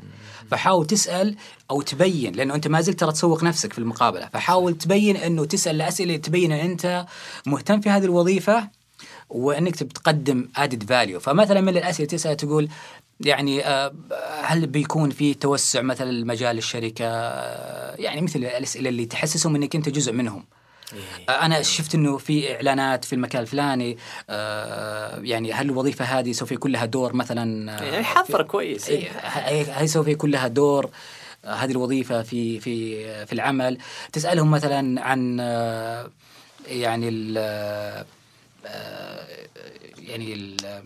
فحاول 0.50 0.86
تسأل 0.86 1.36
أو 1.70 1.82
تبين 1.82 2.34
لأنه 2.34 2.54
أنت 2.54 2.68
ما 2.68 2.80
زلت 2.80 3.00
ترى 3.00 3.12
تسوق 3.12 3.44
نفسك 3.44 3.72
في 3.72 3.78
المقابلة. 3.78 4.28
فحاول 4.32 4.78
تبين 4.78 5.16
إنه 5.16 5.44
تسأل 5.44 5.76
الاسئله 5.76 6.16
تبين 6.16 6.52
إن 6.52 6.70
أنت 6.70 7.06
مهتم 7.46 7.80
في 7.80 7.90
هذه 7.90 8.04
الوظيفة 8.04 8.68
وإنك 9.28 9.76
تقدم 9.76 10.48
ادد 10.56 10.84
فاليو 10.88 11.20
فمثلا 11.20 11.60
من 11.60 11.76
الأسئلة 11.76 12.08
تسأل 12.08 12.36
تقول 12.36 12.68
يعني 13.20 13.66
آه، 13.66 13.92
هل 14.42 14.66
بيكون 14.66 15.10
في 15.10 15.34
توسع 15.34 15.80
مثلا 15.82 16.10
المجال 16.10 16.58
الشركة؟ 16.58 17.04
آه، 17.06 17.94
يعني 17.98 18.20
مثل 18.20 18.38
الأسئلة 18.38 18.88
اللي 18.88 19.06
تحسسهم 19.06 19.54
إنك 19.56 19.76
أنت 19.76 19.88
جزء 19.88 20.12
منهم. 20.12 20.44
آه، 21.28 21.32
أنا 21.32 21.62
شفت 21.62 21.94
إنه 21.94 22.18
في 22.18 22.54
إعلانات 22.54 23.04
في 23.04 23.12
المكان 23.12 23.42
الفلاني 23.42 23.98
آه، 24.30 25.18
يعني 25.22 25.52
هل 25.52 25.66
الوظيفة 25.66 26.04
هذه 26.04 26.32
سوف 26.32 26.52
يكون 26.52 26.72
لها 26.72 26.84
دور 26.84 27.12
مثلا؟ 27.12 27.72
يعني 27.84 28.04
حضر 28.04 28.42
كويس 28.42 28.88
إيه، 28.88 29.10
هي 29.78 29.86
سوف 29.86 30.08
يكون 30.08 30.30
لها 30.30 30.48
دور 30.48 30.90
هذه 31.44 31.70
الوظيفة 31.70 32.22
في 32.22 32.60
في 32.60 33.26
في 33.26 33.32
العمل. 33.32 33.78
تسألهم 34.12 34.50
مثلا 34.50 35.02
عن 35.02 35.38
يعني 36.68 37.08
ال 37.08 37.36
يعني 39.98 40.34
ال- 40.34 40.82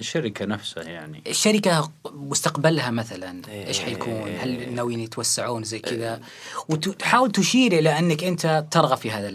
الشركة 0.00 0.44
نفسها 0.44 0.82
يعني. 0.82 1.22
الشركة 1.26 1.92
مستقبلها 2.04 2.90
مثلا 2.90 3.42
إيه. 3.48 3.66
إيش 3.66 3.80
حيكون؟ 3.80 4.36
هل 4.40 4.74
ناويين 4.74 5.00
يتوسعون 5.00 5.64
زي 5.64 5.78
كذا؟ 5.78 6.20
وتحاول 6.68 7.32
تشير 7.32 7.72
إلى 7.72 7.98
أنك 7.98 8.24
أنت 8.24 8.64
ترغب 8.70 8.96
في 8.96 9.10
هذا 9.10 9.28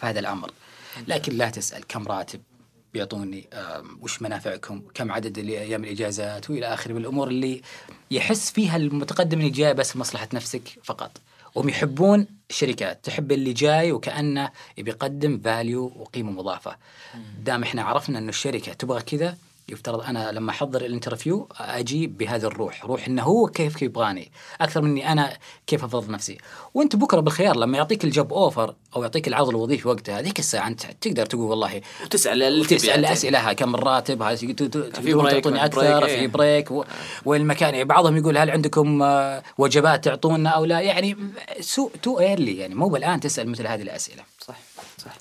في 0.00 0.06
هذا 0.06 0.20
الأمر. 0.20 0.50
لكن 1.08 1.36
لا 1.36 1.50
تسأل 1.50 1.86
كم 1.88 2.08
راتب 2.08 2.40
بيعطوني 2.94 3.48
وش 4.00 4.22
منافعكم؟ 4.22 4.82
كم 4.94 5.12
عدد 5.12 5.38
أيام 5.38 5.84
الإجازات؟ 5.84 6.50
وإلى 6.50 6.66
آخره 6.66 6.92
من 6.92 7.00
الأمور 7.00 7.28
اللي 7.28 7.62
يحس 8.10 8.50
فيها 8.50 8.76
المتقدم 8.76 9.38
اللي 9.38 9.50
جاي 9.50 9.74
بس 9.74 9.96
لمصلحه 9.96 10.28
نفسك 10.32 10.62
فقط. 10.84 11.10
وهم 11.54 11.68
يحبون 11.68 12.26
الشركات 12.50 13.04
تحب 13.04 13.32
اللي 13.32 13.52
جاي 13.52 13.92
وكأنه 13.92 14.50
يبي 14.78 14.90
يقدم 14.90 15.40
value 15.44 15.92
وقيمة 15.96 16.30
مضافة. 16.32 16.76
دام 17.38 17.62
إحنا 17.62 17.82
عرفنا 17.82 18.18
إنه 18.18 18.28
الشركة 18.28 18.72
تبغى 18.72 19.02
كذا 19.02 19.36
يفترض 19.68 20.00
أنا 20.00 20.32
لما 20.32 20.50
أحضر 20.50 20.80
ال 20.84 20.90
interview 20.90 21.48
أجي 21.60 22.06
بهذه 22.06 22.44
الروح 22.44 22.84
روح 22.84 23.06
إنه 23.06 23.22
هو 23.22 23.46
كيف 23.46 23.82
يبغاني 23.82 24.32
أكثر 24.60 24.82
مني 24.82 25.12
أنا 25.12 25.36
كيف 25.66 25.84
أفضل 25.84 26.12
نفسي. 26.12 26.38
وأنت 26.74 26.96
بكرة 26.96 27.20
بالخيار 27.20 27.56
لما 27.56 27.76
يعطيك 27.78 28.04
ال 28.04 28.11
job 28.11 28.32
offer 28.32 28.74
أو 28.96 29.02
يعطيك 29.02 29.28
العرض 29.28 29.48
الوظيفي 29.48 29.88
وقتها 29.88 30.18
هذيك 30.18 30.38
الساعة 30.38 30.68
أنت 30.68 30.82
تقدر 31.00 31.26
تقول 31.26 31.42
والله 31.50 31.80
وتسأل 32.04 32.66
تسال 32.66 32.98
الاسئله 32.98 33.52
كم 33.52 33.74
الراتب 33.74 34.18
تقدرون 34.54 35.22
break، 35.24 35.34
تعطوني 35.34 35.56
ما 35.56 35.60
في 35.60 35.66
أكثر 35.66 36.00
break، 36.00 36.04
في 36.04 36.20
إيه. 36.20 36.28
break 36.28 36.70
و- 36.70 36.84
والمكان 37.24 37.74
يعني 37.74 37.84
بعضهم 37.84 38.16
يقول 38.16 38.38
هل 38.38 38.50
عندكم 38.50 39.02
آه، 39.02 39.42
وجبات 39.58 40.04
تعطونا 40.04 40.50
أو 40.50 40.64
لا؟ 40.64 40.80
يعني 40.80 41.16
so 41.60 41.90
too 42.02 42.20
early 42.20 42.56
يعني 42.58 42.74
مو 42.74 42.88
بالآن 42.88 43.20
تسأل 43.20 43.48
مثل 43.48 43.66
هذه 43.66 43.82
الأسئلة. 43.82 44.22
صح 44.46 44.56
صح. 44.98 45.12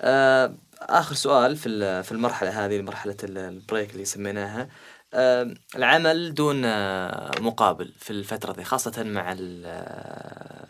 آه 0.00 0.52
آخر 0.86 1.14
سؤال 1.14 1.56
في 1.56 2.02
في 2.02 2.12
المرحلة 2.12 2.64
هذه 2.66 2.82
مرحلة 2.82 3.16
ال- 3.24 3.38
ال 3.38 3.47
break 3.47 3.92
اللي 3.92 4.04
سميناها. 4.04 4.68
آه 5.14 5.54
العمل 5.76 6.34
دون 6.34 6.62
آه 6.64 7.30
مقابل 7.40 7.92
في 7.98 8.10
الفترة 8.10 8.52
ذي 8.52 8.64
خاصة 8.64 9.02
مع 9.02 9.32
ال 9.38 9.62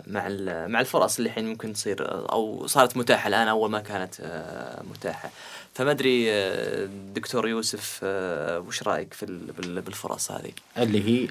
مع 0.06 0.26
ال 0.26 0.68
مع 0.72 0.80
الفرص 0.80 1.16
اللي 1.18 1.28
الحين 1.28 1.46
ممكن 1.48 1.72
تصير 1.72 2.08
آه، 2.08 2.26
أو 2.32 2.66
صارت 2.66 2.96
متاحة 2.96 3.28
الآن 3.28 3.48
اول 3.48 3.70
ما 3.70 3.80
كانت 3.80 4.14
آه 4.20 4.82
متاحة. 4.82 5.30
فما 5.74 5.90
أدري 5.90 6.32
آه، 6.32 6.88
دكتور 7.14 7.48
يوسف 7.48 8.00
آه 8.04 8.58
وش 8.60 8.82
رأيك 8.82 9.14
في 9.14 9.22
ال- 9.22 9.52
بال- 9.52 9.80
بالفرص 9.82 10.30
هذه؟ 10.32 10.52
اللي 10.78 11.08
هي؟ 11.08 11.28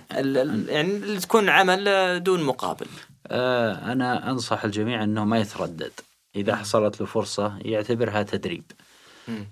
يعني 0.67 0.81
اللي 0.95 1.19
تكون 1.19 1.49
عمل 1.49 1.87
آه، 1.87 2.17
دون 2.17 2.43
مقابل. 2.43 2.87
آه 3.27 3.91
أنا 3.91 4.29
أنصح 4.31 4.63
الجميع 4.63 5.03
أنه 5.03 5.25
ما 5.25 5.39
يتردد. 5.39 5.91
إذا 6.35 6.55
حصلت 6.55 6.99
له 7.01 7.05
فرصة 7.07 7.57
يعتبرها 7.61 8.23
تدريب. 8.23 8.63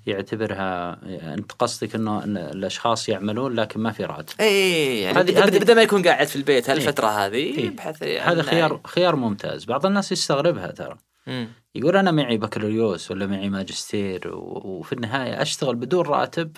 يعتبرها 0.08 1.00
أنت 1.34 1.52
قصدك 1.52 1.96
أنه 1.96 2.24
إن 2.24 2.38
الأشخاص 2.38 3.10
يعملون 3.10 3.54
لكن 3.54 3.80
ما 3.80 3.92
في 3.92 4.06
راتب. 4.06 4.34
اي 4.42 5.02
يعني 5.02 5.18
هذه- 5.20 5.32
بدا, 5.32 5.46
هذه- 5.46 5.60
بدا 5.60 5.74
ما 5.74 5.82
يكون 5.82 6.04
قاعد 6.08 6.28
في 6.28 6.36
البيت 6.36 6.70
هالفترة 6.70 7.08
هذه 7.08 7.34
إيه. 7.36 7.66
يبحث 7.66 8.02
يعني 8.02 8.32
هذا 8.32 8.42
خيار 8.44 8.82
خيار 8.86 9.16
ممتاز. 9.16 9.66
بعض 9.66 9.86
الناس 9.86 10.12
يستغربها 10.12 10.68
ترى. 10.72 10.98
مم. 11.28 11.48
يقول 11.76 11.98
أنا 11.98 12.12
معي 12.12 12.38
بكالوريوس 12.38 13.12
ولا 13.12 13.26
معي 13.28 13.50
ماجستير 13.50 14.28
و- 14.28 14.62
وفي 14.66 14.94
النهاية 14.94 15.42
أشتغل 15.42 15.76
بدون 15.76 16.06
راتب 16.06 16.58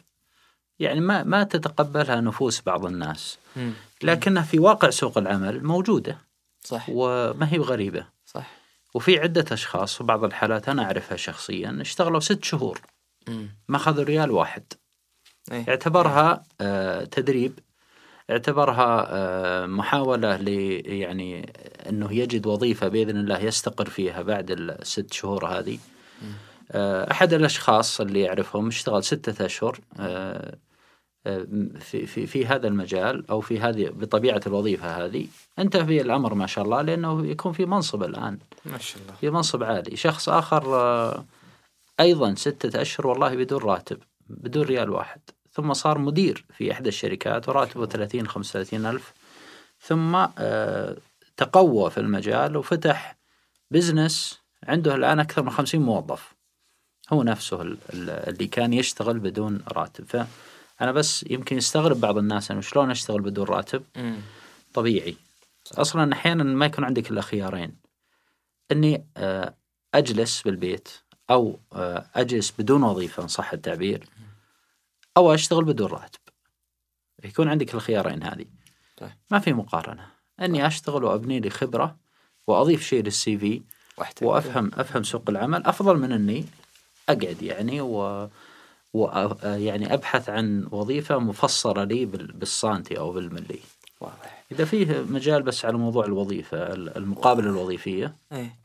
يعني 0.79 0.99
ما 0.99 1.23
ما 1.23 1.43
تتقبلها 1.43 2.21
نفوس 2.21 2.61
بعض 2.61 2.85
الناس. 2.85 3.37
مم. 3.55 3.71
لكنها 4.03 4.43
في 4.43 4.59
واقع 4.59 4.89
سوق 4.89 5.17
العمل 5.17 5.63
موجودة. 5.63 6.17
صح 6.63 6.85
وما 6.89 7.47
هي 7.53 7.57
بغريبة 7.57 7.99
صح 7.99 8.05
وفي 8.95 9.19
عدة 9.19 9.45
أشخاص 9.51 9.95
في 9.95 10.03
بعض 10.03 10.23
الحالات 10.23 10.69
أنا 10.69 10.83
أعرفها 10.83 11.17
شخصيا 11.17 11.77
اشتغلوا 11.81 12.19
ست 12.19 12.43
شهور. 12.43 12.81
ما 13.67 13.77
أخذوا 13.77 14.03
ريال 14.03 14.31
واحد. 14.31 14.63
إيه. 15.51 15.65
اعتبرها 15.69 16.43
آه 16.61 17.03
تدريب. 17.03 17.59
اعتبرها 18.29 19.07
آه 19.09 19.65
محاولة 19.65 20.37
ل 20.37 20.47
يعني 20.87 21.53
أنه 21.89 22.13
يجد 22.13 22.47
وظيفة 22.47 22.87
بإذن 22.87 23.17
الله 23.17 23.39
يستقر 23.39 23.89
فيها 23.89 24.21
بعد 24.21 24.51
الست 24.51 25.13
شهور 25.13 25.45
هذه. 25.45 25.77
آه 26.71 27.11
أحد 27.11 27.33
الأشخاص 27.33 28.01
اللي 28.01 28.29
أعرفهم 28.29 28.67
اشتغل 28.67 29.03
ستة 29.03 29.45
أشهر 29.45 29.79
آه، 29.99 30.57
في 31.79 32.05
في 32.05 32.27
في 32.27 32.45
هذا 32.45 32.67
المجال 32.67 33.29
أو 33.29 33.41
في 33.41 33.59
هذه 33.59 33.89
بطبيعة 33.89 34.41
الوظيفة 34.47 35.05
هذه 35.05 35.27
انتهى 35.59 35.85
في 35.85 36.01
الأمر 36.01 36.33
ما 36.33 36.47
شاء 36.47 36.63
الله 36.65 36.81
لأنه 36.81 37.25
يكون 37.27 37.53
في 37.53 37.65
منصب 37.65 38.03
الآن. 38.03 38.37
ما 38.65 38.77
شاء 38.77 39.01
الله. 39.01 39.13
في 39.15 39.29
منصب 39.29 39.63
عالي 39.63 39.95
شخص 39.97 40.29
آخر 40.29 40.75
آه، 40.75 41.25
أيضا 41.99 42.35
ستة 42.35 42.81
أشهر 42.81 43.07
والله 43.07 43.35
بدون 43.35 43.61
راتب 43.61 43.97
بدون 44.29 44.63
ريال 44.65 44.89
واحد. 44.89 45.21
ثم 45.51 45.73
صار 45.73 45.97
مدير 45.97 46.45
في 46.57 46.71
إحدى 46.71 46.89
الشركات 46.89 47.49
وراتبه 47.49 47.85
30 47.85 48.27
35 48.27 48.85
ألف. 48.85 49.13
ثم 49.81 50.15
آه، 50.37 50.97
تقوى 51.37 51.89
في 51.89 51.97
المجال 51.99 52.57
وفتح 52.57 53.15
بزنس 53.71 54.39
عنده 54.63 54.95
الآن 54.95 55.19
أكثر 55.19 55.43
من 55.43 55.49
50 55.49 55.81
موظف. 55.81 56.33
هو 57.13 57.23
نفسه 57.23 57.61
ال- 57.61 57.77
ال- 57.93 58.09
اللي 58.09 58.47
كان 58.47 58.73
يشتغل 58.73 59.19
بدون 59.19 59.61
راتب. 59.73 60.27
فأنا 60.75 60.91
بس 60.91 61.25
يمكن 61.29 61.57
يستغرب 61.57 61.99
بعض 61.99 62.17
الناس 62.17 62.51
أنه 62.51 62.61
شلون 62.61 62.91
أشتغل 62.91 63.21
بدون 63.21 63.45
راتب؟ 63.45 63.83
مم. 63.95 64.17
طبيعي. 64.73 65.15
أصلا 65.71 66.13
أحيانا 66.13 66.43
ما 66.43 66.65
يكون 66.65 66.83
عندك 66.83 67.11
إلا 67.11 67.21
خيارين. 67.21 67.77
إني 68.71 69.05
آه، 69.17 69.55
أجلس 69.93 70.41
بالبيت 70.41 70.89
أو 71.29 71.59
آه، 71.73 72.05
أجلس 72.15 72.53
بدون 72.59 72.83
وظيفة 72.83 73.23
إن 73.23 73.27
صح 73.27 73.53
التعبير 73.53 74.09
أو 75.17 75.33
أشتغل 75.33 75.63
بدون 75.63 75.87
راتب. 75.87 76.19
يكون 77.23 77.49
عندك 77.49 77.73
الخيارين 77.73 78.23
هذه. 78.23 78.45
طيب. 78.97 79.11
ما 79.31 79.39
في 79.39 79.53
مقارنة. 79.53 80.07
إني 80.41 80.67
أشتغل 80.67 81.03
وأبني 81.03 81.39
لي 81.39 81.49
خبرة 81.49 81.97
وأضيف 82.47 82.83
شيء 82.83 83.03
للسي 83.03 83.37
في 83.37 83.61
وأفهم 84.21 84.71
أفهم 84.73 85.03
سوق 85.03 85.29
العمل 85.29 85.65
أفضل 85.65 85.97
من 85.97 86.11
إني 86.11 86.45
أقعد 87.09 87.41
يعني 87.41 87.81
و 87.81 88.29
و 88.95 89.07
يعني 89.43 89.93
أبحث 89.93 90.29
عن 90.29 90.67
وظيفة 90.71 91.17
مفصلة 91.19 91.83
لي 91.83 92.05
بال- 92.05 92.31
بالسانتي 92.31 92.97
أو 92.99 93.11
بالملي. 93.11 93.59
واضح. 94.01 94.45
إذا 94.51 94.65
فيه 94.65 95.01
مجال 95.09 95.43
بس 95.43 95.65
على 95.65 95.77
موضوع 95.77 96.05
الوظيفة 96.05 96.57
المقابلة 96.73 97.49
الوظيفية 97.49 98.15
إيه. 98.31 98.55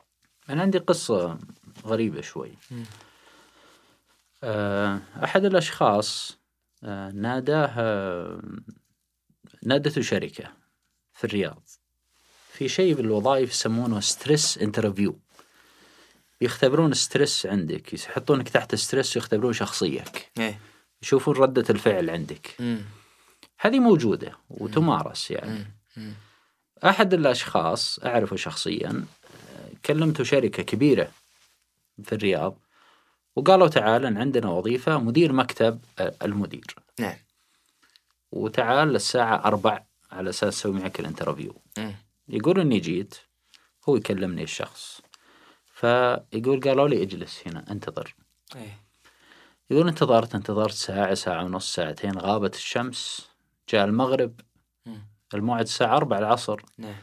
أنا 0.50 0.62
عندي 0.62 0.78
قصة 0.78 1.38
غريبة 1.86 2.20
شوي. 2.20 2.52
مم. 2.70 2.84
آه، 4.44 5.00
أحد 5.24 5.44
الأشخاص 5.44 6.38
آه، 6.84 7.10
ناداه 7.10 7.70
آه، 7.78 8.40
نادته 9.62 10.00
شركة 10.02 10.44
في 11.12 11.24
الرياض. 11.24 11.62
في 12.52 12.68
شيء 12.68 12.94
بالوظائف 12.94 13.50
يسمونه 13.50 14.00
stress 14.00 14.58
interview 14.58 15.18
يختبرون 16.40 16.94
stress 16.94 17.46
عندك 17.46 17.94
يحطونك 17.94 18.48
تحت 18.48 18.74
stress 18.74 19.16
ويختبرون 19.16 19.52
شخصيتك. 19.52 20.30
إيه. 20.38 20.60
يشوفون 21.02 21.36
ردة 21.36 21.64
الفعل 21.70 22.10
عندك. 22.10 22.54
مم. 22.58 22.80
هذه 23.60 23.78
موجودة 23.78 24.32
وتمارس 24.50 25.30
يعني. 25.30 25.50
مم. 25.50 25.66
مم. 25.96 26.14
أحد 26.84 27.14
الأشخاص 27.14 27.98
أعرفه 28.04 28.36
شخصيا 28.36 29.04
كلمته 29.84 30.24
شركة 30.24 30.62
كبيرة 30.62 31.10
في 32.04 32.14
الرياض 32.14 32.58
وقالوا 33.36 33.68
تعال 33.68 34.18
عندنا 34.18 34.50
وظيفة 34.50 34.98
مدير 34.98 35.32
مكتب 35.32 35.80
المدير. 36.22 36.74
نعم. 36.98 37.16
وتعال 38.32 38.96
الساعة 38.96 39.44
أربع 39.44 39.82
على 40.12 40.30
أساس 40.30 40.58
أسوي 40.58 40.72
معك 40.72 41.00
ال 41.00 41.05
interview. 41.05 41.56
يقول 42.28 42.60
إني 42.60 42.78
جيت 42.78 43.14
هو 43.88 43.96
يكلمني 43.96 44.42
الشخص. 44.42 45.00
فيقول 45.80 46.60
قالوا 46.60 46.88
لي 46.88 47.02
اجلس 47.02 47.42
هنا 47.46 47.64
انتظر. 47.70 48.14
إيه. 48.56 48.80
يقول 49.70 49.88
انتظرت 49.88 50.34
انتظرت 50.34 50.72
ساعة 50.72 51.14
ساعة 51.14 51.44
ونص 51.44 51.74
ساعتين 51.74 52.18
غابت 52.18 52.54
الشمس 52.54 53.28
جاء 53.68 53.84
المغرب. 53.84 54.40
مم. 54.86 55.06
الموعد 55.34 55.62
الساعة 55.62 55.96
أربع 55.96 56.18
العصر. 56.18 56.60
نعم. 56.78 56.94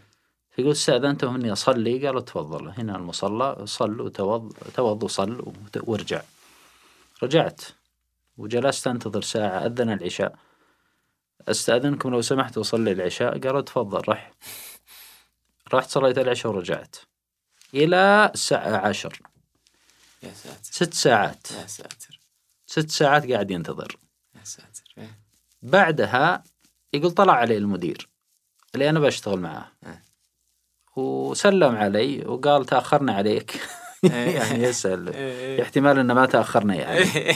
فيقول 0.49 0.71
استأذنتهم 0.71 1.35
إني 1.35 1.51
أصلي 1.51 2.07
قالوا 2.07 2.21
تفضل. 2.21 2.69
هنا 2.77 2.95
المصلى 2.95 3.57
صل 3.65 4.01
وتوض 4.01 4.53
توض 4.73 5.03
وصل 5.03 5.53
وارجع. 5.83 6.21
رجعت. 7.23 7.61
وجلست 8.37 8.87
أنتظر 8.87 9.21
ساعة 9.21 9.65
أذن 9.65 9.89
العشاء. 9.89 10.35
أستأذنكم 11.47 12.09
لو 12.09 12.21
سمحت 12.21 12.57
أصلي 12.57 12.91
العشاء 12.91 13.39
قالوا 13.39 13.61
تفضل 13.61 14.01
رح. 14.09 14.31
رحت 15.73 15.89
صليت 15.89 16.17
العشاء 16.17 16.51
ورجعت. 16.51 16.95
إلى 17.73 18.31
الساعة 18.34 18.77
عشر. 18.88 19.19
يا 20.23 20.31
ساتر. 20.34 20.60
ست 20.61 20.94
ساعات. 20.94 21.52
يا 21.52 21.68
ساتر. 21.68 22.19
ست 22.68 22.91
ساعات 22.91 23.31
قاعد 23.31 23.52
ينتظر. 23.52 23.98
يا 24.35 24.44
ساتر. 24.44 24.94
إيه. 24.98 25.19
بعدها 25.61 26.44
يقول 26.94 27.11
طلع 27.11 27.34
علي 27.34 27.57
المدير. 27.57 28.10
اللي 28.76 28.89
أنا 28.89 28.99
بشتغل 28.99 29.39
معاه 29.39 29.72
آه. 29.84 30.02
وسلم 30.99 31.76
علي 31.76 32.26
وقال 32.26 32.65
تأخرنا 32.65 33.14
عليك. 33.14 33.61
يعني 34.03 34.64
يسأل. 34.64 35.15
احتمال 35.61 35.99
إنه 35.99 36.14
ما 36.14 36.26
تأخرنا 36.26 36.76
يعني. 36.76 37.35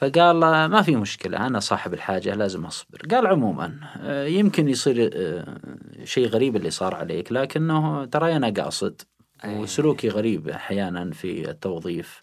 فقال 0.00 0.36
ما 0.66 0.82
في 0.82 0.96
مشكلة 0.96 1.46
أنا 1.46 1.60
صاحب 1.60 1.94
الحاجة 1.94 2.34
لازم 2.34 2.66
أصبر. 2.66 2.98
قال 3.10 3.26
عموما 3.26 3.74
آه، 4.00 4.26
يمكن 4.26 4.68
يصير 4.68 5.10
آه، 5.14 5.58
شيء 6.04 6.26
غريب 6.28 6.56
اللي 6.56 6.70
صار 6.70 6.94
عليك 6.94 7.32
لكنه 7.32 8.04
ترى 8.04 8.36
أنا 8.36 8.50
قاصد 8.50 9.02
وسلوكي 9.46 10.08
غريب 10.08 10.48
أحيانا 10.48 11.10
في 11.10 11.50
التوظيف 11.50 12.22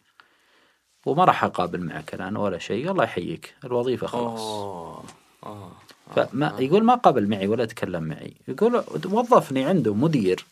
وما 1.06 1.26
راح 1.26 1.44
أقابل 1.44 1.82
معك 1.82 2.14
الآن 2.14 2.38
ولا 2.38 2.58
شيء. 2.58 2.92
الله 2.92 3.04
يحييك. 3.04 3.56
الوظيفة 3.66 4.08
خلاص. 4.08 4.40
أوه. 4.42 5.04
أوه. 5.46 5.72
فما 6.16 6.54
يقول 6.60 6.84
ما 6.84 6.96
قابل 6.96 7.28
معي 7.28 7.48
ولا 7.48 7.66
تكلم 7.66 8.04
معي. 8.04 8.34
يقول 8.48 8.76
وظفني 9.06 9.66
عنده 9.66 9.94
مدير 9.94 10.46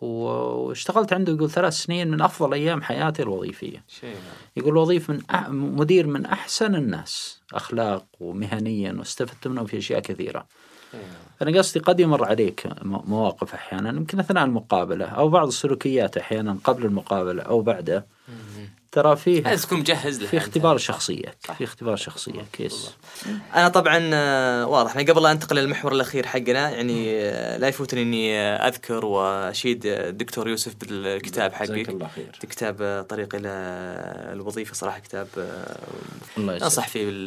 واشتغلت 0.00 1.12
عنده 1.12 1.32
يقول 1.32 1.50
ثلاث 1.50 1.72
سنين 1.72 2.10
من 2.10 2.20
أفضل 2.20 2.54
أيام 2.54 2.82
حياتي 2.82 3.22
الوظيفية. 3.22 3.84
شيء 3.88 4.16
يقول 4.56 4.76
وظيف 4.76 5.10
من 5.10 5.20
أح 5.30 5.48
مدير 5.50 6.06
من 6.06 6.26
أحسن 6.26 6.74
الناس 6.74 7.40
أخلاق 7.54 8.04
ومهنيا 8.20 8.92
واستفدت 8.98 9.48
منه 9.48 9.64
في 9.64 9.78
أشياء 9.78 10.00
كثيرة. 10.00 10.46
أنا 11.42 11.58
قصدي 11.58 11.80
قد 11.80 12.00
يمر 12.00 12.24
عليك 12.24 12.68
مواقف 12.84 13.54
أحيانا 13.54 13.90
يمكن 13.90 14.20
أثناء 14.20 14.44
المقابلة 14.44 15.04
أو 15.04 15.28
بعض 15.28 15.46
السلوكيات 15.46 16.16
أحيانا 16.16 16.58
قبل 16.64 16.84
المقابلة 16.84 17.42
أو 17.42 17.60
بعده 17.60 18.06
ترى 18.92 19.16
فيه 19.16 19.40
لازم 19.40 19.66
تكون 19.66 19.78
مجهز 19.78 20.20
له 20.20 20.26
في 20.26 20.36
اختبار 20.36 20.78
شخصية 20.78 21.34
في 21.58 21.64
اختبار 21.64 21.96
شخصية 21.96 22.44
كيس 22.52 22.90
أنا 23.54 23.68
طبعا 23.68 24.10
آه، 24.14 24.66
واضح. 24.66 24.96
يعني 24.96 25.10
قبل 25.10 25.22
لا 25.22 25.32
انتقل 25.32 25.56
للمحور 25.56 25.92
الأخير 25.92 26.26
حقنا 26.26 26.70
يعني 26.70 27.20
آه، 27.20 27.56
لا 27.56 27.68
يفوتني 27.68 28.02
إني 28.02 28.38
آه، 28.38 28.68
أذكر 28.68 29.06
وأشيد 29.06 29.86
الدكتور 29.86 30.48
يوسف 30.48 30.74
بالكتاب 30.74 31.52
حقك. 31.52 31.88
الله 31.88 32.08
خير. 32.08 32.38
كتاب 32.40 33.06
طريق 33.08 33.34
إلى 33.34 33.48
الوظيفة 34.32 34.74
صراحة 34.74 34.98
كتاب 34.98 35.28
الله 36.38 36.56
أنصح 36.56 36.88
فيه 36.88 37.06
بال 37.06 37.26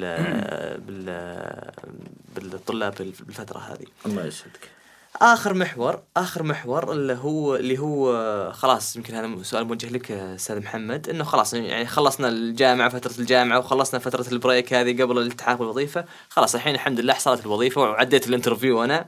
بال 2.35 2.49
بالطلاب 2.49 2.93
بالفترة 2.97 3.59
هذه. 3.59 3.85
الله 4.05 4.25
يسعدك. 4.25 4.80
آخر 5.15 5.53
محور 5.53 6.03
آخر 6.17 6.43
محور 6.43 6.91
اللي 6.91 7.13
هو 7.13 7.55
اللي 7.55 7.79
هو 7.79 8.51
خلاص 8.51 8.95
يمكن 8.95 9.15
هذا 9.15 9.43
سؤال 9.43 9.67
موجه 9.67 9.89
لك 9.89 10.11
أستاذ 10.11 10.59
محمد 10.59 11.09
إنه 11.09 11.23
خلاص 11.23 11.53
يعني 11.53 11.85
خلصنا 11.85 12.27
الجامعة 12.27 12.89
فترة 12.89 13.19
الجامعة 13.19 13.59
وخلصنا 13.59 13.99
فترة 13.99 14.25
ال 14.31 14.38
break 14.38 14.73
هذه 14.73 15.01
قبل 15.01 15.17
الالتحاق 15.17 15.57
بالوظيفة 15.57 16.05
خلاص 16.29 16.55
الحين 16.55 16.75
الحمد 16.75 16.99
لله 16.99 17.13
حصلت 17.13 17.45
الوظيفة 17.45 17.81
وعديت 17.81 18.27
ال 18.27 18.33
interview 18.33 18.83
أنا 18.83 19.05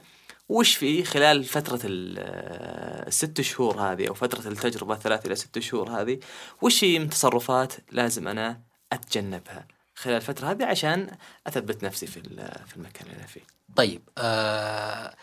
وش 0.48 0.76
في 0.76 1.04
خلال 1.04 1.44
فترة 1.44 1.80
الست 1.84 3.40
شهور 3.50 3.80
هذه 3.80 4.08
أو 4.08 4.14
فترة 4.14 4.48
التجربة 4.48 4.94
ثلاث 4.94 5.26
إلى 5.26 5.34
ست 5.34 5.58
شهور 5.58 5.90
هذه 5.90 6.18
وش 6.62 6.84
هي 6.84 6.98
من 6.98 7.10
تصرفات 7.10 7.72
لازم 7.92 8.28
أنا 8.28 8.60
أتجنبها 8.92 9.66
خلال 9.94 10.16
الفترة 10.16 10.50
هذه 10.50 10.64
عشان 10.64 11.10
أثبت 11.46 11.84
نفسي 11.84 12.06
في 12.06 12.20
في 12.66 12.76
المكان 12.76 13.06
اللي 13.06 13.16
أنا 13.16 13.26
فيه. 13.26 13.40
طيب 13.76 14.02
آه 14.18 15.14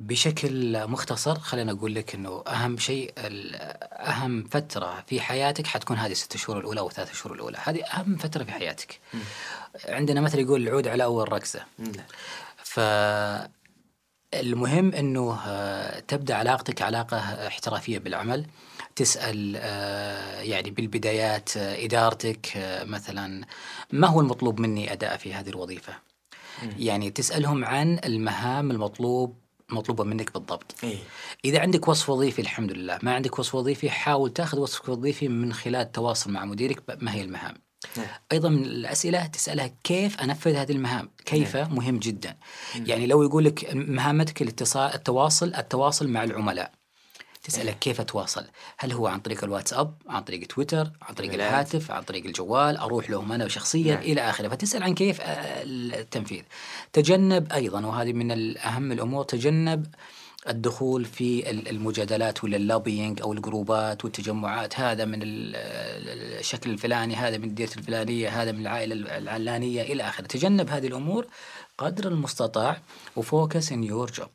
بشكل 0.00 0.86
مختصر 0.88 1.38
خلينا 1.38 1.72
أقول 1.72 1.94
لك 1.94 2.14
إنه 2.14 2.42
أهم 2.46 2.78
شيء 2.78 3.12
أهم 3.16 4.44
فترة 4.44 5.04
في 5.06 5.20
حياتك 5.20 5.66
حتكون 5.66 5.96
هذه 5.96 6.12
الست 6.12 6.36
شهور 6.36 6.58
الأولى 6.58 6.80
أو 6.80 6.88
الثلاث 6.88 7.14
شهور 7.14 7.34
الأولى. 7.34 7.58
هذه 7.64 7.84
أهم 7.84 8.16
فترة 8.16 8.44
في 8.44 8.52
حياتك. 8.52 9.00
م. 9.14 9.18
عندنا 9.88 10.20
مثل 10.20 10.38
يقول 10.38 10.62
العود 10.62 10.88
على 10.88 11.04
أول 11.04 11.32
ركزه 11.32 11.64
ف 12.56 12.80
المهم 14.34 14.94
إنه 14.94 15.38
آه، 15.46 16.00
تبدأ 16.00 16.34
علاقتك 16.34 16.82
علاقة 16.82 17.18
احترافية 17.18 17.98
بالعمل 17.98 18.46
تسأل 18.96 19.56
آه، 19.56 20.40
يعني 20.40 20.70
بالبدايات 20.70 21.56
آه، 21.56 21.84
إدارتك 21.84 22.48
مثلا 22.82 23.44
ما 23.92 24.06
هو 24.06 24.20
المطلوب 24.20 24.60
مني 24.60 24.92
أداء 24.92 25.16
في 25.16 25.34
هذه 25.34 25.48
الوظيفة؟ 25.48 25.94
يعني 26.78 27.10
تسألهم 27.10 27.64
عن 27.64 28.00
المهام 28.04 28.70
المطلوب 28.70 29.36
مطلوبة 29.74 30.04
منك 30.04 30.32
بالضبط. 30.32 30.74
إيه؟ 30.84 30.98
إذا 31.44 31.60
عندك 31.60 31.88
وصف 31.88 32.10
وظيفي 32.10 32.42
الحمد 32.42 32.72
لله 32.72 32.98
ما 33.02 33.14
عندك 33.14 33.38
وصف 33.38 33.54
وظيفي 33.54 33.90
حاول 33.90 34.32
تأخذ 34.32 34.58
وصف 34.58 34.88
وظيفي 34.88 35.28
من 35.28 35.52
خلال 35.52 35.80
التواصل 35.80 36.30
مع 36.30 36.44
مديرك 36.44 37.02
ما 37.02 37.14
هي 37.14 37.22
المهام. 37.22 37.54
نعم. 37.96 38.06
أيضا 38.32 38.48
من 38.48 38.64
الأسئلة 38.64 39.26
تسألها 39.26 39.70
كيف 39.84 40.20
أنفذ 40.20 40.54
هذه 40.54 40.72
المهام؟ 40.72 41.10
كيف؟ 41.24 41.56
نعم. 41.56 41.74
مهم 41.74 41.98
جدا. 41.98 42.36
يعني 42.86 43.06
لو 43.06 43.22
يقول 43.22 43.44
لك 43.44 43.74
مهامتك 43.74 44.42
الاتصال 44.42 44.94
التواصل 44.94 45.54
التواصل 45.54 46.08
مع 46.08 46.24
العملاء. 46.24 46.72
تسألك 47.42 47.78
كيف 47.78 48.00
أتواصل. 48.00 48.44
هل 48.78 48.92
هو 48.92 49.06
عن 49.06 49.20
طريق 49.20 49.44
الواتساب 49.44 49.94
عن 50.08 50.22
طريق 50.22 50.46
تويتر 50.46 50.90
عن 51.02 51.14
طريق 51.14 51.32
الهاتف 51.32 51.90
عن 51.90 52.02
طريق 52.02 52.24
الجوال 52.24 52.76
أروح 52.76 53.10
لهم 53.10 53.32
أنا 53.32 53.48
شخصيا 53.48 53.94
نعم. 53.94 54.02
إلى 54.02 54.20
آخره. 54.20 54.48
فتسأل 54.48 54.82
عن 54.82 54.94
كيف 54.94 55.20
آه، 55.20 55.62
التنفيذ. 55.64 56.42
تجنب 56.92 57.52
أيضا 57.52 57.86
وهذه 57.86 58.12
من 58.12 58.58
أهم 58.58 58.92
الأمور 58.92 59.24
تجنب 59.24 59.86
الدخول 60.48 61.04
في 61.04 61.50
المجادلات 61.50 62.44
ولا 62.44 62.56
اللوبينج 62.56 63.20
أو 63.22 63.32
الجروبات 63.32 64.04
والتجمعات. 64.04 64.80
هذا 64.80 65.04
من 65.04 65.18
الشكل 65.22 66.70
الفلاني 66.70 67.16
هذا 67.16 67.38
من 67.38 67.44
الديره 67.44 67.70
الفلانية 67.76 68.42
هذا 68.42 68.52
من 68.52 68.60
العائلة 68.60 69.18
العلانية 69.18 69.82
إلى 69.82 70.02
آخره. 70.02 70.26
تجنب 70.26 70.70
هذه 70.70 70.86
الأمور 70.86 71.26
قدر 71.78 72.08
المستطاع 72.08 72.80
و 73.16 73.25
focus 73.25 73.72
on 73.72 73.84
your 73.84 74.10
job 74.10 74.28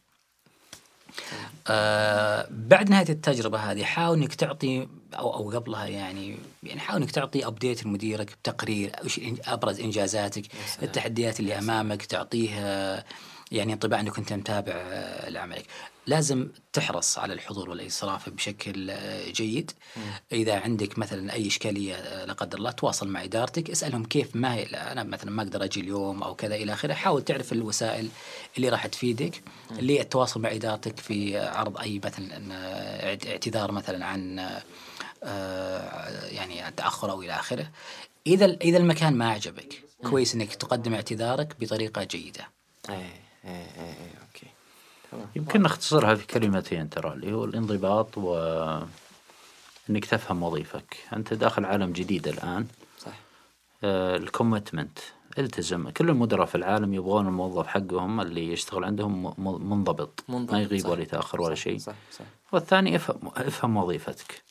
آه 1.68 2.48
بعد 2.52 2.90
نهاية 2.90 3.10
التجربة 3.10 3.58
هذه 3.58 3.84
حاول 3.84 4.18
إنك 4.18 4.36
تعطي 4.36 4.88
أو 5.14 5.34
أو 5.34 5.50
قبلها 5.52 5.86
يعني 5.86 6.38
يعني 6.64 6.80
حاول 6.80 7.02
إنك 7.02 7.12
تعطي 7.12 7.48
update 7.48 7.86
لمديرك 7.86 8.32
بتقرير 8.42 8.92
وش 9.06 9.22
أبرز 9.48 9.80
إنجازاتك 9.80 10.44
التحديات 10.84 11.40
اللي 11.40 11.58
أمامك 11.58 12.06
تعطيه 12.06 13.04
يعني 13.56 13.74
انطباع 13.74 14.00
انك 14.00 14.18
انت 14.18 14.34
متابع 14.34 14.74
آه، 14.76 15.30
لعملك. 15.30 15.66
لازم 16.08 16.48
تحرص 16.74 17.18
على 17.18 17.34
الحضور 17.34 17.70
والانصراف 17.70 18.30
بشكل 18.30 18.90
آه، 18.90 19.30
جيد. 19.32 19.72
م. 19.98 20.00
إذا 20.32 20.60
عندك 20.60 21.00
مثلا 21.00 21.34
أي 21.34 21.48
إشكالية 21.48 21.96
آه، 21.96 22.26
لا 22.26 22.34
قدر 22.34 22.58
الله 22.58 22.72
تواصل 22.72 23.08
مع 23.08 23.24
إدارتك. 23.24 23.70
اسألهم 23.70 24.06
كيف 24.06 24.36
ما 24.36 24.54
هي 24.54 24.64
أنا 24.64 25.04
مثلا 25.04 25.32
ما 25.32 25.44
أقدر 25.44 25.64
أجي 25.64 25.80
اليوم 25.80 26.24
أو 26.24 26.36
كذا 26.36 26.56
إلى 26.56 26.74
آخره. 26.74 26.94
حاول 26.94 27.22
تعرف 27.22 27.54
الوسائل 27.54 28.10
اللي 28.58 28.70
راح 28.70 28.88
تفيدك 28.88 29.42
للتواصل 29.72 30.42
مع 30.42 30.52
إدارتك 30.52 31.00
في 31.00 31.38
عرض 31.38 31.78
أي 31.78 32.02
مثلا 32.06 32.42
اعتذار 33.32 33.72
مثلا 33.72 34.06
عن 34.06 34.50
يعني 36.32 36.68
التأخر 36.68 37.12
أو 37.12 37.22
إلى 37.22 37.34
آخره. 37.34 37.70
إذا 38.28 38.46
إذا 38.46 38.78
المكان 38.78 39.14
ما 39.14 39.30
عجبك 39.30 39.82
كويس 40.04 40.36
إنك 40.36 40.56
تقدم 40.56 40.94
اعتذارك 40.94 41.56
بطريقة 41.60 42.04
جيدة. 42.04 42.48
أي 42.90 43.25
أي 43.46 43.52
أي 43.52 43.96
أوكي. 44.22 44.48
يمكن 45.36 45.62
نختصرها 45.62 46.16
في 46.16 46.28
كلمتين 46.28 46.90
ترى 46.90 47.14
اللي 47.14 47.34
هو 47.34 47.46
الانضباط 47.46 48.18
و 48.18 48.36
إنك 49.90 50.06
تفهم 50.06 50.44
وظيفك. 50.44 50.98
أنت 51.14 51.34
داخل 51.34 51.66
عالم 51.66 51.92
جديد 51.92 52.28
الآن. 52.28 52.68
صح 53.00 53.12
آه 53.84 54.16
الكوميتمنت 54.16 55.00
إلتزم. 55.38 55.90
كل 55.90 56.10
المدراء 56.10 56.46
في 56.46 56.56
العالم 56.56 56.94
يبغون 56.94 57.28
الموظف 57.28 57.68
حقهم 57.68 58.22
اللي 58.22 58.52
يشتغل 58.52 58.84
عندهم 58.84 59.34
منضبط, 59.70 60.24
منضبط 60.30 60.54
ما 60.54 60.62
يغيب 60.62 60.86
ولا 60.86 61.02
يتأخر 61.02 61.42
ولا 61.42 61.56
شيء. 61.56 61.78
صح 61.78 61.94
صح 62.12 62.26
والثاني 62.52 62.96
افهم 62.96 63.32
افهم 63.36 63.78
وظيفتك. 63.78 64.42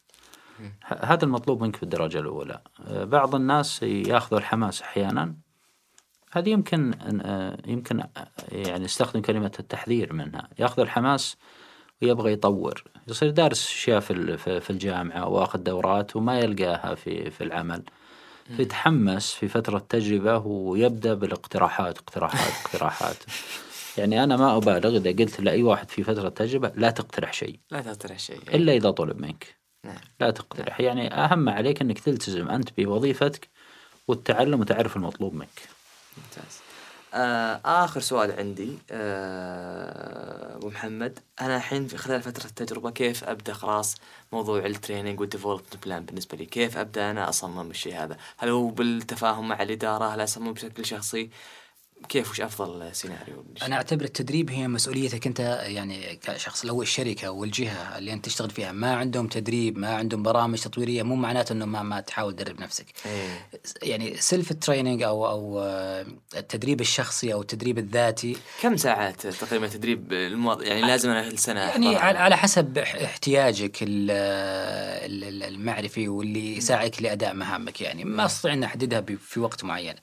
هذا 0.85 1.25
المطلوب 1.25 1.63
منك 1.63 1.81
بالدرجة 1.81 2.19
الأولى. 2.19 2.61
آه، 2.87 3.05
بعض 3.05 3.35
الناس 3.35 3.83
ياخذوا 3.83 4.39
الحماس 4.39 4.83
أحيانا. 4.83 5.35
هذه 6.35 6.51
يمكن 6.51 6.93
آه، 7.25 7.59
يمكن 7.67 8.01
آه، 8.01 8.29
يعني 8.53 8.85
استخدم 8.85 9.21
كلمة 9.23 9.53
التحذير 9.61 10.13
منها. 10.13 10.49
يأخذ 10.59 10.83
الحماس 10.83 11.37
ويبغى 12.03 12.33
يطور. 12.33 12.85
يصير 13.09 13.31
دارس 13.31 13.67
أشياء 13.67 14.01
في 14.01 14.37
في 14.61 14.71
الجامعة 14.71 15.29
واخذ 15.29 15.59
دورات 15.59 16.17
وما 16.17 16.41
يلقاها 16.41 16.95
في 16.95 17.31
في 17.31 17.45
العمل. 17.45 17.83
فيتحمس 18.57 19.33
في 19.33 19.49
فترة 19.49 19.79
تجربة 19.89 20.39
ويبدأ 20.39 21.15
بالاقتراحات 21.15 21.99
اقتراحات 21.99 22.53
اقتراحات. 22.65 23.17
يعني 23.99 24.25
أنا 24.25 24.37
ما 24.37 24.57
أبالغ 24.57 24.97
إذا 24.97 25.11
قلت 25.11 25.41
لأي 25.41 25.63
واحد 25.63 25.91
في 25.91 26.03
فترة 26.03 26.29
تجربة 26.29 26.73
لا 26.77 26.91
تقترح 26.91 27.33
شيء. 27.33 27.59
لا 27.71 27.81
تقترح 27.81 28.19
شيء 28.19 28.39
إلا 28.55 28.73
إذا 28.73 28.91
طلب 28.91 29.21
منك. 29.21 29.57
نعم. 29.85 29.97
لا 30.21 30.31
تقترح. 30.31 30.81
يعني 30.81 31.15
أهم 31.15 31.49
عليك 31.49 31.81
أنك 31.81 31.99
تلتزم 31.99 32.49
أنت 32.49 32.69
بوظيفتك 32.79 33.49
والتعلم 34.09 34.61
وتعرف 34.61 34.97
المطلوب 34.97 35.35
منك. 35.35 35.69
ممتاز. 36.17 36.65
آه 37.15 37.61
آخر 37.65 38.01
سؤال 38.01 38.33
عندي 38.39 38.79
آه 38.91 40.57
أبو 40.57 40.69
محمد. 40.69 41.19
أنا 41.41 41.57
الحين 41.57 41.87
في 41.87 41.97
خلال 41.97 42.23
فترة 42.23 42.45
التجربة 42.47 42.91
كيف 42.91 43.25
أبدأ 43.25 43.53
خلاص 43.53 43.95
موضوع 44.33 44.67
ال 44.67 44.73
training 44.73 45.21
وال 45.21 45.29
development 45.29 45.77
plan 45.85 46.05
بالنسبة 46.05 46.37
لي؟ 46.37 46.47
كيف 46.47 46.79
أبدأ 46.79 47.11
أنا 47.11 47.29
أصمم 47.29 47.71
الشيء 47.71 48.03
هذا؟ 48.05 48.17
هل 48.39 48.49
هو 48.49 48.69
بالتفاهم 48.69 49.49
مع 49.49 49.63
الإدارة؟ 49.63 50.05
هل 50.05 50.25
أصمم 50.25 50.53
بشكل 50.53 50.87
شخصي؟ 50.87 51.31
كيف 52.09 52.31
وش 52.31 52.41
أفضل 52.41 52.95
سيناريو 52.95 53.45
أنا 53.63 53.77
أعتبر 53.77 54.05
التدريب 54.05 54.51
هي 54.51 54.69
مسؤوليتك 54.69 55.27
أنت 55.27 55.41
يعني 55.67 56.17
كشخص 56.17 56.65
لو 56.67 56.83
الشركة 56.83 57.31
والجهة 57.31 57.99
اللي 57.99 58.13
أنت 58.13 58.25
تشتغل 58.25 58.51
فيها 58.51 58.73
ما 58.73 58.95
عندهم 58.97 59.27
تدريب 59.29 59.79
ما 59.79 59.89
عندهم 59.95 60.23
برامج 60.23 60.59
تطويرية 60.61 61.03
مو 61.03 61.15
معناته 61.15 61.53
إنه 61.53 61.65
ما 61.65 61.83
ما 61.83 62.01
تحاول 62.01 62.37
تدرب 62.37 62.61
نفسك. 62.61 62.87
إيه. 63.07 63.49
يعني 63.83 64.17
self 64.17 64.53
training 64.53 65.03
أو 65.03 65.27
أو 65.29 65.61
آه، 65.61 66.07
التدريب 66.37 66.81
الشخصي 66.81 67.33
أو 67.33 67.41
التدريب 67.43 67.79
الذاتي. 67.79 68.37
كم 68.63 68.77
ساعات 68.77 69.27
تقريبا 69.27 69.69
تدريب 69.69 70.13
الموظف 70.13 70.63
يعني 70.63 70.81
لازم 70.83 71.11
أنا 71.11 71.27
السنة 71.29 71.61
يعني 71.61 71.87
أحضرها؟ 71.89 72.01
على 72.05 72.19
على 72.19 72.37
حسب 72.37 72.79
اح- 72.79 72.95
احتياجك 72.95 73.83
ال- 73.83 74.11
ال- 74.11 75.25
ال- 75.25 75.43
المعرفي 75.43 76.09
واللي 76.09 76.57
يساعدك 76.57 77.03
لأداء 77.03 77.35
مهامك 77.35 77.81
يعني. 77.81 78.05
ما 78.05 78.25
أستطيع 78.25 78.53
ان 78.53 78.63
أحددها 78.65 79.05
في 79.21 79.41
وقت 79.41 79.65
معين. 79.65 79.95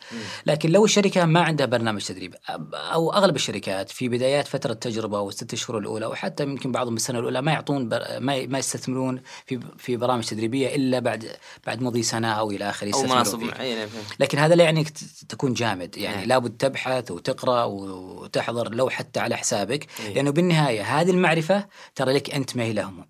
لكن 0.46 0.70
لو 0.70 0.86
الشركة 0.86 1.26
ما 1.26 1.42
عندها 1.42 1.66
برنامج 1.66 1.91
تدريب 2.00 2.34
أب- 2.36 2.60
أو 2.74 3.14
أغلب 3.14 3.36
الشركات 3.36 3.90
في 3.90 4.10
بدايات 4.10 4.48
فترة 4.48 4.74
تجربه 4.74 5.18
أو 5.18 5.30
الست 5.30 5.56
شهور 5.56 5.80
الأولى 5.80 6.06
وحتى 6.06 6.44
يمكن 6.44 6.72
بعضهم 6.72 6.96
السنة 6.96 7.20
الأولى 7.20 7.42
ما 7.42 7.52
يعطون 7.52 7.90
بر 7.90 8.04
ما 8.20 8.36
ي- 8.36 8.48
ما 8.48 8.60
يستثمرون 8.60 9.22
في 9.46 9.60
في 9.78 9.98
برامج 9.98 10.24
تدريبية 10.24 10.76
إلا 10.76 11.00
بعد 11.00 11.32
بعد 11.68 11.82
مضي 11.82 12.04
سنة 12.04 12.32
أو 12.32 12.52
إلى 12.52 12.70
اخره 12.70 12.94
أو 12.94 13.04
مناصب. 13.04 13.40
معينة. 13.40 13.90
لكن 14.20 14.38
هذا 14.40 14.56
لا 14.56 14.64
يعني 14.64 14.84
تكون 15.30 15.54
جامد 15.54 15.98
يعني 15.98 16.18
نعم. 16.18 16.28
لابد 16.28 16.58
تبحث 16.58 17.12
وتقرأ 17.12 17.64
وتحضر 17.64 18.74
لو 18.74 18.90
حتى 18.90 19.20
على 19.20 19.36
حسابك 19.38 19.88
إيه. 20.00 20.14
لأنه 20.14 20.32
بالنهاية 20.32 21.00
هذه 21.02 21.12
المعرفة 21.12 21.66
ترى 21.96 22.14
لك 22.14 22.36
أنت 22.36 22.56
ما 22.58 22.64
هي 22.64 22.74
لهم 22.74 23.06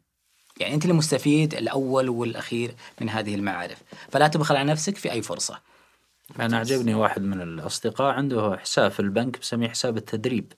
يعني 0.57 0.73
أنت 0.73 0.85
المستفيد 0.85 1.53
الأول 1.53 2.09
والأخير 2.09 2.75
من 3.01 3.09
هذه 3.09 3.35
المعارف 3.35 3.77
فلا 4.11 4.27
تبخل 4.27 4.55
على 4.55 4.71
نفسك 4.71 4.97
في 4.97 5.11
أي 5.11 5.21
فرصة 5.21 5.59
أنا 6.39 6.57
عجبني 6.57 6.93
واحد 6.95 7.21
من 7.21 7.41
الأصدقاء 7.41 8.13
عنده 8.13 8.57
حساب 8.57 8.91
في 8.91 8.99
البنك 8.99 9.39
بسميه 9.39 9.69
حساب 9.69 9.97
التدريب. 9.97 10.53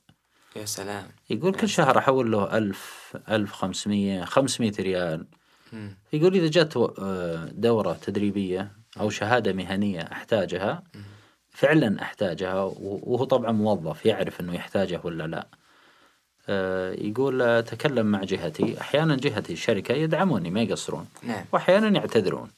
يا 0.55 0.65
سلام. 0.65 1.03
يقول 1.29 1.53
كل 1.53 1.69
شهر 1.69 1.97
أحول 1.97 2.31
له 2.31 2.57
ألف 2.57 3.13
ألف 3.29 3.51
خمسمية 3.51 4.23
خمسمية 4.25 4.73
ريال. 4.79 5.25
مم. 5.73 5.97
يقول 6.13 6.35
إذا 6.35 6.47
جت 6.63 6.77
آه، 6.99 7.45
دورة 7.51 7.93
تدريبية 7.93 8.71
أو 8.99 9.09
شهادة 9.09 9.53
مهنية 9.53 10.01
أحتاجها 10.01 10.83
فعلا 11.49 12.01
أحتاجها 12.01 12.61
و- 12.63 12.99
وهو 13.03 13.23
طبعا 13.23 13.51
موظف 13.51 14.05
يعرف 14.05 14.39
أنه 14.41 14.53
يحتاجه 14.55 15.01
ولا 15.03 15.27
لا. 15.27 15.47
آه، 16.49 16.91
يقول 16.93 17.41
آه، 17.41 17.61
تكلم 17.61 18.05
مع 18.05 18.23
جهتي. 18.23 18.81
أحيانا 18.81 19.15
جهتي 19.15 19.53
الشركة 19.53 19.93
يدعموني 19.93 20.49
ما 20.49 20.61
يقصرون. 20.61 21.07
نعم. 21.23 21.45
وأحيانا 21.53 21.87
يعتذرون. 21.99 22.49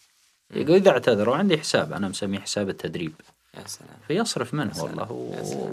يقول 0.51 0.75
إذا 0.75 0.89
اعتذروا 0.89 1.35
عندي 1.35 1.57
حساب 1.57 1.93
أنا 1.93 2.07
مسميه 2.07 2.39
حساب 2.39 2.69
التدريب. 2.69 3.13
يا 3.57 3.67
سلام. 3.67 3.97
فيصرف 4.07 4.53
منه 4.53 4.83
والله 4.83 5.11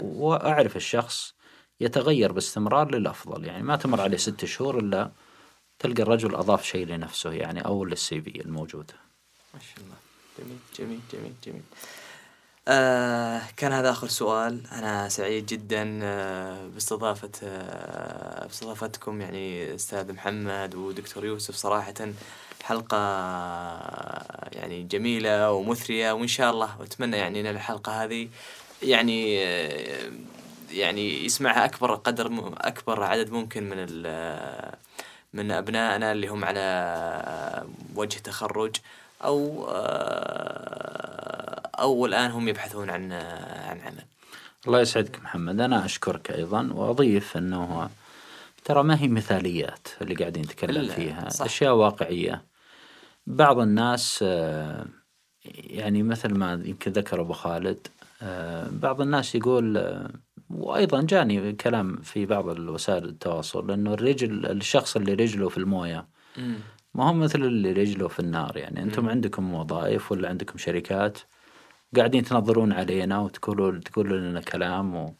وأعرف 0.03 0.75
الشخص 0.75 1.33
يتغير 1.79 2.31
باستمرار 2.31 2.95
للأفضل. 2.95 3.45
يعني 3.45 3.63
ما 3.63 3.75
تمر 3.75 4.01
عليه 4.01 4.17
ست 4.17 4.45
شهور 4.45 4.79
إلا 4.79 5.11
تلقى 5.79 6.03
الرجل 6.03 6.35
أضاف 6.35 6.65
شيء 6.65 6.87
لنفسه 6.87 7.31
يعني 7.31 7.65
أو 7.65 7.85
للسي 7.85 8.21
في 8.21 8.41
الموجود. 8.41 8.91
ما 9.53 9.59
شاء 9.59 9.85
الله. 9.85 9.95
جميل 10.39 10.57
جميل 10.79 10.99
جميل 11.13 11.33
جميل. 11.45 11.61
آه 12.67 13.41
كان 13.57 13.71
هذا 13.71 13.89
آخر 13.89 14.07
سؤال. 14.07 14.67
أنا 14.71 15.09
سعيد 15.09 15.45
جدا 15.45 15.99
آه 16.03 16.67
باستضافة 16.67 17.31
آه 17.43 18.45
باستضافتكم. 18.45 19.21
يعني 19.21 19.75
أستاذ 19.75 20.13
محمد 20.13 20.75
ودكتور 20.75 21.25
يوسف 21.25 21.55
صراحة. 21.55 21.93
حلقة 22.63 22.97
يعني 24.53 24.83
جميلة 24.83 25.51
ومثرية 25.51 26.11
وإن 26.11 26.27
شاء 26.27 26.51
الله 26.51 26.69
وأتمنى 26.79 27.17
يعني 27.17 27.39
أن 27.41 27.45
الحلقة 27.55 28.03
هذه 28.03 28.27
يعني 28.83 29.35
يعني 30.71 31.25
يسمعها 31.25 31.65
أكبر 31.65 31.95
قدر 31.95 32.53
أكبر 32.57 33.03
عدد 33.03 33.29
ممكن 33.31 33.63
من 33.63 33.75
ال- 33.77 34.73
من 35.33 35.51
أبنائنا 35.51 36.11
اللي 36.11 36.27
هم 36.27 36.45
على 36.45 37.63
وجه 37.95 38.17
تخرج 38.19 38.75
أو 39.23 39.65
أو 41.79 42.05
الآن 42.05 42.31
هم 42.31 42.47
يبحثون 42.47 42.89
عن 42.89 43.11
عن 43.67 43.81
عمل. 43.81 44.03
الله 44.67 44.81
يسعدك 44.81 45.19
محمد. 45.23 45.61
أنا 45.61 45.85
أشكرك 45.85 46.31
أيضا 46.31 46.69
وأضيف 46.73 47.37
أنه 47.37 47.89
ترى 48.65 48.83
ما 48.83 49.01
هي 49.01 49.07
مثاليات 49.07 49.87
اللي 50.01 50.15
قاعدين 50.15 50.43
نتكلم 50.43 50.87
فيها 50.87 51.29
صح. 51.29 51.45
أشياء 51.45 51.73
واقعية. 51.75 52.41
بعض 53.27 53.59
الناس 53.59 54.19
آه، 54.27 54.85
يعني 55.45 56.03
مثل 56.03 56.37
ما 56.37 56.61
يمكن 56.65 56.91
ذكر 56.91 57.21
أبو 57.21 57.33
خالد 57.33 57.87
آه، 58.21 58.69
بعض 58.71 59.01
الناس 59.01 59.35
يقول 59.35 59.77
آه، 59.77 60.11
وأيضا 60.49 61.01
جاني 61.01 61.53
كلام 61.53 61.97
في 61.97 62.25
بعض 62.25 62.49
الوسائل 62.49 63.05
التواصل 63.05 63.71
أنه 63.71 63.93
الرجل 63.93 64.45
الشخص 64.45 64.95
اللي 64.95 65.13
رجله 65.13 65.49
في 65.49 65.57
الموية 65.57 66.07
ما 66.93 67.09
هو 67.09 67.13
مثل 67.13 67.43
اللي 67.43 67.71
رجله 67.71 68.07
في 68.07 68.19
النار. 68.19 68.57
يعني 68.57 68.83
أنتم 68.83 69.09
عندكم 69.09 69.53
وظائف 69.53 70.11
ولا 70.11 70.29
عندكم 70.29 70.57
شركات 70.57 71.17
قاعدين 71.95 72.23
تنظرون 72.23 72.71
علينا 72.71 73.19
وتقولوا 73.19 73.79
تقولوا 73.79 74.17
لنا 74.17 74.41
كلام 74.41 74.95
و... 74.95 75.15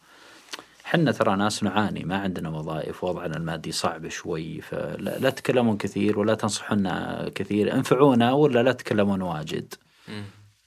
حنا 0.84 1.12
ترى 1.12 1.36
ناس 1.36 1.62
نعاني 1.62 2.04
ما 2.04 2.16
عندنا 2.16 2.48
وظائف 2.48 3.04
وضعنا 3.04 3.36
المادي 3.36 3.72
صعب 3.72 4.08
شوي 4.08 4.60
فلا 4.60 5.18
لا 5.18 5.30
تتكلمون 5.30 5.76
كثير 5.76 6.18
ولا 6.18 6.34
تنصحونا 6.34 7.30
كثير. 7.34 7.74
انفعونا 7.74 8.32
ولا 8.32 8.62
لا 8.62 8.72
تتكلمون 8.72 9.22
واجد. 9.22 9.74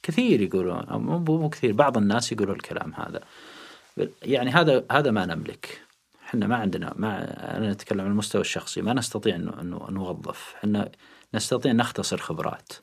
كثير 0.04 0.42
يقولون 0.42 0.86
مو 0.90 1.38
مو 1.38 1.50
كثير 1.50 1.74
بعض 1.74 1.98
الناس 1.98 2.32
يقولوا 2.32 2.56
الكلام 2.56 2.94
هذا. 2.94 3.22
يعني 4.24 4.52
هذا 4.52 4.84
هذا 4.92 5.12
ما 5.12 5.26
نملك. 5.26 5.82
إحنا 6.26 6.48
ما 6.48 6.56
عندنا 6.56 6.94
ما 6.96 7.18
أنا 7.58 7.72
أتكلم 7.72 8.02
عن 8.02 8.08
المستوى 8.08 8.42
الشخصي 8.42 8.82
ما 8.82 8.94
نستطيع 8.94 9.36
إنه 9.36 9.88
نوظف. 9.90 10.54
إحنا 10.58 10.90
نستطيع 11.34 11.72
نختصر 11.72 12.18
خبرات 12.18 12.74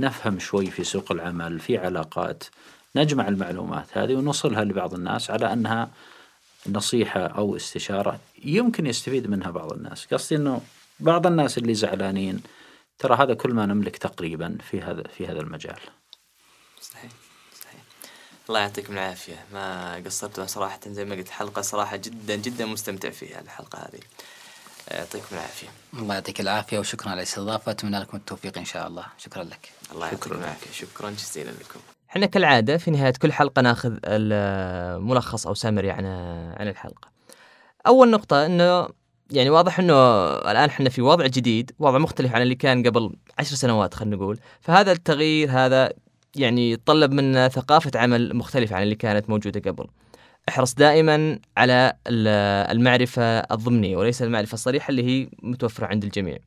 نفهم 0.00 0.38
شوي 0.38 0.66
في 0.66 0.84
سوق 0.84 1.12
العمل 1.12 1.60
في 1.60 1.78
علاقات 1.78 2.44
نجمع 2.96 3.28
المعلومات 3.28 3.98
هذه 3.98 4.14
ونوصلها 4.14 4.64
لبعض 4.64 4.94
الناس 4.94 5.30
على 5.30 5.52
أنها 5.52 5.90
نصيحة 6.66 7.20
أو 7.20 7.56
استشارة 7.56 8.20
يمكن 8.44 8.86
يستفيد 8.86 9.26
منها 9.26 9.50
بعض 9.50 9.72
الناس. 9.72 10.06
قصدي 10.12 10.36
أنه 10.36 10.60
بعض 11.00 11.26
الناس 11.26 11.58
اللي 11.58 11.74
زعلانين 11.74 12.42
ترى 12.98 13.16
هذا 13.16 13.34
كل 13.34 13.54
ما 13.54 13.66
نملك 13.66 13.96
تقريبا 13.96 14.58
في 14.70 14.80
هذا 14.80 15.02
في 15.02 15.26
هذا 15.26 15.40
المجال. 15.40 15.78
صحيح 16.80 17.10
صحيح. 17.62 17.80
الله 18.48 18.60
يعطيكم 18.60 18.92
العافية. 18.92 19.44
ما 19.52 19.94
قصرتوا 19.94 20.46
صراحة 20.46 20.80
زي 20.86 21.04
ما 21.04 21.14
قلت 21.14 21.28
حلقة 21.28 21.62
صراحة 21.62 21.96
جدا 21.96 22.36
جدا 22.36 22.66
مستمتع 22.66 23.10
فيها 23.10 23.40
الحلقة 23.40 23.78
هذه. 23.78 24.00
يعطيكم 24.90 25.26
العافية. 25.32 25.68
الله 25.94 26.14
يعطيك 26.14 26.40
العافية 26.40 26.78
وشكرا 26.78 27.10
على 27.10 27.18
الاستضافة 27.18 27.72
أتمنى 27.72 27.98
لكم 27.98 28.16
التوفيق 28.16 28.58
إن 28.58 28.64
شاء 28.64 28.86
الله. 28.86 29.06
شكرا 29.18 29.44
لك. 29.44 29.72
الله 29.92 30.06
يعطيكم 30.06 30.34
العافية. 30.34 30.70
شكرا 30.72 31.10
جزيلا 31.10 31.50
لكم. 31.50 31.80
إحنا 32.10 32.26
كالعادة 32.26 32.76
في 32.76 32.90
نهاية 32.90 33.12
كل 33.12 33.32
حلقة 33.32 33.62
ناخذ 33.62 33.96
الملخص 34.04 35.46
أو 35.46 35.54
سامري 35.54 35.90
عن 35.90 36.06
عن 36.56 36.68
الحلقة. 36.68 37.08
أول 37.86 38.10
نقطة 38.10 38.46
إنه 38.46 38.88
يعني 39.30 39.50
واضح 39.50 39.78
إنه 39.78 39.94
الآن 40.26 40.68
إحنا 40.68 40.88
في 40.88 41.02
وضع 41.02 41.26
جديد، 41.26 41.70
وضع 41.78 41.98
مختلف 41.98 42.34
عن 42.34 42.42
اللي 42.42 42.54
كان 42.54 42.86
قبل 42.86 43.12
عشر 43.38 43.56
سنوات 43.56 43.94
خلينا 43.94 44.16
نقول، 44.16 44.38
فهذا 44.60 44.92
التغيير 44.92 45.50
هذا 45.50 45.92
يعني 46.36 46.70
يتطلب 46.70 47.12
منا 47.12 47.48
ثقافة 47.48 47.90
عمل 47.94 48.36
مختلفة 48.36 48.76
عن 48.76 48.82
اللي 48.82 48.94
كانت 48.94 49.30
موجودة 49.30 49.70
قبل. 49.70 49.86
احرص 50.48 50.74
دائما 50.74 51.38
على 51.56 51.92
ال- 52.06 52.70
المعرفة 52.76 53.22
الضمنية 53.22 53.96
وليس 53.96 54.22
المعرفة 54.22 54.54
الصريحة 54.54 54.90
اللي 54.90 55.04
هي 55.04 55.28
متوفرة 55.42 55.86
عند 55.86 56.04
الجميع. 56.04 56.38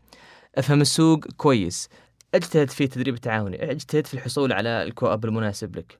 افهم 0.57 0.81
السوق 0.81 1.19
كويس، 1.37 1.89
اجتهد 2.35 2.69
في 2.69 2.83
التدريب 2.83 3.13
التعاوني 3.15 3.71
اجتهد 3.71 4.07
في 4.07 4.13
الحصول 4.13 4.53
على 4.53 4.83
الكواب 4.83 5.25
المناسب 5.25 5.75
لك 5.75 5.99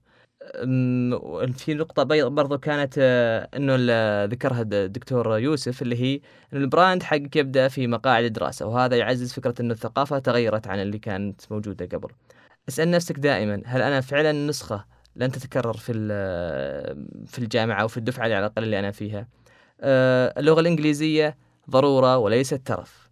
في 1.57 1.73
نقطة 1.73 2.03
برضو 2.27 2.57
كانت 2.57 2.93
آه، 2.97 3.49
إنه 3.55 3.75
ذكرها 4.25 4.61
الد- 4.61 4.73
الدكتور 4.73 5.37
يوسف 5.37 5.81
اللي 5.81 5.95
هي 6.01 6.21
إن 6.53 6.61
البراند 6.61 7.03
حقك 7.03 7.35
يبدأ 7.35 7.67
في 7.67 7.87
مقاعد 7.87 8.23
الدراسة 8.23 8.65
وهذا 8.65 8.95
يعزز 8.97 9.33
فكرة 9.33 9.53
إنه 9.59 9.73
الثقافة 9.73 10.19
تغيرت 10.19 10.67
عن 10.67 10.79
اللي 10.79 10.99
كانت 10.99 11.41
موجودة 11.51 11.85
قبل. 11.85 12.09
أسأل 12.69 12.91
نفسك 12.91 13.19
دائما 13.19 13.61
هل 13.65 13.81
أنا 13.81 14.01
فعلا 14.01 14.31
نسخة 14.31 14.85
لن 15.15 15.31
تتكرر 15.31 15.77
في 15.77 15.93
في 17.27 17.39
الجامعة 17.39 17.81
أو 17.81 17.87
في 17.87 17.97
الدفعة 17.97 18.23
على 18.23 18.39
الأقل 18.39 18.63
اللي 18.63 18.79
أنا 18.79 18.91
فيها. 18.91 19.27
آه، 19.81 20.33
اللغة 20.39 20.59
الإنجليزية 20.59 21.37
ضرورة 21.69 22.17
وليست 22.17 22.53
ترف. 22.67 23.02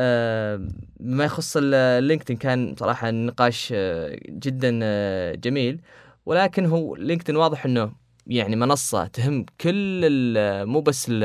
آه، 0.00 0.60
بما 1.00 1.24
يخص 1.24 1.56
ال- 1.56 1.74
اللينكدين 1.74 2.36
كان 2.36 2.74
صراحة 2.78 3.10
نقاش 3.10 3.72
آه، 3.76 4.18
جدا 4.28 4.80
آه، 4.82 5.34
جميل. 5.34 5.80
ولكن 6.26 6.66
هو 6.66 6.96
لينكدين 6.96 7.36
واضح 7.36 7.64
إنه 7.64 7.92
يعني 8.26 8.56
منصة 8.56 9.06
تهم 9.06 9.46
كل 9.60 10.02
مو 10.66 10.80
بس 10.80 11.06
ال- 11.08 11.24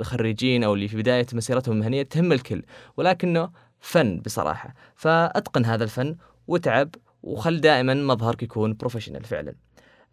الخريجين 0.00 0.64
أو 0.64 0.74
اللي 0.74 0.88
في 0.88 0.96
بداية 0.96 1.26
مسيرتهم 1.34 1.74
المهنية 1.74 2.02
تهم 2.02 2.32
الكل. 2.32 2.62
ولكنه 2.96 3.50
فن 3.80 4.20
بصراحة. 4.20 4.74
فأتقن 4.96 5.64
هذا 5.64 5.84
الفن 5.84 6.16
وتعب 6.48 6.94
وخل 7.22 7.60
دائما 7.60 7.94
مظهرك 7.94 8.42
يكون 8.42 8.74
professional 8.74 9.24
فعلا. 9.24 9.54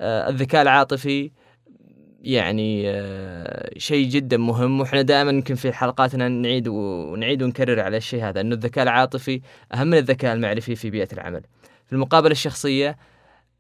الذكاء 0.01 0.61
العاطفي 0.61 1.31
يعني 2.21 2.83
آه، 2.89 3.77
شيء 3.77 4.09
جدا 4.09 4.37
مهم 4.37 4.79
وإحنا 4.79 5.01
دائما 5.01 5.31
يمكن 5.31 5.55
في 5.55 5.73
حلقاتنا 5.73 6.27
نعيد 6.27 6.67
ونعيد 6.67 7.43
ونكرر 7.43 7.79
على 7.79 7.97
الشيء 7.97 8.23
هذا 8.23 8.41
إنه 8.41 8.55
الذكاء 8.55 8.83
العاطفي 8.83 9.41
أهم 9.73 9.87
من 9.87 9.97
الذكاء 9.97 10.33
المعرفي 10.33 10.75
في 10.75 10.89
بيئة 10.89 11.07
العمل. 11.13 11.41
في 11.85 11.93
المقابله 11.93 12.31
الشخصية 12.31 12.97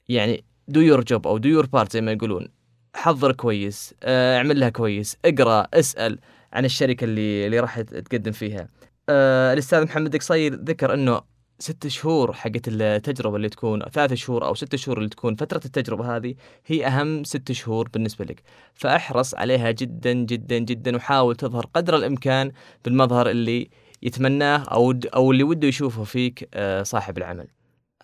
يعني 0.09 0.43
do 0.67 0.79
your 0.79 1.03
job 1.03 1.27
أو 1.27 1.37
do 1.37 1.49
your 1.49 1.65
part 1.65 1.91
زي 1.91 2.01
ما 2.01 2.11
يقولون 2.11 2.47
حضر 2.95 3.31
كويس 3.31 3.93
آه، 4.03 4.37
اعمل 4.37 4.59
لها 4.59 4.69
كويس 4.69 5.17
اقرأ 5.25 5.67
اسأل 5.73 6.19
عن 6.53 6.65
الشركة 6.65 7.03
اللي 7.03 7.45
اللي 7.45 7.59
راح 7.59 7.81
تقدم 7.81 8.31
فيها. 8.31 8.69
آه، 9.09 9.53
الأستاذ 9.53 9.83
محمد 9.83 10.15
قصير 10.15 10.55
ذكر 10.55 10.93
إنه 10.93 11.21
ست 11.59 11.87
شهور 11.87 12.33
حقت 12.33 12.67
التجربة 12.67 13.35
اللي 13.35 13.49
تكون 13.49 13.81
ثلاث 13.81 14.13
شهور 14.13 14.45
أو 14.45 14.55
ست 14.55 14.75
شهور 14.75 14.97
اللي 14.97 15.09
تكون 15.09 15.35
فترة 15.35 15.61
التجربة 15.65 16.15
هذه 16.15 16.35
هي 16.65 16.87
أهم 16.87 17.23
ست 17.23 17.51
شهور 17.51 17.89
بالنسبة 17.89 18.25
لك. 18.25 18.43
فأحرص 18.73 19.35
عليها 19.35 19.71
جدا 19.71 20.13
جدا 20.13 20.57
جدا 20.57 20.95
وحاول 20.95 21.35
تظهر 21.35 21.65
قدر 21.73 21.95
الإمكان 21.95 22.51
بالمظهر 22.85 23.29
اللي 23.29 23.69
يتمناه 24.01 24.57
أو 24.57 24.93
أو 25.15 25.31
اللي 25.31 25.43
وده 25.43 25.67
يشوفه 25.67 26.03
فيك 26.03 26.49
آه، 26.53 26.83
صاحب 26.83 27.17
العمل. 27.17 27.47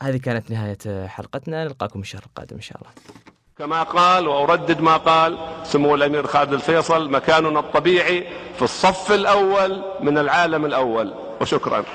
هذه 0.01 0.17
كانت 0.17 0.51
نهاية 0.51 1.07
حلقتنا. 1.07 1.63
نلقاكم 1.63 1.99
الشهر 1.99 2.23
القادم 2.25 2.55
إن 2.55 2.61
شاء 2.61 2.77
الله. 2.77 2.91
كما 3.57 3.83
قال 3.83 4.27
وأردد 4.27 4.81
ما 4.81 4.97
قال 4.97 5.37
سمو 5.63 5.95
الأمير 5.95 6.27
خالد 6.27 6.53
الفيصل 6.53 7.11
مكاننا 7.11 7.59
الطبيعي 7.59 8.27
في 8.55 8.61
الصف 8.61 9.11
الأول 9.11 9.83
من 10.01 10.17
العالم 10.17 10.65
الأول. 10.65 11.13
وشكرا. 11.41 11.85